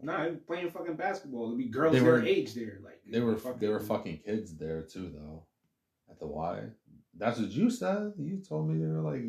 Nah, 0.00 0.28
playing 0.46 0.70
fucking 0.70 0.96
basketball. 0.96 1.48
There'd 1.48 1.58
be 1.58 1.68
girls 1.68 1.94
They 1.94 2.00
their 2.00 2.22
age 2.24 2.54
there. 2.54 2.80
Like 2.84 3.00
They 3.10 3.20
were 3.20 3.36
they 3.58 3.68
were 3.68 3.80
fucking 3.80 4.18
kids 4.24 4.54
there 4.56 4.82
too, 4.82 5.10
though. 5.14 5.46
At 6.10 6.20
the 6.20 6.26
Y, 6.26 6.64
that's 7.16 7.40
what 7.40 7.50
you 7.50 7.70
said. 7.70 8.12
You 8.18 8.38
told 8.46 8.68
me 8.68 8.78
they 8.78 8.86
were 8.90 9.00
like 9.00 9.22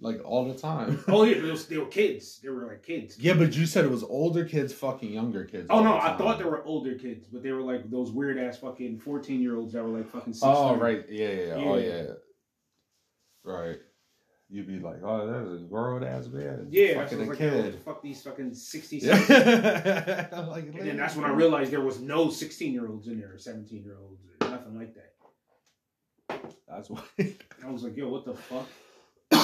like 0.00 0.20
all 0.24 0.46
the 0.52 0.58
time. 0.58 1.02
Oh 1.08 1.24
yeah, 1.24 1.40
they, 1.68 1.78
were 1.78 1.86
kids. 1.86 2.40
They 2.42 2.48
were 2.48 2.66
like 2.66 2.82
kids. 2.82 3.18
yeah, 3.18 3.34
but 3.34 3.54
you 3.56 3.66
said 3.66 3.84
it 3.84 3.90
was 3.90 4.02
older 4.04 4.44
kids 4.44 4.72
fucking 4.72 5.10
younger 5.12 5.44
kids. 5.44 5.66
Oh 5.70 5.82
no, 5.82 5.98
I 5.98 6.16
thought 6.16 6.38
they 6.38 6.44
were 6.44 6.62
older 6.64 6.94
kids, 6.94 7.26
but 7.26 7.42
they 7.42 7.52
were 7.52 7.62
like 7.62 7.90
those 7.90 8.10
weird 8.12 8.38
ass 8.38 8.58
fucking 8.58 8.98
fourteen 9.00 9.40
year 9.40 9.56
olds 9.56 9.72
that 9.72 9.82
were 9.82 9.98
like 9.98 10.08
fucking. 10.10 10.32
16. 10.32 10.48
Oh 10.50 10.76
right, 10.76 11.04
yeah, 11.08 11.28
yeah, 11.28 11.46
yeah. 11.46 11.54
oh 11.56 11.76
Yeah. 11.78 12.02
right. 13.44 13.78
You'd 14.50 14.66
be 14.66 14.78
like, 14.78 15.02
oh, 15.04 15.26
that's 15.30 15.60
a 15.60 15.64
grown 15.66 16.02
ass 16.02 16.26
man, 16.28 16.68
Yeah, 16.70 17.02
fucking 17.02 17.20
a 17.20 17.24
like, 17.26 17.36
kid. 17.36 17.74
the 17.74 17.78
fuck 17.80 18.02
these 18.02 18.22
fucking 18.22 18.54
sixty. 18.54 18.96
Yeah. 19.02 19.16
like, 20.48 20.64
And 20.68 20.88
then 20.88 20.96
that's 20.96 21.16
when 21.16 21.26
I 21.26 21.34
realized 21.34 21.70
there 21.70 21.82
was 21.82 22.00
no 22.00 22.30
sixteen 22.30 22.72
year 22.72 22.88
olds 22.88 23.08
in 23.08 23.18
there, 23.20 23.34
or 23.34 23.38
seventeen 23.38 23.84
year 23.84 23.98
olds, 24.00 24.22
or 24.40 24.48
nothing 24.48 24.78
like 24.78 24.94
that. 24.94 26.40
That's 26.66 26.88
why. 26.88 27.02
I 27.18 27.70
was 27.70 27.82
like, 27.82 27.94
yo, 27.96 28.08
what 28.08 28.24
the 28.24 28.32
fuck? 28.34 28.66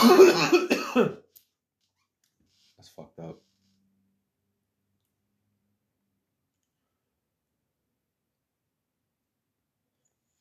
That's 2.76 2.88
fucked 2.94 3.18
up. 3.18 3.40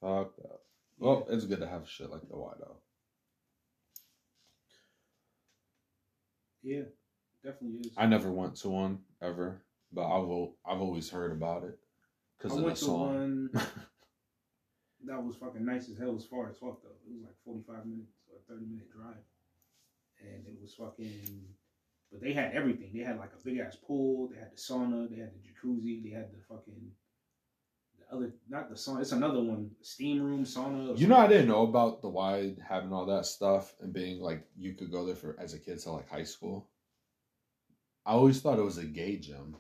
Fucked 0.02 0.40
up. 0.40 0.62
Well, 1.00 1.26
it's 1.30 1.46
good 1.46 1.60
to 1.60 1.68
have 1.68 1.88
shit 1.90 2.10
like 2.10 2.28
the 2.30 2.38
Y 2.38 2.54
though. 2.60 2.78
Yeah, 6.62 6.84
definitely 7.44 7.80
is. 7.88 7.94
I 7.98 8.06
never 8.06 8.32
went 8.32 8.56
to 8.58 8.70
one 8.70 9.00
ever, 9.22 9.62
but 9.92 10.06
I've 10.08 10.30
I've 10.66 10.82
always 10.82 11.10
heard 11.10 11.32
about 11.32 11.64
it 11.64 11.80
because 12.38 12.54
I 12.54 12.56
of 12.56 12.62
the 12.62 12.66
went 12.66 12.78
to 12.78 12.84
song. 12.86 13.50
one 13.52 13.52
that 15.06 15.24
was 15.24 15.36
fucking 15.36 15.66
nice 15.66 15.90
as 15.90 15.98
hell 15.98 16.16
as 16.16 16.26
far 16.26 16.50
as 16.50 16.58
fuck 16.58 16.82
though. 16.84 16.96
It 17.06 17.14
was 17.14 17.24
like 17.24 17.36
forty 17.46 17.64
five 17.68 17.86
minutes 17.86 18.12
or 18.32 18.40
thirty 18.48 18.66
minute 18.66 18.90
drive, 18.92 19.24
and 20.24 20.46
it 20.48 20.56
was 20.62 20.74
fucking. 20.76 21.46
But 22.12 22.22
they 22.22 22.34
had 22.34 22.54
everything. 22.54 22.92
They 22.94 23.04
had 23.04 23.18
like 23.18 23.32
a 23.40 23.44
big 23.44 23.58
ass 23.60 23.76
pool. 23.76 24.30
They 24.32 24.38
had 24.40 24.52
the 24.52 24.58
sauna. 24.58 25.10
They 25.10 25.18
had 25.18 25.32
the 25.34 25.40
jacuzzi. 25.40 26.04
They 26.04 26.12
had 26.12 26.30
the 26.32 26.38
fucking. 26.48 26.92
The 27.98 28.16
other, 28.16 28.34
not 28.48 28.70
the 28.70 28.76
sauna. 28.76 29.02
It's 29.02 29.12
another 29.14 29.42
one. 29.42 29.72
Steam 29.82 30.22
room 30.22 30.44
sauna. 30.46 30.98
You 30.98 31.08
know, 31.08 31.18
I 31.18 31.28
didn't 31.28 31.48
know 31.48 31.64
about 31.64 32.02
the 32.02 32.10
Y 32.10 32.56
having 32.68 32.94
all 32.94 33.06
that 33.08 33.26
stuff 33.26 33.74
and 33.82 33.92
being 33.94 34.22
like 34.22 34.46
you 34.58 34.74
could 34.74 34.92
go 34.92 35.06
there 35.06 35.16
for 35.16 35.36
as 35.40 35.54
a 35.54 35.60
kid 35.60 35.80
to 35.80 35.92
like 35.92 36.10
high 36.10 36.24
school. 36.24 36.70
I 38.06 38.12
always 38.12 38.42
thought 38.42 38.60
it 38.60 38.64
was 38.64 38.78
a 38.78 38.86
gay 38.86 39.18
gym. 39.18 39.56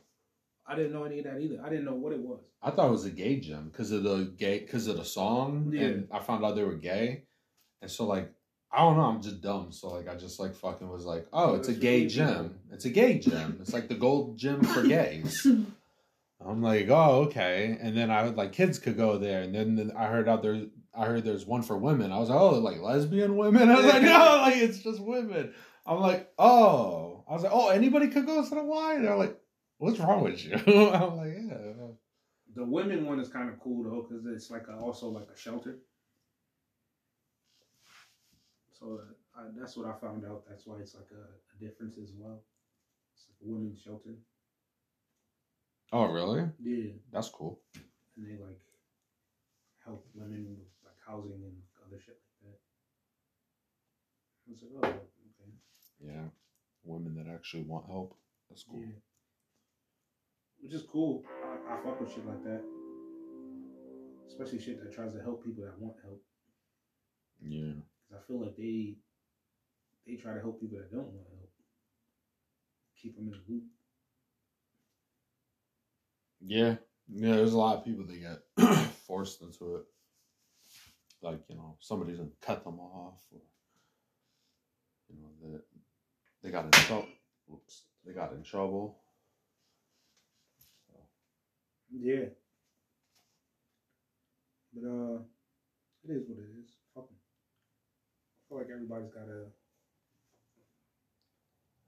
I 0.67 0.75
didn't 0.75 0.93
know 0.93 1.03
any 1.03 1.19
of 1.19 1.25
that 1.25 1.39
either. 1.41 1.61
I 1.63 1.69
didn't 1.69 1.85
know 1.85 1.93
what 1.95 2.13
it 2.13 2.19
was. 2.19 2.39
I 2.61 2.71
thought 2.71 2.87
it 2.87 2.91
was 2.91 3.05
a 3.05 3.09
gay 3.11 3.39
gym 3.39 3.69
because 3.69 3.91
of 3.91 4.03
the 4.03 4.33
gay 4.37 4.59
because 4.59 4.87
of 4.87 4.97
the 4.97 5.05
song, 5.05 5.71
Yeah. 5.73 5.81
and 5.81 6.07
I 6.11 6.19
found 6.19 6.43
out 6.45 6.55
they 6.55 6.63
were 6.63 6.75
gay, 6.75 7.23
and 7.81 7.89
so 7.91 8.05
like 8.05 8.31
I 8.73 8.79
don't 8.79 8.97
know, 8.97 9.03
I'm 9.03 9.21
just 9.21 9.41
dumb, 9.41 9.71
so 9.71 9.89
like 9.89 10.09
I 10.09 10.15
just 10.15 10.39
like 10.39 10.55
fucking 10.55 10.89
was 10.89 11.05
like, 11.05 11.27
oh, 11.31 11.53
it's 11.53 11.67
a 11.67 11.73
gay 11.73 12.07
gym, 12.07 12.59
it's 12.71 12.85
a 12.85 12.89
gay 12.89 13.19
gym, 13.19 13.59
it's 13.61 13.71
like 13.71 13.87
the 13.87 13.95
gold 13.95 14.39
gym 14.39 14.63
for 14.63 14.81
gays. 14.87 15.45
I'm 16.43 16.61
like, 16.63 16.87
oh, 16.89 17.25
okay, 17.25 17.77
and 17.79 17.95
then 17.95 18.09
I 18.09 18.23
would 18.23 18.35
like 18.35 18.51
kids 18.51 18.79
could 18.79 18.97
go 18.97 19.19
there, 19.19 19.43
and 19.43 19.53
then 19.53 19.91
I 19.95 20.07
heard 20.07 20.27
out 20.27 20.41
there, 20.41 20.63
I 20.93 21.05
heard 21.05 21.23
there's 21.23 21.45
one 21.45 21.61
for 21.61 21.77
women. 21.77 22.11
I 22.11 22.17
was 22.17 22.29
like, 22.29 22.39
oh, 22.39 22.59
like 22.59 22.81
lesbian 22.81 23.37
women. 23.37 23.69
I 23.69 23.75
was 23.75 23.85
like, 23.85 24.01
no, 24.01 24.39
like 24.41 24.57
it's 24.57 24.79
just 24.79 24.99
women. 24.99 25.53
I'm 25.85 25.99
like, 25.99 26.31
oh, 26.39 27.23
I 27.29 27.33
was 27.33 27.43
like, 27.43 27.53
oh, 27.53 27.69
anybody 27.69 28.07
could 28.07 28.25
go 28.25 28.43
to 28.43 28.49
the 28.49 28.63
Y. 28.63 28.99
They're 29.01 29.15
like, 29.15 29.37
what's 29.77 29.99
wrong 29.99 30.23
with 30.23 30.43
you? 30.43 30.53
I'm 30.67 31.17
like, 31.17 31.33
yeah. 31.47 31.87
The 32.55 32.65
women 32.65 33.05
one 33.05 33.19
is 33.19 33.29
kind 33.29 33.49
of 33.49 33.59
cool 33.59 33.83
though, 33.83 34.07
because 34.07 34.25
it's 34.25 34.49
like 34.49 34.67
a, 34.67 34.75
also 34.75 35.09
like 35.09 35.27
a 35.33 35.37
shelter. 35.37 35.79
So 38.83 38.99
uh, 38.99 39.39
I, 39.39 39.43
that's 39.57 39.77
what 39.77 39.87
I 39.87 39.93
found 39.99 40.25
out. 40.25 40.43
That's 40.49 40.67
why 40.67 40.75
it's 40.81 40.93
like 40.93 41.07
a, 41.11 41.23
a 41.23 41.55
difference 41.65 41.97
as 41.97 42.11
well. 42.17 42.43
It's 43.15 43.25
like 43.29 43.39
a 43.41 43.51
women's 43.51 43.79
shelter. 43.81 44.15
Oh, 45.93 46.05
really? 46.11 46.43
Yeah, 46.61 46.91
That's 47.11 47.29
cool. 47.29 47.61
and 48.17 48.27
they 48.27 48.43
like 48.43 48.59
help 49.85 50.05
women 50.13 50.47
with 50.49 50.67
like 50.83 50.97
housing 51.07 51.39
and 51.43 51.55
other 51.87 52.01
shit 52.03 52.17
like 52.43 52.51
that. 52.51 52.59
I 54.47 54.51
was 54.51 54.61
like, 54.63 54.71
oh, 54.75 54.87
okay, 54.87 55.53
Yeah. 56.01 56.27
Women 56.83 57.15
that 57.15 57.33
actually 57.33 57.63
want 57.63 57.85
help. 57.85 58.17
That's 58.49 58.63
cool. 58.63 58.81
yeah. 58.81 58.99
Which 60.59 60.73
is 60.73 60.83
cool. 60.91 61.23
I, 61.45 61.75
I 61.75 61.83
fuck 61.83 62.01
with 62.01 62.11
shit 62.11 62.25
like 62.27 62.43
that. 62.43 62.61
Especially 64.27 64.59
shit 64.59 64.83
that 64.83 64.93
tries 64.93 65.13
to 65.13 65.21
help 65.21 65.45
people 65.45 65.63
that 65.63 65.79
want 65.79 65.95
help. 66.03 66.21
Yeah. 67.41 67.73
I 68.13 68.21
feel 68.27 68.41
like 68.41 68.55
they 68.57 68.95
they 70.07 70.15
try 70.15 70.33
to 70.33 70.41
help 70.41 70.59
people 70.61 70.77
that 70.77 70.91
don't 70.91 71.05
want 71.05 71.27
to 71.27 71.35
help. 71.35 71.49
Keep 73.01 73.15
them 73.17 73.25
in 73.25 73.31
the 73.31 73.53
loop. 73.53 73.63
Yeah. 76.41 76.75
Yeah, 77.09 77.35
there's 77.35 77.53
a 77.53 77.57
lot 77.57 77.77
of 77.77 77.85
people 77.85 78.05
that 78.05 78.21
get 78.57 78.67
forced 79.07 79.41
into 79.41 79.75
it. 79.77 79.83
Like, 81.21 81.39
you 81.49 81.55
know, 81.55 81.77
somebody 81.79 82.11
didn't 82.11 82.33
cut 82.41 82.63
them 82.63 82.79
off 82.79 83.21
or 83.31 83.39
you 85.09 85.21
know, 85.21 85.51
that 85.51 85.61
they 86.43 86.51
got 86.51 86.65
in 86.65 86.71
trouble. 86.71 87.07
Oops. 87.51 87.83
They 88.05 88.13
got 88.13 88.33
in 88.33 88.43
trouble. 88.43 88.99
Yeah. 91.91 92.25
But 94.73 94.89
uh 94.89 95.19
it 96.03 96.11
is 96.11 96.27
what 96.27 96.39
it 96.39 96.49
is. 96.63 96.82
Feel 98.53 98.61
like 98.61 98.71
everybody's 98.71 99.09
got 99.09 99.23
a 99.23 99.49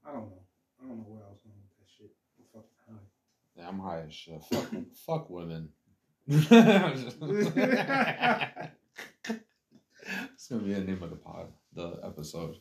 I 0.04 0.12
don't 0.12 0.30
know. 0.30 0.42
I 0.82 0.88
don't 0.88 0.98
know 0.98 1.06
where 1.06 1.22
I 1.22 1.30
was 1.30 1.38
going 1.38 1.54
with 1.62 1.78
that 1.78 1.86
shit. 1.86 2.10
I'm 2.38 2.44
fucking 2.52 2.82
high. 2.90 3.06
Yeah, 3.54 3.68
I'm 3.68 3.78
high 3.78 4.02
as 4.02 4.12
shit. 4.12 4.42
Fuck, 4.50 4.74
fuck 5.06 5.30
women. 5.30 5.68
it's 6.26 6.48
gonna 10.48 10.62
be 10.62 10.74
the 10.74 10.80
name 10.80 11.02
of 11.04 11.10
the 11.10 11.16
pod, 11.22 11.52
the 11.72 12.00
episode. 12.02 12.56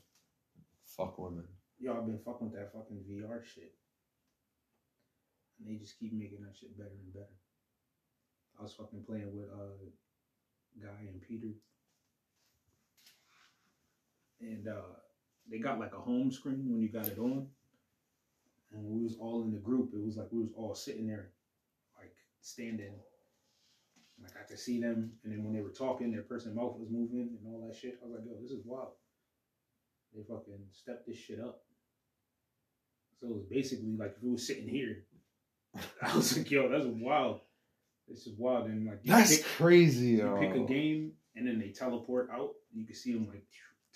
Fuck 0.85 1.17
women. 1.17 1.45
Yo, 1.79 1.97
I've 1.97 2.05
been 2.05 2.19
fucking 2.23 2.51
with 2.51 2.59
that 2.59 2.73
fucking 2.73 3.05
VR 3.09 3.43
shit. 3.43 3.73
And 5.57 5.67
they 5.67 5.79
just 5.79 5.97
keep 5.99 6.13
making 6.13 6.41
that 6.41 6.55
shit 6.55 6.77
better 6.77 6.91
and 7.03 7.11
better. 7.11 7.25
I 8.59 8.63
was 8.63 8.73
fucking 8.73 9.03
playing 9.07 9.35
with 9.35 9.49
uh 9.49 9.81
Guy 10.79 11.07
and 11.09 11.19
Peter. 11.27 11.55
And 14.41 14.67
uh 14.67 14.95
they 15.49 15.59
got 15.59 15.79
like 15.79 15.93
a 15.93 15.99
home 15.99 16.31
screen 16.31 16.65
when 16.69 16.81
you 16.81 16.89
got 16.89 17.07
it 17.07 17.19
on. 17.19 17.47
And 18.71 18.83
we 18.83 19.03
was 19.03 19.17
all 19.19 19.43
in 19.43 19.51
the 19.51 19.59
group. 19.59 19.91
It 19.93 20.03
was 20.03 20.17
like 20.17 20.27
we 20.31 20.41
was 20.41 20.51
all 20.57 20.75
sitting 20.75 21.07
there, 21.07 21.29
like 21.97 22.13
standing. 22.41 22.93
Like 24.21 24.31
I 24.41 24.47
could 24.47 24.59
see 24.59 24.79
them, 24.79 25.11
and 25.23 25.31
then 25.33 25.43
when 25.43 25.53
they 25.53 25.61
were 25.61 25.69
talking, 25.69 26.11
their 26.11 26.21
person 26.21 26.55
mouth 26.55 26.77
was 26.77 26.89
moving 26.89 27.37
and 27.37 27.53
all 27.53 27.67
that 27.67 27.75
shit. 27.75 27.99
I 28.01 28.07
was 28.07 28.15
like, 28.15 28.25
yo, 28.25 28.41
this 28.41 28.51
is 28.51 28.61
wild. 28.65 28.93
They 30.15 30.23
fucking 30.23 30.59
stepped 30.71 31.05
this 31.05 31.17
shit 31.17 31.39
up. 31.41 31.61
So 33.19 33.27
it 33.27 33.33
was 33.33 33.43
basically 33.49 33.95
like 33.97 34.13
if 34.17 34.23
we 34.23 34.31
was 34.31 34.47
sitting 34.47 34.67
here, 34.69 35.03
I 36.01 36.15
was 36.15 36.37
like, 36.37 36.49
yo, 36.49 36.69
that's 36.69 36.85
wild. 36.85 37.41
This 38.07 38.27
is 38.27 38.33
wild. 38.37 38.67
And 38.67 38.85
like 38.85 38.99
you 39.03 39.11
That's 39.11 39.37
pick, 39.37 39.45
crazy, 39.45 40.07
you 40.07 40.17
yo. 40.19 40.37
pick 40.39 40.55
a 40.55 40.59
game, 40.59 41.11
and 41.35 41.47
then 41.47 41.59
they 41.59 41.69
teleport 41.69 42.29
out. 42.31 42.51
You 42.73 42.85
can 42.85 42.95
see 42.95 43.13
them 43.13 43.27
like 43.27 43.43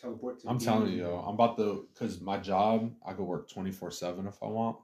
teleport 0.01 0.39
to. 0.41 0.49
I'm 0.49 0.59
telling 0.59 0.91
you, 0.93 0.99
yo, 0.99 1.23
I'm 1.25 1.33
about 1.35 1.57
to, 1.57 1.87
cause 1.97 2.21
my 2.21 2.37
job, 2.37 2.91
I 3.05 3.13
could 3.13 3.25
work 3.25 3.49
24 3.49 3.91
seven 3.91 4.27
if 4.27 4.41
I 4.41 4.47
want. 4.47 4.77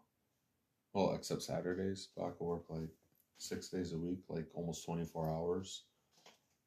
Well, 0.93 1.13
except 1.13 1.41
Saturdays, 1.41 2.09
but 2.15 2.25
I 2.25 2.29
could 2.29 2.45
work 2.45 2.63
like 2.69 2.89
six 3.37 3.67
days 3.69 3.93
a 3.93 3.97
week, 3.97 4.19
like 4.29 4.47
almost 4.53 4.85
24 4.85 5.29
hours. 5.29 5.83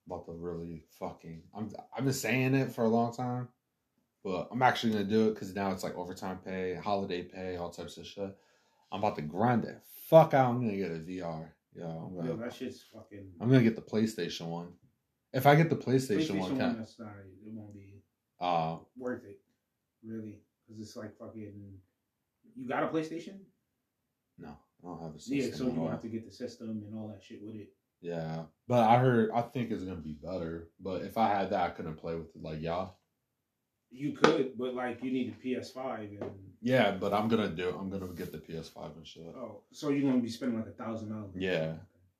about 0.06 0.26
to 0.26 0.32
really 0.32 0.84
fucking. 0.98 1.42
I'm. 1.56 1.70
I've 1.96 2.04
been 2.04 2.12
saying 2.12 2.54
it 2.54 2.72
for 2.72 2.84
a 2.84 2.88
long 2.88 3.12
time, 3.14 3.48
but 4.24 4.48
I'm 4.50 4.62
actually 4.62 4.92
gonna 4.92 5.04
do 5.04 5.28
it 5.28 5.34
because 5.34 5.54
now 5.54 5.70
it's 5.72 5.82
like 5.82 5.96
overtime 5.96 6.38
pay, 6.44 6.74
holiday 6.74 7.22
pay, 7.22 7.56
all 7.56 7.70
types 7.70 7.96
of 7.96 8.06
shit. 8.06 8.36
I'm 8.92 9.00
about 9.00 9.16
to 9.16 9.22
grind 9.22 9.64
it. 9.64 9.80
Fuck 10.08 10.34
out. 10.34 10.50
I'm 10.50 10.60
gonna 10.60 10.76
get 10.76 10.90
a 10.90 11.00
VR. 11.00 11.48
Yeah, 11.74 11.86
I'm 11.86 12.14
gonna. 12.16 12.28
Yo, 12.28 12.36
that 12.36 12.54
shit's 12.54 12.82
fucking. 12.82 13.32
I'm 13.40 13.48
gonna 13.48 13.62
get 13.62 13.76
the 13.76 13.82
PlayStation 13.82 14.46
one. 14.46 14.68
If 15.32 15.46
I 15.46 15.54
get 15.54 15.68
the 15.68 15.76
PlayStation, 15.76 16.36
PlayStation 16.36 16.38
one, 16.38 16.58
one, 16.58 16.78
that's 16.78 16.98
not. 16.98 17.08
It 17.08 17.52
won't 17.52 17.74
be 17.74 17.97
uh, 18.40 18.76
worth 18.96 19.24
it, 19.24 19.40
really, 20.04 20.38
because 20.66 20.80
it's 20.82 20.96
like 20.96 21.16
fucking. 21.18 21.52
You 22.56 22.68
got 22.68 22.82
a 22.82 22.88
PlayStation? 22.88 23.38
no, 24.38 24.48
I 24.48 24.88
don't 24.88 25.02
have 25.02 25.14
a 25.14 25.18
system. 25.20 25.38
Yeah, 25.38 25.54
so 25.54 25.64
you 25.74 25.80
all. 25.82 25.88
have 25.88 26.02
to 26.02 26.08
get 26.08 26.24
the 26.24 26.32
system 26.34 26.82
and 26.86 26.98
all 26.98 27.08
that 27.08 27.22
shit 27.22 27.42
with 27.42 27.56
it. 27.56 27.68
Yeah, 28.00 28.42
but 28.68 28.88
I 28.88 28.98
heard 28.98 29.30
I 29.32 29.42
think 29.42 29.70
it's 29.70 29.82
gonna 29.82 29.96
be 29.96 30.12
better. 30.12 30.68
But 30.80 31.02
if 31.02 31.18
I 31.18 31.28
had 31.28 31.50
that, 31.50 31.60
I 31.60 31.70
couldn't 31.70 31.96
play 31.96 32.14
with 32.14 32.34
it 32.34 32.42
like 32.42 32.60
y'all. 32.60 32.96
You 33.90 34.12
could, 34.12 34.56
but 34.56 34.74
like 34.74 35.02
you 35.02 35.10
need 35.10 35.34
a 35.34 35.46
PS5 35.46 36.20
and 36.20 36.30
Yeah, 36.60 36.92
but 36.92 37.12
I'm 37.12 37.28
gonna 37.28 37.48
do. 37.48 37.70
I'm 37.70 37.90
gonna 37.90 38.06
get 38.08 38.32
the 38.32 38.38
PS5 38.38 38.96
and 38.96 39.06
shit. 39.06 39.34
oh, 39.36 39.62
so 39.72 39.88
you're 39.88 40.08
gonna 40.08 40.22
be 40.22 40.28
spending 40.28 40.58
like 40.58 40.68
a 40.68 40.82
thousand 40.82 41.10
dollars. 41.10 41.30
Yeah. 41.36 41.74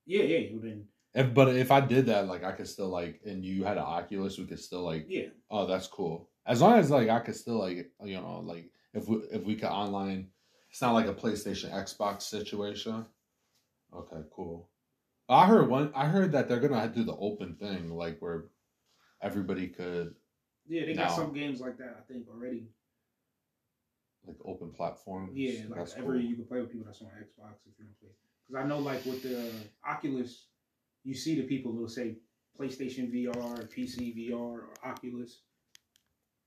Yeah, 0.05 0.23
yeah. 0.23 0.49
Well, 0.51 0.61
then 0.63 0.85
If 1.13 1.33
but 1.33 1.55
if 1.55 1.71
I 1.71 1.81
did 1.81 2.05
that, 2.07 2.27
like 2.27 2.43
I 2.43 2.51
could 2.51 2.67
still 2.67 2.89
like, 2.89 3.19
and 3.25 3.43
you 3.43 3.63
had 3.63 3.77
an 3.77 3.83
Oculus, 3.83 4.37
we 4.37 4.45
could 4.45 4.59
still 4.59 4.83
like. 4.83 5.05
yeah, 5.09 5.27
Oh, 5.49 5.65
that's 5.65 5.87
cool. 5.87 6.29
As 6.45 6.61
long 6.61 6.77
as 6.77 6.89
like 6.91 7.09
I 7.09 7.19
could 7.19 7.35
still 7.35 7.57
like 7.59 7.91
you 8.03 8.15
know 8.21 8.41
like 8.43 8.69
if 8.93 9.07
we 9.07 9.17
if 9.31 9.43
we 9.43 9.55
could 9.55 9.69
online, 9.69 10.29
it's 10.69 10.81
not 10.81 10.93
like 10.93 11.07
a 11.07 11.13
PlayStation 11.13 11.71
Xbox 11.73 12.23
situation. 12.23 13.05
Okay, 13.93 14.21
cool. 14.35 14.69
I 15.27 15.45
heard 15.47 15.67
one. 15.69 15.91
I 15.95 16.05
heard 16.05 16.31
that 16.33 16.47
they're 16.47 16.59
gonna 16.59 16.87
do 16.93 17.03
the 17.03 17.15
open 17.15 17.55
thing, 17.55 17.89
like 17.89 18.19
where 18.19 18.45
everybody 19.21 19.67
could 19.67 20.15
yeah. 20.67 20.85
They 20.85 20.93
got 20.93 21.09
No. 21.09 21.15
some 21.15 21.33
games 21.33 21.59
like 21.59 21.77
that. 21.79 21.95
I 21.99 22.01
think 22.11 22.27
already. 22.29 22.67
like 24.27 24.37
open 24.45 24.71
platforms. 24.71 25.31
Yeah, 25.35 25.61
like 25.69 25.79
that's 25.79 25.95
every 25.97 26.21
cool. 26.21 26.29
you 26.29 26.35
can 26.35 26.45
play 26.45 26.61
with 26.61 26.71
people 26.71 26.85
that's 26.85 27.01
on 27.01 27.07
Xbox 27.07 27.55
if 27.65 27.77
you 27.79 27.85
don't 27.85 27.99
play. 27.99 28.09
Because 28.47 28.63
I 28.63 28.67
know, 28.67 28.77
like 28.79 29.03
with 29.05 29.23
the 29.23 29.51
Oculus, 29.87 30.45
you 31.03 31.13
see 31.13 31.35
the 31.35 31.47
people 31.47 31.71
who'll 31.71 31.87
say 31.87 32.17
PlayStation 32.59 33.11
VR, 33.13 33.67
PC 33.73 34.15
VR, 34.15 34.33
or 34.33 34.73
Oculus. 34.83 35.41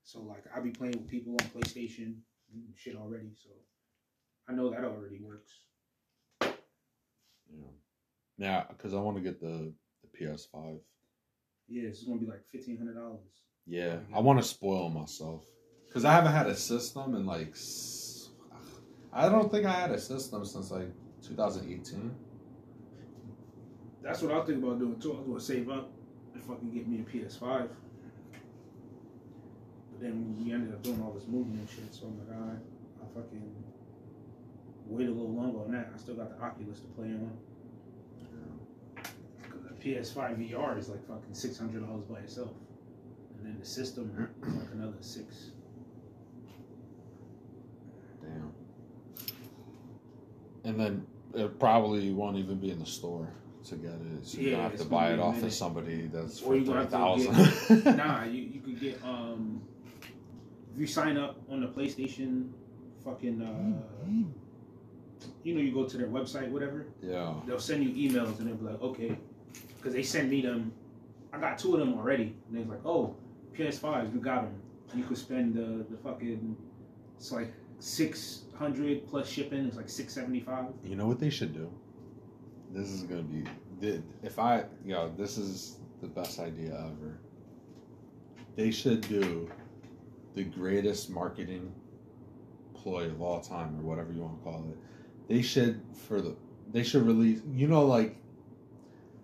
So 0.05 0.21
like 0.23 0.45
I 0.55 0.61
be 0.61 0.71
playing 0.71 0.99
with 0.99 1.09
people 1.09 1.33
on 1.33 1.47
PlayStation 1.49 2.17
and 2.53 2.63
shit 2.77 2.97
already. 2.97 3.31
So 3.43 3.51
I 4.49 4.53
know 4.53 4.71
that 4.71 4.85
already 4.85 5.21
works. 5.21 5.53
Yeah, 6.41 7.71
yeah, 8.37 8.65
because 8.69 8.95
I 8.95 9.01
want 9.01 9.17
to 9.17 9.23
get 9.23 9.41
the 9.41 9.73
the 10.03 10.27
PS5. 10.27 10.81
Yeah, 11.69 11.89
it's 11.89 12.05
gonna 12.05 12.21
be 12.21 12.27
like 12.27 12.45
fifteen 12.51 12.77
hundred 12.77 12.97
dollars. 12.97 13.21
Yeah, 13.67 13.99
I 14.15 14.21
want 14.21 14.41
to 14.41 14.45
spoil 14.45 14.91
myself 14.91 15.45
because 15.87 16.05
I 16.05 16.13
haven't 16.13 16.33
had 16.33 16.47
a 16.47 16.57
system 16.57 17.15
in 17.15 17.25
like. 17.27 17.55
I 19.15 19.29
don't 19.29 19.51
think 19.51 19.67
I 19.67 19.73
had 19.73 19.91
a 19.91 20.01
system 20.01 20.45
since 20.45 20.71
like 20.71 20.89
2018. 21.23 22.15
That's 24.03 24.21
what 24.21 24.33
I 24.33 24.45
think 24.45 24.63
about 24.63 24.79
doing 24.81 24.99
too. 25.01 25.13
I 25.13 25.17
was 25.19 25.27
gonna 25.27 25.41
save 25.41 25.71
up 25.71 25.91
if 26.35 26.51
I 26.51 26.57
can 26.57 26.71
get 26.71 26.89
me 26.89 27.01
a 27.01 27.05
PS5. 27.05 27.69
But 29.93 30.01
then 30.01 30.37
we 30.45 30.53
ended 30.53 30.75
up 30.75 30.83
doing 30.83 31.01
all 31.01 31.13
this 31.13 31.27
moving 31.29 31.59
and 31.59 31.69
shit, 31.69 31.95
so 31.95 32.07
I'm 32.07 32.19
like, 32.19 32.37
alright, 32.37 32.59
I'll 33.01 33.09
fucking 33.23 33.65
wait 34.87 35.09
a 35.09 35.11
little 35.11 35.33
longer 35.33 35.61
on 35.61 35.71
that. 35.73 35.93
I 35.95 35.99
still 35.99 36.17
got 36.17 36.37
the 36.37 36.45
Oculus 36.45 36.81
to 36.81 36.87
play 36.89 37.07
on. 37.07 37.31
'Cause 39.49 39.63
the 39.69 39.75
PS5 39.75 40.37
VR 40.39 40.77
is 40.79 40.89
like 40.89 41.07
fucking 41.07 41.35
six 41.35 41.57
hundred 41.59 41.87
dollars 41.87 42.05
by 42.05 42.19
itself, 42.19 42.51
and 43.37 43.47
then 43.47 43.59
the 43.61 43.67
system 43.67 44.11
is 44.43 44.55
like 44.55 44.73
another 44.73 45.01
six. 45.01 45.53
Damn. 48.21 48.53
And 50.65 50.81
then 50.81 51.07
it 51.35 51.59
probably 51.61 52.13
won't 52.13 52.37
even 52.37 52.59
be 52.59 52.71
in 52.71 52.79
the 52.81 52.87
store 52.87 53.33
to 53.65 53.77
get 53.77 53.93
it. 53.93 54.27
So 54.27 54.41
Yeah, 54.41 54.53
gonna 54.53 54.63
have 54.65 54.77
to 54.79 54.85
buy 54.85 55.13
it 55.13 55.19
off 55.19 55.43
of 55.43 55.53
somebody 55.53 56.09
that's 56.13 56.41
Or 56.43 56.47
for 56.47 56.57
you 56.57 56.65
three 56.65 56.85
thousand. 56.87 57.85
nah, 57.97 58.25
you, 58.25 58.43
you 58.43 58.61
could 58.61 58.81
get 58.81 59.03
um 59.05 59.63
if 60.73 60.81
you 60.81 60.87
sign 60.87 61.17
up 61.17 61.37
on 61.51 61.61
the 61.61 61.69
PlayStation 61.69 62.51
fucking 63.05 63.43
uh 63.43 64.09
you 65.43 65.55
know 65.55 65.61
you 65.61 65.73
go 65.73 65.85
to 65.87 65.97
their 65.97 66.07
website 66.07 66.49
whatever 66.51 66.87
yeah. 67.03 67.35
they'll 67.47 67.59
send 67.59 67.83
you 67.85 68.11
emails 68.11 68.39
and 68.39 68.49
they'll 68.49 68.57
be 68.57 68.65
like 68.65 68.81
okay 68.81 69.17
because 69.77 69.93
they 69.93 70.03
send 70.03 70.31
me 70.31 70.41
them 70.41 70.73
I 71.33 71.39
got 71.39 71.59
two 71.59 71.75
of 71.75 71.81
them 71.81 71.95
already 71.95 72.37
and 72.49 72.57
they're 72.57 72.65
like 72.65 72.85
oh 72.87 73.17
PS5s 73.57 74.13
you 74.15 74.21
got 74.21 74.43
them 74.43 74.55
you 74.95 75.05
could 75.05 75.19
spend 75.19 75.55
the 75.55 75.85
the 75.91 75.97
fucking 76.03 76.57
it's 77.17 77.33
like 77.33 77.53
six 77.79 78.43
hundred 78.57 79.07
plus 79.09 79.29
shipping 79.29 79.67
it's 79.67 79.77
like 79.77 79.89
six 79.89 80.15
seventy 80.15 80.41
five 80.41 80.67
You 80.85 80.97
know 80.97 81.07
what 81.07 81.19
they 81.19 81.31
should 81.31 81.53
do? 81.55 81.73
This 82.73 82.89
is 82.89 83.03
gonna 83.03 83.23
be 83.23 83.45
if 84.23 84.39
I 84.39 84.65
yo, 84.85 85.13
this 85.17 85.39
is 85.39 85.79
the 86.01 86.09
best 86.09 86.39
idea 86.39 86.75
ever. 86.75 87.19
They 88.57 88.71
should 88.71 89.01
do 89.09 89.51
the 90.35 90.45
greatest 90.45 91.11
marketing 91.11 91.73
ploy 92.75 93.07
of 93.07 93.21
all 93.21 93.41
time 93.41 93.79
or 93.79 93.83
whatever 93.83 94.13
you 94.13 94.23
want 94.23 94.39
to 94.39 94.45
call 94.45 94.67
it. 94.71 94.79
They 95.29 95.43
should 95.43 95.83
for 96.07 96.21
the 96.21 96.37
they 96.73 96.83
should 96.83 97.07
release 97.07 97.41
you 97.53 97.69
know 97.69 97.85
like 97.85 98.17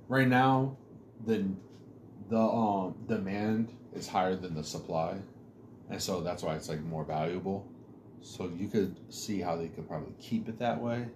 right 0.09 0.29
now 0.29 0.77
the 1.27 1.47
the 2.29 2.39
um 2.39 2.95
demand 3.07 3.73
is 3.95 4.07
higher 4.07 4.37
than 4.37 4.55
the 4.55 4.65
supply 4.65 5.17
and 5.91 6.01
so 6.01 6.21
that's 6.21 6.43
why 6.43 6.55
it's 6.55 6.69
like 6.69 6.83
more 6.83 7.05
valuable 7.05 7.67
so 8.21 8.51
you 8.57 8.69
could 8.69 8.97
see 9.13 9.41
how 9.41 9.57
they 9.57 9.69
could 9.69 9.89
probably 9.89 10.13
keep 10.21 10.49
it 10.49 10.59
that 10.59 10.81
way 10.81 11.07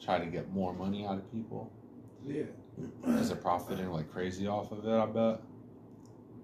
try 0.00 0.18
to 0.18 0.26
get 0.26 0.50
more 0.52 0.72
money 0.72 1.06
out 1.06 1.16
of 1.16 1.32
people 1.32 1.70
yeah 2.26 2.42
because 3.00 3.28
they're 3.28 3.36
profiting 3.36 3.90
like 3.90 4.10
crazy 4.10 4.46
off 4.46 4.70
of 4.72 4.84
it 4.86 4.90
i 4.90 5.06
bet 5.06 5.40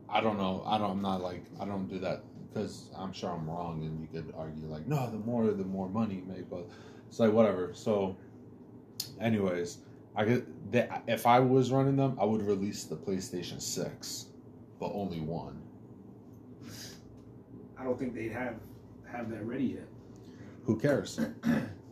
i 0.09 0.21
don't 0.21 0.37
know 0.37 0.63
i 0.67 0.79
don't 0.79 0.91
i'm 0.91 1.03
not 1.03 1.21
like 1.21 1.45
i 1.61 1.65
don't 1.65 1.89
do 1.89 1.99
that 1.99 2.23
because 2.49 2.91
i'm 2.97 3.13
sure 3.13 3.31
i'm 3.31 3.49
wrong 3.49 3.83
and 3.85 4.01
you 4.01 4.09
could 4.09 4.33
argue 4.37 4.67
like 4.67 4.87
no 4.87 5.11
the 5.11 5.19
more 5.19 5.47
the 5.53 5.65
more 5.65 5.89
money 5.89 6.17
you 6.17 6.25
make 6.25 6.49
but 6.51 6.67
it's 7.09 7.19
like 7.21 7.33
whatever 7.33 7.73
so 7.73 8.17
anyways 9.21 9.79
I 10.17 10.25
could. 10.25 10.47
They, 10.71 10.89
if 11.07 11.27
I 11.27 11.41
was 11.41 11.71
running 11.73 11.97
them, 11.97 12.17
I 12.21 12.25
would 12.25 12.43
release 12.43 12.85
the 12.85 12.97
PlayStation 12.97 13.61
Six, 13.61 14.27
but 14.79 14.93
only 14.95 15.21
one. 15.21 15.61
I 17.79 17.85
don't 17.85 17.99
think 17.99 18.15
they'd 18.15 18.33
have 18.33 18.55
have 19.11 19.31
that 19.31 19.45
ready 19.45 19.65
yet. 19.65 19.89
Who 20.65 20.79
cares? 20.79 21.21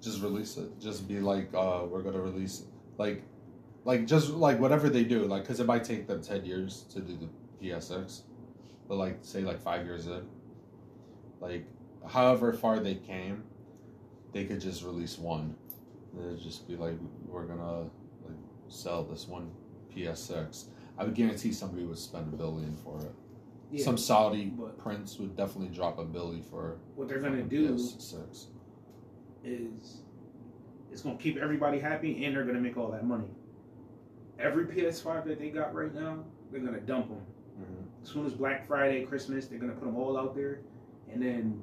just 0.00 0.22
release 0.22 0.56
it. 0.56 0.78
Just 0.80 1.08
be 1.08 1.20
like, 1.20 1.48
uh, 1.54 1.84
we're 1.88 2.02
gonna 2.02 2.20
release, 2.20 2.64
like, 2.98 3.22
like 3.84 4.06
just 4.06 4.30
like 4.30 4.58
whatever 4.58 4.88
they 4.88 5.04
do, 5.04 5.24
like, 5.24 5.42
because 5.42 5.60
it 5.60 5.66
might 5.66 5.84
take 5.84 6.06
them 6.06 6.22
ten 6.22 6.44
years 6.44 6.84
to 6.92 7.00
do 7.00 7.16
the 7.16 7.28
PSX, 7.66 8.22
but 8.88 8.96
like 8.96 9.18
say 9.22 9.42
like 9.42 9.60
five 9.60 9.84
years 9.84 10.06
in, 10.06 10.26
like, 11.40 11.64
however 12.06 12.52
far 12.52 12.80
they 12.80 12.94
came, 12.94 13.42
they 14.32 14.44
could 14.44 14.60
just 14.60 14.82
release 14.84 15.18
one. 15.18 15.54
And 16.16 16.40
just 16.40 16.66
be 16.66 16.76
like, 16.76 16.94
we're 17.26 17.46
gonna 17.46 17.82
like 17.82 18.36
sell 18.68 19.04
this 19.04 19.28
one 19.28 19.50
PS6. 19.94 20.66
I 20.96 21.04
would 21.04 21.14
guarantee 21.14 21.52
somebody 21.52 21.84
would 21.84 21.98
spend 21.98 22.32
a 22.32 22.36
billion 22.36 22.76
for 22.76 23.00
it. 23.00 23.12
Yeah, 23.70 23.84
Some 23.84 23.98
Saudi 23.98 24.52
prince 24.78 25.18
would 25.18 25.36
definitely 25.36 25.74
drop 25.74 25.98
a 25.98 26.04
billy 26.04 26.42
for 26.50 26.78
what 26.96 27.08
they're 27.08 27.20
gonna 27.20 27.42
do 27.42 27.68
PS6. 27.68 28.46
Is 29.44 30.02
it's 30.90 31.02
gonna 31.02 31.18
keep 31.18 31.36
everybody 31.36 31.78
happy 31.78 32.24
and 32.24 32.34
they're 32.34 32.44
gonna 32.44 32.60
make 32.60 32.76
all 32.76 32.90
that 32.90 33.06
money. 33.06 33.28
Every 34.38 34.66
PS5 34.66 35.24
that 35.26 35.38
they 35.38 35.50
got 35.50 35.74
right 35.74 35.94
now, 35.94 36.24
they're 36.50 36.60
gonna 36.60 36.80
dump 36.80 37.08
them. 37.08 37.22
Mhm. 37.60 38.02
As 38.02 38.08
soon 38.08 38.26
as 38.26 38.34
Black 38.34 38.66
Friday, 38.66 39.04
Christmas, 39.04 39.46
they're 39.48 39.58
gonna 39.58 39.72
put 39.74 39.84
them 39.84 39.96
all 39.96 40.16
out 40.16 40.34
there, 40.34 40.60
and 41.12 41.20
then 41.22 41.62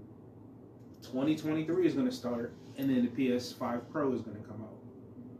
2023 1.01 1.85
is 1.85 1.93
gonna 1.93 2.11
start, 2.11 2.53
and 2.77 2.89
then 2.89 3.03
the 3.03 3.09
PS5 3.11 3.89
Pro 3.89 4.11
is 4.13 4.21
gonna 4.21 4.39
come 4.39 4.61
out, 4.61 4.77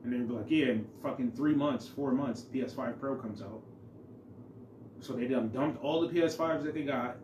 and 0.04 0.14
then 0.14 0.28
be 0.28 0.34
like, 0.34 0.50
yeah, 0.50 0.68
in 0.68 0.88
fucking 1.02 1.32
three 1.32 1.54
months, 1.56 1.88
four 1.88 2.12
months, 2.12 2.44
PS5 2.44 3.00
Pro 3.00 3.16
comes 3.16 3.42
out. 3.42 3.62
So 5.00 5.14
they 5.14 5.28
done 5.28 5.50
dumped 5.50 5.84
all 5.84 6.02
the 6.02 6.08
PS5s 6.08 6.64
that 6.64 6.74
they 6.74 6.84
got, 6.84 7.18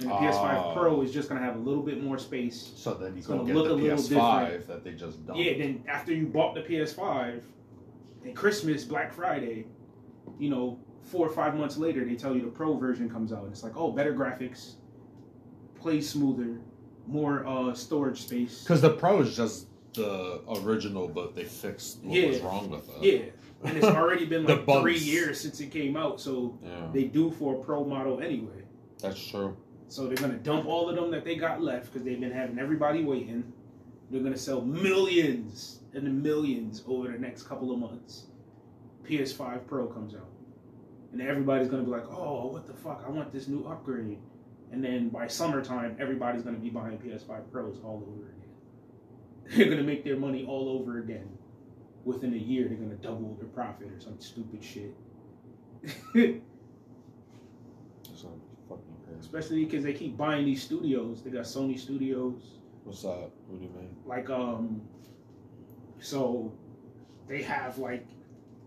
and 0.00 0.10
the 0.10 0.14
PS5 0.14 0.56
Oh. 0.66 0.72
Pro 0.74 1.02
is 1.02 1.12
just 1.12 1.28
gonna 1.28 1.40
have 1.40 1.56
a 1.56 1.58
little 1.58 1.82
bit 1.82 2.02
more 2.02 2.18
space. 2.18 2.72
So 2.76 2.94
then 2.94 3.16
you 3.16 3.22
go 3.22 3.44
get 3.44 3.54
look 3.54 3.66
the 3.68 3.72
a 3.72 3.74
little 3.74 3.96
PS5 3.98 4.66
that 4.66 4.84
they 4.84 4.92
just 4.92 5.24
dumped. 5.26 5.40
Yeah, 5.42 5.58
then 5.58 5.84
after 5.88 6.12
you 6.12 6.26
bought 6.26 6.54
the 6.54 6.62
PS5, 6.62 7.42
and 8.24 8.36
Christmas, 8.36 8.84
Black 8.84 9.12
Friday, 9.12 9.66
you 10.38 10.50
know, 10.50 10.78
four 11.02 11.26
or 11.26 11.32
five 11.32 11.54
months 11.56 11.76
later, 11.78 12.04
they 12.04 12.14
tell 12.16 12.34
you 12.34 12.42
the 12.42 12.48
Pro 12.48 12.76
version 12.76 13.08
comes 13.08 13.32
out, 13.32 13.44
and 13.44 13.52
it's 13.52 13.62
like, 13.62 13.76
oh, 13.76 13.90
better 13.92 14.12
graphics, 14.12 14.74
plays 15.80 16.08
smoother, 16.08 16.60
more 17.06 17.46
uh, 17.46 17.74
storage 17.74 18.20
space. 18.22 18.62
Because 18.62 18.80
the 18.80 18.90
Pro 18.90 19.20
is 19.20 19.34
just 19.36 19.66
the 19.94 20.40
original, 20.62 21.08
but 21.08 21.34
they 21.34 21.44
fixed 21.44 21.98
what 22.02 22.28
was 22.28 22.40
wrong 22.40 22.70
with 22.70 22.88
it. 22.88 23.02
Yeah, 23.02 23.68
and 23.68 23.76
it's 23.76 23.86
already 23.86 24.24
been 24.34 24.44
like 24.44 24.64
three 24.82 24.98
years 24.98 25.40
since 25.40 25.60
it 25.60 25.70
came 25.70 25.96
out, 25.96 26.20
so 26.20 26.58
Yeah, 26.62 26.88
they 26.92 27.04
do 27.04 27.30
for 27.30 27.54
a 27.60 27.64
Pro 27.64 27.84
model 27.84 28.20
anyway. 28.20 28.62
that's 29.00 29.20
true. 29.26 29.56
So 29.90 30.06
they're 30.06 30.16
gonna 30.16 30.38
dump 30.38 30.66
all 30.66 30.88
of 30.88 30.94
them 30.94 31.10
that 31.10 31.24
they 31.24 31.34
got 31.34 31.60
left 31.60 31.86
because 31.86 32.04
they've 32.04 32.20
been 32.20 32.30
having 32.30 32.60
everybody 32.60 33.02
waiting. 33.02 33.52
They're 34.08 34.22
gonna 34.22 34.36
sell 34.36 34.60
millions 34.60 35.80
and 35.92 36.22
millions 36.22 36.84
over 36.86 37.08
the 37.08 37.18
next 37.18 37.42
couple 37.42 37.72
of 37.72 37.78
months. 37.80 38.26
PS5 39.02 39.66
Pro 39.66 39.88
comes 39.88 40.14
out, 40.14 40.30
and 41.12 41.20
everybody's 41.20 41.66
gonna 41.66 41.82
be 41.82 41.90
like, 41.90 42.08
"Oh, 42.08 42.46
what 42.46 42.68
the 42.68 42.72
fuck? 42.72 43.02
I 43.04 43.10
want 43.10 43.32
this 43.32 43.48
new 43.48 43.64
upgrade." 43.64 44.18
And 44.70 44.84
then 44.84 45.08
by 45.08 45.26
summertime, 45.26 45.96
everybody's 45.98 46.42
gonna 46.42 46.58
be 46.58 46.70
buying 46.70 46.96
PS5 46.98 47.50
Pros 47.50 47.80
all 47.84 48.06
over 48.06 48.28
again. 48.28 48.50
They're 49.56 49.70
gonna 49.70 49.82
make 49.82 50.04
their 50.04 50.16
money 50.16 50.46
all 50.46 50.68
over 50.68 51.00
again. 51.00 51.36
Within 52.04 52.32
a 52.32 52.36
year, 52.36 52.68
they're 52.68 52.78
gonna 52.78 52.94
double 52.94 53.34
their 53.40 53.48
profit 53.48 53.90
or 53.90 53.98
some 53.98 54.20
stupid 54.20 54.62
shit. 54.62 54.94
That's 56.14 56.38
not 58.22 58.38
fucking 58.68 58.96
crazy. 59.04 59.09
Especially 59.20 59.64
because 59.64 59.84
they 59.84 59.92
keep 59.92 60.16
buying 60.16 60.44
these 60.44 60.62
studios. 60.62 61.22
They 61.22 61.30
got 61.30 61.44
Sony 61.44 61.78
Studios. 61.78 62.42
What's 62.84 63.04
up? 63.04 63.30
What 63.46 63.58
do 63.60 63.64
you 63.64 63.70
mean? 63.70 63.94
like 64.06 64.28
um 64.30 64.80
so 66.00 66.52
they 67.28 67.42
have 67.42 67.78
like 67.78 68.06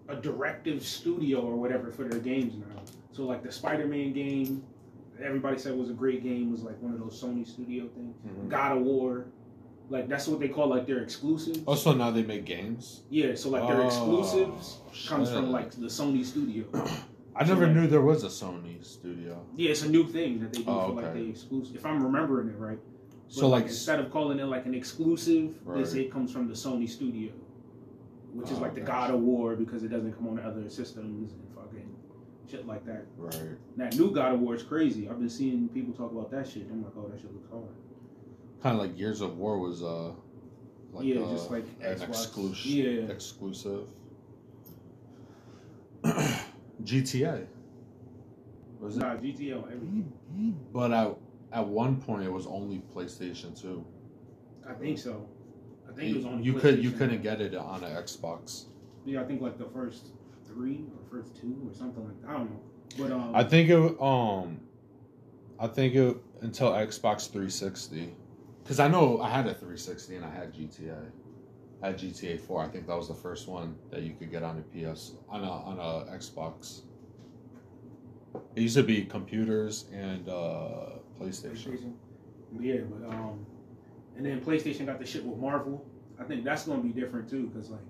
a 0.09 0.15
directive 0.15 0.84
studio 0.85 1.41
or 1.41 1.55
whatever 1.55 1.91
for 1.91 2.03
their 2.03 2.19
games 2.19 2.53
now 2.55 2.81
so 3.11 3.23
like 3.23 3.41
the 3.43 3.51
spider-man 3.51 4.13
game 4.13 4.63
everybody 5.23 5.57
said 5.57 5.75
was 5.75 5.89
a 5.89 5.93
great 5.93 6.21
game 6.23 6.51
was 6.51 6.61
like 6.61 6.80
one 6.81 6.93
of 6.93 6.99
those 6.99 7.19
sony 7.21 7.47
studio 7.47 7.88
things 7.95 8.15
Mhm. 8.27 8.49
god 8.49 8.77
of 8.77 8.84
war 8.84 9.25
like 9.89 10.07
that's 10.07 10.27
what 10.27 10.39
they 10.39 10.47
call 10.49 10.67
like 10.67 10.85
their 10.85 10.99
exclusives 10.99 11.59
Oh, 11.67 11.75
so 11.75 11.93
now 11.93 12.11
they 12.11 12.23
make 12.23 12.45
games? 12.45 13.01
yeah 13.09 13.34
so 13.35 13.49
like 13.49 13.67
their 13.67 13.81
Oh, 13.81 13.85
exclusives 13.88 14.77
comes 15.07 15.31
from 15.31 15.51
like 15.51 15.71
the 15.71 15.88
sony 15.88 16.23
studio 16.23 16.65
I 17.35 17.43
never 17.45 17.65
like- 17.68 17.76
knew 17.76 17.88
there 17.88 18.01
was 18.01 18.23
a 18.23 18.27
Sony 18.27 18.84
studio. 18.85 19.43
yeah 19.57 19.72
it's 19.72 19.81
a 19.84 19.89
new 19.89 20.05
thing 20.07 20.39
that 20.41 20.53
they 20.53 20.60
do 20.60 20.65
Oh, 20.69 20.89
for 20.89 21.01
like 21.01 21.14
the 21.14 21.30
exclusive 21.30 21.76
if 21.77 21.85
i'm 21.85 22.03
remembering 22.03 22.49
it 22.49 22.57
right 22.57 22.80
So 23.27 23.41
But, 23.43 23.47
like, 23.49 23.64
instead 23.65 23.99
of 23.99 24.11
calling 24.11 24.39
it 24.39 24.45
like 24.45 24.65
an 24.68 24.76
exclusive, 24.76 25.55
they 25.65 25.84
say 25.85 26.01
it 26.01 26.11
comes 26.11 26.31
from 26.31 26.47
the 26.47 26.53
Sony 26.53 26.88
studio, 26.88 27.31
which 28.34 28.51
is 28.51 28.57
Oh, 28.60 28.61
like 28.61 28.76
the. 28.76 28.81
God 28.81 29.10
of 29.11 29.22
War 29.22 29.55
because 29.55 29.81
it 29.84 29.89
doesn't 29.89 30.14
come 30.14 30.27
on 30.27 30.38
other 30.39 30.69
systems 30.69 31.34
and 31.34 31.41
fucking 31.55 31.89
shit 32.49 32.68
like 32.68 32.85
that. 32.85 33.05
right? 33.18 33.57
That 33.77 33.95
new 33.97 34.11
God 34.11 34.34
of 34.35 34.39
War 34.41 34.53
is 34.53 34.61
crazy. 34.61 35.10
I've 35.10 35.18
been 35.18 35.30
seeing 35.30 35.68
people 35.69 35.93
talk 35.95 36.11
about 36.11 36.30
that 36.31 36.47
shit. 36.47 36.68
I'm 36.69 36.84
like, 36.84 36.93
oh, 36.95 37.07
that 37.10 37.19
shit 37.19 37.34
looks 37.34 37.49
hard. 37.49 37.64
Kind 38.61 38.76
of 38.76 38.81
like 38.84 38.95
Gears 38.97 39.22
of 39.22 39.38
War 39.38 39.57
was 39.57 39.81
uh, 39.81 40.11
like 40.91 41.05
yeah, 41.05 41.22
uh, 41.22 41.31
just 41.31 41.49
like 41.49 41.65
an 41.81 42.01
exclusive. 42.03 42.65
Yeah, 42.68 43.11
exclusive. 43.11 43.88
GTA. 46.84 47.45
Was 48.80 48.97
it? 48.97 48.99
nah, 48.99 49.15
GTO, 49.15 49.64
everything. 49.65 50.11
But 50.73 50.91
at 50.91 51.15
at 51.51 51.68
one 51.68 52.01
point, 52.01 52.23
it 52.23 52.31
was 52.31 52.47
only 52.47 52.81
PlayStation 52.93 53.60
Two. 53.60 53.85
I 54.68 54.73
think 54.73 54.97
so. 54.97 55.27
I 55.88 55.93
think 55.93 56.10
it 56.10 56.15
was 56.15 56.26
You, 56.26 56.31
only 56.31 56.43
you 56.43 56.53
could 56.53 56.84
you 56.84 56.91
couldn't 56.91 57.22
get 57.22 57.41
it 57.41 57.55
on 57.55 57.84
an 57.84 57.95
Xbox. 57.95 58.65
Yeah, 59.05 59.22
I 59.22 59.26
think 59.26 59.41
like 59.41 59.57
the 59.57 59.69
first 59.73 60.07
three 60.45 60.85
or 60.95 61.10
first 61.10 61.35
two 61.39 61.57
or 61.68 61.73
something 61.73 62.03
like 62.03 62.22
that. 62.22 62.30
I 62.30 62.34
don't 62.34 62.49
know, 62.51 62.61
but 62.97 63.11
um, 63.11 63.35
I 63.35 63.43
think 63.43 63.69
it 63.69 64.01
um, 64.01 64.60
I 65.60 65.68
think 65.68 65.95
it 65.95 66.18
until 66.41 66.72
Xbox 66.72 67.30
360, 67.31 68.14
because 68.64 68.80
I 68.80 68.88
know 68.89 69.22
I 69.22 69.30
had 69.30 69.45
a 69.47 69.53
360 69.53 70.18
and 70.18 70.26
I 70.26 70.30
had 70.30 70.53
GTA. 70.53 70.97
Had 71.84 71.99
GTA 71.99 72.39
4. 72.39 72.64
I 72.64 72.68
think 72.69 72.88
that 72.88 72.95
was 72.95 73.10
the 73.10 73.14
first 73.14 73.49
one 73.49 73.76
that 73.91 74.03
you 74.03 74.14
could 74.14 74.31
get 74.31 74.41
on 74.41 74.57
a 74.57 74.93
PS 74.93 75.15
on 75.27 75.43
a 75.43 75.51
on 75.51 75.80
a 75.80 76.15
Xbox. 76.15 76.84
It 78.55 78.61
used 78.61 78.77
to 78.77 78.84
be 78.84 79.03
computers 79.03 79.84
and 79.91 80.30
uh, 80.30 80.91
PlayStation. 81.19 81.68
PlayStation. 81.68 81.93
Yeah, 82.57 82.81
but 82.89 83.10
um, 83.10 83.45
and 84.15 84.26
then 84.26 84.39
PlayStation 84.39 84.85
got 84.85 84.97
the 84.97 85.05
shit 85.05 85.26
with 85.26 85.38
Marvel. 85.38 85.85
I 86.18 86.23
think 86.23 86.45
that's 86.45 86.65
gonna 86.65 86.81
be 86.81 86.93
different 86.93 87.30
too, 87.30 87.47
because 87.47 87.69
like 87.69 87.81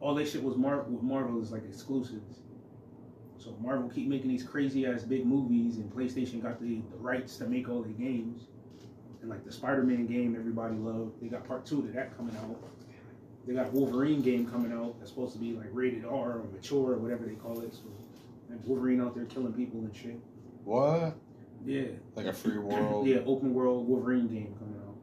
all 0.00 0.14
that 0.14 0.26
shit 0.26 0.42
was 0.42 0.56
Mar- 0.56 0.84
with 0.84 1.02
Marvel 1.02 1.42
is 1.42 1.52
like 1.52 1.64
exclusives. 1.68 2.38
So 3.36 3.54
Marvel 3.60 3.90
keep 3.90 4.08
making 4.08 4.28
these 4.28 4.44
crazy 4.44 4.86
ass 4.86 5.02
big 5.02 5.26
movies, 5.26 5.76
and 5.76 5.92
PlayStation 5.92 6.42
got 6.42 6.58
the, 6.58 6.80
the 6.90 6.96
rights 6.96 7.36
to 7.36 7.46
make 7.46 7.68
all 7.68 7.82
the 7.82 7.90
games. 7.90 8.44
And 9.20 9.28
like 9.28 9.44
the 9.44 9.52
Spider-Man 9.52 10.06
game, 10.06 10.34
everybody 10.38 10.76
loved. 10.76 11.20
They 11.20 11.28
got 11.28 11.46
part 11.46 11.66
two 11.66 11.82
to 11.82 11.88
that 11.88 12.16
coming 12.16 12.34
out. 12.36 12.56
They 13.46 13.54
got 13.54 13.72
Wolverine 13.72 14.22
game 14.22 14.46
coming 14.46 14.72
out. 14.72 14.98
That's 14.98 15.10
supposed 15.10 15.34
to 15.34 15.38
be 15.38 15.52
like 15.52 15.68
rated 15.72 16.04
R 16.04 16.38
or 16.38 16.44
mature 16.52 16.92
or 16.92 16.98
whatever 16.98 17.24
they 17.24 17.34
call 17.34 17.60
it. 17.60 17.72
So 17.74 17.82
like 18.50 18.58
Wolverine 18.64 19.00
out 19.00 19.14
there 19.14 19.24
killing 19.26 19.52
people 19.52 19.80
and 19.80 19.94
shit. 19.94 20.18
What? 20.64 21.16
Yeah. 21.64 21.84
Like 22.16 22.26
a 22.26 22.32
free 22.32 22.58
world? 22.58 23.06
Yeah, 23.06 23.18
open 23.26 23.54
world 23.54 23.86
Wolverine 23.88 24.26
game 24.26 24.54
coming 24.58 24.80
out. 24.86 24.96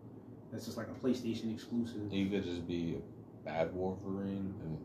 That's 0.52 0.66
just 0.66 0.78
like 0.78 0.88
a 0.88 1.06
PlayStation 1.06 1.54
exclusive. 1.54 2.12
You 2.12 2.30
could 2.30 2.44
just 2.44 2.68
be 2.68 2.98
a 2.98 3.46
bad 3.46 3.74
Wolverine 3.74 4.54
and 4.64 4.78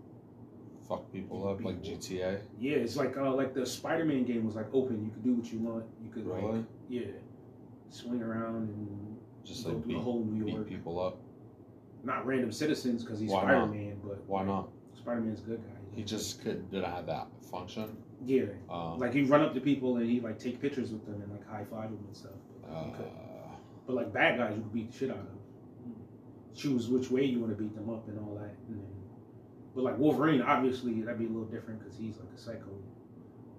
fuck 0.88 1.12
people 1.12 1.46
up 1.48 1.62
like 1.62 1.82
GTA. 1.82 2.40
Yeah, 2.58 2.76
it's 2.76 2.96
like 2.96 3.16
uh, 3.16 3.34
like 3.34 3.54
the 3.54 3.66
Spider-Man 3.66 4.24
game 4.24 4.46
was 4.46 4.54
like 4.54 4.72
open. 4.72 5.04
You 5.04 5.10
could 5.10 5.24
do 5.24 5.34
what 5.34 5.52
you 5.52 5.58
want. 5.58 5.84
You 6.02 6.10
could 6.10 6.26
Really? 6.26 6.58
like 6.58 6.64
yeah, 6.88 7.06
swing 7.90 8.22
around 8.22 8.68
and 8.68 9.16
Just 9.44 9.66
like 9.66 9.86
beat, 9.86 9.98
whole 9.98 10.24
New 10.24 10.44
beat 10.44 10.66
people 10.68 11.00
up. 11.00 11.18
Not 12.04 12.26
random 12.26 12.52
citizens 12.52 13.04
because 13.04 13.18
he's 13.20 13.30
Why 13.30 13.42
not? 13.42 13.68
Spider-Man, 13.68 14.00
but 14.04 14.22
Why 14.26 14.44
not? 14.44 14.68
Spider-Man's 14.96 15.40
a 15.40 15.42
good 15.44 15.62
guy. 15.62 15.96
He 15.96 16.02
just 16.04 16.42
could 16.42 16.70
didn't 16.70 16.90
have 16.90 17.06
that 17.06 17.26
function. 17.50 17.96
yeah, 18.24 18.42
Um, 18.70 18.98
like 18.98 19.12
he'd 19.12 19.28
run 19.28 19.40
up 19.42 19.52
to 19.54 19.60
people 19.60 19.96
and 19.96 20.08
he'd 20.08 20.22
like 20.22 20.38
take 20.38 20.60
pictures 20.60 20.90
with 20.92 21.04
them 21.06 21.20
and 21.22 21.30
like 21.32 21.46
high 21.48 21.64
five 21.70 21.90
them 21.90 21.98
and 22.06 22.16
stuff. 22.16 22.32
uh, 22.70 22.84
But 23.86 23.96
like 23.96 24.12
bad 24.12 24.38
guys, 24.38 24.54
you 24.56 24.62
could 24.62 24.72
beat 24.74 24.92
the 24.92 24.98
shit 24.98 25.10
out 25.10 25.16
of. 25.18 25.24
them. 25.26 25.34
Choose 26.54 26.88
which 26.88 27.10
way 27.10 27.24
you 27.24 27.40
want 27.40 27.56
to 27.56 27.62
beat 27.62 27.74
them 27.74 27.88
up 27.90 28.06
and 28.08 28.18
all 28.20 28.34
that. 28.36 28.54
And 28.68 28.78
then, 28.80 28.86
but 29.74 29.84
like 29.84 29.98
Wolverine, 29.98 30.42
obviously 30.42 31.00
that'd 31.02 31.18
be 31.18 31.26
a 31.26 31.28
little 31.28 31.44
different 31.46 31.80
because 31.80 31.96
he's 31.96 32.16
like 32.18 32.28
a 32.34 32.38
psycho 32.38 32.70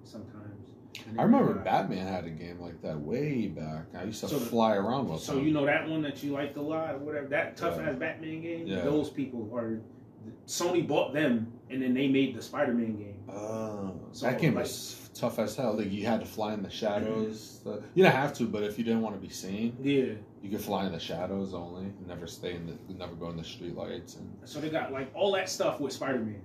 sometimes. 0.03 0.68
I 1.17 1.23
remember 1.23 1.53
Batman 1.53 2.05
had 2.07 2.25
a 2.25 2.29
game 2.29 2.59
like 2.59 2.81
that 2.81 2.99
way 2.99 3.47
back. 3.47 3.85
I 3.95 4.03
used 4.03 4.21
to 4.21 4.27
So- 4.27 4.39
fly 4.39 4.75
around 4.75 5.09
with 5.09 5.21
So 5.21 5.37
him. 5.37 5.45
you 5.47 5.53
know 5.53 5.65
that 5.65 5.87
one 5.89 6.01
that 6.01 6.23
you 6.23 6.31
liked 6.31 6.57
a 6.57 6.61
lot, 6.61 6.95
or 6.95 6.99
whatever 6.99 7.27
that 7.27 7.57
tough 7.57 7.77
Yeah. 7.77 7.89
ass 7.89 7.95
Batman 7.97 8.41
game. 8.41 8.67
Yeah. 8.67 8.81
Those 8.81 9.09
people 9.09 9.49
are 9.53 9.81
Sony 10.45 10.85
bought 10.85 11.13
them, 11.13 11.51
and 11.69 11.81
then 11.81 11.93
they 11.93 12.07
made 12.07 12.35
the 12.35 12.41
Spider-Man 12.41 12.97
game. 12.97 13.15
Oh, 13.29 13.93
So, 14.11 14.25
that 14.25 14.39
game 14.41 14.53
like- 14.55 14.63
was 14.65 15.09
tough 15.13 15.39
as 15.39 15.55
hell. 15.55 15.73
Like 15.73 15.91
you 15.91 16.05
had 16.05 16.19
to 16.19 16.25
fly 16.25 16.53
in 16.53 16.61
the 16.61 16.69
shadows. 16.69 17.61
You 17.95 18.03
didn't 18.03 18.15
have 18.15 18.33
to, 18.35 18.45
but 18.45 18.63
if 18.63 18.77
you 18.77 18.83
didn't 18.83 19.01
want 19.01 19.15
to 19.15 19.21
be 19.21 19.29
seen, 19.31 19.77
Yeah. 19.81 20.13
you 20.41 20.49
could 20.49 20.61
fly 20.61 20.85
in 20.87 20.91
the 20.91 20.99
shadows 20.99 21.53
only. 21.53 21.85
Never 22.07 22.25
stay 22.27 22.55
in 22.55 22.65
the, 22.67 22.93
never 22.93 23.13
go 23.15 23.29
in 23.29 23.37
the 23.37 23.43
street 23.43 23.75
lights. 23.75 24.17
And 24.17 24.29
So 24.43 24.59
they 24.59 24.69
got 24.69 24.91
like 24.91 25.09
all 25.15 25.31
that 25.33 25.49
stuff 25.49 25.79
with 25.79 25.93
Spider-Man. 25.93 26.41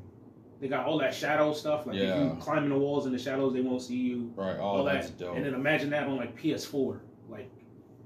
They 0.60 0.68
got 0.68 0.86
all 0.86 0.98
that 0.98 1.14
shadow 1.14 1.52
stuff. 1.52 1.86
Like 1.86 1.96
if 1.96 2.16
you 2.16 2.36
climb 2.40 2.64
in 2.64 2.70
the 2.70 2.78
walls 2.78 3.06
in 3.06 3.12
the 3.12 3.18
shadows, 3.18 3.52
they 3.52 3.60
won't 3.60 3.82
see 3.82 3.96
you. 3.96 4.32
right, 4.36 4.58
all 4.58 4.80
oh, 4.80 4.84
that's 4.84 5.08
that. 5.10 5.18
dope. 5.18 5.36
And 5.36 5.44
then 5.44 5.54
imagine 5.54 5.90
that 5.90 6.04
on 6.04 6.16
like 6.16 6.40
PS4, 6.40 7.00
like 7.28 7.50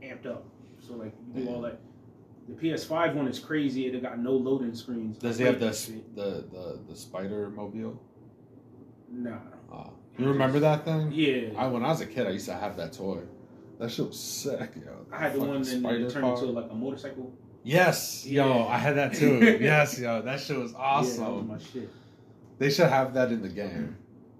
amped 0.02 0.26
up. 0.26 0.44
So 0.80 0.94
like 0.94 1.12
you 1.34 1.42
do 1.44 1.48
all 1.50 1.60
that. 1.62 1.80
The 2.48 2.54
PS5 2.54 3.14
one 3.14 3.28
is 3.28 3.38
crazy. 3.38 3.86
It 3.86 4.02
got 4.02 4.18
no 4.18 4.32
loading 4.32 4.74
screens. 4.74 5.18
Does 5.18 5.38
I 5.38 5.44
he 5.44 5.46
have 5.50 5.60
the 5.60 5.66
the 6.14 6.22
the, 6.50 6.80
the 6.88 6.96
spider 6.96 7.50
mobile? 7.50 8.02
Nah. 9.10 9.38
Uh, 9.72 9.90
you 10.18 10.26
remember 10.26 10.58
that 10.60 10.84
thing? 10.84 11.12
Yeah. 11.12 11.50
I 11.56 11.66
when 11.68 11.84
I 11.84 11.88
was 11.88 12.00
a 12.00 12.06
kid, 12.06 12.26
I 12.26 12.30
used 12.30 12.46
to 12.46 12.54
have 12.54 12.76
that 12.78 12.92
toy. 12.94 13.20
That 13.78 13.90
shit 13.90 14.08
was 14.08 14.18
sick, 14.18 14.72
yo. 14.84 15.06
I 15.12 15.18
had 15.18 15.34
the 15.34 15.40
one 15.40 15.62
that 15.62 15.70
turned 16.10 16.12
car. 16.12 16.34
into 16.34 16.46
like 16.46 16.70
a 16.70 16.74
motorcycle. 16.74 17.32
Yes, 17.62 18.26
yo, 18.26 18.66
I 18.66 18.78
had 18.78 18.96
that 18.96 19.14
too. 19.14 19.58
yes, 19.60 19.98
yo, 19.98 20.22
that 20.22 20.40
shit 20.40 20.58
was 20.58 20.72
Yeah, 20.72 20.78
awesome. 20.78 21.24
that 21.24 21.30
was 21.30 21.44
my 21.44 21.58
shit. 21.58 21.90
They 22.58 22.70
should 22.70 22.88
have 22.88 23.14
that 23.14 23.30
in 23.30 23.42
the 23.42 23.48
game. 23.48 23.96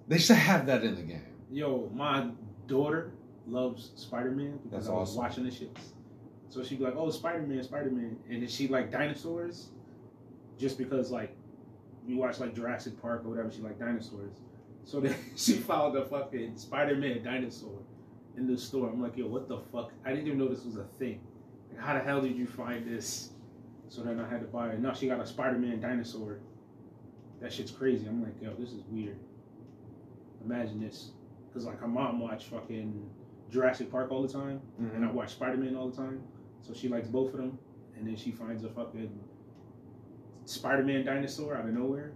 They 0.09 0.19
should 0.19 0.37
have 0.37 0.67
that 0.67 0.83
in 0.85 0.97
the 0.97 1.03
game. 1.03 1.23
Yo, 1.51 1.91
my 1.95 2.31
daughter 2.67 3.13
loves 3.47 3.93
Spider 3.97 4.31
Man 4.31 4.59
because 4.63 4.87
That's 4.87 4.89
I 4.89 4.93
was 4.93 5.11
awesome. 5.11 5.23
watching 5.23 5.45
the 5.45 5.51
shit. 5.51 5.77
So 6.49 6.63
she'd 6.63 6.79
be 6.79 6.85
like, 6.85 6.97
"Oh, 6.97 7.11
Spider 7.11 7.43
Man, 7.43 7.63
Spider 7.63 7.91
Man," 7.91 8.17
and 8.29 8.43
then 8.43 8.49
she 8.49 8.69
like 8.69 8.91
dinosaurs, 8.91 9.69
just 10.59 10.79
because 10.79 11.11
like 11.11 11.37
you 12.07 12.17
watch 12.17 12.41
like 12.41 12.55
Jurassic 12.55 13.01
Park 13.01 13.25
or 13.25 13.29
whatever. 13.31 13.51
She 13.51 13.61
like 13.61 13.79
dinosaurs. 13.79 14.33
So 14.85 15.01
then 15.01 15.15
she 15.37 15.55
found 15.55 15.97
a 15.97 16.05
fucking 16.07 16.57
Spider 16.57 16.97
Man 16.97 17.23
dinosaur 17.23 17.79
in 18.37 18.47
the 18.47 18.57
store. 18.57 18.89
I'm 18.89 19.03
like, 19.03 19.17
yo, 19.17 19.27
what 19.27 19.49
the 19.49 19.59
fuck? 19.73 19.93
I 20.05 20.11
didn't 20.11 20.27
even 20.27 20.39
know 20.39 20.49
this 20.49 20.65
was 20.65 20.77
a 20.77 20.85
thing. 20.99 21.21
Like, 21.71 21.81
how 21.81 21.95
the 21.95 22.01
hell 22.01 22.21
did 22.23 22.37
you 22.37 22.47
find 22.47 22.87
this? 22.87 23.31
So 23.91 24.03
then 24.03 24.21
I 24.21 24.29
had 24.29 24.41
to 24.41 24.47
buy 24.47 24.71
it. 24.71 24.81
Now 24.81 24.93
she 24.93 25.07
got 25.07 25.21
a 25.21 25.27
Spider 25.27 25.59
Man 25.59 25.81
dinosaur. 25.81 26.41
That 27.41 27.53
shit's 27.53 27.71
crazy. 27.71 28.07
I'm 28.07 28.23
like, 28.23 28.41
yo, 28.41 28.53
this 28.59 28.71
is 28.73 28.83
weird. 28.91 29.19
Imagine 30.45 30.81
this. 30.81 31.11
Because, 31.49 31.67
like, 31.67 31.81
her 31.81 31.89
mom 31.89 32.21
watched 32.21 32.49
fucking 32.49 33.09
Jurassic 33.51 33.91
Park 33.91 34.11
all 34.11 34.23
the 34.23 34.33
time, 34.33 34.61
and 34.79 35.05
I 35.05 35.11
watch 35.11 35.33
Spider 35.33 35.57
Man 35.57 35.77
all 35.77 35.89
the 35.89 35.97
time. 35.97 36.21
So 36.63 36.75
she 36.75 36.89
likes 36.89 37.09
both 37.09 37.33
of 37.35 37.39
them. 37.41 37.59
And 37.97 38.07
then 38.07 38.17
she 38.17 38.31
finds 38.31 38.63
a 38.65 38.69
fucking 38.69 39.11
Spider 40.45 40.85
Man 40.85 41.05
dinosaur 41.05 41.57
out 41.57 41.65
of 41.67 41.75
nowhere. 41.75 42.13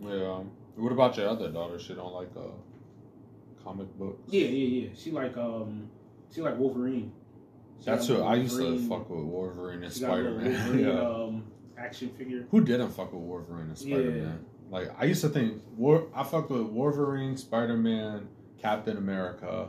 Yeah. 0.00 0.42
What 0.76 0.92
about 0.92 1.16
your 1.16 1.28
other 1.28 1.50
daughter? 1.50 1.78
She 1.78 1.94
don't 1.94 2.12
like 2.12 2.30
uh, 2.36 2.42
comic 3.64 3.88
books. 3.98 4.20
Yeah, 4.32 4.46
yeah, 4.48 4.82
yeah. 4.82 4.88
She 4.94 5.10
like 5.10 5.36
um, 5.36 5.88
she 6.32 6.42
like 6.42 6.56
Wolverine. 6.58 7.12
She 7.80 7.86
That's 7.86 8.06
who 8.06 8.22
I 8.22 8.34
used 8.36 8.56
to 8.58 8.78
fuck 8.88 9.08
with. 9.10 9.24
Wolverine 9.24 9.82
and 9.82 9.92
She 9.92 10.00
got 10.00 10.18
a 10.18 10.22
Spider 10.22 10.30
Man. 10.38 10.78
Yeah. 10.84 11.00
um, 11.00 11.44
action 11.78 12.10
figure. 12.10 12.46
Who 12.50 12.62
didn't 12.62 12.90
fuck 12.90 13.12
with 13.12 13.22
Wolverine 13.22 13.68
and 13.68 13.78
Spider 13.78 14.10
Man? 14.10 14.44
Like 14.70 14.90
I 15.00 15.04
used 15.04 15.20
to 15.22 15.28
think 15.28 15.62
War. 15.76 16.08
I 16.14 16.22
fucked 16.24 16.50
with 16.50 16.62
Wolverine, 16.62 17.36
Spider 17.36 17.76
Man, 17.76 18.28
Captain 18.60 18.96
America. 18.96 19.68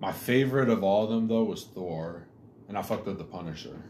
My 0.00 0.12
favorite 0.12 0.68
of 0.70 0.82
all 0.84 1.04
of 1.04 1.10
them 1.10 1.28
though 1.28 1.44
was 1.44 1.64
Thor, 1.64 2.26
and 2.68 2.78
I 2.78 2.82
fucked 2.82 3.06
with 3.06 3.18
the 3.18 3.24
Punisher. 3.24 3.82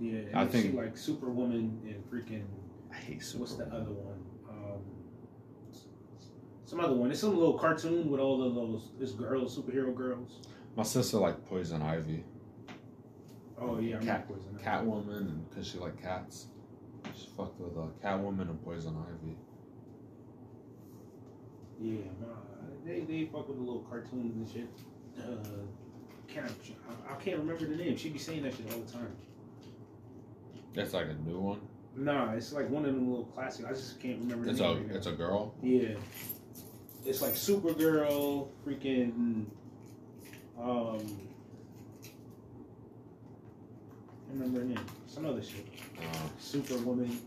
Yeah, 0.00 0.20
I 0.34 0.46
think- 0.46 0.74
like 0.74 0.96
Superwoman 0.96 1.80
and 1.86 2.02
freaking 2.10 2.44
I 2.90 2.96
hate 2.96 3.22
Superman. 3.22 3.40
what's 3.40 3.54
the 3.54 3.66
other 3.66 3.92
one? 3.92 4.18
Um, 4.50 4.80
some 6.64 6.80
other 6.80 6.94
one. 6.94 7.10
It's 7.10 7.20
some 7.20 7.34
little 7.36 7.58
cartoon 7.58 8.10
with 8.10 8.20
all 8.20 8.42
of 8.42 8.54
those 8.54 8.90
this 8.98 9.12
girls, 9.12 9.56
superhero 9.58 9.94
girls. 9.94 10.40
My 10.76 10.82
sister 10.82 11.18
liked 11.18 11.44
Poison 11.46 11.80
Ivy, 11.82 12.24
Oh 13.60 13.78
yeah, 13.78 13.98
Cat- 14.00 14.26
poison. 14.28 14.58
Catwoman, 14.62 15.16
and 15.18 15.48
because 15.50 15.66
she 15.68 15.78
liked 15.78 16.02
cats, 16.02 16.46
she 17.16 17.28
fucked 17.36 17.60
with 17.60 17.76
uh, 17.76 17.86
Catwoman 18.04 18.42
and 18.50 18.64
Poison 18.64 18.96
Ivy. 18.96 19.36
Yeah, 21.80 22.04
nah, 22.20 22.26
they 22.84 23.00
they 23.00 23.24
fuck 23.26 23.48
with 23.48 23.56
the 23.58 23.62
little 23.64 23.84
cartoons 23.90 24.36
and 24.36 24.48
shit. 24.48 24.68
Uh, 25.18 25.36
can't 26.28 26.46
I, 26.48 27.12
I 27.12 27.16
can't 27.16 27.38
remember 27.38 27.66
the 27.66 27.76
name. 27.76 27.96
She 27.96 28.08
be 28.10 28.18
saying 28.18 28.42
that 28.44 28.54
shit 28.54 28.72
all 28.72 28.80
the 28.80 28.92
time. 28.92 29.12
That's 30.74 30.92
like 30.94 31.06
a 31.08 31.28
new 31.28 31.38
one. 31.38 31.60
Nah, 31.94 32.32
it's 32.32 32.52
like 32.52 32.70
one 32.70 32.86
of 32.86 32.94
them 32.94 33.10
little 33.10 33.26
classics. 33.26 33.64
I 33.68 33.72
just 33.72 34.00
can't 34.00 34.18
remember 34.20 34.44
the 34.46 34.50
It's 34.52 34.60
name. 34.60 34.70
a 34.70 34.80
right 34.80 34.96
it's 34.96 35.06
a 35.06 35.12
girl. 35.12 35.54
Yeah. 35.62 35.96
It's 37.04 37.20
like 37.20 37.32
Supergirl, 37.34 38.48
freaking 38.66 39.46
um 40.58 40.98
I 40.98 41.00
can't 42.04 42.14
remember 44.32 44.60
her 44.60 44.64
name. 44.66 44.80
Some 45.06 45.26
other 45.26 45.42
shit. 45.42 45.66
Uh, 45.98 46.02
Superwoman. 46.38 47.18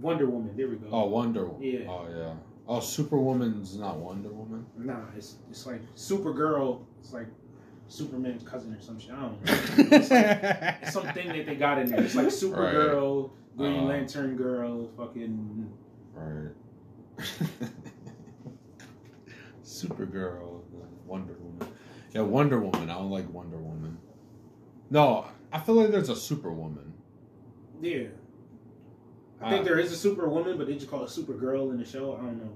Wonder 0.00 0.26
Woman, 0.26 0.56
there 0.56 0.68
we 0.68 0.76
go. 0.76 0.88
oh, 0.90 1.06
Wonder. 1.06 1.46
Woman. 1.46 1.62
Yeah. 1.62 1.88
Oh 1.90 2.06
yeah. 2.14 2.32
Oh, 2.66 2.80
Superwoman's 2.80 3.76
not 3.76 3.98
Wonder 3.98 4.30
Woman. 4.30 4.64
Nah, 4.78 5.00
it's 5.16 5.36
it's 5.50 5.66
like 5.66 5.80
Supergirl, 5.94 6.84
it's 7.00 7.12
like 7.12 7.26
Superman's 7.88 8.42
cousin 8.48 8.72
or 8.74 8.80
some 8.80 8.98
shit. 8.98 9.10
I 9.12 9.20
don't 9.20 9.44
know. 9.44 9.52
It's, 9.96 10.10
like, 10.10 10.42
it's 10.82 10.92
something 10.92 11.28
that 11.28 11.46
they 11.46 11.56
got 11.56 11.78
in 11.78 11.90
there. 11.90 12.00
It's 12.02 12.14
like 12.14 12.28
Supergirl, 12.28 13.30
Green 13.56 13.80
Uh. 13.80 13.84
Lantern 13.84 14.36
Girl, 14.36 14.88
fucking 14.96 15.70
Right. 16.14 16.52
Supergirl, 19.64 20.62
Wonder 21.06 21.34
Woman. 21.40 21.68
Yeah, 22.12 22.22
Wonder 22.22 22.60
Woman. 22.60 22.90
I 22.90 22.94
don't 22.94 23.10
like 23.10 23.28
Wonder 23.32 23.56
Woman. 23.58 23.98
No, 24.90 25.26
I 25.52 25.58
feel 25.60 25.74
like 25.76 25.90
there's 25.90 26.08
a 26.08 26.16
Superwoman. 26.16 26.92
Yeah. 27.80 28.08
I 29.40 29.50
think 29.50 29.62
Uh, 29.62 29.64
there 29.64 29.78
is 29.78 29.90
a 29.92 29.96
Superwoman, 29.96 30.58
but 30.58 30.66
they 30.66 30.74
just 30.74 30.90
call 30.90 31.02
it 31.04 31.08
Supergirl 31.08 31.70
in 31.70 31.78
the 31.78 31.84
show. 31.84 32.14
I 32.14 32.16
don't 32.18 32.38
know. 32.38 32.52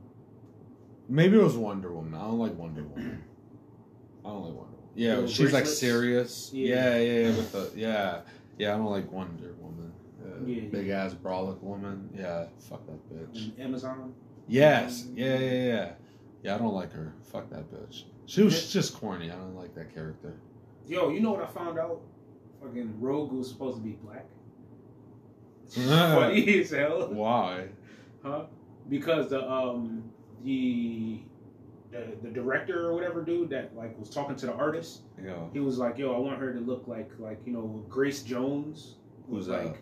Maybe 1.09 1.39
it 1.39 1.43
was 1.43 1.57
Wonder 1.57 1.93
Woman. 1.93 2.15
I 2.15 2.21
don't 2.23 2.39
like 2.39 2.57
Wonder 2.59 2.83
Woman. 2.85 3.23
I 4.25 4.29
don't 4.29 4.43
like 4.45 4.55
Wonder 4.55 4.77
Woman. 4.77 4.91
Yeah, 4.95 5.27
she's 5.27 5.53
like 5.53 5.66
serious. 5.66 6.51
Yeah. 6.53 6.75
Yeah, 6.75 6.99
yeah, 6.99 7.21
yeah. 7.29 7.37
With 7.37 7.53
the 7.53 7.71
yeah, 7.75 8.21
yeah. 8.59 8.75
I 8.75 8.77
don't 8.77 8.91
like 8.91 9.11
Wonder 9.11 9.55
Woman. 9.61 9.93
Yeah, 10.47 10.55
yeah. 10.55 10.69
big 10.69 10.89
ass 10.89 11.15
brolic 11.15 11.61
woman. 11.62 12.09
Yeah, 12.15 12.47
fuck 12.59 12.87
that 12.87 13.12
bitch. 13.12 13.45
And 13.57 13.61
Amazon. 13.61 14.15
Yes, 14.47 15.07
yeah, 15.15 15.39
yeah, 15.39 15.53
yeah. 15.53 15.93
Yeah, 16.43 16.55
I 16.55 16.59
don't 16.59 16.75
like 16.75 16.93
her. 16.93 17.15
Fuck 17.33 17.51
that 17.51 17.71
bitch. 17.73 18.05
She 18.27 18.43
was 18.43 18.73
just 18.73 18.95
corny. 18.99 19.31
I 19.31 19.35
don't 19.37 19.57
like 19.57 19.75
that 19.75 19.93
character. 19.95 20.35
Yo, 20.87 21.09
you 21.11 21.21
know 21.21 21.33
what 21.33 21.43
I 21.43 21.47
found 21.47 21.79
out? 21.79 22.01
Fucking 22.65 23.01
Rogue 23.01 23.32
was 23.32 23.49
supposed 23.49 23.78
to 23.78 23.82
be 23.82 23.93
black. 24.03 24.27
Yeah. 25.77 26.15
Funny 26.15 26.61
as 26.61 26.70
hell, 26.70 27.09
Why? 27.12 27.69
huh? 28.23 28.45
Because 28.89 29.28
the 29.31 29.51
um 29.51 30.05
the 30.45 31.20
the 31.91 32.05
the 32.23 32.28
director 32.31 32.86
or 32.86 32.95
whatever 32.95 33.23
dude 33.24 33.51
that 33.51 33.74
like 33.74 33.99
was 33.99 34.09
talking 34.11 34.36
to 34.36 34.47
the 34.47 34.53
artist, 34.53 35.03
Yeah. 35.23 35.35
he 35.53 35.61
was 35.61 35.78
like, 35.78 35.99
"Yo, 35.99 36.15
I 36.15 36.19
want 36.19 36.39
her 36.39 36.53
to 36.53 36.61
look 36.61 36.86
like 36.86 37.11
like 37.19 37.41
you 37.47 37.53
know 37.53 37.85
Grace 37.89 38.23
Jones." 38.23 38.97
Who's 39.28 39.49
like 39.49 39.73
that? 39.73 39.77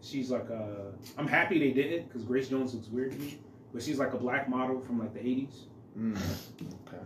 she's 0.00 0.30
like 0.30 0.48
a. 0.48 0.92
I'm 1.18 1.28
happy 1.28 1.58
they 1.58 1.70
did 1.72 1.92
it 1.92 2.08
because 2.08 2.24
Grace 2.24 2.48
Jones 2.48 2.74
looks 2.74 2.88
weird 2.88 3.12
to 3.12 3.18
me, 3.18 3.38
but 3.72 3.82
she's 3.82 3.98
like 3.98 4.14
a 4.14 4.18
black 4.18 4.48
model 4.48 4.80
from 4.80 4.98
like 4.98 5.12
the 5.14 5.20
'80s 5.20 5.66
Mm, 5.96 6.16
okay. 6.88 6.96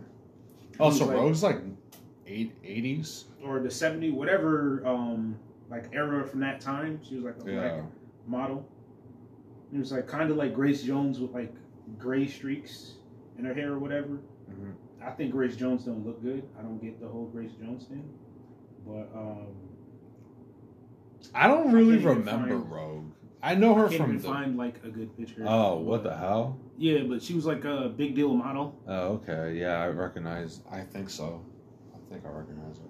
Oh, 0.79 0.89
so 0.89 0.99
Who's 0.99 1.01
like- 1.01 1.17
Rogue's 1.17 1.43
like 1.43 1.61
eight 2.27 2.53
eighties. 2.63 3.25
or 3.43 3.59
the 3.59 3.69
'70s, 3.69 4.13
whatever 4.13 4.85
um 4.85 5.37
like 5.69 5.89
era 5.93 6.25
from 6.27 6.39
that 6.41 6.59
time. 6.61 6.99
She 7.03 7.15
was 7.15 7.23
like 7.25 7.35
a 7.47 7.51
Yeah. 7.51 7.59
black 7.59 7.83
model. 8.27 8.65
It 9.73 9.77
was 9.79 9.91
like 9.91 10.07
kind 10.07 10.29
of 10.31 10.37
like 10.37 10.53
Grace 10.53 10.83
Jones 10.83 11.19
with 11.19 11.31
like 11.31 11.53
gray 11.97 12.27
streaks 12.27 12.95
in 13.37 13.45
her 13.45 13.53
hair 13.53 13.73
or 13.73 13.79
whatever. 13.79 14.19
Mhm. 14.49 14.73
I 15.01 15.11
think 15.11 15.31
Grace 15.31 15.55
Jones 15.55 15.85
don't 15.85 16.05
look 16.05 16.21
good. 16.21 16.43
I 16.57 16.61
don't 16.61 16.81
get 16.81 16.99
the 16.99 17.07
whole 17.07 17.27
Grace 17.27 17.51
Jones 17.61 17.85
thing, 17.85 18.03
but 18.85 19.09
um, 19.15 19.47
I 21.33 21.47
don't 21.47 21.71
really 21.71 21.97
can't 22.01 22.19
remember 22.19 22.49
find- 22.59 22.71
Rogue. 22.71 23.11
I 23.43 23.53
know 23.55 23.75
her 23.75 23.85
I 23.87 23.95
from 23.97 24.17
the. 24.17 24.23
find 24.23 24.57
like 24.57 24.83
a 24.83 24.89
good 24.89 25.15
picture. 25.17 25.45
Oh, 25.47 25.77
what 25.77 26.03
the 26.03 26.15
hell? 26.15 26.59
Yeah, 26.77 27.03
but 27.03 27.21
she 27.21 27.33
was 27.35 27.45
like 27.45 27.63
a 27.65 27.89
big 27.95 28.15
deal 28.15 28.33
model. 28.33 28.75
Oh, 28.87 29.13
okay. 29.23 29.57
Yeah, 29.57 29.81
I 29.81 29.87
recognize. 29.89 30.61
I 30.71 30.81
think 30.81 31.09
so. 31.09 31.41
I 32.07 32.13
think 32.13 32.25
I 32.25 32.29
recognize 32.29 32.77
her. 32.79 32.85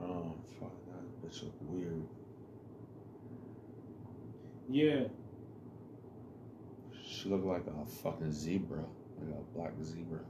Oh, 0.00 0.34
fuck. 0.60 0.72
That 0.86 1.22
bitch 1.28 1.42
look 1.42 1.54
weird. 1.60 2.02
Yeah, 4.68 5.06
She 7.04 7.28
looked 7.28 7.46
like 7.46 7.64
a 7.66 7.86
fucking 7.86 8.32
zebra. 8.32 8.84
Like 9.18 9.34
a 9.36 9.56
black 9.56 9.72
zebra. 9.82 10.20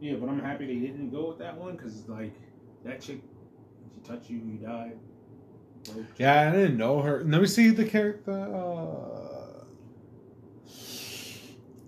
Yeah, 0.00 0.14
but 0.14 0.28
I'm 0.28 0.40
happy 0.40 0.66
they 0.66 0.86
didn't 0.86 1.10
go 1.10 1.28
with 1.28 1.38
that 1.38 1.56
one 1.56 1.76
because 1.76 2.08
like 2.08 2.34
that 2.84 3.00
chick, 3.00 3.20
if 3.86 3.94
she 3.94 4.08
touched 4.08 4.30
you, 4.30 4.38
you 4.38 4.58
died. 4.58 4.98
Broke. 5.92 6.06
Yeah, 6.18 6.48
I 6.48 6.52
didn't 6.52 6.76
know 6.76 7.00
her. 7.02 7.22
Let 7.24 7.40
me 7.40 7.46
see 7.46 7.70
the 7.70 7.84
character. 7.84 8.32
Uh, 8.32 9.14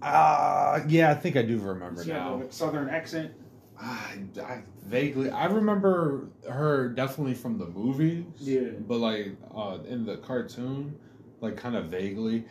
uh 0.04 0.80
yeah, 0.88 1.10
I 1.10 1.14
think 1.14 1.36
I 1.36 1.42
do 1.42 1.58
remember 1.58 2.02
She 2.04 2.10
now. 2.10 2.36
like 2.36 2.46
a 2.46 2.52
southern 2.52 2.88
accent. 2.88 3.32
I, 3.78 4.18
I 4.42 4.62
vaguely, 4.84 5.30
I 5.30 5.46
remember 5.46 6.28
her 6.48 6.88
definitely 6.90 7.34
from 7.34 7.58
the 7.58 7.66
movies. 7.66 8.24
Yeah. 8.38 8.68
But 8.86 8.98
like 8.98 9.36
uh, 9.54 9.78
in 9.88 10.04
the 10.04 10.18
cartoon, 10.18 10.98
like 11.40 11.56
kind 11.56 11.76
of 11.76 11.86
vaguely, 11.86 12.44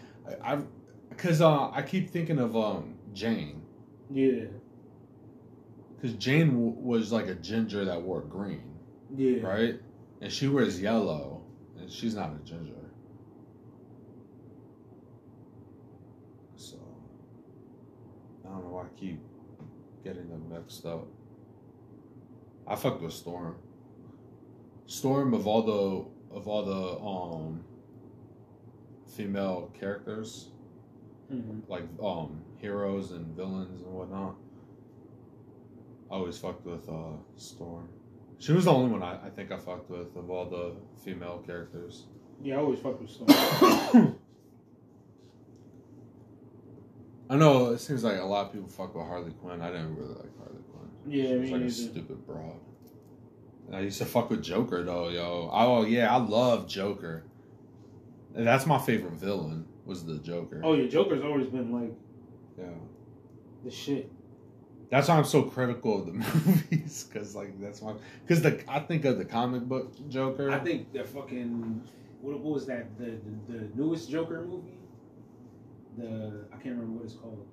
I, 0.43 0.53
I 0.53 0.59
because 1.09 1.41
uh, 1.41 1.69
I 1.71 1.81
keep 1.83 2.09
thinking 2.09 2.39
of 2.39 2.55
um 2.57 2.95
Jane, 3.13 3.61
Yeah, 4.11 4.45
because 5.95 6.15
Jane 6.17 6.49
w- 6.53 6.73
was 6.77 7.11
like 7.11 7.27
a 7.27 7.35
ginger 7.35 7.85
that 7.85 8.01
wore 8.01 8.21
green, 8.21 8.63
yeah. 9.15 9.41
right? 9.41 9.79
And 10.21 10.31
she 10.31 10.47
wears 10.47 10.81
yellow, 10.81 11.38
she's 11.89 12.15
not 12.15 12.31
a 12.33 12.45
ginger. 12.45 12.73
So 16.55 16.77
I 18.45 18.49
don't 18.49 18.63
know 18.63 18.69
why 18.71 18.83
I 18.83 18.99
keep 18.99 19.19
getting 20.03 20.29
them 20.29 20.49
mixed 20.49 20.85
up. 20.85 21.07
I 22.67 22.75
fucked 22.75 23.01
with 23.01 23.13
Storm. 23.13 23.55
Storm 24.87 25.33
of 25.33 25.47
all 25.47 25.61
the 25.63 26.35
of 26.35 26.47
all 26.47 26.63
the 26.65 26.99
um 27.03 27.63
female 29.15 29.71
characters, 29.79 30.49
Mhm. 31.31 31.67
like 31.67 31.83
um 32.01 32.41
heroes 32.57 33.11
and 33.11 33.25
villains 33.35 33.81
and 33.81 33.93
whatnot. 33.93 34.35
I 36.11 36.15
always 36.15 36.37
fucked 36.37 36.65
with 36.65 36.87
uh 36.89 37.13
Storm. 37.35 37.89
She 38.39 38.53
was 38.53 38.65
the 38.65 38.71
only 38.71 38.89
one 38.89 39.03
I, 39.03 39.27
I 39.27 39.29
think 39.29 39.51
I 39.51 39.57
fucked 39.57 39.89
with 39.89 40.15
of 40.15 40.29
all 40.29 40.45
the 40.45 40.71
female 41.03 41.43
characters. 41.45 42.05
Yeah, 42.41 42.55
I 42.55 42.59
always 42.59 42.79
fuck 42.79 42.99
with 42.99 43.09
Storm. 43.09 43.27
I 47.29 47.35
know 47.35 47.71
it 47.71 47.79
seems 47.79 48.03
like 48.03 48.17
a 48.17 48.23
lot 48.23 48.47
of 48.47 48.53
people 48.53 48.69
fuck 48.69 48.95
with 48.95 49.05
Harley 49.05 49.31
Quinn. 49.31 49.61
I 49.61 49.67
didn't 49.67 49.95
really 49.95 50.15
like 50.15 50.35
Harley 50.37 50.63
Quinn. 50.71 50.89
Yeah, 51.05 51.25
she 51.25 51.35
was 51.35 51.51
like 51.51 51.61
a 51.61 51.69
stupid 51.69 52.25
broad. 52.25 52.59
And 53.67 53.75
I 53.75 53.81
used 53.81 53.99
to 53.99 54.05
fuck 54.05 54.29
with 54.29 54.41
Joker 54.41 54.83
though, 54.83 55.09
yo. 55.09 55.49
Oh 55.51 55.83
yeah, 55.83 56.15
I 56.15 56.17
love 56.17 56.65
Joker. 56.67 57.23
And 58.35 58.47
that's 58.47 58.65
my 58.65 58.79
favorite 58.79 59.13
villain 59.13 59.67
was 59.85 60.05
the 60.05 60.17
Joker. 60.19 60.61
oh 60.63 60.75
yeah, 60.75 60.87
Joker's 60.87 61.23
always 61.23 61.47
been 61.47 61.73
like 61.73 61.91
yeah. 62.57 62.65
the 63.65 63.71
shit. 63.71 64.09
That's 64.89 65.07
why 65.07 65.17
I'm 65.17 65.23
so 65.25 65.43
critical 65.43 65.99
of 65.99 66.05
the 66.07 66.11
movies, 66.13 67.05
because 67.11 67.35
like 67.35 67.59
that's 67.61 67.81
why. 67.81 67.93
Because 68.25 68.41
the 68.41 68.61
I 68.67 68.79
think 68.79 69.05
of 69.05 69.17
the 69.17 69.25
comic 69.25 69.63
book 69.63 69.93
Joker. 70.09 70.51
I 70.51 70.59
think 70.59 70.91
the 70.93 71.03
fucking 71.03 71.81
what, 72.21 72.39
what 72.39 72.53
was 72.55 72.65
that 72.67 72.97
the, 72.97 73.17
the 73.47 73.53
the 73.53 73.69
newest 73.75 74.09
Joker 74.09 74.41
movie? 74.41 74.77
The 75.97 76.45
I 76.51 76.55
can't 76.57 76.75
remember 76.75 76.93
what 76.97 77.05
it's 77.05 77.13
called. 77.15 77.45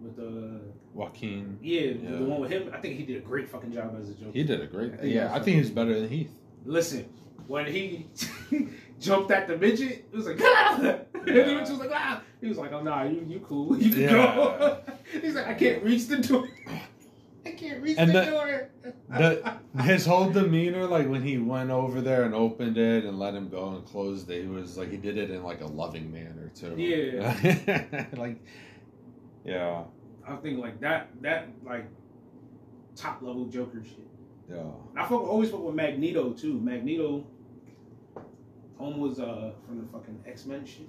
With 0.00 0.14
the 0.14 0.60
Joaquin. 0.94 1.58
yeah, 1.60 1.80
Yeah. 1.80 2.10
the 2.18 2.24
one 2.24 2.40
with 2.40 2.50
him. 2.52 2.70
I 2.72 2.78
think 2.78 2.96
he 2.96 3.04
did 3.04 3.16
a 3.16 3.20
great 3.20 3.48
fucking 3.48 3.72
job 3.72 3.96
as 4.00 4.10
a 4.10 4.14
Joker. 4.14 4.30
He 4.32 4.44
did 4.44 4.60
a 4.60 4.66
great. 4.66 4.92
I 4.94 4.96
think 4.98 5.14
yeah, 5.14 5.34
I 5.34 5.40
think 5.40 5.56
he's 5.56 5.70
better 5.70 5.98
than 5.98 6.08
Heath. 6.08 6.32
Listen, 6.64 7.08
when 7.48 7.66
he 7.66 8.06
jumped 9.00 9.32
at 9.32 9.48
the 9.48 9.56
midget, 9.56 10.06
it 10.12 10.14
was 10.16 10.26
like, 10.26 10.38
ah! 10.40 10.76
and 10.76 11.26
the 11.26 11.32
midget 11.32 11.60
was 11.70 11.78
like, 11.80 11.90
ah! 11.92 12.22
He 12.40 12.46
was 12.46 12.58
like, 12.58 12.72
oh, 12.72 12.80
nah, 12.80 13.02
you, 13.04 13.24
you 13.28 13.40
cool. 13.40 13.76
You 13.76 13.92
can 13.92 14.06
go. 14.08 14.78
He's 15.12 15.34
like, 15.34 15.46
I 15.46 15.54
can't 15.54 15.82
reach 15.82 16.06
the 16.06 16.18
door. 16.18 16.48
I 17.46 17.52
can't 17.52 17.82
reach 17.82 17.96
And 17.98 18.10
the, 18.10 18.20
the- 18.20 18.30
door. 18.30 18.68
the 19.08 19.82
his 19.82 20.04
whole 20.04 20.28
demeanor, 20.30 20.86
like 20.86 21.08
when 21.08 21.22
he 21.22 21.38
went 21.38 21.70
over 21.70 22.00
there 22.00 22.24
and 22.24 22.34
opened 22.34 22.76
it 22.76 23.04
and 23.04 23.18
let 23.18 23.34
him 23.34 23.48
go 23.48 23.68
and 23.70 23.86
closed 23.86 24.28
it, 24.30 24.42
he 24.42 24.48
was 24.48 24.76
like 24.76 24.90
he 24.90 24.96
did 24.98 25.16
it 25.16 25.30
in 25.30 25.42
like 25.42 25.60
a 25.62 25.66
loving 25.66 26.12
manner 26.12 26.50
too. 26.54 26.74
Yeah. 26.76 28.04
like, 28.16 28.38
yeah, 29.44 29.84
I 30.26 30.36
think 30.36 30.58
like 30.58 30.78
that, 30.80 31.08
that 31.22 31.48
like 31.64 31.86
top 32.96 33.22
level 33.22 33.46
Joker 33.46 33.82
shit. 33.82 34.06
yeah. 34.50 34.62
I 34.96 35.02
fuck, 35.02 35.12
always 35.22 35.50
fuck 35.50 35.62
with 35.62 35.74
Magneto 35.74 36.32
too. 36.32 36.60
Magneto, 36.60 37.24
home 38.76 38.98
was 38.98 39.20
uh 39.20 39.52
from 39.66 39.78
the 39.80 39.86
fucking 39.92 40.22
X 40.26 40.44
Men 40.44 40.66
shit. 40.66 40.88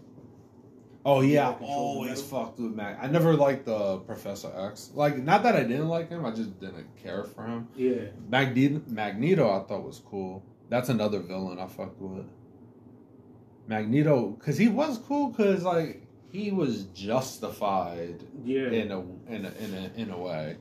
Oh 1.09 1.21
Yeah, 1.21 1.49
I 1.49 1.53
always 1.61 2.21
fucked 2.21 2.59
with 2.59 2.75
Mag. 2.75 2.97
I 3.01 3.07
never 3.07 3.33
liked 3.33 3.65
the 3.65 3.97
Professor 3.97 4.51
X. 4.55 4.91
Like, 4.93 5.17
not 5.17 5.41
that 5.41 5.55
I 5.55 5.63
didn't 5.63 5.87
like 5.87 6.09
him, 6.09 6.23
I 6.23 6.29
just 6.29 6.59
didn't 6.59 6.95
care 7.01 7.23
for 7.23 7.47
him. 7.47 7.67
Yeah, 7.75 8.11
Magneto, 8.29 8.81
Magneto, 8.87 9.49
I 9.49 9.67
thought 9.67 9.83
was 9.83 10.01
cool. 10.05 10.43
That's 10.69 10.89
another 10.89 11.19
villain 11.19 11.57
I 11.57 11.65
fucked 11.65 11.99
with. 11.99 12.27
Magneto, 13.67 14.27
because 14.29 14.57
he 14.59 14.67
was 14.67 14.99
cool, 14.99 15.29
because 15.29 15.63
like 15.63 16.05
he 16.31 16.51
was 16.51 16.83
justified 16.93 18.23
yeah. 18.43 18.67
in 18.67 18.91
a 18.91 18.99
in 19.33 19.45
a 19.45 19.51
in 19.63 19.73
a 19.73 19.91
in 20.01 20.09
a 20.11 20.17
way. 20.17 20.57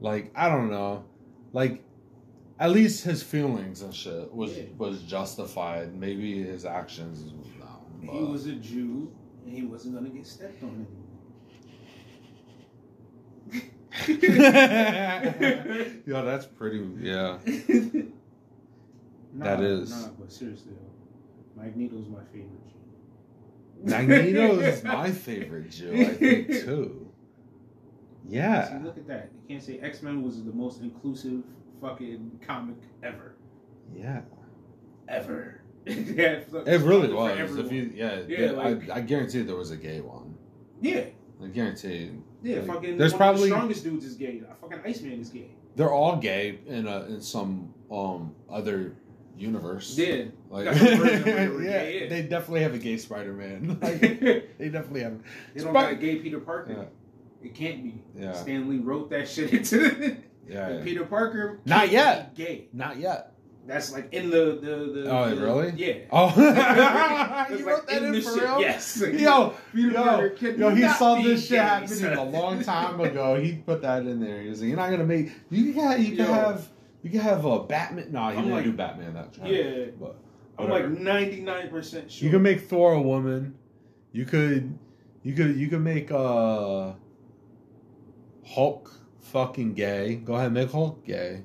Like 0.00 0.32
I 0.34 0.48
don't 0.48 0.70
know, 0.70 1.04
like 1.52 1.84
at 2.58 2.70
least 2.70 3.04
his 3.04 3.22
feelings 3.22 3.82
and 3.82 3.94
shit 3.94 4.32
was 4.32 4.56
Yeah. 4.56 4.64
was 4.78 5.02
justified. 5.02 5.94
Maybe 5.94 6.42
his 6.42 6.64
actions, 6.64 7.30
he 8.02 8.24
was 8.24 8.46
a 8.46 8.52
Jew, 8.54 9.12
and 9.44 9.54
he 9.54 9.62
wasn't 9.64 9.94
gonna 9.94 10.08
get 10.10 10.26
stepped 10.26 10.62
on 10.62 10.70
anymore. 10.70 10.86
Yo, 16.06 16.24
that's 16.24 16.46
pretty. 16.46 16.78
Yeah, 17.00 17.38
nah, 19.34 19.44
That 19.44 19.60
is- 19.62 19.90
Nah, 19.90 20.08
but 20.18 20.32
seriously, 20.32 20.72
though, 20.74 21.62
Magneto's 21.62 22.08
my 22.08 22.22
favorite. 22.32 22.66
Jew. 22.68 22.76
Magneto 23.82 24.58
is 24.60 24.84
my 24.98 25.10
favorite 25.10 25.70
Jew. 25.70 25.92
I 25.94 26.04
think 26.14 26.48
too. 26.48 27.08
See, 28.28 28.36
Yeah, 28.36 28.80
look 28.84 28.98
at 28.98 29.06
that. 29.08 29.30
You 29.48 29.56
can't 29.56 29.62
say 29.62 29.78
X 29.80 30.02
Men 30.02 30.22
was 30.22 30.44
the 30.44 30.52
most 30.52 30.82
inclusive 30.82 31.42
fucking 31.80 32.40
comic 32.46 32.76
ever. 33.02 33.34
yeah. 33.94 34.20
Ever. 35.08 35.59
yeah, 35.86 36.40
It 36.66 36.80
really 36.82 37.12
was. 37.12 37.56
If 37.56 37.72
you, 37.72 37.90
yeah, 37.94 38.20
Yeah, 38.28 38.38
there- 38.38 38.52
like- 38.52 38.90
I, 38.90 38.96
I 38.96 39.00
guarantee 39.00 39.42
there 39.42 39.56
was 39.56 39.70
a 39.70 39.76
gay 39.76 40.00
one. 40.00 40.36
yeah, 40.80 41.04
I 41.42 41.46
guarantee. 41.48 42.10
yeah. 42.42 42.58
Like, 42.58 42.66
fucking. 42.66 42.98
there's 42.98 43.14
probably- 43.14 43.48
the 43.48 43.54
strongest 43.56 43.84
dudes 43.84 44.04
is 44.04 44.14
gay. 44.14 44.42
Fucking 44.60 44.80
Iceman 44.84 45.20
is 45.20 45.30
gay. 45.30 45.50
They're 45.76 45.92
all 45.92 46.16
gay 46.16 46.58
in 46.66 46.86
a 46.86 47.04
in 47.06 47.20
some 47.22 47.72
um 47.90 48.34
other 48.50 48.94
universe. 49.36 49.96
Yeah. 49.96 50.24
Like, 50.50 50.64
Got 50.66 50.76
some 50.76 50.98
version 50.98 51.24
where 51.24 51.58
they 51.58 51.64
yeah, 51.64 52.00
yeah. 52.02 52.08
they 52.10 52.22
definitely 52.22 52.60
have 52.62 52.74
a 52.74 52.78
gay 52.78 52.98
Spider 52.98 53.32
Man. 53.32 53.78
Like, 53.82 54.00
they 54.00 54.68
definitely 54.68 55.00
have. 55.02 55.18
They 55.54 55.62
don't 55.64 55.72
got 55.72 55.92
a 55.92 55.96
gay 55.96 56.16
Peter 56.16 56.40
Parker. 56.40 56.72
Yeah. 56.72 56.84
It 57.48 57.54
can't 57.54 57.82
be. 57.82 58.02
Yeah, 58.18 58.32
Stan 58.34 58.68
Lee 58.68 58.78
wrote 58.78 59.08
that 59.10 59.26
shit 59.28 59.50
into 59.52 59.78
the. 59.78 60.16
yeah. 60.46 60.74
yeah. 60.76 60.84
Peter 60.84 61.06
Parker. 61.06 61.60
Not 61.64 61.90
yet. 61.90 62.34
Gay. 62.34 62.66
Not 62.74 62.98
yet. 62.98 63.29
That's 63.66 63.92
like 63.92 64.12
in 64.12 64.30
the 64.30 64.58
the. 64.60 65.00
the 65.02 65.10
Oh, 65.10 65.30
the- 65.34 65.40
really? 65.42 65.72
Yeah. 65.76 65.94
Oh, 66.10 66.28
It's 67.50 67.60
you 67.60 67.66
like 67.66 67.66
wrote 67.66 67.86
that 67.88 68.02
in 68.02 68.12
the 68.12 68.20
for 68.20 68.30
shit. 68.34 68.42
real? 68.42 68.60
Yes. 68.60 69.02
Yo, 69.12 69.54
Peter 69.72 69.90
yo, 69.92 70.68
yo, 70.68 70.74
he 70.74 70.88
saw 70.88 71.14
this 71.22 71.46
shit 71.46 71.58
happening 71.60 72.04
a 72.04 72.24
long 72.24 72.62
time 72.64 73.00
ago. 73.00 73.40
He 73.40 73.52
put 73.56 73.82
that 73.82 74.06
in 74.06 74.20
there. 74.20 74.42
He 74.42 74.48
was 74.48 74.60
like, 74.60 74.68
"You're 74.68 74.76
not 74.76 74.90
gonna 74.90 75.04
make 75.04 75.30
you 75.50 75.72
can 75.72 75.82
have, 75.84 76.00
you 76.00 76.16
can 76.16 76.26
Yo. 76.26 76.32
have 76.32 76.68
you 77.02 77.10
can 77.10 77.20
have 77.20 77.44
a 77.44 77.60
Batman." 77.64 78.10
No, 78.10 78.20
he 78.30 78.36
I'm 78.36 78.44
didn't 78.44 78.50
like- 78.52 78.64
do 78.64 78.72
Batman 78.72 79.14
that 79.14 79.32
time. 79.34 79.46
Yeah. 79.46 79.84
but 80.00 80.16
I'm 80.58 80.68
like 80.68 80.88
ninety 80.88 81.40
nine 81.40 81.68
percent 81.68 82.10
sure. 82.10 82.24
You 82.26 82.30
can 82.32 82.42
make 82.42 82.62
Thor 82.68 82.92
a 82.94 83.00
woman. 83.02 83.54
You 84.12 84.24
could, 84.24 84.76
you 85.22 85.34
could, 85.34 85.56
you 85.56 85.68
could 85.68 85.82
make 85.82 86.10
uh 86.10 86.92
Hulk 88.46 88.92
fucking 89.20 89.74
gay. 89.74 90.16
Go 90.16 90.34
ahead, 90.34 90.52
make 90.52 90.70
Hulk 90.70 91.04
gay. 91.06 91.44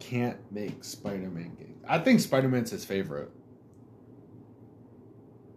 Can't 0.00 0.38
make 0.52 0.84
Spider 0.84 1.28
Man 1.28 1.54
gay. 1.58 1.74
I 1.86 1.98
think 1.98 2.20
Spider 2.20 2.48
Man's 2.48 2.70
his 2.70 2.84
favorite. 2.84 3.30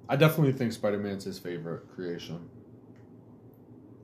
I 0.09 0.15
definitely 0.15 0.53
think 0.53 0.73
Spider 0.73 0.97
Man's 0.97 1.23
his 1.23 1.39
favorite 1.39 1.89
creation. 1.93 2.49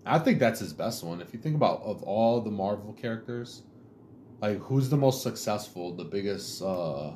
I 0.05 0.19
think 0.19 0.39
that's 0.39 0.59
his 0.59 0.72
best 0.72 1.03
one. 1.03 1.19
If 1.19 1.34
you 1.34 1.39
think 1.39 1.55
about 1.55 1.81
of 1.81 2.01
all 2.03 2.39
the 2.39 2.51
Marvel 2.51 2.93
characters, 2.93 3.64
like 4.41 4.59
who's 4.59 4.89
the 4.89 4.95
most 4.97 5.22
successful, 5.22 5.93
the 5.93 6.05
biggest 6.05 6.61
uh 6.61 7.11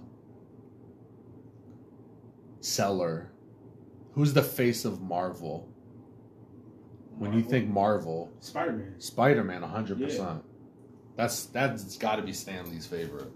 seller? 2.60 3.32
Who's 4.14 4.34
the 4.34 4.44
face 4.44 4.84
of 4.84 5.02
Marvel? 5.02 5.70
When 7.18 7.34
you 7.34 7.44
think 7.44 7.70
Marvel, 7.70 8.32
Spider 8.40 8.74
Man. 8.74 9.00
Spider 9.00 9.44
Man, 9.44 9.62
hundred 9.62 10.02
percent. 10.02 10.44
That's 11.16 11.46
that's 11.46 11.98
got 11.98 12.16
to 12.18 12.22
be 12.22 12.34
Stan 12.34 12.70
Lee's 12.70 12.88
favorite. 12.88 13.32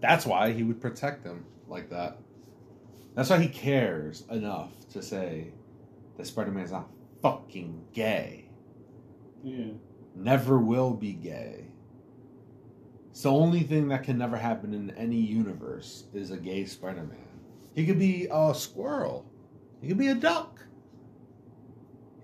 That's 0.00 0.26
why 0.26 0.52
he 0.52 0.62
would 0.62 0.80
protect 0.80 1.24
him 1.24 1.44
like 1.68 1.88
that. 1.90 2.18
That's 3.14 3.30
why 3.30 3.38
he 3.38 3.48
cares 3.48 4.24
enough 4.30 4.72
to 4.92 5.02
say 5.02 5.52
that 6.16 6.26
Spider 6.26 6.50
Man's 6.50 6.72
not 6.72 6.88
fucking 7.22 7.84
gay. 7.92 8.48
Yeah. 9.42 9.72
never 10.14 10.58
will 10.58 10.94
be 10.94 11.12
gay. 11.12 11.66
It's 13.10 13.22
the 13.22 13.30
only 13.30 13.60
thing 13.62 13.88
that 13.88 14.02
can 14.02 14.18
never 14.18 14.36
happen 14.36 14.74
in 14.74 14.90
any 14.92 15.16
universe 15.18 16.04
is 16.14 16.30
a 16.30 16.36
gay 16.36 16.64
Spider 16.66 17.04
Man. 17.04 17.18
He 17.74 17.86
could 17.86 17.98
be 17.98 18.26
a 18.30 18.54
squirrel. 18.54 19.24
He 19.80 19.88
could 19.88 19.98
be 19.98 20.08
a 20.08 20.14
duck. 20.14 20.60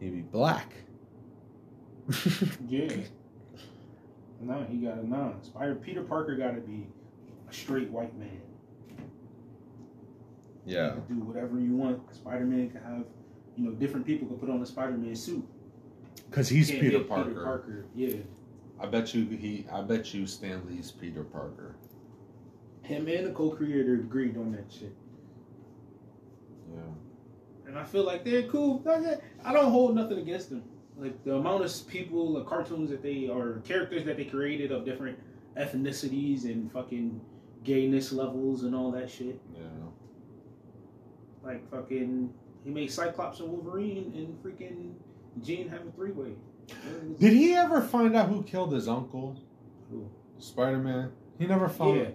He'd 0.00 0.12
be 0.14 0.22
black. 0.22 0.72
Yeah. 2.68 2.96
No, 4.40 4.64
he 4.68 4.78
got 4.78 4.98
a 4.98 5.06
no. 5.06 5.36
Spider 5.42 5.74
Peter 5.74 6.02
Parker 6.02 6.34
got 6.34 6.54
to 6.54 6.60
be 6.60 6.86
a 7.48 7.52
straight 7.52 7.90
white 7.90 8.16
man. 8.18 8.40
Yeah. 10.64 10.94
You 10.94 11.02
can 11.06 11.18
do 11.20 11.24
whatever 11.26 11.60
you 11.60 11.76
want. 11.76 12.14
Spider 12.14 12.44
Man 12.44 12.70
can 12.70 12.82
have, 12.82 13.04
you 13.56 13.64
know, 13.64 13.72
different 13.72 14.06
people 14.06 14.26
can 14.28 14.38
put 14.38 14.48
on 14.48 14.62
a 14.62 14.66
Spider 14.66 14.92
Man 14.92 15.14
suit. 15.14 15.46
Because 16.28 16.48
he's 16.48 16.70
Can't 16.70 16.80
Peter 16.80 17.00
Parker. 17.00 17.30
Peter 17.30 17.44
Parker. 17.44 17.84
Yeah. 17.94 18.16
I 18.80 18.86
bet 18.86 19.12
you 19.14 19.26
he 19.26 19.66
I 19.70 19.82
bet 19.82 20.14
you 20.14 20.26
Stan 20.26 20.66
Lee's 20.66 20.90
Peter 20.90 21.22
Parker. 21.22 21.76
Him 22.82 23.08
and 23.08 23.26
the 23.26 23.32
co-creator 23.32 23.94
agreed 23.94 24.36
on 24.38 24.52
that 24.52 24.72
shit. 24.72 24.94
Yeah. 26.72 26.80
And 27.66 27.78
I 27.78 27.84
feel 27.84 28.04
like 28.04 28.24
they're 28.24 28.44
cool. 28.44 28.82
I 29.44 29.52
don't 29.52 29.70
hold 29.70 29.94
nothing 29.94 30.18
against 30.18 30.48
them. 30.50 30.64
Like 31.00 31.24
the 31.24 31.36
amount 31.36 31.64
of 31.64 31.88
people, 31.88 32.34
the 32.34 32.44
cartoons 32.44 32.90
that 32.90 33.02
they 33.02 33.28
or 33.28 33.62
characters 33.64 34.04
that 34.04 34.18
they 34.18 34.24
created 34.24 34.70
of 34.70 34.84
different 34.84 35.18
ethnicities 35.56 36.44
and 36.44 36.70
fucking 36.70 37.20
gayness 37.64 38.12
levels 38.12 38.64
and 38.64 38.74
all 38.74 38.90
that 38.92 39.10
shit. 39.10 39.40
Yeah. 39.54 39.62
Like 41.42 41.68
fucking, 41.70 42.32
he 42.64 42.70
made 42.70 42.90
Cyclops 42.92 43.40
and 43.40 43.48
Wolverine 43.48 44.12
and 44.14 44.42
freaking 44.42 44.92
Jean 45.42 45.68
have 45.70 45.86
a 45.86 45.90
three 45.92 46.12
way. 46.12 46.32
Did 47.18 47.32
he 47.32 47.54
ever 47.54 47.80
find 47.80 48.14
out 48.14 48.28
who 48.28 48.42
killed 48.42 48.72
his 48.72 48.86
uncle? 48.86 49.40
Who? 49.90 50.08
Spider 50.38 50.78
Man? 50.78 51.12
He 51.38 51.46
never 51.46 51.68
found 51.68 51.98
Yeah, 51.98 52.08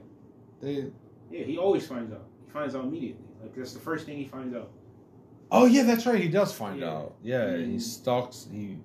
they 0.62 0.91
yeah. 1.32 1.44
He 1.44 1.57
always 1.57 1.88
finds 1.88 2.14
out. 2.14 2.28
He 2.45 2.52
finds 2.52 2.76
out 2.76 2.84
immediately. 2.86 3.26
Like 3.41 3.56
that's 3.56 3.74
the 3.74 3.80
first 3.80 4.06
thing 4.06 4.18
he 4.18 4.26
finds 4.26 4.56
out. 4.56 4.72
Oh 5.51 5.65
yeah, 5.65 5.84
that's 5.84 6.05
right. 6.05 6.22
He 6.22 6.27
does 6.30 6.53
find 6.53 6.80
Yeah. 6.80 6.91
out. 6.93 7.15
Yeah, 7.22 7.55
he 7.57 7.76
Mhm. 7.76 7.81
stalks. 7.81 8.47
He 8.51 8.77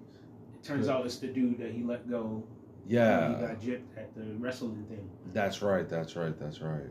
It 0.54 0.62
turns 0.62 0.88
out 0.88 1.06
it's 1.06 1.16
the 1.18 1.28
dude 1.28 1.58
that 1.58 1.72
he 1.72 1.82
let 1.82 2.08
go. 2.08 2.42
Yeah, 2.86 3.34
He 3.34 3.46
got 3.46 3.60
gypped 3.60 3.96
at 3.96 4.14
the 4.14 4.34
wrestling 4.38 4.84
thing. 4.88 5.08
That's 5.32 5.62
right. 5.62 5.88
That's 5.88 6.16
right. 6.16 6.38
That's 6.38 6.60
right. 6.60 6.90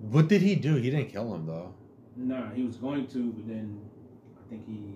What 0.00 0.28
did 0.28 0.42
he 0.42 0.54
do? 0.54 0.76
He 0.76 0.90
didn't 0.90 1.10
kill 1.10 1.34
him 1.34 1.46
though. 1.46 1.74
Nah, 2.16 2.50
he 2.50 2.62
was 2.64 2.76
going 2.76 3.06
to, 3.08 3.32
but 3.32 3.46
then 3.46 3.80
I 4.36 4.48
think 4.48 4.66
he 4.66 4.94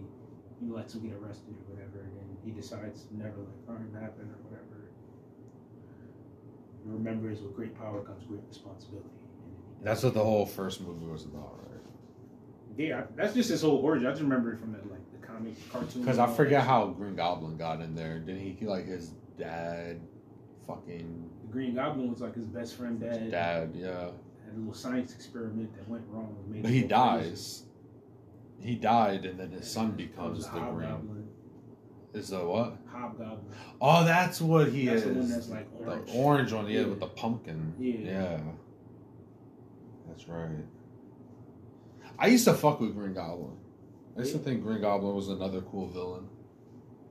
he 0.61 0.71
lets 0.71 0.95
him 0.95 1.03
get 1.03 1.15
arrested 1.19 1.55
or 1.69 1.75
whatever, 1.75 2.01
and 2.05 2.17
then 2.17 2.37
he 2.45 2.51
decides 2.53 3.03
to 3.05 3.17
never 3.17 3.39
let 3.41 3.67
crime 3.67 3.93
happen 4.01 4.31
or 4.31 4.39
whatever. 4.49 4.89
He 6.85 6.91
remembers 6.91 7.41
with 7.43 7.55
great 7.55 7.77
power 7.77 8.01
comes 8.03 8.25
great 8.25 8.43
responsibility. 8.49 9.09
And 9.83 9.89
then 9.89 9.91
he 9.91 9.95
That's 9.95 10.03
what 10.05 10.15
the 10.15 10.25
whole 10.25 10.47
first 10.47 10.81
movie 10.81 11.07
was 11.07 11.25
about, 11.25 11.59
right? 11.69 11.81
Yeah, 12.79 13.03
that's 13.17 13.35
just 13.35 13.51
his 13.51 13.63
whole 13.63 13.79
origin. 13.79 14.07
I 14.07 14.11
just 14.11 14.23
remember 14.23 14.53
it 14.53 14.61
from 14.61 14.73
the 14.73 14.79
like 14.91 15.01
the 15.21 15.27
comic 15.27 15.55
cartoon. 15.71 16.03
Because 16.03 16.19
I 16.19 16.27
forget 16.33 16.63
how 16.65 16.87
Green 16.89 17.17
Goblin 17.17 17.57
got 17.57 17.81
in 17.81 17.95
there. 17.95 18.19
Didn't 18.21 18.41
he 18.57 18.67
like 18.67 18.87
his 18.87 19.11
dad? 19.39 20.01
Fucking 20.67 21.31
the 21.47 21.53
Green 21.53 21.75
Goblin 21.75 22.11
was 22.11 22.21
like 22.21 22.35
his 22.37 22.47
best 22.47 22.77
friend 22.77 23.01
dad. 23.01 23.31
dad, 23.31 23.73
yeah. 23.75 23.89
Had 24.45 24.55
a 24.55 24.59
little 24.59 24.73
science 24.73 25.13
experiment 25.13 25.75
that 25.75 25.89
went 25.89 26.05
wrong. 26.09 26.37
and 26.45 26.53
made 26.55 26.63
But 26.63 26.71
he 26.71 26.83
dies. 26.83 27.65
He 28.61 28.77
died, 28.77 29.25
and 29.25 29.41
then 29.41 29.51
his 29.51 29.69
son 29.69 29.91
becomes 29.93 30.45
the 30.45 30.51
Green. 30.53 30.65
Hobgoblin. 30.65 31.29
Is 32.15 32.29
the 32.29 32.39
what? 32.47 32.77
Hobgoblin. 32.89 33.53
Oh, 33.81 34.05
that's 34.05 34.41
what 34.41 34.69
he 34.69 34.87
That's 34.87 35.03
is. 35.03 35.09
the 35.09 35.15
one 35.15 35.29
that's 35.31 35.49
like 35.49 35.67
orange. 35.81 36.07
The 36.13 36.19
orange 36.19 36.53
one, 36.53 36.67
yeah, 36.69 36.81
Yeah. 36.83 36.87
with 36.87 37.01
the 37.01 37.07
pumpkin. 37.09 37.75
Yeah. 37.81 37.95
Yeah. 38.05 38.41
That's 40.13 40.29
right. 40.29 40.65
I 42.19 42.27
used 42.27 42.45
to 42.45 42.55
fuck 42.55 42.81
with 42.81 42.95
Green 42.95 43.15
Goblin. 43.15 43.57
I 44.17 44.21
used 44.21 44.33
to 44.33 44.39
think 44.39 44.63
Green 44.63 44.81
Goblin 44.83 45.15
was 45.15 45.29
another 45.29 45.63
cool 45.63 45.89
villain. 45.89 46.29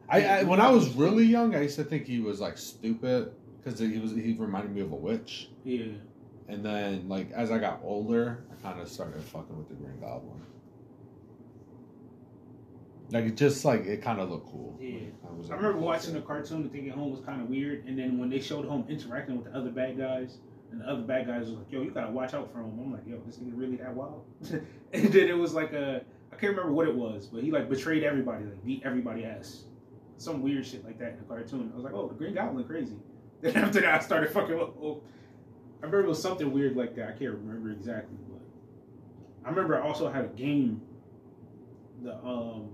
I, 0.08 0.26
I 0.26 0.44
when 0.44 0.62
I 0.62 0.70
was 0.70 0.90
really 0.90 1.26
young, 1.26 1.56
I 1.56 1.62
used 1.62 1.78
to 1.78 1.84
think 1.84 2.06
he 2.06 2.20
was 2.20 2.40
like 2.40 2.58
stupid 2.58 3.34
because 3.58 3.80
he 3.80 3.98
was 3.98 4.12
he 4.12 4.36
reminded 4.38 4.74
me 4.74 4.82
of 4.82 4.92
a 4.92 4.96
witch. 4.96 5.50
Yeah. 5.64 5.86
And 6.48 6.64
then 6.64 7.10
like 7.10 7.32
as 7.32 7.50
I 7.50 7.58
got 7.58 7.80
older, 7.84 8.44
I 8.52 8.62
kind 8.62 8.80
of 8.80 8.88
started 8.88 9.22
fucking 9.24 9.58
with 9.58 9.70
the 9.70 9.76
Green 9.76 10.00
Goblin. 10.00 10.46
Like 13.10 13.26
it 13.26 13.36
just 13.36 13.66
like 13.66 13.86
it 13.86 14.04
kind 14.04 14.20
of 14.20 14.30
looked 14.30 14.52
cool. 14.52 14.78
Yeah. 14.80 15.00
I, 15.28 15.34
was 15.34 15.50
I 15.50 15.56
remember 15.56 15.80
watching 15.80 16.14
the 16.14 16.22
cartoon 16.22 16.62
and 16.62 16.72
thinking 16.72 16.92
home 16.92 17.12
was 17.12 17.22
kind 17.22 17.42
of 17.42 17.50
weird, 17.50 17.86
and 17.86 17.98
then 17.98 18.20
when 18.20 18.30
they 18.30 18.40
showed 18.40 18.66
home 18.66 18.86
interacting 18.88 19.38
with 19.38 19.52
the 19.52 19.58
other 19.58 19.72
bad 19.72 19.98
guys, 19.98 20.38
and 20.72 20.82
the 20.82 20.86
other 20.86 21.02
bad 21.02 21.28
guys 21.28 21.48
was 21.48 21.58
like, 21.58 21.72
"Yo, 21.72 21.82
you 21.82 21.92
gotta 21.92 22.12
watch 22.12 22.34
out 22.34 22.52
for 22.52 22.60
him." 22.60 22.80
I'm 22.80 22.92
like, 22.92 23.06
"Yo, 23.06 23.22
this 23.26 23.38
nigga 23.38 23.52
really 23.56 23.78
that 23.78 23.94
wild?" 23.94 24.26
and 24.52 25.14
then 25.14 25.28
it 25.28 25.38
was 25.38 25.54
like 25.54 25.74
a, 25.74 26.02
I 26.32 26.36
can't 26.36 26.52
remember 26.56 26.72
what 26.72 26.88
it 26.88 26.96
was, 26.96 27.28
but 27.28 27.44
he 27.44 27.52
like 27.52 27.70
betrayed 27.70 28.04
everybody, 28.04 28.46
like 28.46 28.64
beat 28.64 28.82
everybody 28.86 29.26
ass, 29.26 29.66
some 30.18 30.42
weird 30.42 30.66
shit 30.66 30.86
like 30.86 30.98
that 31.00 31.14
in 31.14 31.18
the 31.18 31.24
cartoon. 31.24 31.70
I 31.74 31.76
was 31.76 31.84
like, 31.84 31.94
"Oh, 31.94 32.08
the 32.08 32.16
Green 32.16 32.34
Goblin 32.34 32.66
crazy." 32.66 32.96
Then 33.42 33.56
after 33.58 33.82
that, 33.82 33.96
I 33.96 34.04
started 34.04 34.30
fucking. 34.32 34.54
Oh, 34.54 35.02
I 35.82 35.86
remember 35.88 36.06
it 36.06 36.10
was 36.10 36.22
something 36.22 36.52
weird 36.52 36.76
like 36.78 36.96
that. 36.96 37.08
I 37.08 37.12
can't 37.14 37.34
remember 37.34 37.72
exactly, 37.72 38.18
but 38.30 38.42
I 39.44 39.50
remember 39.50 39.82
I 39.82 39.88
also 39.88 40.12
had 40.12 40.26
a 40.26 40.28
game. 40.28 40.82
The 42.04 42.16
um 42.18 42.70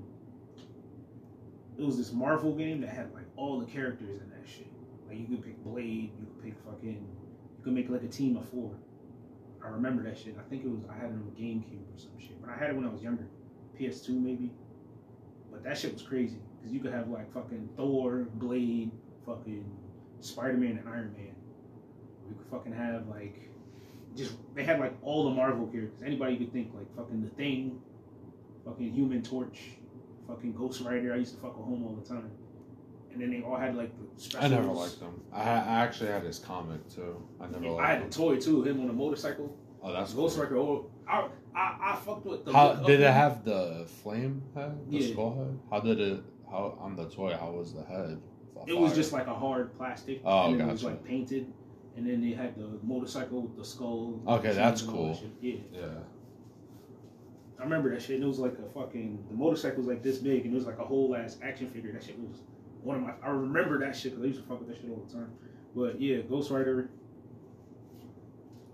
it 1.77 1.85
was 1.85 1.97
this 1.97 2.11
Marvel 2.11 2.53
game 2.53 2.81
that 2.81 2.89
had 2.89 3.13
like 3.13 3.25
all 3.35 3.59
the 3.59 3.65
characters 3.65 4.19
in 4.19 4.29
that 4.29 4.47
shit. 4.47 4.67
Like 5.07 5.19
you 5.19 5.27
could 5.27 5.43
pick 5.43 5.63
Blade, 5.63 6.11
you 6.19 6.25
could 6.25 6.43
pick 6.43 6.53
fucking, 6.65 7.07
could 7.67 7.75
make 7.75 7.89
like 7.89 8.03
a 8.03 8.07
team 8.07 8.37
of 8.37 8.47
four. 8.47 8.71
I 9.63 9.67
remember 9.67 10.01
that 10.03 10.17
shit. 10.17 10.37
I 10.39 10.49
think 10.49 10.63
it 10.63 10.69
was 10.69 10.79
I 10.89 10.93
had 10.95 11.11
it 11.11 11.15
on 11.15 11.33
GameCube 11.37 11.93
or 11.93 11.99
some 11.99 12.17
shit, 12.17 12.39
but 12.41 12.49
I 12.49 12.57
had 12.57 12.69
it 12.69 12.75
when 12.77 12.85
I 12.85 12.89
was 12.89 13.01
younger, 13.01 13.27
PS2 13.77 14.09
maybe. 14.09 14.51
But 15.51 15.63
that 15.65 15.77
shit 15.77 15.91
was 15.91 16.01
crazy 16.01 16.37
because 16.57 16.73
you 16.73 16.79
could 16.79 16.93
have 16.93 17.09
like 17.09 17.33
fucking 17.33 17.69
Thor, 17.75 18.27
Blade, 18.35 18.91
fucking 19.25 19.65
Spider 20.21 20.53
Man, 20.53 20.77
and 20.77 20.87
Iron 20.87 21.13
Man. 21.17 21.35
You 22.29 22.35
could 22.37 22.47
fucking 22.49 22.71
have 22.71 23.07
like, 23.09 23.49
just 24.15 24.35
they 24.55 24.63
had 24.63 24.79
like 24.79 24.93
all 25.01 25.25
the 25.25 25.35
Marvel 25.35 25.67
characters. 25.67 26.01
Anybody 26.05 26.37
could 26.37 26.53
think 26.53 26.71
like 26.73 26.87
fucking 26.95 27.21
the 27.21 27.29
Thing, 27.31 27.81
fucking 28.63 28.93
Human 28.93 29.21
Torch, 29.21 29.59
fucking 30.25 30.53
Ghost 30.53 30.81
Rider. 30.81 31.13
I 31.13 31.17
used 31.17 31.35
to 31.35 31.41
fuck 31.41 31.57
with 31.57 31.65
home 31.65 31.83
all 31.85 31.95
the 32.01 32.07
time. 32.07 32.31
And 33.17 33.33
then 33.33 33.39
they 33.41 33.43
all 33.45 33.57
had 33.57 33.75
like 33.75 33.89
the 33.97 34.21
specials. 34.21 34.51
I 34.51 34.55
never 34.55 34.67
liked 34.67 34.99
them. 34.99 35.21
I, 35.33 35.41
I 35.41 35.83
actually 35.83 36.11
had 36.11 36.21
his 36.21 36.37
comic 36.37 36.87
too. 36.93 37.27
I 37.41 37.47
never 37.47 37.63
Yeah, 37.63 37.71
liked 37.71 37.83
I 37.83 37.91
had 37.93 38.01
him. 38.03 38.07
a 38.09 38.11
toy 38.11 38.35
too, 38.37 38.61
him 38.63 38.79
on 38.81 38.89
a 38.89 38.93
motorcycle. 38.93 39.57
Oh, 39.81 39.91
that's 39.91 40.13
Ghost 40.13 40.35
cool. 40.35 40.43
Rider. 40.43 40.57
Oh, 40.57 40.91
I, 41.07 41.27
I, 41.55 41.77
I 41.93 41.95
fucked 41.95 42.25
with 42.27 42.45
the. 42.45 42.53
How 42.53 42.75
did 42.75 42.99
it 43.01 43.11
have 43.11 43.43
the 43.43 43.87
flame 44.03 44.43
head, 44.53 44.77
the 44.87 44.97
Yeah. 44.99 45.13
skull 45.13 45.35
head? 45.35 45.59
How 45.71 45.79
did 45.79 45.99
it? 45.99 46.21
How 46.51 46.77
on 46.79 46.95
the 46.95 47.09
toy? 47.09 47.35
How 47.39 47.49
was 47.51 47.73
the 47.73 47.83
head? 47.85 48.21
It 48.67 48.77
was 48.77 48.93
just 48.93 49.13
like 49.13 49.25
a 49.25 49.33
hard 49.33 49.73
plastic. 49.75 50.21
Oh, 50.23 50.51
and 50.51 50.59
then 50.59 50.69
it 50.69 50.71
was 50.73 50.83
like 50.83 51.03
painted. 51.03 51.51
And 51.95 52.07
then 52.07 52.21
they 52.21 52.33
had 52.35 52.55
the 52.55 52.77
motorcycle 52.83 53.41
with 53.41 53.57
the 53.57 53.65
skull. 53.65 54.21
Okay, 54.27 54.53
that's 54.53 54.83
cool. 54.83 55.19
Yeah. 55.41 55.55
yeah. 55.71 55.81
I 57.59 57.63
remember 57.63 57.89
that 57.89 58.01
shit. 58.03 58.15
And 58.17 58.23
it 58.23 58.27
was 58.27 58.37
like 58.37 58.53
a 58.59 58.69
fucking 58.79 59.25
the 59.31 59.35
motorcycle 59.35 59.79
was 59.79 59.87
like 59.87 60.03
this 60.03 60.19
big, 60.19 60.45
and 60.45 60.53
it 60.53 60.55
was 60.55 60.67
like 60.67 60.77
a 60.77 60.83
whole 60.85 61.15
ass 61.15 61.37
action 61.41 61.67
figure. 61.67 61.91
That 61.93 62.03
shit 62.03 62.19
was 62.19 62.41
one 62.83 62.97
of 62.97 63.03
my. 63.03 63.13
I 63.23 63.29
remember 63.29 63.79
that 63.79 63.95
shit 63.95 64.11
because 64.11 64.23
I 64.23 64.27
used 64.27 64.41
to 64.41 64.47
fuck 64.47 64.59
with 64.59 64.69
that 64.69 64.77
shit 64.81 64.89
all 64.89 65.03
the 65.07 65.13
time. 65.13 65.31
But 65.75 65.99
yeah, 66.01 66.17
Ghost 66.21 66.51
Rider. 66.51 66.89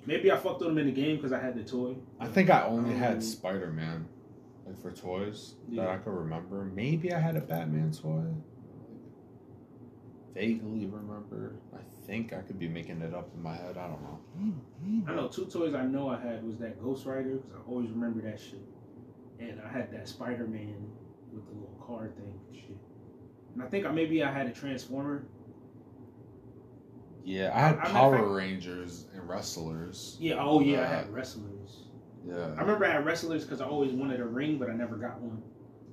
Maybe 0.06 0.32
I 0.32 0.36
fucked 0.38 0.60
with 0.60 0.70
him 0.70 0.78
in 0.78 0.88
the 0.88 0.92
game 0.92 1.16
because 1.16 1.32
I 1.32 1.40
had 1.40 1.56
the 1.56 1.64
toy. 1.64 1.96
I 2.20 2.28
think 2.28 2.50
I 2.50 2.64
only 2.66 2.94
Um, 2.94 3.00
had 3.00 3.24
Spider 3.24 3.68
Man, 3.72 4.06
like 4.66 4.78
for 4.82 4.92
toys 4.92 5.56
that 5.70 5.88
I 5.88 5.98
could 5.98 6.14
remember. 6.14 6.66
Maybe 6.66 7.14
I 7.14 7.20
had 7.20 7.38
a 7.38 7.42
Batman 7.42 7.92
toy. 7.92 8.26
Vaguely 10.34 10.88
remember. 10.88 11.54
I 11.74 11.80
think 12.08 12.34
I 12.34 12.42
could 12.42 12.58
be 12.60 12.68
making 12.68 13.02
it 13.02 13.14
up 13.14 13.30
in 13.36 13.42
my 13.44 13.56
head. 13.56 13.78
I 13.78 13.88
don't 13.88 14.02
know. 14.02 14.20
I 15.08 15.16
know 15.16 15.28
two 15.28 15.46
toys 15.46 15.74
I 15.76 15.84
know 15.86 16.10
I 16.10 16.20
had 16.20 16.44
was 16.44 16.58
that 16.58 16.82
Ghost 16.84 17.06
Rider 17.06 17.36
because 17.36 17.52
I 17.56 17.70
always 17.70 17.90
remember 17.92 18.22
that 18.24 18.40
shit, 18.40 18.60
and 19.40 19.62
I 19.62 19.70
had 19.72 19.92
that 19.94 20.08
Spider 20.10 20.48
Man 20.48 20.90
with 21.32 21.46
the 21.46 21.54
little 21.54 21.82
card 21.88 22.16
thing 22.18 22.34
and 22.50 22.56
shit. 22.58 22.78
And 23.54 23.62
I 23.64 23.68
think 23.68 23.86
I 23.86 23.92
maybe 23.92 24.24
I 24.24 24.32
had 24.32 24.48
a 24.48 24.52
Transformer. 24.52 25.24
Yeah, 27.24 27.52
I 27.56 27.60
had 27.60 27.78
I- 27.80 27.90
Power 27.90 28.28
Rangers 28.34 29.06
and 29.14 29.28
wrestlers. 29.28 30.18
Yeah, 30.20 30.36
oh 30.44 30.60
yeah, 30.60 30.80
I 30.80 30.84
Uh, 30.84 30.88
had 30.88 31.14
wrestlers. 31.14 31.84
Yeah. 32.28 32.54
I 32.58 32.62
remember 32.62 32.86
I 32.86 32.92
had 32.92 33.06
wrestlers 33.06 33.44
because 33.44 33.62
I 33.62 33.66
always 33.66 33.92
wanted 33.94 34.20
a 34.20 34.26
ring, 34.26 34.58
but 34.58 34.70
I 34.70 34.74
never 34.74 34.96
got 34.96 35.20
one. 35.22 35.42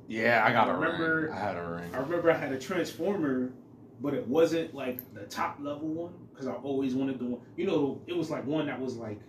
Yeah, 0.08 0.42
I 0.44 0.52
got 0.52 0.68
a 0.68 0.72
I 0.72 0.74
remember- 0.74 1.20
ring. 1.26 1.32
I 1.32 1.36
had 1.38 1.56
a 1.56 1.68
ring. 1.68 1.94
I 1.94 1.98
remember 1.98 2.30
I 2.30 2.36
had 2.36 2.52
a 2.52 2.58
Transformer, 2.58 3.52
but 4.00 4.14
it 4.14 4.26
wasn't 4.26 4.74
like 4.74 5.12
the 5.14 5.22
top 5.26 5.58
level 5.60 5.88
one 5.88 6.12
because 6.32 6.46
I 6.48 6.52
always 6.54 6.94
wanted 6.94 7.18
the 7.18 7.26
one. 7.26 7.40
You 7.56 7.66
know, 7.66 8.00
it 8.06 8.16
was 8.16 8.30
like 8.30 8.44
one 8.46 8.66
that 8.66 8.80
was 8.80 8.96
like 8.96 9.20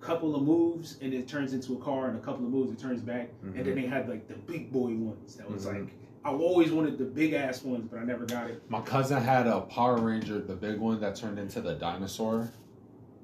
couple 0.00 0.34
of 0.34 0.42
moves 0.42 0.96
and 1.02 1.12
it 1.12 1.28
turns 1.28 1.52
into 1.52 1.74
a 1.74 1.76
car, 1.76 2.08
and 2.08 2.16
a 2.16 2.20
couple 2.20 2.44
of 2.44 2.50
moves 2.50 2.70
it 2.72 2.78
turns 2.78 3.02
back, 3.02 3.28
and 3.42 3.54
then 3.54 3.64
Mhm. 3.66 3.74
they 3.74 3.86
had 3.86 4.08
like 4.08 4.28
the 4.28 4.34
big 4.34 4.72
boy 4.72 4.94
ones 4.94 5.36
that 5.36 5.50
was 5.50 5.66
Mhm. 5.66 5.74
like 5.74 5.92
I 6.24 6.30
always 6.30 6.70
wanted 6.70 6.98
the 6.98 7.04
big 7.04 7.32
ass 7.32 7.62
ones, 7.62 7.88
but 7.90 7.98
I 7.98 8.04
never 8.04 8.26
got 8.26 8.50
it. 8.50 8.62
My 8.68 8.80
cousin 8.82 9.22
had 9.22 9.46
a 9.46 9.62
Power 9.62 9.96
Ranger, 9.98 10.40
the 10.40 10.54
big 10.54 10.78
one 10.78 11.00
that 11.00 11.16
turned 11.16 11.38
into 11.38 11.60
the 11.62 11.74
dinosaur. 11.74 12.52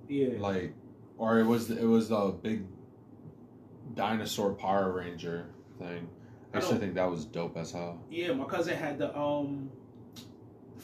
Yeah, 0.09 0.39
Like, 0.39 0.73
or 1.19 1.39
it 1.41 1.45
was 1.45 1.71
it 1.71 1.85
was 1.85 2.09
the 2.09 2.35
big 2.43 2.65
dinosaur 3.95 4.53
Power 4.55 4.93
Ranger 4.93 5.47
thing. 5.79 6.09
I 6.55 6.59
I 6.59 6.61
used 6.61 6.71
to 6.73 6.79
think 6.79 6.95
that 6.95 7.11
was 7.11 7.25
dope 7.27 7.57
as 7.57 7.73
hell. 7.73 8.01
yeah. 8.11 8.33
My 8.33 8.45
cousin 8.45 8.77
had 8.77 8.99
the 8.99 9.15
um, 9.17 9.71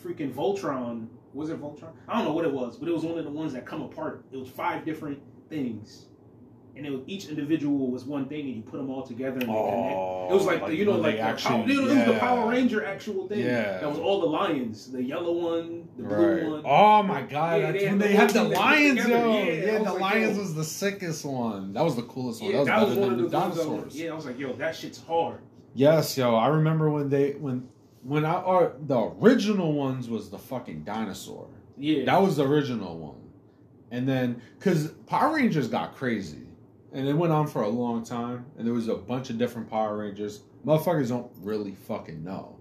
freaking 0.05 0.33
Voltron. 0.33 1.07
Was 1.33 1.49
it 1.49 1.61
Voltron? 1.61 1.93
I 2.09 2.17
don't 2.17 2.25
know 2.27 2.33
what 2.35 2.45
it 2.45 2.53
was, 2.53 2.77
but 2.77 2.89
it 2.89 2.93
was 2.93 3.05
one 3.05 3.17
of 3.19 3.25
the 3.25 3.31
ones 3.31 3.55
that 3.55 3.65
come 3.65 3.81
apart. 3.83 4.25
It 4.33 4.37
was 4.37 4.51
five 4.51 4.85
different 4.85 5.19
things, 5.49 6.07
and 6.75 6.87
it 6.87 6.91
was 6.91 7.03
each 7.07 7.29
individual 7.29 7.91
was 7.91 8.05
one 8.05 8.27
thing, 8.29 8.47
and 8.47 8.57
you 8.57 8.63
put 8.63 8.79
them 8.79 8.91
all 8.91 9.03
together. 9.03 9.39
And 9.41 9.43
they 9.43 9.53
oh, 9.53 10.27
connect. 10.29 10.33
It 10.33 10.35
was 10.35 10.47
like, 10.47 10.67
the, 10.67 10.75
you 10.77 10.85
know, 10.85 10.93
like 10.93 11.17
the, 11.17 11.43
power, 11.43 11.67
you 11.67 11.75
know, 11.75 11.83
was 11.83 12.07
the. 12.07 12.19
Power 12.19 12.51
Ranger 12.51 12.85
actual 12.85 13.29
thing. 13.29 13.41
Yeah. 13.41 13.79
that 13.79 13.89
was 13.89 13.99
all 13.99 14.21
the 14.21 14.27
lions, 14.27 14.91
the 14.91 15.03
yellow 15.03 15.33
one, 15.33 15.89
the 15.97 16.03
blue 16.05 16.17
Right. 16.17 16.47
one. 16.51 16.63
Oh 16.65 17.03
my 17.03 17.23
god, 17.23 17.61
Yeah, 17.61 17.73
they 17.73 17.85
when 17.87 17.89
had 17.89 18.01
they 18.01 18.13
the 18.13 18.17
had 18.19 18.31
the 18.31 18.45
lions, 18.45 19.07
yo. 19.07 19.33
Yeah, 19.33 19.45
Yeah, 19.45 19.79
the 19.79 19.93
like, 19.93 20.01
lions 20.01 20.37
yo. 20.37 20.43
was 20.43 20.55
the 20.55 20.65
sickest 20.65 21.25
one. 21.25 21.73
That 21.75 21.85
was 21.85 21.97
the 21.97 22.03
coolest 22.03 22.43
one. 22.43 22.53
Yeah, 22.53 22.65
that 22.65 22.81
was 22.81 22.95
better 22.95 23.01
one 23.01 23.17
than 23.17 23.25
of 23.27 23.31
the 23.31 23.39
dinosaurs. 23.39 23.97
Yeah, 23.97 24.13
I 24.13 24.15
was 24.15 24.27
like, 24.27 24.39
yo, 24.39 24.53
that 24.55 24.75
shit's 24.77 25.03
hard. 25.03 25.41
Yes, 25.75 26.17
yo. 26.17 26.35
I 26.35 26.49
remember 26.49 26.91
when 26.91 27.09
they 27.09 27.33
when 27.33 27.69
when 28.03 28.25
I 28.25 28.41
or 28.41 28.75
the 28.87 28.99
original 29.21 29.73
ones 29.73 30.09
was 30.09 30.31
the 30.31 30.39
fucking 30.39 30.85
dinosaur. 30.85 31.49
Yeah, 31.79 32.05
That 32.05 32.21
was 32.23 32.37
the 32.37 32.47
original 32.47 32.99
one. 32.99 33.17
And 33.91 34.09
then, 34.09 34.41
because 34.59 34.89
Power 35.07 35.35
Rangers 35.37 35.69
got 35.69 35.95
crazy. 35.97 36.42
And 36.93 37.09
it 37.09 37.15
went 37.15 37.33
on 37.33 37.47
for 37.47 37.63
a 37.63 37.69
long 37.69 38.05
time. 38.05 38.47
And 38.59 38.67
there 38.67 38.75
was 38.75 38.89
a 38.89 38.95
bunch 38.95 39.31
of 39.31 39.39
different 39.39 39.71
Power 39.71 39.97
Rangers. 39.99 40.43
Motherfuckers 40.67 41.09
don't 41.09 41.31
really 41.41 41.75
fucking 41.75 42.23
know. 42.23 42.59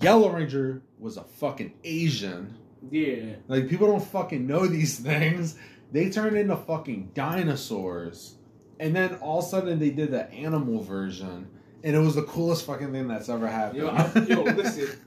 Yellow 0.00 0.30
Ranger 0.30 0.82
was 0.98 1.16
a 1.16 1.22
fucking 1.24 1.72
Asian. 1.84 2.54
yeah, 2.90 3.34
Like, 3.48 3.68
people 3.68 3.86
don't 3.86 4.04
fucking 4.04 4.46
know 4.46 4.66
these 4.66 4.98
things. 4.98 5.56
They 5.92 6.10
turned 6.10 6.36
into 6.36 6.56
fucking 6.56 7.12
dinosaurs. 7.14 8.34
And 8.80 8.94
then 8.96 9.14
all 9.16 9.38
of 9.38 9.44
a 9.44 9.48
sudden 9.48 9.78
they 9.78 9.90
did 9.90 10.10
the 10.10 10.30
animal 10.32 10.82
version. 10.82 11.48
And 11.84 11.96
it 11.96 11.98
was 11.98 12.14
the 12.14 12.22
coolest 12.24 12.66
fucking 12.66 12.92
thing 12.92 13.08
that's 13.08 13.28
ever 13.28 13.46
happened. 13.46 13.78
yo, 13.78 13.88
I, 13.88 14.10
yo, 14.28 14.42
listen. 14.42 14.98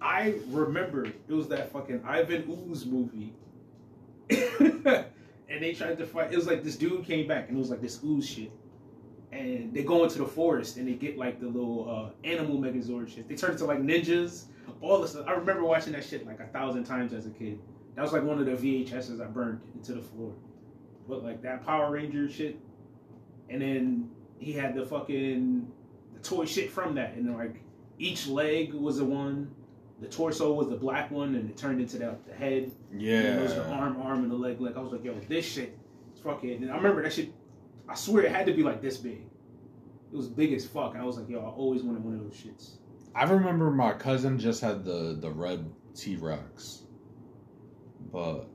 I 0.00 0.34
remember 0.48 1.04
it 1.06 1.28
was 1.28 1.48
that 1.48 1.72
fucking 1.72 2.02
Ivan 2.04 2.44
Ooze 2.68 2.84
movie, 2.84 3.32
and 5.52 5.62
they 5.62 5.74
tried 5.74 5.98
to 5.98 6.06
fight. 6.06 6.32
It 6.32 6.36
was 6.36 6.46
like 6.46 6.64
this 6.64 6.76
dude 6.76 7.04
came 7.04 7.28
back, 7.28 7.48
and 7.48 7.56
it 7.56 7.60
was 7.60 7.70
like 7.70 7.82
this 7.82 8.00
ooze 8.02 8.28
shit. 8.28 8.50
And 9.30 9.72
they 9.72 9.82
go 9.82 10.04
into 10.04 10.18
the 10.18 10.26
forest, 10.26 10.76
and 10.78 10.88
they 10.88 10.94
get 10.94 11.18
like 11.18 11.40
the 11.40 11.46
little 11.46 11.88
uh, 11.88 12.26
animal 12.26 12.58
Megazord 12.58 13.14
shit. 13.14 13.28
They 13.28 13.36
turn 13.36 13.52
into 13.52 13.66
like 13.66 13.80
ninjas. 13.80 14.44
All 14.80 15.00
this. 15.00 15.14
I 15.14 15.32
remember 15.32 15.64
watching 15.64 15.92
that 15.92 16.04
shit 16.04 16.26
like 16.26 16.40
a 16.40 16.46
thousand 16.46 16.84
times 16.84 17.12
as 17.12 17.26
a 17.26 17.30
kid. 17.30 17.60
That 17.94 18.02
was 18.02 18.12
like 18.12 18.22
one 18.22 18.38
of 18.38 18.46
the 18.46 18.52
VHSs 18.52 19.20
I 19.20 19.26
burned 19.26 19.60
into 19.74 19.92
the 19.92 20.00
floor. 20.00 20.32
But 21.06 21.22
like 21.22 21.42
that 21.42 21.64
Power 21.66 21.90
Ranger 21.90 22.28
shit, 22.28 22.58
and 23.50 23.60
then 23.60 24.10
he 24.38 24.52
had 24.52 24.74
the 24.74 24.86
fucking 24.86 25.70
the 26.14 26.20
toy 26.20 26.46
shit 26.46 26.70
from 26.70 26.94
that, 26.94 27.14
and 27.14 27.26
then 27.26 27.36
like 27.36 27.62
each 27.98 28.26
leg 28.26 28.72
was 28.72 28.96
the 28.98 29.04
one, 29.04 29.54
the 30.02 30.08
torso 30.08 30.52
was 30.52 30.68
the 30.68 30.76
black 30.76 31.10
one, 31.10 31.36
and 31.36 31.48
it 31.48 31.56
turned 31.56 31.80
into 31.80 31.96
the, 31.96 32.16
the 32.26 32.34
head. 32.34 32.72
And 32.90 33.00
then 33.00 33.38
it 33.38 33.42
was 33.42 33.54
the 33.54 33.64
arm, 33.68 34.00
arm, 34.02 34.22
and 34.22 34.30
the 34.30 34.36
leg, 34.36 34.60
leg. 34.60 34.74
I 34.76 34.80
was 34.80 34.92
like, 34.92 35.04
yo, 35.04 35.14
this 35.28 35.46
shit 35.46 35.78
is 36.14 36.20
fucking. 36.20 36.62
And 36.62 36.72
I 36.72 36.76
remember 36.76 37.02
that 37.02 37.12
shit. 37.12 37.32
I 37.88 37.94
swear 37.94 38.24
it 38.24 38.32
had 38.32 38.46
to 38.46 38.52
be 38.52 38.62
like 38.62 38.82
this 38.82 38.96
big. 38.96 39.22
It 40.12 40.16
was 40.16 40.28
big 40.28 40.52
as 40.52 40.66
fuck. 40.66 40.96
I 40.96 41.04
was 41.04 41.16
like, 41.18 41.28
yo, 41.28 41.38
I 41.40 41.50
always 41.50 41.82
wanted 41.82 42.04
one 42.04 42.14
of 42.14 42.20
those 42.20 42.34
shits. 42.34 42.78
I 43.14 43.24
remember 43.24 43.70
my 43.70 43.92
cousin 43.92 44.38
just 44.38 44.60
had 44.60 44.84
the 44.84 45.16
the 45.20 45.30
red 45.30 45.70
T 45.94 46.16
Rex, 46.16 46.82
but 48.10 48.46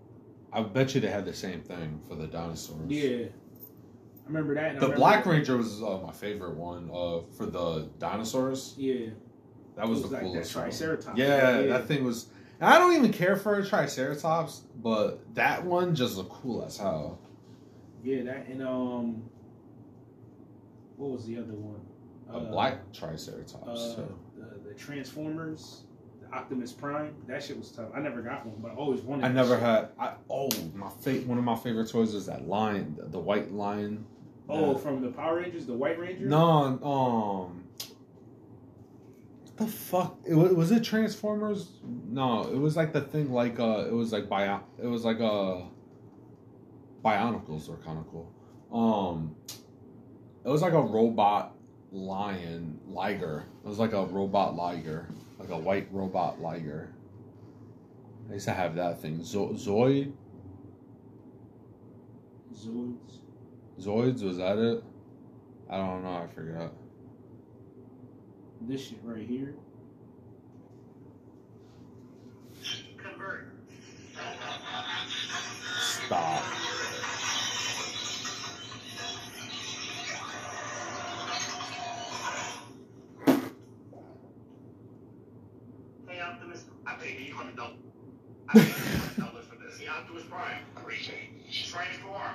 I 0.52 0.64
bet 0.64 0.96
you 0.96 1.02
they 1.02 1.10
had 1.10 1.26
the 1.26 1.34
same 1.34 1.62
thing 1.62 2.02
for 2.08 2.16
the 2.16 2.28
dinosaurs. 2.28 2.90
Yeah, 2.90 3.28
I 3.28 4.28
remember 4.28 4.56
that. 4.56 4.74
The 4.74 4.82
remember- 4.82 4.96
Black 4.96 5.26
Ranger 5.26 5.58
was 5.58 5.82
uh, 5.82 6.00
my 6.04 6.12
favorite 6.12 6.56
one 6.56 6.90
uh, 6.92 7.22
for 7.38 7.46
the 7.46 7.90
dinosaurs. 8.00 8.74
Yeah, 8.78 9.12
That 9.78 9.88
was 9.88 10.02
was 10.02 10.10
the 10.12 10.16
like 10.18 10.24
that 10.26 10.32
coolest. 10.32 10.56
one. 10.56 10.64
Triceratops. 10.66 11.18
Yeah, 11.18 11.60
Yeah. 11.60 11.68
that 11.68 11.86
thing 11.88 12.04
was. 12.04 12.28
I 12.60 12.80
don't 12.80 12.94
even 12.96 13.14
care 13.14 13.36
for 13.36 13.60
a 13.60 13.66
Triceratops, 13.66 14.64
but 14.82 15.20
that 15.36 15.64
one 15.64 15.94
just 15.96 16.18
looked 16.18 16.32
cool 16.32 16.66
as 16.66 16.78
hell. 16.78 17.20
yeah, 18.04 18.24
that 18.24 18.48
and 18.48 18.62
um, 18.64 19.24
what 20.96 21.12
was 21.12 21.26
the 21.26 21.38
other 21.38 21.54
one? 21.54 21.80
A 22.32 22.38
Uh, 22.38 22.52
black 22.52 22.92
Triceratops. 22.92 23.64
uh, 23.82 23.96
too. 23.96 24.16
the, 24.38 24.70
the 24.70 24.74
Transformers, 24.76 25.84
the 26.22 26.36
Optimus 26.36 26.72
Prime. 26.74 27.14
That 27.28 27.44
shit 27.44 27.58
was 27.58 27.72
tough. 27.72 27.90
I 27.96 28.00
never 28.00 28.22
got 28.22 28.46
one, 28.46 28.56
but 28.62 28.72
I 28.72 28.76
always 28.76 29.02
wanted. 29.02 29.26
I 29.26 29.30
never 29.32 29.54
shit. 29.56 29.64
had. 29.64 29.90
I 30.00 30.14
oh 30.30 30.50
my 30.76 30.90
fa- 30.90 31.22
One 31.28 31.38
of 31.38 31.44
my 31.44 31.56
favorite 31.56 31.90
toys 31.90 32.14
is 32.14 32.26
that 32.26 32.48
lion, 32.48 32.96
the, 32.98 33.06
the 33.06 33.20
white 33.20 33.52
lion. 33.54 34.06
Oh, 34.50 34.74
The- 34.74 34.80
from 34.80 35.02
the 35.02 35.10
Power 35.10 35.38
Rangers, 35.42 35.66
the 35.68 35.74
White 35.74 36.00
Ranger. 36.00 36.26
No, 36.26 36.80
um, 36.84 37.57
the 39.58 39.68
fuck? 39.68 40.18
It 40.26 40.36
was, 40.36 40.54
was 40.54 40.72
it 40.72 40.84
Transformers? 40.84 41.70
No, 42.10 42.44
it 42.44 42.58
was 42.58 42.76
like 42.76 42.94
the 42.94 43.02
thing 43.02 43.32
like 43.32 43.60
uh, 43.60 43.86
it 43.88 43.94
was 43.94 44.12
like 44.12 44.30
bio, 44.30 44.62
it 44.82 44.88
was 44.88 45.04
like 45.06 45.20
uh, 45.20 45.62
Bionicles 47.04 47.70
are 47.70 47.78
kind 47.78 48.00
of 48.00 48.06
cool. 48.10 48.32
Um, 48.72 49.36
it 50.44 50.50
was 50.50 50.62
like 50.62 50.74
a 50.74 50.82
robot 50.82 51.56
lion 51.92 52.80
liger. 52.88 53.46
It 53.64 53.68
was 53.68 53.80
like 53.80 53.94
a 53.94 54.06
robot 54.06 54.56
liger, 54.56 55.08
like 55.40 55.50
a 55.50 55.58
white 55.58 55.88
robot 55.92 56.42
liger. 56.42 56.94
I 58.30 58.34
used 58.34 58.46
to 58.48 58.54
have 58.54 58.76
that 58.76 59.02
thing. 59.02 59.24
Zo- 59.24 59.54
Zoid, 59.54 60.12
Zoids. 62.54 63.20
Zoids 63.80 64.24
was 64.24 64.38
that 64.38 64.58
it? 64.58 64.84
I 65.70 65.78
don't 65.78 66.04
know. 66.04 66.18
I 66.18 66.28
forgot. 66.34 66.74
This 68.68 68.90
shit 68.90 69.00
right 69.02 69.26
here. 69.26 69.54
Convert. 72.98 73.48
Stop. 75.80 76.44
Hey, 86.06 86.20
Optimus. 86.20 86.66
I 86.86 86.96
paid 86.96 87.18
eight 87.22 87.32
hundred 87.32 87.56
dollars. 87.56 87.78
I 88.50 88.54
paid 88.60 88.64
eight 88.64 88.74
hundred 88.74 89.18
dollars 89.32 89.46
for 89.46 89.56
this. 89.64 89.78
The 89.78 89.88
Optimus 89.88 90.24
Prime. 90.24 90.64
Greetings. 90.76 91.72
Transform. 91.72 92.34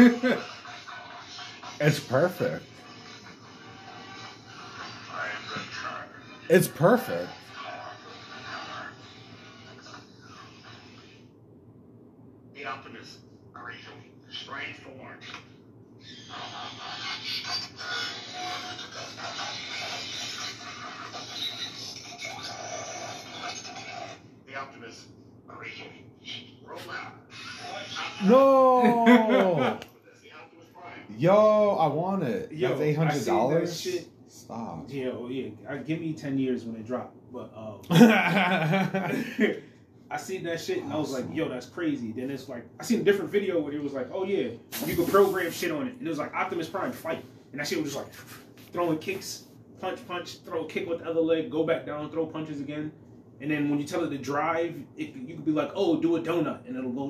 It's 1.82 2.00
perfect. 2.00 2.64
I 5.10 5.26
am 5.26 5.42
returned. 5.50 6.10
It's 6.48 6.68
perfect. 6.68 7.28
The 12.54 12.64
Optimus. 12.66 13.18
Greetings. 13.54 13.86
Transformed. 14.46 15.22
The 24.46 24.54
Optimus. 24.54 25.06
Greetings. 25.48 26.06
Roll 26.64 26.78
out. 26.90 27.14
No. 28.28 29.78
The 31.20 31.28
Optimus 31.28 31.28
Prime. 31.28 31.28
Yo, 31.36 31.76
I 31.76 31.86
want 31.88 32.22
it. 32.22 32.52
Yo, 32.52 32.80
eight 32.80 32.96
hundred 32.96 33.26
dollars. 33.26 33.80
shit. 33.80 34.08
Stop. 34.28 34.86
Yeah, 34.88 35.10
oh 35.12 35.28
yeah. 35.28 35.50
Uh, 35.68 35.76
give 35.76 36.00
me 36.00 36.12
ten 36.12 36.38
years 36.38 36.64
when 36.64 36.76
it 36.76 36.86
dropped. 36.86 37.16
But 37.32 37.52
um, 37.54 37.80
I 40.12 40.16
seen 40.16 40.42
that 40.44 40.60
shit 40.60 40.82
and 40.82 40.92
I 40.92 40.96
was 40.96 41.12
like, 41.12 41.26
yo, 41.32 41.48
that's 41.48 41.66
crazy. 41.66 42.10
Then 42.12 42.30
it's 42.30 42.48
like 42.48 42.64
I 42.80 42.82
seen 42.82 43.00
a 43.00 43.04
different 43.04 43.30
video 43.30 43.60
where 43.60 43.72
it 43.72 43.82
was 43.82 43.92
like, 43.92 44.08
oh 44.12 44.24
yeah, 44.24 44.48
you 44.86 44.96
could 44.96 45.08
program 45.08 45.52
shit 45.52 45.70
on 45.70 45.86
it, 45.86 45.94
and 45.98 46.06
it 46.06 46.10
was 46.10 46.18
like 46.18 46.34
Optimus 46.34 46.68
Prime 46.68 46.92
fight, 46.92 47.24
and 47.52 47.60
that 47.60 47.68
shit 47.68 47.82
was 47.82 47.92
just 47.92 48.04
like 48.04 48.12
throwing 48.72 48.98
kicks, 48.98 49.44
punch, 49.80 50.06
punch, 50.08 50.38
throw 50.44 50.64
a 50.64 50.68
kick 50.68 50.88
with 50.88 51.00
the 51.00 51.08
other 51.08 51.20
leg, 51.20 51.50
go 51.50 51.64
back 51.64 51.86
down, 51.86 52.10
throw 52.10 52.26
punches 52.26 52.60
again, 52.60 52.90
and 53.40 53.50
then 53.50 53.70
when 53.70 53.78
you 53.78 53.86
tell 53.86 54.02
it 54.04 54.10
to 54.10 54.18
drive, 54.18 54.74
it, 54.96 55.14
you 55.14 55.36
could 55.36 55.44
be 55.44 55.52
like, 55.52 55.70
oh, 55.74 56.00
do 56.00 56.16
a 56.16 56.20
donut, 56.20 56.66
and 56.66 56.76
it'll 56.76 56.92
go, 56.92 57.08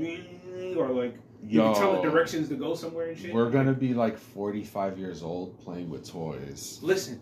or 0.76 0.88
like 0.90 1.16
you 1.46 1.60
Yo, 1.62 1.72
can 1.72 1.80
tell 1.82 1.98
it 1.98 2.02
directions 2.02 2.48
to 2.50 2.54
go 2.54 2.74
somewhere 2.74 3.08
and 3.10 3.18
shit. 3.18 3.32
we're 3.34 3.50
gonna 3.50 3.72
be 3.72 3.94
like 3.94 4.18
45 4.18 4.98
years 4.98 5.22
old 5.22 5.58
playing 5.60 5.88
with 5.90 6.08
toys. 6.08 6.78
Listen, 6.82 7.20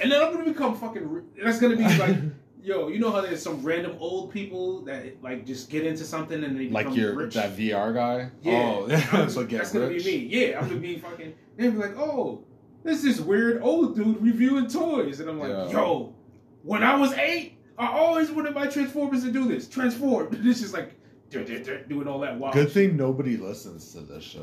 and 0.00 0.10
then 0.12 0.22
I'm 0.22 0.32
gonna 0.32 0.44
become 0.44 0.76
fucking. 0.76 1.08
ri- 1.08 1.22
That's 1.42 1.58
gonna 1.60 1.76
be 1.76 1.82
like, 1.98 2.16
yo, 2.62 2.88
you 2.88 2.98
know 3.00 3.10
how 3.10 3.20
there's 3.20 3.42
some 3.42 3.62
random 3.62 3.96
old 3.98 4.32
people 4.32 4.82
that 4.82 5.22
like 5.22 5.44
just 5.44 5.70
get 5.70 5.84
into 5.86 6.04
something 6.04 6.42
and 6.44 6.54
they 6.56 6.66
become 6.68 6.72
like 6.86 6.96
your 6.96 7.14
rich. 7.14 7.34
that 7.34 7.56
VR 7.56 7.92
guy. 7.94 8.30
Yeah, 8.42 8.52
Oh, 8.76 8.88
I'm- 9.12 9.28
so 9.30 9.44
get 9.44 9.58
that's 9.58 9.72
gonna 9.72 9.88
rich. 9.88 10.04
be 10.04 10.18
me. 10.28 10.46
Yeah, 10.46 10.60
I'm 10.60 10.68
gonna 10.68 10.80
be 10.80 10.98
fucking. 10.98 11.34
They'd 11.56 11.70
be 11.70 11.78
like, 11.78 11.96
oh, 11.98 12.44
this 12.84 13.04
is 13.04 13.20
weird 13.20 13.60
old 13.62 13.96
dude 13.96 14.22
reviewing 14.22 14.68
toys, 14.68 15.18
and 15.20 15.28
I'm 15.28 15.40
like, 15.40 15.50
Yeah. 15.50 15.70
yo, 15.70 16.14
when 16.62 16.82
I 16.84 16.94
was 16.94 17.12
eight, 17.14 17.58
I 17.76 17.88
always 17.88 18.30
wanted 18.30 18.54
my 18.54 18.66
Transformers 18.66 19.24
to 19.24 19.32
do 19.32 19.46
this. 19.48 19.68
Transform. 19.68 20.28
This 20.42 20.62
is 20.62 20.72
like 20.72 20.97
doing 21.30 22.08
all 22.08 22.20
that 22.20 22.38
wild. 22.38 22.54
Good 22.54 22.66
shit. 22.68 22.72
thing 22.90 22.96
nobody 22.96 23.36
listens 23.36 23.92
to 23.92 24.00
this 24.00 24.24
shit. 24.24 24.42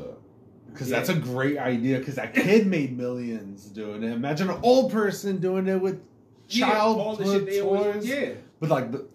Because 0.72 0.90
Yeah. 0.90 0.96
that's 0.98 1.08
a 1.10 1.14
great 1.14 1.58
idea. 1.58 1.98
Because 1.98 2.16
that 2.16 2.34
kid 2.34 2.66
made 2.76 2.96
millions 2.96 3.64
doing 3.66 4.02
it. 4.02 4.12
Imagine 4.12 4.50
an 4.50 4.58
old 4.62 4.92
person 4.92 5.38
doing 5.38 5.66
it 5.68 5.80
with 5.80 6.00
Yeah, 6.48 6.78
all 6.78 7.16
the 7.16 7.24
shit 7.24 7.32
childhood 7.32 7.48
they 7.48 7.60
always- 7.60 7.94
toys. 7.94 8.06
Yeah. 8.08 8.28
But 8.60 8.70
like, 8.70 8.92
the, 8.92 9.06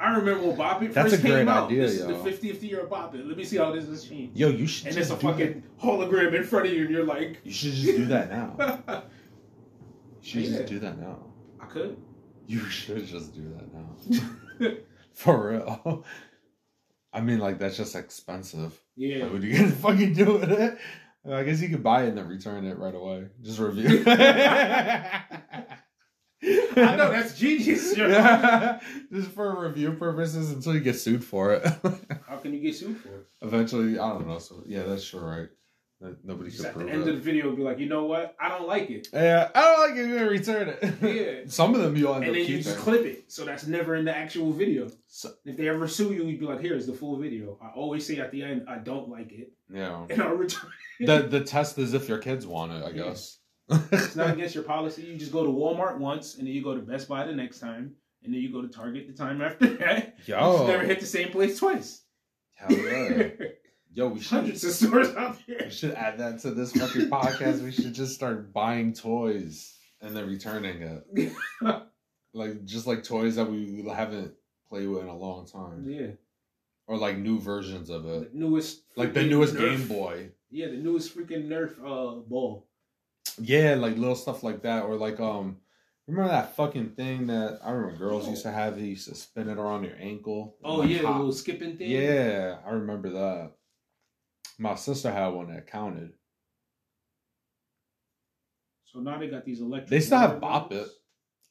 I 0.00 0.16
remember 0.16 0.48
when 0.48 0.56
Bop 0.56 0.82
It 0.82 0.92
That's 0.92 1.10
first 1.12 1.22
a 1.24 1.26
great 1.26 1.38
came 1.38 1.48
out. 1.48 1.66
idea, 1.70 1.82
this 1.86 2.00
yo. 2.00 2.10
is 2.10 2.22
the 2.40 2.48
50th 2.48 2.62
year 2.62 2.80
of 2.80 2.90
Bop 2.90 3.14
It. 3.14 3.24
Let 3.24 3.36
me 3.36 3.44
see 3.44 3.56
how 3.56 3.70
this 3.72 3.86
has 3.86 4.04
changed. 4.04 4.36
yo, 4.36 4.48
you 4.48 4.66
should 4.66 4.88
And 4.88 4.96
just 4.96 5.12
it's 5.12 5.20
a 5.20 5.22
do 5.22 5.30
fucking 5.30 5.62
hologram 5.80 6.34
in 6.34 6.42
front 6.44 6.66
of 6.66 6.72
you, 6.72 6.82
and 6.82 6.90
you're 6.90 7.04
like, 7.04 7.38
You 7.44 7.52
should 7.52 7.72
just 7.72 7.96
do 7.96 8.06
that 8.06 8.30
now. 8.30 9.02
You 10.22 10.28
should 10.30 10.42
Yeah. 10.44 10.58
just 10.58 10.66
do 10.66 10.78
that 10.80 10.98
now. 11.00 11.18
I 11.60 11.66
could. 11.66 11.96
You 12.46 12.60
should 12.60 13.04
just 13.06 13.34
do 13.34 13.42
that 13.56 13.72
now. 13.74 14.74
For 15.12 15.50
real. 15.50 16.04
I 17.12 17.20
mean, 17.20 17.38
like 17.38 17.58
that's 17.58 17.76
just 17.76 17.94
expensive. 17.94 18.78
yeah. 18.96 19.24
Like, 19.24 19.32
what 19.32 19.42
are 19.42 19.46
you 19.46 19.54
gonna 19.58 19.70
fucking 19.72 20.14
do 20.14 20.38
with 20.38 20.50
it? 20.52 20.78
I 21.30 21.44
guess 21.44 21.60
you 21.60 21.68
could 21.68 21.84
buy 21.84 22.04
it 22.04 22.08
and 22.08 22.18
then 22.18 22.26
return 22.26 22.64
it 22.66 22.78
right 22.78 22.94
away. 22.94 23.26
Just 23.42 23.60
review. 23.60 24.02
I 24.06 25.22
know 26.96 27.10
that's 27.10 27.34
genius. 27.38 27.96
Yeah, 27.96 28.80
just 29.12 29.30
for 29.30 29.60
review 29.62 29.92
purposes 29.92 30.50
until 30.50 30.74
you 30.74 30.80
get 30.80 30.96
sued 30.96 31.24
for 31.24 31.54
it. 31.54 31.64
How 32.26 32.38
can 32.38 32.52
you 32.52 32.60
get 32.60 32.74
sued 32.74 32.98
for 32.98 33.08
it? 33.08 33.26
Eventually, 33.40 33.98
I 33.98 34.08
don't 34.08 34.26
know. 34.26 34.38
So 34.38 34.62
yeah, 34.66 34.82
that's 34.82 35.04
sure, 35.04 35.22
right? 35.22 35.48
That 36.02 36.24
nobody 36.24 36.50
Just 36.50 36.62
can 36.62 36.66
at 36.70 36.74
the 36.74 36.80
prove 36.80 36.92
end 36.92 37.08
of 37.08 37.14
the 37.14 37.20
video, 37.20 37.54
be 37.54 37.62
like, 37.62 37.78
you 37.78 37.88
know 37.88 38.06
what? 38.06 38.34
I 38.40 38.48
don't 38.48 38.66
like 38.66 38.90
it. 38.90 39.06
Yeah, 39.12 39.48
I 39.54 39.60
don't 39.62 39.80
like 39.88 39.90
it. 39.98 40.08
You're 40.08 40.18
gonna 40.18 40.30
return 40.30 40.68
it. 40.80 40.94
Yeah. 41.00 41.42
Some 41.46 41.76
of 41.76 41.80
them 41.80 41.94
you'll 41.96 42.14
end 42.14 42.24
And 42.24 42.30
up 42.30 42.34
then 42.34 42.40
you 42.42 42.46
keeping. 42.58 42.62
just 42.64 42.78
clip 42.78 43.02
it, 43.06 43.30
so 43.30 43.44
that's 43.44 43.66
never 43.68 43.94
in 43.94 44.04
the 44.04 44.16
actual 44.16 44.52
video. 44.52 44.90
So- 45.06 45.30
If 45.44 45.56
they 45.56 45.68
ever 45.68 45.86
sue 45.86 46.12
you, 46.12 46.24
you'd 46.24 46.40
be 46.40 46.46
like, 46.46 46.60
"Here's 46.60 46.86
the 46.86 46.92
full 46.92 47.16
video." 47.18 47.56
I 47.62 47.68
always 47.76 48.04
say 48.04 48.18
at 48.18 48.32
the 48.32 48.42
end, 48.42 48.64
"I 48.68 48.78
don't 48.78 49.08
like 49.10 49.30
it," 49.30 49.52
yeah. 49.72 50.04
and 50.10 50.20
I'll 50.20 50.34
return. 50.34 50.70
The 50.98 51.22
the 51.22 51.40
test 51.44 51.78
is 51.78 51.94
if 51.94 52.08
your 52.08 52.18
kids 52.18 52.46
want 52.48 52.72
it, 52.72 52.82
I 52.84 52.88
Yeah. 52.90 53.04
guess. 53.04 53.38
It's 53.92 54.16
not 54.16 54.30
against 54.34 54.56
your 54.56 54.64
policy. 54.64 55.02
You 55.02 55.16
just 55.16 55.30
go 55.32 55.44
to 55.46 55.50
Walmart 55.52 55.98
once, 55.98 56.36
and 56.36 56.46
then 56.46 56.52
you 56.52 56.64
go 56.64 56.74
to 56.74 56.82
Best 56.82 57.08
Buy 57.08 57.24
the 57.24 57.32
next 57.32 57.60
time, 57.60 57.94
and 58.24 58.34
then 58.34 58.40
you 58.40 58.50
go 58.52 58.60
to 58.60 58.68
Target 58.68 59.06
the 59.06 59.12
time 59.14 59.40
after 59.40 59.68
that. 59.76 60.16
You 60.26 60.34
Yo, 60.34 60.52
just 60.58 60.66
never 60.66 60.82
hit 60.84 60.98
the 60.98 61.06
same 61.06 61.30
place 61.30 61.60
twice. 61.60 62.02
hell 62.54 62.72
yeah. 62.72 63.28
Yo, 63.94 64.08
we 64.08 64.20
should 64.20 64.28
Hundreds 64.38 64.64
of 64.64 64.72
stores 64.72 65.14
out 65.16 65.36
there. 65.46 65.58
we 65.64 65.70
should 65.70 65.92
add 65.92 66.18
that 66.18 66.38
to 66.40 66.50
this 66.52 66.72
fucking 66.72 67.10
podcast. 67.10 67.62
We 67.62 67.72
should 67.72 67.92
just 67.92 68.14
start 68.14 68.52
buying 68.52 68.92
toys 68.94 69.74
and 70.00 70.16
then 70.16 70.26
returning 70.28 70.82
it. 70.82 71.32
Like 72.34 72.64
just 72.64 72.86
like 72.86 73.04
toys 73.04 73.36
that 73.36 73.44
we 73.50 73.84
haven't 73.94 74.32
played 74.66 74.88
with 74.88 75.02
in 75.02 75.08
a 75.08 75.14
long 75.14 75.46
time. 75.46 75.84
Yeah, 75.86 76.12
Or 76.86 76.96
like 76.96 77.18
new 77.18 77.38
versions 77.38 77.90
of 77.90 78.04
the 78.04 78.22
it. 78.22 78.34
newest, 78.34 78.84
Like 78.96 79.12
the 79.12 79.22
newest 79.24 79.52
Nerf- 79.54 79.58
Game 79.78 79.86
Boy. 79.86 80.30
Yeah, 80.50 80.68
the 80.68 80.78
newest 80.78 81.14
freaking 81.14 81.46
Nerf 81.48 81.72
uh 81.80 82.20
ball. 82.20 82.68
Yeah, 83.38 83.74
like 83.74 83.98
little 83.98 84.14
stuff 84.14 84.42
like 84.42 84.62
that. 84.62 84.84
Or 84.84 84.96
like 84.96 85.20
um 85.20 85.58
remember 86.06 86.30
that 86.30 86.56
fucking 86.56 86.92
thing 86.92 87.26
that 87.26 87.58
I 87.62 87.70
remember 87.72 87.98
girls 87.98 88.26
used 88.26 88.44
to 88.44 88.50
have 88.50 88.76
they 88.76 88.84
used 88.86 89.10
to 89.10 89.14
spin 89.14 89.50
it 89.50 89.58
around 89.58 89.84
your 89.84 89.96
ankle. 90.00 90.56
Oh 90.64 90.82
yeah, 90.84 91.02
the 91.02 91.10
little 91.10 91.32
skipping 91.32 91.76
thing. 91.76 91.90
Yeah, 91.90 92.60
I 92.66 92.70
remember 92.70 93.10
that. 93.10 93.52
My 94.58 94.74
sister 94.74 95.10
had 95.10 95.28
one 95.28 95.52
that 95.52 95.66
counted. 95.66 96.12
So 98.84 99.00
now 99.00 99.18
they 99.18 99.28
got 99.28 99.44
these 99.44 99.60
electric. 99.60 99.90
They 99.90 100.00
still 100.00 100.18
have 100.18 100.40
Bop. 100.40 100.72
It. 100.72 100.86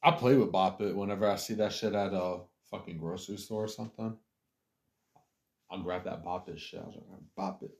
I 0.02 0.12
play 0.12 0.36
with 0.36 0.52
Bop 0.52 0.80
It 0.80 0.96
whenever 0.96 1.28
I 1.28 1.36
see 1.36 1.54
that 1.54 1.72
shit 1.72 1.94
at 1.94 2.12
a 2.12 2.40
fucking 2.70 2.98
grocery 2.98 3.36
store 3.36 3.64
or 3.64 3.68
something. 3.68 4.16
I'll 5.70 5.82
grab 5.82 6.04
that 6.04 6.24
Bop 6.24 6.48
It 6.48 6.60
shit. 6.60 6.80
I 6.80 6.84
was 6.84 6.96
like, 6.96 7.20
Bop 7.36 7.62
It. 7.62 7.70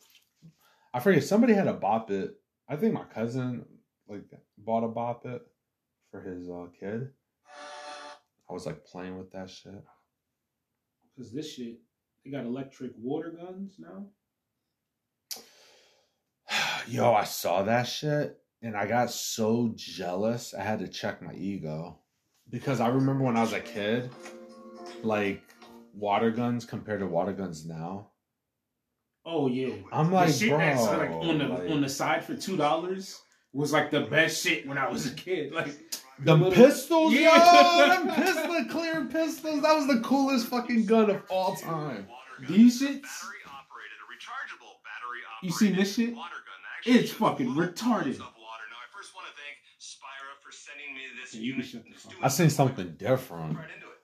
I 0.93 1.01
forget 1.01 1.25
somebody 1.25 1.55
had 1.55 1.69
a 1.69 1.75
Bop 1.75 2.11
It. 2.11 2.35
I 2.69 2.77
think 2.77 2.95
my 2.95 3.05
cousin 3.05 3.65
like 4.09 4.25
bought 4.59 4.85
a 4.85 4.89
Bop 4.89 5.25
It 5.27 5.43
for 6.11 6.21
his 6.21 6.49
uh, 6.49 6.67
kid. 6.79 7.11
I 8.49 8.53
was 8.53 8.67
like 8.67 8.85
playing 8.85 9.17
with 9.17 9.31
that 9.33 9.49
shit. 9.49 9.83
Cause 11.17 11.33
this 11.33 11.53
shit, 11.53 11.79
they 12.25 12.31
got 12.31 12.45
electric 12.45 12.93
water 12.99 13.31
guns 13.31 13.77
now. 13.79 14.07
Yo, 16.89 17.13
I 17.13 17.25
saw 17.25 17.63
that 17.63 17.85
shit 17.85 18.39
and 18.63 18.77
I 18.77 18.87
got 18.87 19.11
so 19.11 19.73
jealous. 19.77 20.55
I 20.55 20.63
had 20.63 20.81
to 20.81 20.89
check 20.89 21.23
my 21.23 21.35
ego 21.35 21.99
because 22.51 22.81
I 22.81 22.89
remember 22.89 23.25
when 23.25 23.37
I 23.37 23.41
was 23.43 23.53
a 23.53 23.61
kid, 23.61 24.11
like 25.03 25.43
water 25.95 26.31
guns 26.31 26.65
compared 26.65 27.01
to 27.01 27.07
water 27.07 27.33
guns 27.33 27.67
now. 27.67 28.09
Oh 29.25 29.47
yeah, 29.47 29.75
I'm 29.93 30.09
the 30.11 30.15
like, 30.17 30.35
shit 30.35 30.49
bro, 30.51 30.59
that's 30.59 30.83
like 30.83 31.11
on 31.11 31.39
the 31.39 31.45
like- 31.47 31.71
on 31.71 31.81
the 31.81 31.89
side 31.89 32.25
for 32.25 32.35
two 32.35 32.57
dollars 32.57 33.21
was 33.53 33.73
like 33.73 33.91
the 33.91 34.01
best 34.01 34.43
shit 34.43 34.67
when 34.67 34.79
I 34.79 34.89
was 34.91 35.07
a 35.07 35.15
kid. 35.15 35.53
Like 35.55 35.69
the 36.25 36.35
little- 36.35 36.53
pistols, 36.53 37.15
Yeah. 37.15 37.79
yo, 37.97 38.05
them 38.05 38.15
pistol 38.15 38.65
clear 38.71 39.05
pistols. 39.07 39.63
That 39.63 39.75
was 39.77 39.87
the 39.87 40.01
coolest 40.01 40.47
fucking 40.49 40.87
gun 40.87 41.11
of 41.11 41.23
all 41.29 41.55
time. 41.57 42.07
These 42.49 42.81
shits? 42.83 43.03
Battery 43.03 43.43
operated, 43.47 43.99
a 43.99 44.07
rechargeable 44.13 44.75
battery 44.83 45.21
operated 45.27 45.43
You 45.43 45.51
seen 45.53 45.77
this 45.77 45.95
shit? 45.95 46.15
Water 46.85 46.93
gun 46.93 46.95
that 46.95 46.99
actually 46.99 47.01
It's 47.01 47.13
fucking 47.13 47.49
retarded. 47.55 48.15
of 48.21 48.35
water. 48.39 48.67
Now, 48.71 48.81
I 48.83 48.89
first 48.95 49.15
want 49.15 49.27
to 49.29 49.35
thank 49.39 49.57
Spyra 49.81 50.35
for 50.43 50.51
sending 50.53 50.95
me 50.95 51.03
this 51.21 51.35
Yeah, 51.35 51.41
you 51.41 51.53
can 51.55 51.63
unit. 51.63 51.71
shut 51.71 51.85
the 51.85 51.91
It's 51.91 52.03
fuck 52.03 52.13
doing 52.13 52.25
I 52.25 52.29
seen 52.29 52.51
something 52.51 52.89
different. 52.97 53.57
Right 53.59 53.71
into 53.75 53.87
it. 53.89 54.01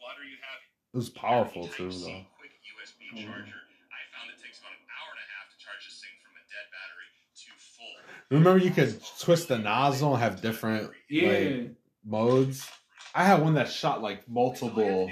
Water 0.00 0.24
you 0.24 0.36
have. 0.42 0.60
It 0.94 0.96
was 0.96 1.10
powerful 1.10 1.68
too, 1.68 1.90
though. 1.90 2.24
Quick 2.38 2.54
USB 2.62 3.10
Oh. 3.12 3.22
charger. 3.22 3.60
I 3.90 4.00
found 4.14 4.30
it 4.30 4.38
takes 4.42 4.58
about 4.60 4.72
an 4.72 4.86
hour 4.90 5.10
and 5.12 5.22
a 5.22 5.28
half 5.34 5.46
to 5.50 5.56
charge 5.58 5.82
this 5.86 5.98
thing 6.00 6.14
from 6.22 6.34
a 6.38 6.44
dead 6.46 6.66
battery 6.70 7.08
to 7.42 7.50
full. 7.58 7.94
Remember, 8.30 8.58
you 8.58 8.70
could 8.70 9.02
twist 9.20 9.48
the 9.48 9.58
nozzle 9.58 10.14
and 10.14 10.22
have 10.22 10.40
different 10.40 10.90
yeah, 11.08 11.28
like, 11.28 11.74
modes. 12.04 12.68
I 13.14 13.24
had 13.24 13.40
one 13.42 13.54
that 13.54 13.70
shot 13.70 14.02
like 14.02 14.28
multiple. 14.28 15.10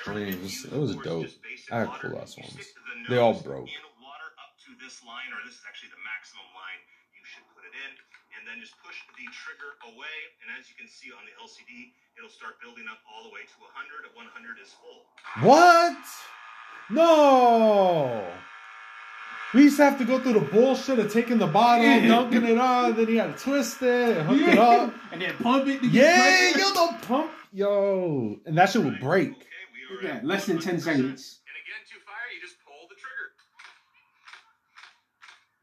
streams. 0.00 0.64
It 0.64 0.72
was 0.72 0.96
dope. 0.96 1.26
I 1.70 1.80
had 1.80 1.88
cool 2.00 2.18
ass 2.18 2.36
ones. 2.38 2.56
They 3.08 3.18
all 3.18 3.34
broke. 3.34 3.68
In 3.68 3.74
water 4.02 4.32
up 4.40 4.56
to 4.64 4.72
this 4.88 5.04
line, 5.04 5.28
or 5.36 5.44
this 5.44 5.52
is 5.60 5.64
actually 5.68 5.92
the 5.92 6.00
maximum 6.00 6.48
line. 6.56 6.80
You 7.12 7.20
should 7.28 7.44
put 7.52 7.60
it 7.68 7.76
in, 7.76 7.92
and 8.40 8.48
then 8.48 8.56
just 8.56 8.72
push 8.80 8.96
the 9.20 9.26
trigger 9.36 9.76
away. 9.92 10.16
And 10.40 10.48
as 10.56 10.64
you 10.72 10.74
can 10.80 10.88
see 10.88 11.12
on 11.12 11.20
the 11.28 11.34
LCD, 11.36 11.92
it'll 12.16 12.32
start 12.32 12.56
building 12.64 12.88
up 12.88 13.04
all 13.04 13.20
the 13.28 13.32
way 13.36 13.44
to 13.44 13.56
100. 13.60 14.08
100 14.16 14.64
is 14.64 14.72
full. 14.80 15.04
What? 15.44 16.00
No. 16.88 18.24
We 19.52 19.68
used 19.68 19.76
to 19.76 19.84
have 19.84 19.98
to 20.00 20.08
go 20.08 20.20
through 20.20 20.40
the 20.40 20.48
bullshit 20.48 20.98
of 20.98 21.12
taking 21.12 21.36
the 21.36 21.46
bottle, 21.52 21.84
Yeah. 21.84 22.08
dunking 22.08 22.44
it 22.48 22.56
on, 22.56 22.96
then 22.96 23.08
you 23.12 23.20
had 23.20 23.36
to 23.36 23.42
twist 23.44 23.82
it 23.84 24.16
and 24.16 24.24
hook 24.28 24.40
it 24.40 24.56
up. 24.58 24.94
and 25.12 25.20
then 25.20 25.36
pump 25.36 25.68
it. 25.68 25.80
To 25.84 25.86
Yeah, 25.88 26.16
pressure. 26.16 26.58
yo, 26.64 26.72
the 26.72 27.06
pump, 27.06 27.30
yo, 27.52 28.40
and 28.46 28.56
that 28.56 28.70
shit 28.72 28.80
would 28.82 29.00
break. 29.00 29.32
Okay, 29.36 29.44
we 29.76 30.08
are 30.08 30.10
at 30.12 30.16
at 30.18 30.24
less 30.24 30.46
than 30.48 30.58
10 30.60 30.80
seconds. 30.80 31.40
And 31.44 31.56
again, 31.60 31.80
to 31.92 31.96
fire, 32.08 32.28
you 32.32 32.40
just 32.40 32.56
pull 32.64 32.88
the 32.88 32.96
trigger. 32.96 33.32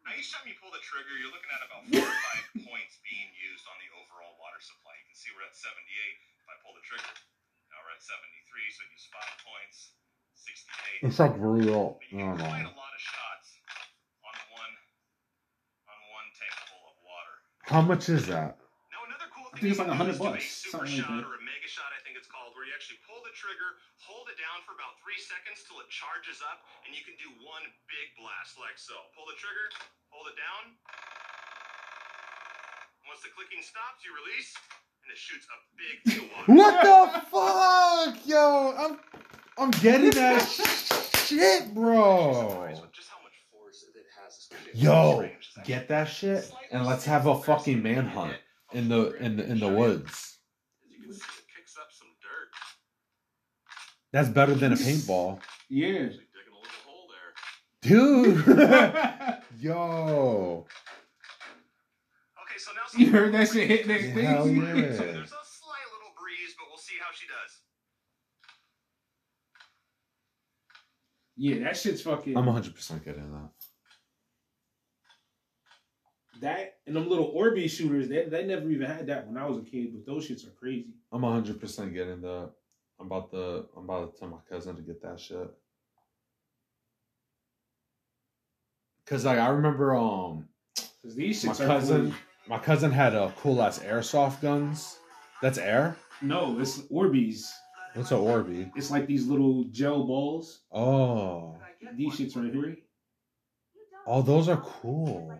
Now, 0.05 0.13
each 0.25 0.33
time 0.33 0.49
you 0.49 0.57
pull 0.57 0.73
the 0.73 0.81
trigger, 0.81 1.13
you're 1.21 1.29
looking 1.29 1.53
at 1.53 1.61
about 1.61 1.85
four 1.85 2.01
or 2.01 2.17
five 2.33 2.45
points 2.65 2.97
being 3.05 3.29
used 3.37 3.61
on 3.69 3.77
the 3.77 3.89
overall 4.01 4.33
water 4.41 4.57
supply. 4.57 4.97
You 4.97 5.05
can 5.05 5.13
see 5.13 5.29
we're 5.37 5.45
at 5.45 5.53
78 5.53 5.85
if 5.85 6.49
I 6.49 6.57
pull 6.65 6.73
the 6.73 6.81
trigger. 6.81 7.13
Now 7.69 7.77
we're 7.85 7.93
at 7.93 8.01
73, 8.01 8.17
so 8.73 8.81
I 8.81 8.87
use 8.89 9.05
five 9.13 9.33
points. 9.45 9.77
68. 10.33 11.05
It's 11.05 11.21
like 11.21 11.37
real. 11.37 12.01
But 12.01 12.09
you 12.09 12.25
don't 12.25 12.41
can 12.41 12.41
combine 12.41 12.65
a 12.65 12.73
lot 12.73 12.89
of 12.97 13.01
shots 13.05 13.47
on 14.25 14.33
one 14.49 14.73
on 15.93 15.99
one 16.09 16.27
tank 16.33 16.53
full 16.73 16.85
of 16.89 16.97
water. 17.05 17.35
How 17.69 17.81
much 17.85 18.09
is 18.09 18.25
that? 18.33 18.57
Now 18.89 19.05
another 19.05 19.29
cool 19.29 19.45
I 19.53 19.61
think 19.61 19.77
it's 19.77 19.81
like 19.81 19.93
can 19.93 20.01
100 20.01 20.09
do 20.09 20.09
is 20.09 20.17
do 20.17 20.25
bucks, 20.25 20.41
a 20.41 20.49
super 20.49 20.89
something 20.89 20.89
like 20.89 21.05
shot 21.05 21.21
that. 21.21 21.29
or 21.29 21.37
a 21.37 21.43
mega 21.45 21.69
shot, 21.69 21.89
I 21.93 22.01
think 22.01 22.17
it's 22.17 22.29
called, 22.29 22.57
where 22.57 22.65
you 22.65 22.73
actually 22.73 22.97
pull 23.05 23.21
the 23.21 23.33
trigger, 23.37 23.77
hold 24.05 24.29
it 24.29 24.37
down 24.37 24.61
for 24.63 24.77
about 24.77 24.95
three 25.01 25.17
seconds 25.17 25.65
till 25.65 25.81
it 25.81 25.89
charges 25.89 26.39
up, 26.45 26.61
and 26.85 26.93
you 26.93 27.01
can 27.01 27.17
do 27.17 27.27
one 27.41 27.65
big 27.89 28.07
blast 28.15 28.55
like 28.61 28.77
so. 28.77 28.95
Pull 29.17 29.25
the 29.27 29.37
trigger, 29.41 29.67
hold 30.13 30.29
it 30.29 30.37
down. 30.37 30.77
Once 33.09 33.21
the 33.25 33.33
clicking 33.33 33.65
stops, 33.65 34.05
you 34.05 34.13
release, 34.13 34.53
and 35.05 35.09
it 35.09 35.19
shoots 35.19 35.45
a 35.49 35.57
big 35.77 35.97
thing. 36.05 36.29
What 36.49 36.79
the 36.85 37.25
fuck, 37.29 38.13
yo? 38.25 38.73
I'm, 38.77 38.93
I'm 39.57 39.71
getting 39.81 40.13
that. 40.15 40.45
shit, 41.25 41.73
bro. 41.73 42.69
Just 42.93 43.09
how 43.09 43.17
much 43.23 43.33
force 43.51 43.85
it 43.95 44.05
has, 44.21 44.37
especially 44.37 44.71
at 44.71 44.77
Yo, 44.77 44.91
close 44.91 45.21
range, 45.21 45.49
is 45.57 45.67
get 45.67 45.87
that 45.87 46.05
shit 46.05 46.51
and 46.71 46.85
let's 46.85 47.05
have 47.05 47.25
a 47.25 47.39
fucking 47.41 47.81
manhunt 47.81 48.37
in 48.73 48.89
the 48.89 49.13
in 49.13 49.37
the, 49.37 49.45
in 49.45 49.59
the 49.59 49.67
woods. 49.67 50.37
As 50.85 50.91
you 50.91 51.03
can 51.03 51.13
see, 51.13 51.19
it 51.19 51.45
kicks 51.55 51.75
up 51.77 51.87
some 51.91 52.09
dirt. 52.21 52.49
That's 54.15 54.29
better 54.29 54.53
than 54.55 54.71
a 54.71 54.77
paintball, 54.77 55.41
Yeah. 55.67 55.87
Actually 55.87 56.27
digging 56.31 56.53
a 56.53 56.59
little 56.63 56.81
hole 56.85 57.09
there. 57.11 57.33
dude. 57.81 58.47
Yo, 59.59 60.65
Okay, 62.41 62.57
so 62.57 62.71
now 62.71 62.97
you 62.97 63.11
heard 63.11 63.33
that 63.33 63.49
shit 63.49 63.67
hit 63.67 63.85
next 63.85 64.05
thing? 64.13 64.23
Hell 64.25 64.47
yeah. 64.47 64.63
So 64.63 65.03
there's 65.03 65.33
a 65.33 65.43
slight 65.43 65.85
little 65.91 66.13
breeze, 66.17 66.55
but 66.57 66.67
we'll 66.69 66.77
see 66.77 66.95
how 66.97 67.11
she 67.13 67.27
does. 67.27 67.59
Yeah, 71.35 71.65
that 71.65 71.75
shit's 71.75 72.01
fucking. 72.01 72.37
I'm 72.37 72.45
100 72.45 72.73
percent 72.73 73.03
getting 73.03 73.29
that. 73.33 73.49
that 76.39 76.77
and 76.87 76.95
them 76.95 77.09
little 77.09 77.33
Orby 77.33 77.69
shooters. 77.69 78.07
They, 78.07 78.23
they 78.29 78.45
never 78.45 78.69
even 78.69 78.87
had 78.87 79.07
that 79.07 79.27
when 79.27 79.35
I 79.35 79.45
was 79.45 79.57
a 79.57 79.61
kid, 79.61 79.91
but 79.91 80.05
those 80.05 80.25
shits 80.25 80.47
are 80.47 80.51
crazy. 80.51 80.93
I'm 81.11 81.23
100 81.23 81.59
percent 81.59 81.93
getting 81.93 82.21
that. 82.21 82.51
I'm 82.99 83.07
about 83.07 83.31
to 83.31 83.65
I'm 83.75 83.83
about 83.83 84.13
to 84.13 84.19
tell 84.19 84.29
my 84.29 84.37
cousin 84.49 84.75
to 84.75 84.81
get 84.81 85.01
that 85.01 85.19
shit. 85.19 85.49
Cause 89.05 89.25
like 89.25 89.37
I 89.37 89.49
remember 89.49 89.95
um 89.95 90.47
these 91.03 91.43
my 91.45 91.53
cousin 91.53 92.11
cool. 92.11 92.19
my 92.47 92.57
cousin 92.59 92.91
had 92.91 93.13
a 93.13 93.33
cool 93.37 93.61
ass 93.61 93.79
airsoft 93.79 94.41
guns. 94.41 94.97
That's 95.41 95.57
air. 95.57 95.95
No, 96.21 96.59
it's 96.59 96.79
Orbeez. 96.83 97.51
What's 97.93 98.11
a 98.11 98.15
Orby? 98.15 98.71
It's 98.75 98.89
like 98.91 99.05
these 99.07 99.27
little 99.27 99.65
gel 99.65 100.05
balls. 100.05 100.61
Oh, 100.71 101.55
These 101.95 102.13
shits 102.13 102.35
right 102.35 102.51
here. 102.53 102.77
oh, 104.07 104.21
those 104.21 104.49
are 104.49 104.57
cool. 104.57 105.37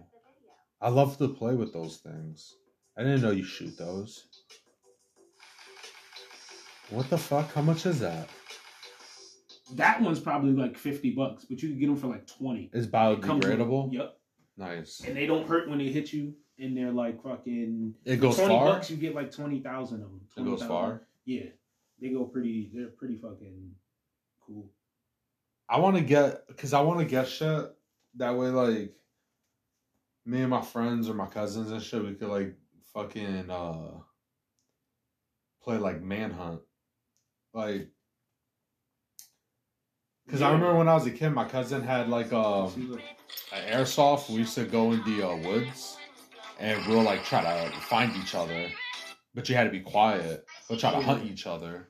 I 0.82 0.90
love 0.90 1.18
to 1.18 1.28
play 1.28 1.56
with 1.56 1.74
those 1.74 1.98
things. 1.98 2.54
I 2.98 3.04
didn't 3.04 3.22
know 3.22 3.32
you 3.32 3.44
shoot 3.44 3.78
those. 3.78 4.28
What 6.90 7.10
the 7.10 7.18
fuck? 7.18 7.54
How 7.54 7.62
much 7.62 7.86
is 7.86 8.00
that? 8.00 8.30
That 9.74 10.02
one's 10.02 10.20
probably 10.20 10.52
like 10.54 10.78
fifty 10.78 11.12
bucks, 11.12 11.46
but 11.46 11.62
you 11.62 11.70
can 11.70 11.80
get 11.80 11.88
them 11.88 11.96
for 11.98 12.08
like 12.08 12.28
twenty. 12.28 12.70
Is 12.74 12.86
It 12.86 12.92
comes 12.92 13.46
with- 13.46 13.58
biodegradable? 13.58 13.94
Yep. 13.94 14.18
Nice. 14.58 15.02
And 15.06 15.18
they 15.18 15.26
don't 15.26 15.48
hurt 15.48 15.68
when 15.70 15.80
they 15.80 15.90
hit 15.90 16.14
you, 16.14 16.34
and 16.60 16.78
they're 16.78 16.92
like 16.92 17.22
fucking. 17.24 17.96
It 18.06 18.18
goes 18.18 18.36
twenty 18.38 18.54
far. 18.56 18.74
bucks, 18.74 18.90
you 18.92 18.98
get 18.98 19.16
like 19.16 19.32
twenty 19.32 19.60
thousand 19.60 20.02
of 20.04 20.10
them. 20.10 20.22
It 20.38 20.46
goes 20.46 20.60
20,000. 20.60 20.68
far. 20.68 21.02
Yeah, 21.26 21.46
they 22.00 22.10
go 22.10 22.26
pretty. 22.26 22.70
They're 22.74 22.88
pretty 22.88 23.18
fucking 23.18 23.72
cool. 24.46 24.72
I 25.68 25.80
want 25.80 25.96
to 25.98 26.04
get 26.04 26.48
because 26.48 26.74
I 26.74 26.82
want 26.82 27.00
to 27.00 27.06
get 27.06 27.28
shit 27.28 27.66
that 28.18 28.38
way. 28.38 28.48
Like 28.50 28.94
me 30.26 30.42
and 30.42 30.50
my 30.52 30.62
friends 30.62 31.10
or 31.10 31.16
my 31.16 31.26
cousins 31.28 31.72
and 31.72 31.82
shit, 31.82 32.04
we 32.06 32.14
could 32.14 32.30
like 32.30 32.56
fucking 32.94 33.50
uh 33.50 33.90
play 35.64 35.78
like 35.78 36.02
manhunt, 36.02 36.62
like. 37.56 37.90
Because 40.26 40.42
I 40.42 40.52
remember 40.52 40.76
when 40.76 40.88
I 40.88 40.96
was 40.96 41.06
a 41.06 41.12
kid, 41.12 41.30
my 41.30 41.46
cousin 41.46 41.84
had 41.84 42.10
like 42.10 42.32
a, 42.32 42.38
um 42.38 43.00
an 43.54 43.64
airsoft. 43.72 44.30
We 44.30 44.38
used 44.38 44.56
to 44.56 44.66
go 44.66 44.92
in 44.92 45.04
the 45.04 45.28
uh, 45.28 45.36
woods, 45.38 45.98
and 46.60 46.86
we'll 46.88 47.04
like 47.04 47.24
try 47.24 47.42
to 47.42 47.72
find 47.82 48.16
each 48.18 48.36
other, 48.36 48.70
but 49.34 49.48
you 49.50 49.56
had 49.56 49.66
to 49.66 49.70
be 49.70 49.82
quiet. 49.82 50.46
We'll 50.70 50.80
try 50.80 50.92
to 50.92 51.02
hunt 51.02 51.26
each 51.26 51.48
other. 51.48 51.88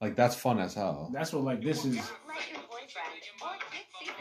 Like 0.00 0.16
that's 0.16 0.36
fun 0.36 0.58
as 0.58 0.74
hell. 0.74 1.10
That's 1.12 1.32
what 1.32 1.44
like 1.44 1.62
this 1.62 1.84
is. 1.84 2.00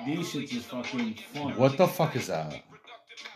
These 0.05 0.31
shits 0.31 0.55
is 0.55 0.65
fucking 0.65 1.15
fun. 1.33 1.57
What 1.57 1.77
the 1.77 1.87
fuck 1.87 2.15
is 2.15 2.27
that? 2.27 2.63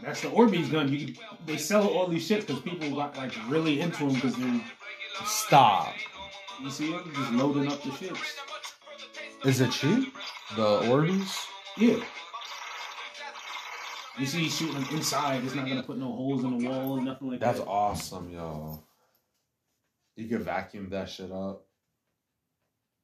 That's 0.04 0.22
the 0.22 0.30
Orbeez 0.30 0.72
gun. 0.72 0.92
You 0.94 1.16
they 1.46 1.58
sell 1.58 1.88
all 1.88 2.08
these 2.08 2.30
shits 2.30 2.48
because 2.48 2.62
people 2.62 2.96
got 2.96 3.18
like 3.18 3.34
really 3.48 3.82
into 3.82 4.06
them 4.06 4.14
because 4.14 4.36
they're 4.36 4.62
Stop. 5.26 5.96
You 6.62 6.70
see 6.70 6.92
them 6.92 7.12
just 7.16 7.32
loading 7.32 7.72
up 7.72 7.82
the 7.84 7.92
ships. 7.92 8.38
Is 9.46 9.62
it 9.62 9.72
cheap? 9.72 10.14
The 10.56 10.82
Orbeez? 10.82 11.46
Yeah. 11.78 12.04
You 14.18 14.26
see, 14.26 14.44
he's 14.44 14.58
shooting 14.58 14.86
inside. 14.92 15.44
It's 15.46 15.56
not 15.56 15.68
gonna 15.68 15.84
put 15.84 15.98
no 15.98 16.08
holes 16.08 16.44
in 16.44 16.58
the 16.58 16.68
wall 16.68 17.00
or 17.00 17.02
nothing 17.02 17.30
like 17.30 17.40
That's 17.40 17.60
that. 17.60 17.66
That's 17.66 17.70
awesome, 17.70 18.32
yo. 18.32 18.84
You 20.18 20.28
can 20.28 20.44
vacuum 20.44 20.90
that 20.90 21.10
shit 21.10 21.32
up. 21.32 21.66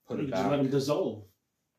Put 0.08 0.20
you 0.20 0.26
it 0.26 0.32
just 0.32 0.50
let 0.50 0.58
them 0.58 0.70
dissolve. 0.70 1.24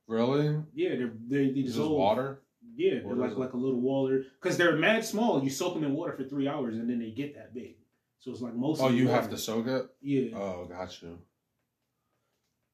Really? 0.08 0.56
Yeah, 0.74 0.90
they're 0.96 1.12
they, 1.28 1.50
they 1.50 1.62
dissolve. 1.62 1.90
water? 1.92 2.40
Yeah, 2.76 3.00
they're 3.04 3.14
like 3.14 3.36
like 3.36 3.52
a 3.52 3.56
little 3.56 3.80
water 3.80 4.24
because 4.40 4.56
they're 4.56 4.76
mad 4.76 5.04
small. 5.04 5.42
You 5.42 5.50
soak 5.50 5.74
them 5.74 5.84
in 5.84 5.92
water 5.92 6.12
for 6.16 6.24
three 6.24 6.48
hours 6.48 6.76
and 6.76 6.88
then 6.88 6.98
they 6.98 7.10
get 7.10 7.34
that 7.34 7.52
big. 7.52 7.76
So 8.20 8.30
it's 8.30 8.40
like 8.40 8.54
most. 8.54 8.80
Oh, 8.80 8.88
you 8.88 9.08
have 9.08 9.28
to 9.30 9.36
soak 9.36 9.66
it? 9.66 9.86
Yeah. 10.00 10.36
Oh, 10.36 10.64
got 10.64 11.02
you. 11.02 11.18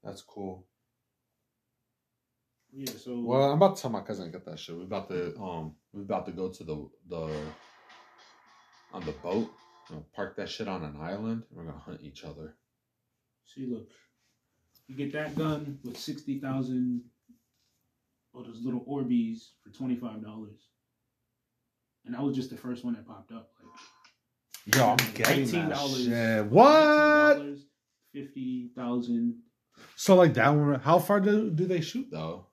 That's 0.05 0.23
cool. 0.23 0.67
yeah. 2.73 2.91
So 2.99 3.21
Well, 3.21 3.51
I'm 3.51 3.57
about 3.57 3.77
to 3.77 3.83
tell 3.83 3.91
my 3.91 4.01
cousin 4.01 4.27
to 4.27 4.33
get 4.33 4.45
that 4.47 4.59
shit. 4.59 4.77
We're 4.77 4.83
about 4.85 5.09
to 5.09 5.37
um 5.39 5.75
we're 5.93 6.03
about 6.03 6.27
to 6.27 6.33
go 6.33 6.49
to 6.49 6.65
the 6.65 6.89
the 7.09 7.31
on 8.93 9.05
the 9.05 9.13
boat. 9.13 9.51
You 9.91 9.97
know, 9.97 10.07
park 10.15 10.37
that 10.37 10.49
shit 10.49 10.69
on 10.69 10.83
an 10.85 10.97
island 11.01 11.43
and 11.49 11.59
we're 11.59 11.65
gonna 11.65 11.79
hunt 11.79 12.01
each 12.03 12.25
other. 12.25 12.55
see, 13.45 13.67
look, 13.67 13.89
you 14.87 14.97
get 14.97 15.13
that 15.13 15.37
gun 15.37 15.79
with 15.85 15.99
sixty 15.99 16.39
thousand. 16.41 17.03
Oh, 18.35 18.43
those 18.43 18.63
little 18.65 18.81
Orbeez 18.87 19.51
for 19.63 19.71
twenty 19.71 19.97
five 19.97 20.23
dollars. 20.23 20.69
And 22.05 22.15
that 22.15 22.23
was 22.23 22.35
just 22.35 22.51
the 22.51 22.57
first 22.57 22.85
one 22.85 22.95
that 22.95 23.07
popped 23.07 23.31
up. 23.31 23.51
Like 23.63 24.77
Yo, 24.77 24.87
I'm 24.89 24.97
getting 25.15 25.47
that 25.51 25.71
$19. 25.73 26.05
shit. 26.05 26.47
What? 26.47 27.59
Fifty 28.13 28.71
thousand. 28.75 29.39
So 29.97 30.17
like 30.17 30.35
that 30.35 30.51
one, 30.51 30.81
how 30.81 30.99
far 30.99 31.21
do, 31.21 31.51
do 31.51 31.67
they 31.67 31.81
shoot 31.81 32.09
though? 32.11 32.47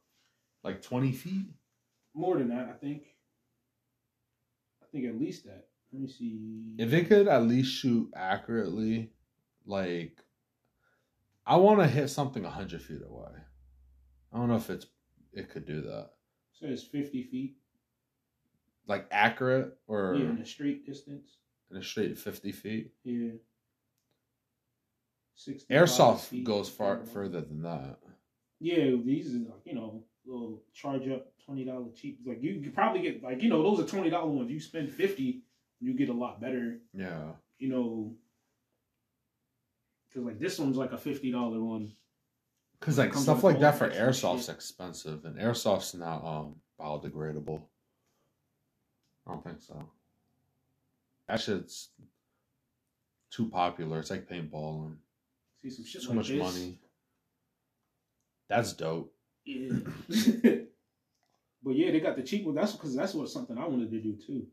Like 0.64 0.82
twenty 0.82 1.12
feet? 1.12 1.48
More 2.14 2.38
than 2.38 2.50
that, 2.50 2.70
I 2.70 2.74
think. 2.78 3.04
I 4.82 4.86
think 4.92 5.06
at 5.06 5.20
least 5.20 5.46
that. 5.46 5.68
Let 5.92 6.02
me 6.02 6.08
see. 6.08 6.76
If 6.78 6.94
it 6.94 7.08
could 7.08 7.28
at 7.28 7.44
least 7.44 7.72
shoot 7.72 8.12
accurately, 8.16 9.12
like 9.66 10.20
I 11.46 11.56
want 11.58 11.80
to 11.80 11.88
hit 11.88 12.10
something 12.10 12.44
hundred 12.44 12.82
feet 12.82 13.02
away. 13.08 13.32
I 14.34 14.38
don't 14.38 14.48
know 14.50 14.56
if 14.58 14.70
it's 14.70 14.86
it 15.34 15.50
could 15.50 15.66
do 15.66 15.82
that, 15.82 16.10
So 16.60 16.68
it's 16.68 16.84
fifty 16.84 17.24
feet. 17.24 17.58
like 18.88 19.08
accurate 19.12 19.78
or 19.88 20.16
Yeah, 20.16 20.30
in 20.30 20.38
a 20.40 20.46
straight 20.46 20.86
distance. 20.86 21.38
in 21.72 21.78
a 21.78 21.84
straight 21.84 22.18
fifty 22.18 22.52
feet. 22.52 22.92
Yeah. 23.04 23.32
65 25.40 25.70
Airsoft 25.70 26.44
goes 26.44 26.68
far 26.70 27.04
further 27.06 27.40
than 27.40 27.62
that. 27.62 27.98
Yeah, 28.60 28.92
these 29.06 29.34
are 29.36 29.40
like 29.40 29.62
you 29.66 29.74
know 29.76 30.04
little 30.26 30.62
charge 30.74 31.08
up 31.08 31.32
twenty 31.46 31.64
dollar 31.64 31.86
cheap. 31.96 32.20
Like 32.26 32.44
you 32.44 32.60
could 32.62 32.76
probably 32.76 33.02
get 33.02 33.24
like 33.24 33.42
you 33.42 33.50
know 33.50 33.64
those 33.64 33.80
are 33.80 33.88
twenty 33.90 34.10
dollar 34.10 34.30
ones. 34.30 34.52
You 34.52 34.60
spend 34.60 34.92
fifty, 34.92 35.44
you 35.80 35.94
get 35.94 36.10
a 36.10 36.14
lot 36.14 36.42
better. 36.42 36.80
Yeah, 36.94 37.32
You 37.58 37.70
know, 37.70 38.14
because 40.10 40.26
like 40.26 40.40
this 40.40 40.60
one's 40.60 40.76
like 40.76 40.92
a 40.92 40.98
fifty 40.98 41.32
dollar 41.32 41.64
one. 41.64 41.94
because 42.80 42.98
like 42.98 43.14
stuff 43.14 43.42
like 43.44 43.60
that 43.62 43.80
that 43.80 43.80
for 43.80 43.90
airsoft's 43.90 44.48
shit. 44.48 44.56
expensive, 44.56 45.24
and 45.24 45.38
airsoft's 45.38 45.94
not 45.94 46.26
um 46.26 46.56
biodegradable. 46.78 47.62
I 49.26 49.32
don't 49.32 49.44
think 49.44 49.62
so. 49.62 49.90
That 51.30 51.40
shit's 51.40 51.90
too 53.32 53.48
popular. 53.48 54.00
It's 54.00 54.10
like 54.10 54.28
paintballing. 54.28 54.96
See 55.62 55.70
some 55.70 55.86
shit 55.86 56.02
Too 56.02 56.08
like 56.10 56.16
much 56.18 56.28
this. 56.30 56.38
money. 56.40 56.80
That's 58.50 58.74
dope. 58.74 59.14
Yeah. 59.46 59.74
but 61.64 61.76
yeah, 61.76 61.92
they 61.92 62.00
got 62.00 62.16
the 62.16 62.24
cheap 62.24 62.46
one. 62.46 62.56
That's 62.56 62.72
because 62.74 62.96
that's 62.96 63.14
what 63.14 63.30
something 63.30 63.58
I 63.58 63.68
wanted 63.68 63.92
to 63.92 64.00
do 64.00 64.16
too. 64.16 64.46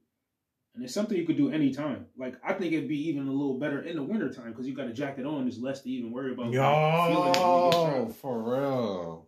And 0.74 0.84
it's 0.84 0.92
something 0.92 1.16
you 1.16 1.24
could 1.26 1.36
do 1.38 1.50
anytime. 1.50 2.06
Like 2.18 2.36
I 2.44 2.52
think 2.52 2.72
it'd 2.72 2.88
be 2.88 3.08
even 3.08 3.28
a 3.28 3.32
little 3.32 3.58
better 3.58 3.80
in 3.82 3.96
the 3.96 4.02
wintertime 4.02 4.50
because 4.50 4.66
you 4.66 4.74
got 4.74 4.88
a 4.88 4.92
jacket 4.92 5.24
on. 5.24 5.42
There's 5.44 5.58
less 5.58 5.80
to 5.82 5.90
even 5.90 6.10
worry 6.12 6.32
about. 6.32 6.52
feeling 6.52 7.28
it 7.28 7.38
when 7.38 7.64
you 7.64 7.70
get 7.70 8.06
Yo, 8.06 8.08
for 8.10 8.42
real. 8.60 9.26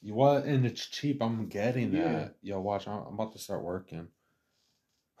You 0.00 0.14
what? 0.14 0.44
And 0.44 0.64
it's 0.66 0.86
cheap. 0.86 1.20
I'm 1.22 1.46
getting 1.48 1.92
Yeah. 1.92 2.12
that. 2.12 2.36
Yo, 2.42 2.60
watch. 2.60 2.88
I'm, 2.88 3.02
I'm 3.06 3.14
about 3.14 3.32
to 3.32 3.38
start 3.38 3.62
working. 3.62 4.08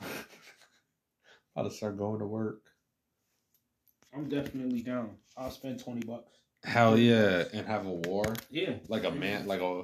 about 0.00 1.64
to 1.64 1.70
start 1.70 1.98
going 1.98 2.18
to 2.20 2.26
work. 2.26 2.62
I'm 4.14 4.28
definitely 4.28 4.82
down. 4.82 5.10
I'll 5.36 5.50
spend 5.50 5.82
twenty 5.82 6.04
bucks. 6.06 6.30
Hell 6.64 6.96
yeah, 6.98 7.44
and 7.52 7.66
have 7.66 7.86
a 7.86 7.92
war 7.92 8.24
Yeah, 8.50 8.74
like 8.88 9.04
a 9.04 9.10
man, 9.10 9.46
like 9.46 9.60
a 9.60 9.82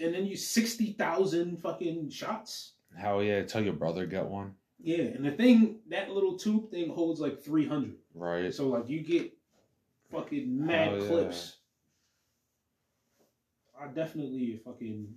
and 0.00 0.14
then 0.14 0.26
you 0.26 0.36
sixty 0.36 0.92
thousand 0.92 1.60
fucking 1.62 2.10
shots. 2.10 2.72
hell 2.96 3.22
yeah. 3.22 3.42
Tell 3.42 3.62
your 3.62 3.72
brother 3.72 4.04
get 4.06 4.26
one, 4.26 4.54
Yeah, 4.78 5.04
and 5.04 5.24
the 5.24 5.30
thing 5.30 5.78
that 5.88 6.10
little 6.10 6.36
tube 6.38 6.70
thing 6.70 6.90
holds 6.90 7.20
like 7.20 7.42
three 7.42 7.66
hundred. 7.66 7.94
right? 8.14 8.52
So 8.52 8.68
like 8.68 8.88
you 8.88 9.00
get 9.00 9.32
fucking 10.12 10.66
mad 10.66 10.88
Hell 10.92 11.00
yeah. 11.02 11.08
clips. 11.08 11.56
I 13.80 13.86
definitely 13.86 14.60
fucking 14.64 15.14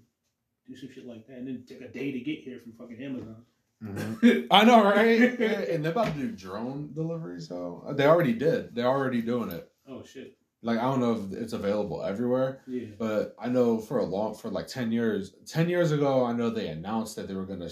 do 0.66 0.76
some 0.78 0.90
shit 0.94 1.06
like 1.06 1.28
that, 1.28 1.38
and 1.38 1.48
then 1.48 1.66
take 1.68 1.82
a 1.82 1.88
day 1.90 2.12
to 2.14 2.20
get 2.20 2.40
here 2.40 2.60
from 2.60 2.72
fucking 2.74 3.04
Amazon. 3.04 3.44
Mhm. 3.84 4.48
I 4.52 4.64
know, 4.64 4.84
right? 4.84 5.40
Yeah, 5.40 5.60
and 5.72 5.84
they're 5.84 5.92
about 5.92 6.14
to 6.14 6.20
do 6.20 6.32
drone 6.32 6.94
deliveries, 6.94 7.50
though. 7.50 7.86
They 7.96 8.06
already 8.06 8.34
did. 8.34 8.74
They're 8.76 8.88
already 8.88 9.22
doing 9.22 9.52
it. 9.52 9.70
Oh 9.88 10.04
shit. 10.04 10.38
Like 10.62 10.80
I 10.80 10.84
don't 10.84 11.02
know 11.02 11.14
if 11.14 11.34
it's 11.34 11.52
available 11.54 12.02
everywhere, 12.04 12.62
Yeah. 12.68 12.86
but 12.98 13.36
I 13.38 13.50
know 13.50 13.80
for 13.80 13.98
a 14.00 14.06
long, 14.06 14.34
for 14.36 14.50
like 14.50 14.68
ten 14.68 14.94
years, 14.94 15.34
ten 15.46 15.68
years 15.70 15.92
ago, 15.92 16.24
I 16.24 16.32
know 16.32 16.50
they 16.50 16.70
announced 16.70 17.18
that 17.18 17.28
they 17.28 17.34
were 17.34 17.46
gonna 17.46 17.70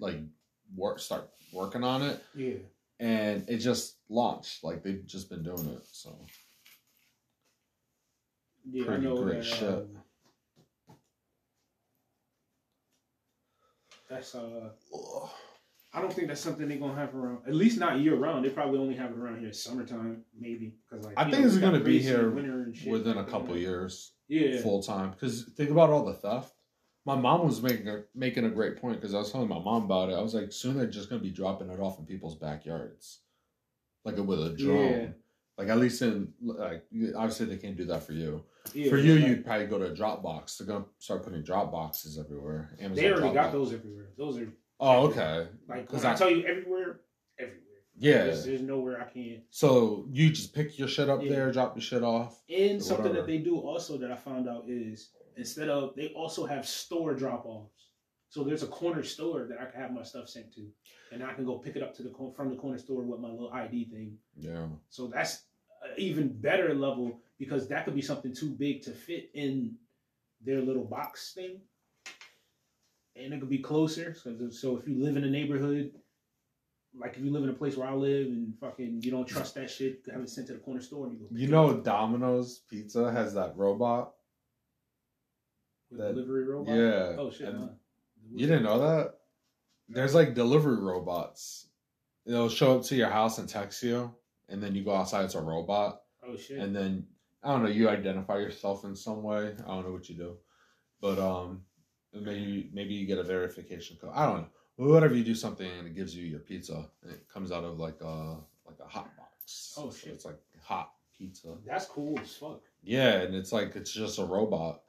like 0.00 0.16
work, 0.74 0.98
start 0.98 1.30
working 1.52 1.84
on 1.84 2.02
it, 2.02 2.20
Yeah. 2.34 2.54
and 2.98 3.48
it 3.48 3.58
just 3.58 3.98
launched. 4.08 4.64
Like 4.64 4.82
they've 4.82 5.06
just 5.06 5.30
been 5.30 5.44
doing 5.44 5.68
it. 5.68 5.82
So 5.92 6.16
Yeah. 8.68 8.82
I 8.82 8.86
Pretty 8.86 9.02
know 9.04 9.22
great 9.22 9.36
that, 9.36 9.44
shit. 9.44 9.68
um, 9.68 10.02
that's 14.08 14.34
uh. 14.34 14.70
I 15.94 16.00
don't 16.00 16.12
think 16.12 16.28
that's 16.28 16.40
something 16.40 16.68
they're 16.68 16.78
gonna 16.78 16.94
have 16.94 17.14
around. 17.14 17.40
At 17.46 17.54
least 17.54 17.78
not 17.78 17.98
year 18.00 18.14
round. 18.16 18.44
They 18.44 18.48
probably 18.50 18.78
only 18.78 18.94
have 18.96 19.10
it 19.10 19.18
around 19.18 19.40
here 19.40 19.52
summertime, 19.52 20.24
maybe. 20.38 20.74
Because 20.88 21.04
like 21.04 21.14
I 21.18 21.24
think 21.24 21.42
know, 21.42 21.46
it's 21.48 21.58
gonna 21.58 21.80
be 21.80 22.00
here 22.00 22.30
winter 22.30 22.62
and 22.62 22.76
shit. 22.76 22.90
within 22.90 23.18
a 23.18 23.24
couple 23.24 23.56
years, 23.56 24.12
Yeah. 24.28 24.60
full 24.62 24.82
time. 24.82 25.10
Because 25.10 25.44
think 25.56 25.70
about 25.70 25.90
all 25.90 26.04
the 26.04 26.14
theft. 26.14 26.54
My 27.04 27.16
mom 27.16 27.44
was 27.44 27.60
making 27.60 27.88
a, 27.88 28.04
making 28.14 28.44
a 28.44 28.50
great 28.50 28.80
point 28.80 29.00
because 29.00 29.12
I 29.14 29.18
was 29.18 29.32
telling 29.32 29.48
my 29.48 29.58
mom 29.58 29.84
about 29.84 30.08
it. 30.08 30.14
I 30.14 30.22
was 30.22 30.34
like, 30.34 30.52
soon 30.52 30.76
they're 30.76 30.86
just 30.86 31.10
gonna 31.10 31.20
be 31.20 31.30
dropping 31.30 31.68
it 31.68 31.80
off 31.80 31.98
in 31.98 32.06
people's 32.06 32.36
backyards, 32.36 33.20
like 34.04 34.16
with 34.16 34.42
a 34.46 34.56
drone. 34.56 34.90
Yeah. 34.90 35.08
Like 35.58 35.68
at 35.68 35.78
least 35.78 36.00
in 36.00 36.32
like 36.40 36.84
obviously 37.14 37.46
they 37.46 37.58
can't 37.58 37.76
do 37.76 37.84
that 37.86 38.04
for 38.04 38.12
you. 38.12 38.44
Yeah, 38.72 38.88
for 38.88 38.96
you, 38.96 39.16
like, 39.16 39.26
you'd 39.28 39.44
probably 39.44 39.66
go 39.66 39.78
to 39.78 39.86
a 39.86 39.94
Dropbox. 39.94 40.56
They're 40.56 40.66
gonna 40.66 40.86
start 40.98 41.24
putting 41.24 41.42
drop 41.42 41.70
boxes 41.72 42.18
everywhere. 42.18 42.76
Amazon 42.80 43.04
They 43.04 43.12
already 43.12 43.34
got 43.34 43.52
those 43.52 43.72
everywhere. 43.74 44.10
Those 44.16 44.38
are 44.38 44.52
Oh, 44.82 45.06
okay. 45.08 45.46
like 45.68 45.88
'Cause 45.88 46.02
when 46.02 46.06
I, 46.06 46.14
I- 46.14 46.16
tell 46.16 46.30
you 46.30 46.44
everywhere, 46.44 47.00
everywhere. 47.38 47.58
Yeah. 47.96 48.24
There's, 48.24 48.44
there's 48.44 48.62
nowhere 48.62 49.00
I 49.00 49.04
can't. 49.04 49.42
So 49.50 50.06
you 50.10 50.30
just 50.30 50.52
pick 50.54 50.78
your 50.78 50.88
shit 50.88 51.08
up 51.08 51.22
Yeah. 51.22 51.30
there, 51.30 51.52
drop 51.52 51.76
your 51.76 51.82
shit 51.82 52.02
off. 52.02 52.42
And 52.50 52.82
something 52.82 53.04
whatever. 53.06 53.26
that 53.26 53.30
they 53.32 53.38
do 53.38 53.58
also 53.58 53.96
that 53.98 54.10
I 54.10 54.16
found 54.16 54.48
out 54.48 54.64
is 54.68 55.10
instead 55.36 55.68
of 55.68 55.94
they 55.94 56.08
also 56.08 56.44
have 56.46 56.66
store 56.66 57.14
drop 57.14 57.46
offs. 57.46 57.90
So 58.28 58.42
there's 58.42 58.62
a 58.62 58.66
corner 58.66 59.02
store 59.02 59.46
that 59.48 59.60
I 59.60 59.66
can 59.66 59.80
have 59.80 59.92
my 59.92 60.02
stuff 60.02 60.28
sent 60.28 60.52
to, 60.54 60.66
and 61.12 61.22
I 61.22 61.34
can 61.34 61.44
go 61.44 61.58
pick 61.58 61.76
it 61.76 61.82
up 61.82 61.94
to 61.96 62.02
the 62.02 62.12
from 62.34 62.48
the 62.50 62.56
corner 62.56 62.78
store 62.78 63.02
with 63.02 63.20
my 63.20 63.28
little 63.28 63.52
ID 63.52 63.84
thing. 63.84 64.16
Yeah. 64.36 64.66
So 64.88 65.06
that's 65.06 65.44
an 65.84 65.90
even 65.98 66.28
better 66.40 66.74
level 66.74 67.20
because 67.38 67.68
that 67.68 67.84
could 67.84 67.94
be 67.94 68.00
something 68.02 68.34
too 68.34 68.50
big 68.50 68.82
to 68.82 68.90
fit 68.90 69.30
in 69.34 69.76
their 70.44 70.60
little 70.62 70.84
box 70.84 71.34
thing, 71.34 71.60
and 73.16 73.32
it 73.32 73.40
could 73.40 73.50
be 73.50 73.58
closer. 73.58 74.14
So, 74.14 74.34
so 74.50 74.76
if 74.78 74.86
you 74.88 75.02
live 75.02 75.16
in 75.16 75.24
a 75.24 75.30
neighborhood, 75.30 75.92
like 76.98 77.16
if 77.16 77.22
you 77.24 77.30
live 77.32 77.42
in 77.44 77.48
a 77.50 77.54
place 77.54 77.76
where 77.76 77.88
I 77.88 77.94
live 77.94 78.26
and 78.26 78.54
fucking 78.60 79.00
you 79.02 79.10
don't 79.10 79.26
trust 79.26 79.54
that 79.54 79.70
shit, 79.70 80.02
have 80.12 80.20
it 80.22 80.28
sent 80.30 80.46
to 80.48 80.54
the 80.54 80.58
corner 80.58 80.80
store 80.80 81.06
and 81.06 81.14
you 81.14 81.20
go. 81.20 81.26
You 81.32 81.48
know, 81.48 81.80
Domino's 81.80 82.60
Pizza 82.68 83.10
has 83.12 83.34
that 83.34 83.56
robot. 83.56 84.12
with 85.90 86.00
that- 86.00 86.14
delivery 86.14 86.44
robot. 86.44 86.74
Yeah. 86.74 87.16
Oh 87.18 87.30
shit. 87.30 87.54
Huh? 87.54 87.68
You 88.34 88.46
didn't 88.46 88.62
know 88.62 88.78
that? 88.78 89.14
There's 89.88 90.14
like 90.14 90.34
delivery 90.34 90.76
robots. 90.80 91.66
It'll 92.24 92.48
show 92.48 92.78
up 92.78 92.84
to 92.84 92.94
your 92.96 93.10
house 93.10 93.38
and 93.38 93.48
text 93.48 93.82
you, 93.82 94.14
and 94.48 94.62
then 94.62 94.74
you 94.74 94.84
go 94.84 94.94
outside. 94.94 95.24
It's 95.24 95.34
a 95.34 95.40
robot, 95.40 96.02
Oh 96.26 96.36
shit. 96.36 96.58
and 96.58 96.74
then 96.74 97.06
I 97.42 97.48
don't 97.52 97.62
know. 97.64 97.68
You 97.68 97.88
identify 97.88 98.38
yourself 98.38 98.84
in 98.84 98.94
some 98.94 99.22
way. 99.22 99.54
I 99.66 99.68
don't 99.68 99.84
know 99.84 99.92
what 99.92 100.08
you 100.08 100.14
do, 100.14 100.36
but 101.00 101.18
um, 101.18 101.62
maybe 102.14 102.70
maybe 102.72 102.94
you 102.94 103.06
get 103.06 103.18
a 103.18 103.22
verification 103.22 103.96
code. 104.00 104.12
I 104.14 104.26
don't 104.26 104.42
know. 104.42 104.48
Whatever 104.76 105.14
you 105.14 105.24
do 105.24 105.34
something, 105.34 105.70
and 105.78 105.86
it 105.86 105.94
gives 105.94 106.14
you 106.16 106.24
your 106.24 106.40
pizza, 106.40 106.88
and 107.02 107.12
it 107.12 107.26
comes 107.32 107.52
out 107.52 107.64
of 107.64 107.78
like 107.78 108.00
a 108.00 108.38
like 108.66 108.78
a 108.80 108.88
hot 108.88 109.16
box. 109.16 109.74
Oh, 109.76 109.90
So 109.90 109.96
shit. 109.96 110.12
It's 110.14 110.24
like 110.24 110.38
hot 110.62 110.92
pizza. 111.16 111.54
That's 111.66 111.86
cool 111.86 112.18
as 112.20 112.34
fuck. 112.34 112.62
Yeah, 112.82 113.20
and 113.22 113.34
it's 113.34 113.52
like 113.52 113.76
it's 113.76 113.92
just 113.92 114.18
a 114.18 114.24
robot. 114.24 114.82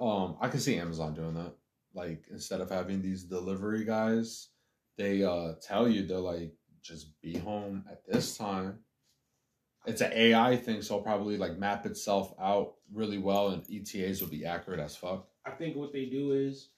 Um, 0.00 0.36
I 0.40 0.48
can 0.48 0.60
see 0.60 0.76
Amazon 0.76 1.14
doing 1.14 1.34
that. 1.34 1.54
Like 1.94 2.24
instead 2.30 2.60
of 2.60 2.70
having 2.70 3.02
these 3.02 3.24
delivery 3.24 3.84
guys, 3.84 4.48
they 4.96 5.24
uh 5.24 5.54
tell 5.60 5.88
you 5.88 6.06
they're 6.06 6.18
like 6.18 6.52
just 6.82 7.20
be 7.20 7.36
home 7.36 7.84
at 7.90 8.06
this 8.06 8.36
time. 8.36 8.78
It's 9.86 10.00
an 10.00 10.12
AI 10.14 10.56
thing, 10.56 10.82
so 10.82 11.00
probably 11.00 11.36
like 11.36 11.58
map 11.58 11.86
itself 11.86 12.32
out 12.40 12.74
really 12.92 13.18
well, 13.18 13.48
and 13.50 13.62
ETAs 13.70 14.20
will 14.20 14.28
be 14.28 14.44
accurate 14.44 14.80
as 14.80 14.96
fuck. 14.96 15.28
I 15.46 15.50
think 15.50 15.76
what 15.76 15.92
they 15.92 16.06
do 16.06 16.32
is 16.32 16.70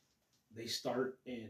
they 0.55 0.67
start 0.67 1.19
in 1.27 1.49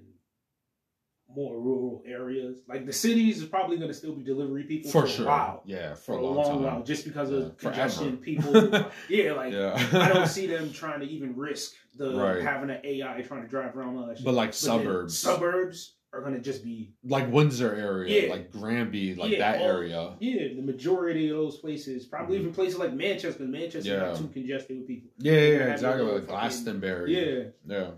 more 1.28 1.60
rural 1.60 2.02
areas. 2.06 2.62
Like 2.68 2.86
the 2.86 2.92
cities 2.92 3.42
is 3.42 3.48
probably 3.48 3.76
going 3.76 3.88
to 3.88 3.94
still 3.94 4.14
be 4.14 4.22
delivery 4.22 4.62
people 4.62 4.90
For 4.90 5.02
for, 5.02 5.08
sure, 5.08 5.24
a 5.26 5.28
while. 5.28 5.62
yeah, 5.66 5.94
For, 5.94 6.00
for, 6.00 6.12
a 6.18 6.24
long, 6.24 6.62
time. 6.62 6.62
while, 6.62 6.82
just 6.82 7.04
because 7.04 7.30
Yeah, 7.30 7.36
of 7.38 7.58
congestion. 7.58 8.16
forever. 8.16 8.16
People, 8.62 8.92
yeah, 9.08 9.32
like 9.32 9.52
yeah, 9.52 9.74
I 9.94 10.08
don't 10.08 10.26
see 10.28 10.46
them 10.46 10.72
trying 10.72 11.00
to 11.00 11.06
even 11.06 11.36
risk 11.36 11.74
the 11.96 12.14
Right. 12.14 12.42
having 12.42 12.70
an 12.70 12.80
AI 12.84 13.20
trying 13.22 13.42
to 13.42 13.48
drive 13.48 13.76
around 13.76 13.96
all 13.98 14.06
that 14.06 14.16
shit. 14.18 14.24
but 14.24 14.34
like 14.34 14.50
But 14.50 14.54
suburbs, 14.54 15.18
suburbs 15.18 15.94
are 16.12 16.22
going 16.22 16.34
to 16.34 16.40
just 16.40 16.64
be 16.64 16.94
like 17.04 17.30
Windsor 17.30 17.74
area, 17.74 18.24
Yeah. 18.24 18.30
like 18.30 18.50
Granby, 18.50 19.14
like 19.14 19.32
Yeah, 19.32 19.38
that 19.52 19.60
all- 19.60 19.68
area. 19.68 20.16
yeah. 20.20 20.54
The 20.54 20.62
majority 20.62 21.28
of 21.28 21.36
those 21.36 21.58
places, 21.58 22.06
probably 22.06 22.38
Mhm. 22.38 22.40
even 22.40 22.52
places 22.54 22.78
like 22.78 22.94
Manchester. 22.94 23.44
Manchester's 23.44 23.86
Yeah. 23.86 23.98
not 23.98 24.16
too 24.16 24.28
congested 24.28 24.78
with 24.78 24.86
people. 24.86 25.10
Yeah, 25.18 25.32
yeah, 25.32 25.40
yeah 25.40 25.72
exactly. 25.74 26.04
Like 26.04 26.12
fucking- 26.14 26.26
Glastonbury. 26.28 27.14
Yeah, 27.14 27.44
yeah. 27.66 27.90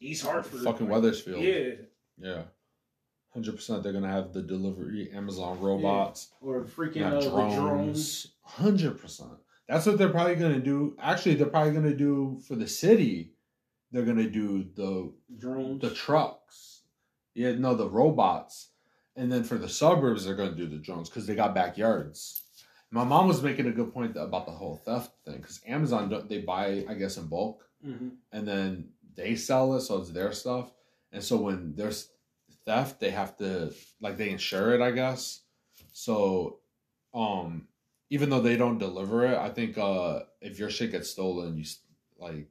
East 0.00 0.24
Hartford, 0.24 0.62
Fucking 0.62 0.88
like, 0.88 1.02
Wethersfield. 1.02 1.42
Yeah, 1.42 1.70
Yeah. 2.20 2.42
Hundred 3.34 3.54
percent 3.56 3.82
they're 3.82 3.92
gonna 3.92 4.08
have 4.08 4.32
the 4.32 4.42
delivery 4.42 5.10
Amazon 5.12 5.60
robots, 5.60 6.32
or 6.40 6.64
freaking 6.64 7.02
uh, 7.02 7.20
drones. 7.20 7.54
drones. 7.54 8.34
Hundred 8.42 8.98
percent. 8.98 9.30
That's 9.68 9.86
what 9.86 9.98
they're 9.98 10.08
probably 10.08 10.34
gonna 10.36 10.58
do. 10.60 10.96
Actually, 10.98 11.34
they're 11.36 11.46
probably 11.46 11.72
gonna 11.72 11.94
do 11.94 12.40
for 12.48 12.56
the 12.56 12.66
city. 12.66 13.34
They're 13.92 14.04
gonna 14.06 14.28
do 14.30 14.64
the 14.74 15.12
drones. 15.36 15.82
the 15.82 15.90
trucks. 15.90 16.77
Yeah, 17.38 17.52
no, 17.52 17.74
the 17.74 17.88
robots. 17.88 18.70
And 19.14 19.30
then 19.30 19.44
for 19.44 19.58
the 19.58 19.68
suburbs, 19.68 20.24
they're 20.24 20.34
gonna 20.34 20.56
do 20.56 20.66
the 20.66 20.76
drones 20.78 21.08
because 21.08 21.24
they 21.24 21.36
got 21.36 21.54
backyards. 21.54 22.42
My 22.90 23.04
mom 23.04 23.28
was 23.28 23.42
making 23.42 23.66
a 23.66 23.72
good 23.72 23.92
point 23.92 24.16
about 24.16 24.46
the 24.46 24.52
whole 24.52 24.76
theft 24.76 25.12
thing 25.24 25.36
because 25.36 25.60
Amazon 25.64 26.26
they 26.28 26.40
buy, 26.40 26.84
I 26.88 26.94
guess, 26.94 27.16
in 27.16 27.28
bulk 27.28 27.64
hmm 27.82 28.08
and 28.32 28.46
then 28.46 28.90
they 29.14 29.36
sell 29.36 29.74
it, 29.74 29.82
so 29.82 29.98
it's 30.00 30.10
their 30.10 30.32
stuff. 30.32 30.72
And 31.12 31.22
so 31.22 31.36
when 31.36 31.74
there's 31.76 32.10
theft, 32.66 32.98
they 32.98 33.10
have 33.10 33.36
to 33.36 33.72
like 34.00 34.16
they 34.16 34.30
insure 34.30 34.74
it, 34.74 34.80
I 34.80 34.90
guess. 34.90 35.42
So, 35.92 36.58
um, 37.14 37.68
even 38.10 38.30
though 38.30 38.40
they 38.40 38.56
don't 38.56 38.78
deliver 38.78 39.26
it, 39.26 39.38
I 39.38 39.50
think 39.50 39.78
uh 39.78 40.22
if 40.40 40.58
your 40.58 40.70
shit 40.70 40.90
gets 40.90 41.10
stolen, 41.10 41.56
you 41.56 41.64
like 42.18 42.50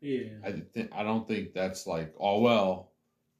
Yeah. 0.00 0.40
I 0.42 0.52
think 0.52 0.90
I 0.92 1.02
don't 1.02 1.28
think 1.28 1.52
that's 1.52 1.86
like 1.86 2.14
oh 2.18 2.40
well, 2.40 2.91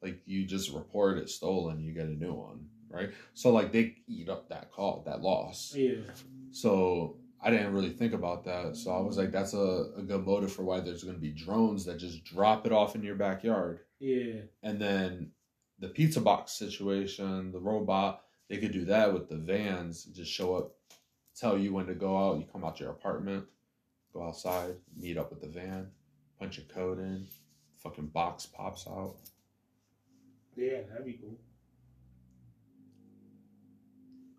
like 0.02 0.20
you 0.26 0.44
just 0.44 0.72
report 0.72 1.18
it 1.18 1.30
stolen, 1.30 1.82
you 1.82 1.92
get 1.92 2.06
a 2.06 2.10
new 2.10 2.32
one, 2.32 2.66
right? 2.90 3.10
So 3.34 3.52
like 3.52 3.72
they 3.72 3.96
eat 4.06 4.28
up 4.28 4.48
that 4.48 4.72
call 4.72 5.02
that 5.06 5.20
loss. 5.22 5.74
yeah. 5.76 6.00
So 6.50 7.16
I 7.40 7.50
didn't 7.50 7.72
really 7.72 7.90
think 7.90 8.12
about 8.12 8.44
that. 8.44 8.76
So 8.76 8.92
I 8.92 9.00
was 9.00 9.16
like, 9.16 9.32
that's 9.32 9.54
a, 9.54 9.86
a 9.96 10.02
good 10.02 10.24
motive 10.24 10.52
for 10.52 10.62
why 10.62 10.80
there's 10.80 11.02
going 11.02 11.16
to 11.16 11.20
be 11.20 11.32
drones 11.32 11.84
that 11.86 11.98
just 11.98 12.24
drop 12.24 12.66
it 12.66 12.72
off 12.72 12.94
in 12.94 13.02
your 13.02 13.16
backyard. 13.16 13.80
Yeah. 13.98 14.42
And 14.62 14.80
then 14.80 15.30
the 15.80 15.88
pizza 15.88 16.20
box 16.20 16.52
situation, 16.52 17.50
the 17.50 17.58
robot, 17.58 18.22
they 18.48 18.58
could 18.58 18.72
do 18.72 18.84
that 18.84 19.12
with 19.12 19.28
the 19.28 19.38
vans. 19.38 20.04
Just 20.04 20.30
show 20.30 20.54
up, 20.54 20.72
tell 21.34 21.58
you 21.58 21.72
when 21.72 21.86
to 21.86 21.94
go 21.94 22.16
out. 22.16 22.38
You 22.38 22.44
come 22.52 22.64
out 22.64 22.76
to 22.76 22.84
your 22.84 22.92
apartment, 22.92 23.44
go 24.12 24.22
outside, 24.22 24.74
meet 24.96 25.18
up 25.18 25.30
with 25.30 25.40
the 25.40 25.48
van, 25.48 25.88
punch 26.38 26.58
your 26.58 26.66
code 26.66 26.98
in, 26.98 27.26
fucking 27.82 28.08
box 28.08 28.46
pops 28.46 28.86
out. 28.86 29.16
Yeah, 30.56 30.82
that'd 30.90 31.06
be 31.06 31.14
cool. 31.14 31.38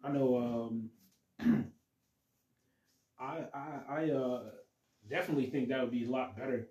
I 0.03 0.11
know 0.11 0.37
um 0.37 0.89
I 3.19 3.45
I 3.53 3.79
I 3.89 4.11
uh 4.11 4.41
definitely 5.09 5.47
think 5.47 5.69
that 5.69 5.81
would 5.81 5.91
be 5.91 6.05
a 6.05 6.09
lot 6.09 6.37
better 6.37 6.69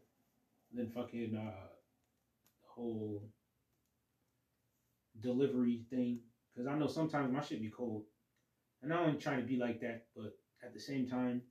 than 0.73 0.91
fucking 0.91 1.35
uh 1.35 1.67
the 2.63 2.69
whole 2.69 3.29
delivery 5.21 5.85
thing. 5.91 6.21
Cause 6.57 6.67
I 6.67 6.77
know 6.79 6.87
sometimes 6.87 7.33
my 7.33 7.43
shit 7.43 7.61
be 7.61 7.71
cold. 7.71 8.05
And 8.83 8.93
I 8.93 9.07
ain't 9.07 9.21
trying 9.21 9.41
to 9.41 9.47
be 9.47 9.57
like 9.57 9.81
that, 9.81 10.07
but 10.17 10.37
at 10.63 10.75
the 10.75 10.81
same 10.81 11.07
time, 11.07 11.43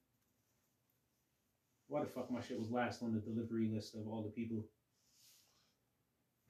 why 1.87 2.01
the 2.01 2.07
fuck 2.07 2.29
my 2.29 2.41
shit 2.41 2.59
was 2.59 2.71
last 2.71 3.01
on 3.01 3.13
the 3.13 3.19
delivery 3.19 3.69
list 3.73 3.95
of 3.95 4.07
all 4.07 4.21
the 4.21 4.29
people? 4.29 4.65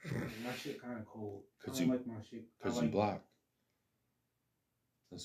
My 0.03 0.53
shit 0.57 0.82
kind 0.82 0.98
of 0.99 1.06
cold. 1.06 1.44
I 1.61 1.65
'Cause 1.65 1.78
don't 1.80 1.88
you- 1.88 1.94
like 1.94 2.07
my 2.07 2.14
shit. 2.30 2.44
Because 2.57 2.76
like, 2.78 2.86
you 2.86 2.91
black. 2.91 3.22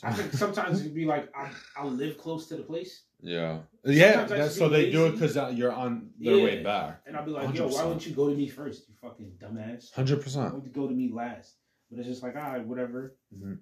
I 0.02 0.12
think 0.12 0.32
sometimes 0.32 0.80
it'd 0.80 0.94
be 0.94 1.04
like 1.04 1.28
I 1.36 1.48
I'll 1.76 1.90
live 1.90 2.18
close 2.18 2.48
to 2.48 2.56
the 2.56 2.64
place, 2.64 3.04
yeah, 3.20 3.60
yeah. 3.84 4.12
Sometimes 4.14 4.32
I 4.32 4.36
That's, 4.38 4.56
so 4.56 4.68
be 4.68 4.74
they 4.74 4.90
do 4.90 5.06
it 5.06 5.12
because 5.12 5.36
you're 5.56 5.72
on 5.72 6.10
their 6.18 6.38
way 6.42 6.60
back. 6.60 7.02
and 7.06 7.16
I'll 7.16 7.24
be 7.24 7.30
like, 7.30 7.54
yo, 7.56 7.68
why 7.68 7.72
100%. 7.82 7.84
wouldn't 7.84 8.06
you 8.08 8.12
go 8.14 8.28
to 8.28 8.34
me 8.34 8.48
first? 8.48 8.88
You 8.88 8.94
fucking 9.00 9.38
dumbass. 9.40 9.92
Hundred 9.94 10.18
Why 10.18 10.24
percent. 10.24 10.54
would 10.54 10.64
you 10.64 10.70
go 10.72 10.88
to 10.88 10.92
me 10.92 11.08
last? 11.12 11.54
But 11.88 12.00
it's 12.00 12.08
just 12.08 12.24
like, 12.24 12.34
all 12.34 12.42
right, 12.42 12.66
whatever. 12.66 13.16
Mhm. 13.32 13.60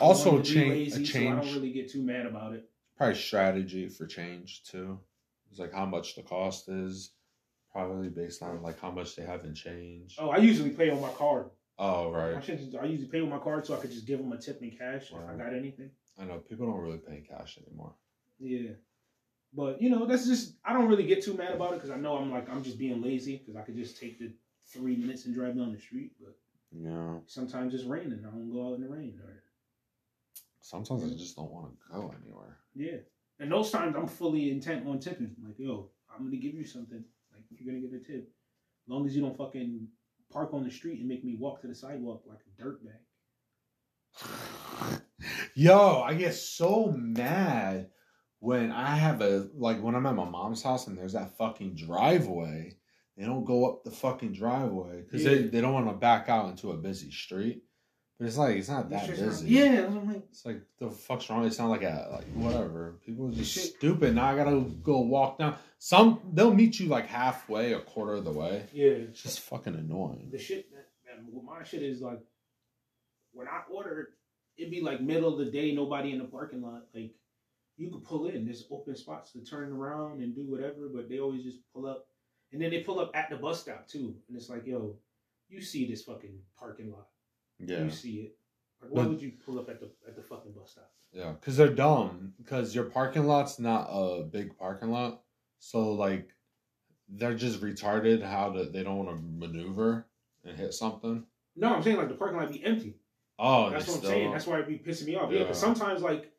Also, 0.00 0.30
wanted 0.30 0.44
to 0.46 0.54
be 0.54 0.60
change- 0.60 0.70
a 0.70 0.74
lazy, 0.98 1.04
so 1.04 1.18
I 1.18 1.22
don't 1.24 1.52
really 1.54 1.72
get 1.72 1.90
too 1.90 2.02
mad 2.02 2.24
about 2.24 2.54
it. 2.54 2.70
Probably 2.96 3.14
strategy 3.16 3.88
for 3.90 4.06
change 4.06 4.62
too. 4.64 4.98
It's 5.50 5.58
like 5.60 5.74
how 5.74 5.84
much 5.84 6.14
the 6.14 6.22
cost 6.22 6.70
is, 6.70 7.10
probably 7.72 8.08
based 8.08 8.42
on 8.42 8.62
like 8.62 8.80
how 8.80 8.90
much 8.90 9.16
they 9.16 9.22
have 9.24 9.44
in 9.44 9.54
change. 9.54 10.16
Oh, 10.18 10.30
I 10.30 10.38
usually 10.38 10.70
pay 10.70 10.90
on 10.90 11.00
my 11.00 11.10
card. 11.10 11.46
Oh 11.78 12.12
I, 12.12 12.32
right. 12.32 12.44
should 12.44 12.76
I 12.80 12.84
usually 12.86 13.08
pay 13.08 13.20
with 13.22 13.30
my 13.30 13.38
card 13.38 13.66
so 13.66 13.74
I 13.74 13.78
could 13.78 13.90
just 13.90 14.06
give 14.06 14.18
them 14.18 14.32
a 14.32 14.38
tip 14.38 14.60
in 14.62 14.70
cash 14.70 15.10
if 15.10 15.16
I 15.16 15.34
got 15.36 15.54
anything. 15.54 15.90
I 16.18 16.24
know 16.24 16.38
people 16.38 16.66
don't 16.66 16.80
really 16.80 16.98
pay 16.98 17.16
in 17.18 17.24
cash 17.24 17.58
anymore. 17.66 17.94
Yeah. 18.38 18.72
But, 19.52 19.82
you 19.82 19.90
know, 19.90 20.06
that's 20.06 20.26
just, 20.26 20.54
I 20.64 20.72
don't 20.72 20.86
really 20.88 21.06
get 21.06 21.24
too 21.24 21.34
mad 21.34 21.54
about 21.54 21.72
it 21.72 21.76
because 21.76 21.90
I 21.90 21.96
know 21.96 22.16
I'm 22.18 22.30
like, 22.30 22.48
I'm 22.50 22.62
just 22.62 22.78
being 22.78 23.02
lazy 23.02 23.38
because 23.38 23.56
I 23.56 23.62
could 23.62 23.76
just 23.76 23.98
take 23.98 24.18
the 24.20 24.30
three 24.72 24.94
minutes 24.96 25.24
and 25.24 25.34
drive 25.34 25.56
down 25.56 25.72
the 25.72 25.78
street. 25.80 26.12
But 26.20 26.36
Yeah. 26.70 27.16
sometimes 27.26 27.74
it's 27.74 27.84
raining. 27.84 28.24
I 28.26 28.30
don't 28.30 28.52
go 28.52 28.68
out 28.68 28.74
in 28.76 28.82
the 28.82 28.88
rain. 28.88 29.18
Or, 29.24 29.42
Sometimes 30.60 31.02
I 31.04 31.16
just 31.16 31.34
don't 31.34 31.50
want 31.50 31.72
to 31.72 31.92
go 31.92 32.14
anywhere. 32.22 32.58
yeah. 32.74 32.98
And 33.40 33.50
those 33.50 33.70
times 33.70 33.96
I'm 33.96 34.06
fully 34.06 34.50
intent 34.50 34.86
on 34.86 34.98
tipping. 35.00 35.34
Like, 35.44 35.58
yo, 35.58 35.88
I'm 36.12 36.20
going 36.20 36.30
to 36.32 36.36
give 36.36 36.54
you 36.54 36.64
something. 36.66 37.02
You're 37.50 37.74
to 37.74 37.80
get 37.80 38.00
a 38.00 38.04
tip. 38.04 38.28
As 38.86 38.88
long 38.88 39.06
as 39.06 39.14
you 39.14 39.22
don't 39.22 39.36
fucking 39.36 39.88
park 40.32 40.54
on 40.54 40.64
the 40.64 40.70
street 40.70 41.00
and 41.00 41.08
make 41.08 41.24
me 41.24 41.36
walk 41.38 41.60
to 41.62 41.66
the 41.66 41.74
sidewalk 41.74 42.22
like 42.26 42.40
a 42.46 42.62
dirtbag. 42.62 43.00
Yo, 45.54 46.02
I 46.02 46.14
get 46.14 46.34
so 46.34 46.94
mad 46.96 47.90
when 48.38 48.72
I 48.72 48.96
have 48.96 49.20
a 49.20 49.48
like 49.54 49.82
when 49.82 49.94
I'm 49.94 50.06
at 50.06 50.14
my 50.14 50.24
mom's 50.24 50.62
house 50.62 50.86
and 50.86 50.96
there's 50.96 51.12
that 51.12 51.36
fucking 51.36 51.74
driveway. 51.74 52.76
They 53.16 53.24
don't 53.26 53.44
go 53.44 53.68
up 53.68 53.84
the 53.84 53.90
fucking 53.90 54.32
driveway 54.32 55.02
because 55.02 55.24
they, 55.24 55.42
they 55.42 55.60
don't 55.60 55.74
want 55.74 55.88
to 55.88 55.92
back 55.92 56.30
out 56.30 56.48
into 56.48 56.70
a 56.70 56.76
busy 56.76 57.10
street. 57.10 57.64
But 58.20 58.26
it's 58.28 58.36
like 58.36 58.56
it's 58.58 58.68
not 58.68 58.90
that 58.90 59.08
busy. 59.08 59.24
not- 59.24 59.42
yeah. 59.44 59.86
I'm 59.86 60.06
like, 60.06 60.22
It's 60.30 60.44
like 60.44 60.60
the 60.78 60.90
fuck's 60.90 61.30
wrong? 61.30 61.46
It's 61.46 61.58
not 61.58 61.70
like 61.70 61.82
a 61.84 62.10
like 62.12 62.26
whatever. 62.34 62.96
People 63.06 63.28
are 63.28 63.32
just 63.32 63.50
Shit. 63.54 63.64
stupid. 63.76 64.14
Now 64.14 64.26
I 64.26 64.36
gotta 64.36 64.60
go 64.82 65.00
walk 65.00 65.38
down. 65.38 65.56
Some 65.78 66.20
they'll 66.34 66.52
meet 66.52 66.78
you 66.78 66.88
like 66.88 67.06
halfway, 67.06 67.72
a 67.72 67.80
quarter 67.80 68.12
of 68.16 68.24
the 68.26 68.32
way. 68.32 68.66
yeah. 68.74 68.88
It's 69.08 69.22
just 69.22 69.40
fucking 69.40 69.74
annoying. 69.74 70.28
the 70.30 70.38
shit 70.38 70.70
that, 70.70 70.88
that 71.06 71.42
my 71.42 71.64
shit 71.64 71.82
is 71.82 72.02
like 72.02 72.20
when 73.32 73.48
I 73.48 73.62
order, 73.72 74.10
it'd 74.58 74.70
be 74.70 74.82
like 74.82 75.00
middle 75.00 75.32
of 75.32 75.38
the 75.42 75.50
day, 75.50 75.74
nobody 75.74 76.12
in 76.12 76.18
the 76.18 76.24
parking 76.26 76.60
lot. 76.60 76.82
Like 76.94 77.12
you 77.78 77.90
could 77.90 78.04
pull 78.04 78.26
in, 78.26 78.44
there's 78.44 78.66
open 78.70 78.96
spots 78.96 79.32
to 79.32 79.38
turn 79.42 79.72
around 79.72 80.20
and 80.22 80.34
do 80.34 80.42
whatever, 80.42 80.90
but 80.94 81.08
they 81.08 81.20
always 81.20 81.42
just 81.42 81.60
pull 81.72 81.86
up, 81.86 82.04
and 82.52 82.60
then 82.60 82.68
they 82.70 82.80
pull 82.80 83.00
up 83.00 83.12
at 83.14 83.30
the 83.30 83.36
bus 83.36 83.62
stop 83.62 83.88
too, 83.88 84.14
and 84.28 84.36
it's 84.36 84.50
like, 84.50 84.66
yo, 84.66 84.94
you 85.48 85.62
see 85.62 85.88
this 85.88 86.02
fucking 86.02 86.38
parking 86.58 86.90
lot, 86.92 87.06
Yeah. 87.64 87.84
you 87.84 87.90
see 87.90 88.16
it. 88.20 88.36
Like, 88.82 88.90
why 88.92 89.02
But- 89.02 89.10
would 89.10 89.22
you 89.22 89.32
pull 89.44 89.58
up 89.58 89.68
at 89.68 89.80
the 89.80 89.90
at 90.06 90.16
the 90.16 90.22
fucking 90.22 90.52
bus 90.52 90.72
stop? 90.72 90.90
Yeah, 91.12 91.32
because 91.32 91.56
they're 91.56 91.74
dumb. 91.74 92.34
Because 92.38 92.74
your 92.74 92.84
parking 92.84 93.24
lot's 93.26 93.58
not 93.58 93.88
a 93.90 94.22
big 94.22 94.56
parking 94.56 94.90
lot, 94.90 95.22
so 95.58 95.92
like 95.92 96.30
they're 97.08 97.34
just 97.34 97.60
retarded. 97.60 98.22
How 98.22 98.50
to 98.52 98.64
they 98.64 98.82
don't 98.82 99.04
want 99.04 99.16
to 99.18 99.22
maneuver 99.22 100.06
and 100.44 100.56
hit 100.56 100.72
something. 100.72 101.26
No, 101.56 101.74
I'm 101.74 101.82
saying 101.82 101.96
like 101.96 102.08
the 102.08 102.14
parking 102.14 102.38
lot 102.38 102.50
be 102.52 102.64
empty. 102.64 102.96
Oh, 103.38 103.70
That's 103.70 103.88
what 103.88 103.98
I'm 103.98 104.02
saying. 104.04 104.30
That's 104.32 104.46
why 104.46 104.60
it 104.60 104.68
be 104.68 104.78
pissing 104.78 105.06
me 105.06 105.16
off. 105.16 105.30
Yeah, 105.32 105.38
Yeah. 105.38 105.44
because 105.44 105.58
sometimes 105.58 106.02
like 106.02 106.30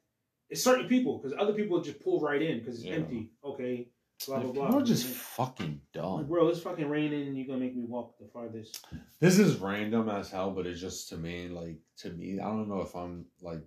it's 0.50 0.64
certain 0.64 0.88
people, 0.88 1.18
because 1.18 1.34
other 1.38 1.54
people 1.54 1.82
just 1.82 2.00
pull 2.02 2.20
right 2.22 2.42
in 2.42 2.60
because 2.60 2.76
it's 2.76 2.86
Yeah. 2.86 2.96
empty. 2.96 3.32
Okay, 3.44 3.90
blah 4.26 4.40
blah 4.40 4.52
blah. 4.52 4.66
people 4.68 4.80
are 4.82 4.86
just 4.86 5.06
fucking 5.08 5.82
dumb. 5.94 6.18
Like, 6.18 6.28
bro, 6.28 6.48
it's 6.50 6.60
fucking 6.62 6.90
raining. 6.90 7.28
and 7.28 7.38
You're 7.38 7.48
gonna 7.48 7.60
make 7.60 7.76
me 7.76 7.84
walk 7.86 8.18
the 8.20 8.28
farthest. 8.34 8.86
This 9.20 9.40
is 9.40 9.58
random 9.58 10.10
as 10.10 10.30
hell, 10.30 10.52
but 10.52 10.66
it's 10.68 10.82
just 10.82 11.10
to 11.10 11.18
me, 11.18 11.48
like 11.50 11.78
to 11.98 12.10
me, 12.10 12.40
I 12.40 12.46
don't 12.46 12.70
know 12.70 12.82
if 12.82 12.96
I'm 12.96 13.26
like, 13.42 13.62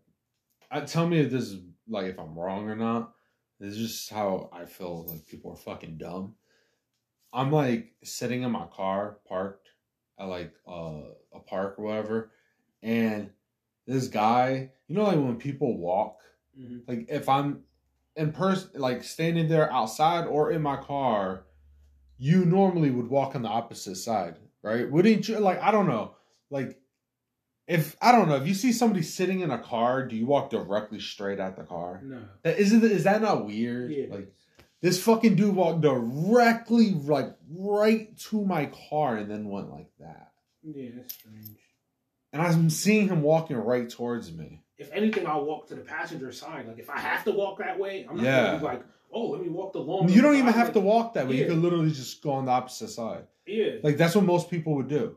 I 0.70 0.80
tell 0.80 1.06
me 1.06 1.20
if 1.20 1.30
this 1.30 1.44
is 1.44 1.60
like 1.88 2.06
if 2.06 2.18
I'm 2.18 2.38
wrong 2.38 2.68
or 2.68 2.76
not. 2.76 3.12
This 3.60 3.74
is 3.76 3.92
just 3.92 4.10
how 4.10 4.50
I 4.52 4.64
feel. 4.64 5.06
Like 5.06 5.26
people 5.26 5.52
are 5.52 5.56
fucking 5.56 5.96
dumb. 5.98 6.34
I'm 7.32 7.50
like 7.52 7.92
sitting 8.02 8.42
in 8.42 8.50
my 8.50 8.66
car 8.66 9.18
parked 9.28 9.68
at 10.18 10.24
like 10.26 10.52
uh, 10.68 11.00
a 11.32 11.40
park 11.46 11.76
or 11.78 11.84
whatever, 11.84 12.30
and 12.82 13.30
this 13.86 14.08
guy, 14.08 14.70
you 14.88 14.94
know, 14.96 15.04
like 15.04 15.16
when 15.16 15.36
people 15.36 15.76
walk, 15.78 16.18
Mm-hmm. 16.58 16.78
like 16.86 17.06
if 17.08 17.28
I'm 17.28 17.64
in 18.16 18.32
person, 18.32 18.70
like 18.74 19.02
standing 19.02 19.48
there 19.48 19.70
outside 19.72 20.26
or 20.26 20.50
in 20.50 20.62
my 20.62 20.76
car, 20.76 21.44
you 22.18 22.44
normally 22.44 22.90
would 22.90 23.08
walk 23.08 23.34
on 23.34 23.42
the 23.42 23.48
opposite 23.48 23.96
side, 23.96 24.36
right? 24.62 24.90
Wouldn't 24.90 25.28
you? 25.28 25.38
Like 25.38 25.60
I 25.62 25.70
don't 25.70 25.88
know, 25.88 26.14
like 26.50 26.78
if 27.66 27.96
I 28.00 28.12
don't 28.12 28.28
know 28.28 28.36
if 28.36 28.46
you 28.46 28.54
see 28.54 28.72
somebody 28.72 29.02
sitting 29.02 29.40
in 29.40 29.50
a 29.50 29.58
car, 29.58 30.06
do 30.06 30.16
you 30.16 30.26
walk 30.26 30.50
directly 30.50 31.00
straight 31.00 31.38
at 31.38 31.56
the 31.56 31.64
car? 31.64 32.00
No. 32.04 32.22
That 32.42 32.58
isn't 32.58 32.84
is 32.84 33.04
that 33.04 33.22
not 33.22 33.46
weird? 33.46 33.90
Yeah. 33.90 34.06
Like 34.10 34.32
this 34.80 35.02
fucking 35.02 35.36
dude 35.36 35.56
walked 35.56 35.80
directly 35.80 36.90
like 36.92 37.34
right 37.50 38.16
to 38.18 38.44
my 38.44 38.70
car 38.90 39.16
and 39.16 39.30
then 39.30 39.48
went 39.48 39.70
like 39.70 39.90
that. 39.98 40.32
yeah, 40.62 40.90
that's 40.94 41.14
strange. 41.14 41.58
And 42.32 42.42
I'm 42.42 42.68
seeing 42.68 43.08
him 43.08 43.22
walking 43.22 43.56
right 43.56 43.88
towards 43.88 44.32
me. 44.32 44.63
If 44.78 44.90
anything, 44.92 45.26
I'll 45.26 45.44
walk 45.44 45.68
to 45.68 45.74
the 45.74 45.82
passenger 45.82 46.32
side. 46.32 46.66
Like 46.66 46.78
if 46.78 46.90
I 46.90 46.98
have 46.98 47.24
to 47.24 47.32
walk 47.32 47.58
that 47.58 47.78
way, 47.78 48.06
I'm 48.08 48.16
not 48.16 48.24
Yeah. 48.24 48.46
gonna 48.46 48.58
be 48.58 48.64
like, 48.64 48.84
oh, 49.12 49.26
let 49.30 49.40
me 49.42 49.48
walk 49.48 49.72
the 49.72 49.78
long. 49.78 50.08
You 50.08 50.20
don't 50.20 50.34
even 50.36 50.52
side. 50.52 50.58
have 50.58 50.72
to 50.74 50.80
walk 50.80 51.14
that 51.14 51.28
way. 51.28 51.36
You 51.36 51.42
Yeah. 51.42 51.48
could 51.50 51.58
literally 51.58 51.90
just 51.90 52.22
go 52.22 52.32
on 52.32 52.46
the 52.46 52.50
opposite 52.52 52.88
side. 52.88 53.26
Yeah. 53.46 53.76
Like 53.82 53.96
that's 53.96 54.14
what 54.14 54.24
most 54.24 54.50
people 54.50 54.74
would 54.76 54.88
do. 54.88 55.16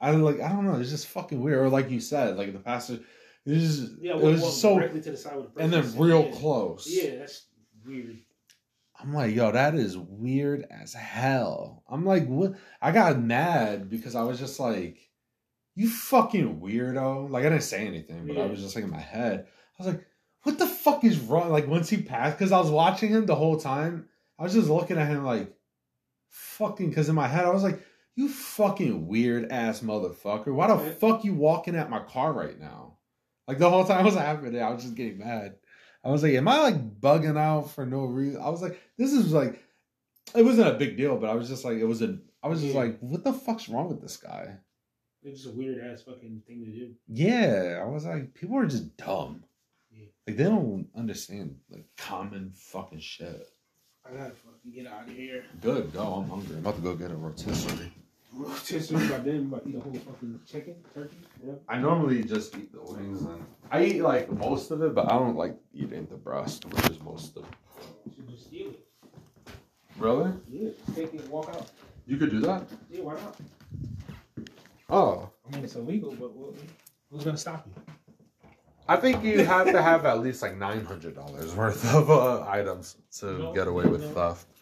I 0.00 0.10
like 0.12 0.40
I 0.40 0.50
don't 0.50 0.64
know. 0.66 0.78
It's 0.78 0.90
just 0.90 1.08
fucking 1.08 1.40
weird. 1.42 1.58
Or 1.58 1.68
like 1.68 1.90
you 1.90 2.00
said, 2.00 2.36
like 2.36 2.52
the 2.52 2.58
passenger. 2.60 3.02
it 3.44 3.50
was 3.50 3.78
just, 3.80 3.92
yeah. 4.00 4.12
it 4.12 4.16
Walk, 4.16 4.24
was 4.24 4.60
so, 4.60 4.78
directly 4.78 5.00
to 5.00 5.10
the 5.12 5.16
side 5.16 5.36
with 5.36 5.54
the 5.54 5.60
and 5.62 5.72
then 5.72 5.98
real 5.98 6.24
yeah. 6.26 6.36
close. 6.36 6.86
Yeah, 6.88 7.16
that's 7.18 7.46
weird. 7.84 8.18
I'm 8.98 9.12
like, 9.12 9.34
yo, 9.34 9.52
that 9.52 9.74
is 9.74 9.96
weird 9.96 10.66
as 10.70 10.94
hell. 10.94 11.82
I'm 11.88 12.04
like, 12.06 12.26
what? 12.26 12.54
I 12.80 12.92
got 12.92 13.18
mad 13.20 13.90
because 13.90 14.14
I 14.14 14.22
was 14.22 14.38
just 14.38 14.58
like, 14.58 14.98
you 15.76 15.88
fucking 15.88 16.60
weirdo. 16.60 17.30
Like 17.30 17.44
I 17.44 17.50
didn't 17.50 17.62
say 17.62 17.86
anything, 17.86 18.26
but 18.26 18.38
I 18.38 18.46
was 18.46 18.60
just 18.60 18.74
like 18.74 18.84
in 18.84 18.90
my 18.90 18.98
head. 18.98 19.46
I 19.78 19.82
was 19.84 19.94
like, 19.94 20.04
what 20.42 20.58
the 20.58 20.66
fuck 20.66 21.04
is 21.04 21.18
wrong? 21.20 21.50
Like 21.50 21.68
once 21.68 21.88
he 21.88 21.98
passed, 22.02 22.36
because 22.38 22.50
I 22.50 22.58
was 22.58 22.70
watching 22.70 23.10
him 23.10 23.26
the 23.26 23.34
whole 23.36 23.58
time. 23.60 24.08
I 24.38 24.42
was 24.42 24.52
just 24.54 24.68
looking 24.68 24.98
at 24.98 25.06
him 25.08 25.24
like, 25.24 25.54
fucking. 26.28 26.88
Because 26.88 27.08
in 27.08 27.14
my 27.14 27.28
head, 27.28 27.44
I 27.44 27.50
was 27.50 27.62
like, 27.62 27.80
you 28.14 28.28
fucking 28.28 29.06
weird 29.06 29.52
ass 29.52 29.80
motherfucker. 29.80 30.52
Why 30.54 30.68
the 30.68 30.76
Yeah. 30.82 30.90
fuck 30.92 31.24
you 31.24 31.34
walking 31.34 31.76
at 31.76 31.90
my 31.90 32.00
car 32.00 32.32
right 32.32 32.58
now? 32.58 32.98
Like 33.46 33.58
the 33.58 33.70
whole 33.70 33.84
time 33.84 34.00
I 34.00 34.02
was 34.02 34.14
happening, 34.14 34.60
I 34.60 34.70
was 34.70 34.82
just 34.82 34.94
getting 34.94 35.18
mad. 35.18 35.56
I 36.02 36.10
was 36.10 36.22
like, 36.22 36.34
am 36.34 36.48
I 36.48 36.58
like 36.62 37.00
bugging 37.00 37.36
out 37.38 37.70
for 37.70 37.84
no 37.84 38.04
reason? 38.04 38.40
I 38.40 38.48
was 38.48 38.62
like, 38.62 38.80
this 38.96 39.12
is 39.12 39.32
like, 39.32 39.62
it 40.34 40.42
wasn't 40.42 40.68
a 40.68 40.74
big 40.78 40.96
deal, 40.96 41.16
but 41.16 41.30
I 41.30 41.34
was 41.34 41.48
just 41.48 41.64
like, 41.64 41.78
it 41.78 41.84
was 41.84 42.02
a, 42.02 42.18
I 42.42 42.48
was 42.48 42.60
just 42.60 42.74
Yeah. 42.74 42.80
like, 42.80 42.98
what 43.00 43.24
the 43.24 43.32
fuck's 43.32 43.68
wrong 43.68 43.88
with 43.88 44.00
this 44.00 44.16
guy? 44.16 44.56
It's 45.26 45.42
just 45.42 45.52
a 45.52 45.58
weird 45.58 45.82
ass 45.84 46.02
fucking 46.02 46.42
thing 46.46 46.64
to 46.64 46.70
do. 46.70 46.94
Yeah, 47.08 47.80
I 47.82 47.86
was 47.86 48.04
like, 48.04 48.32
people 48.32 48.56
are 48.58 48.66
just 48.66 48.96
dumb. 48.96 49.42
Yeah. 49.90 50.06
Like 50.24 50.36
they 50.36 50.44
don't 50.44 50.86
understand 50.96 51.56
like 51.68 51.84
common 51.96 52.52
fucking 52.54 53.00
shit. 53.00 53.48
I 54.04 54.16
gotta 54.16 54.30
fucking 54.30 54.72
get 54.72 54.86
out 54.86 55.08
of 55.08 55.16
here. 55.16 55.42
Good, 55.60 55.92
go. 55.92 56.00
I'm 56.00 56.28
hungry. 56.28 56.54
I'm 56.54 56.60
about 56.60 56.76
to 56.76 56.80
go 56.82 56.94
get 56.94 57.10
a 57.10 57.16
rotisserie. 57.16 57.92
Just 58.64 58.92
about 58.92 59.24
then, 59.24 59.48
but 59.48 59.64
eat 59.66 59.74
a 59.74 59.80
whole 59.80 59.94
fucking 59.94 60.40
chicken, 60.46 60.76
turkey. 60.94 61.16
Yeah. 61.44 61.54
I 61.68 61.78
normally 61.78 62.22
just 62.22 62.56
eat 62.56 62.70
the 62.72 62.82
wings 62.82 63.22
and 63.22 63.44
I 63.72 63.82
eat 63.84 64.02
like 64.02 64.30
most 64.30 64.70
of 64.70 64.80
it, 64.82 64.94
but 64.94 65.10
I 65.10 65.18
don't 65.18 65.36
like 65.36 65.56
eating 65.74 66.06
the 66.08 66.16
breast, 66.16 66.66
which 66.66 66.88
is 66.90 67.00
most 67.00 67.36
of 67.36 67.42
it. 67.42 67.50
You 68.04 68.12
should 68.14 68.28
just 68.28 68.44
steal 68.44 68.68
it. 68.68 68.86
Really? 69.98 70.30
Yeah, 70.48 70.70
just 70.86 70.96
take 70.96 71.14
it 71.14 71.20
and 71.20 71.30
walk 71.30 71.48
out. 71.48 71.68
You 72.06 72.16
could 72.16 72.30
do 72.30 72.40
that? 72.42 72.68
Yeah, 72.92 73.00
why 73.00 73.14
not? 73.14 73.36
Oh. 74.88 75.30
I 75.50 75.54
mean, 75.54 75.64
it's 75.64 75.74
illegal, 75.76 76.14
but 76.18 76.30
who's 77.10 77.24
gonna 77.24 77.36
stop 77.36 77.66
you? 77.66 77.72
I 78.88 78.96
think 78.96 79.24
you 79.24 79.44
have 79.44 79.66
to 79.72 79.82
have 79.82 80.04
at 80.04 80.20
least 80.20 80.42
like 80.42 80.56
nine 80.56 80.84
hundred 80.84 81.14
dollars 81.16 81.54
worth 81.54 81.84
of 81.94 82.08
uh, 82.10 82.44
items 82.48 82.96
to 83.18 83.26
No, 83.38 83.52
get 83.52 83.66
away 83.66 83.84
with 83.86 84.02
no. 84.02 84.08
theft. 84.10 84.46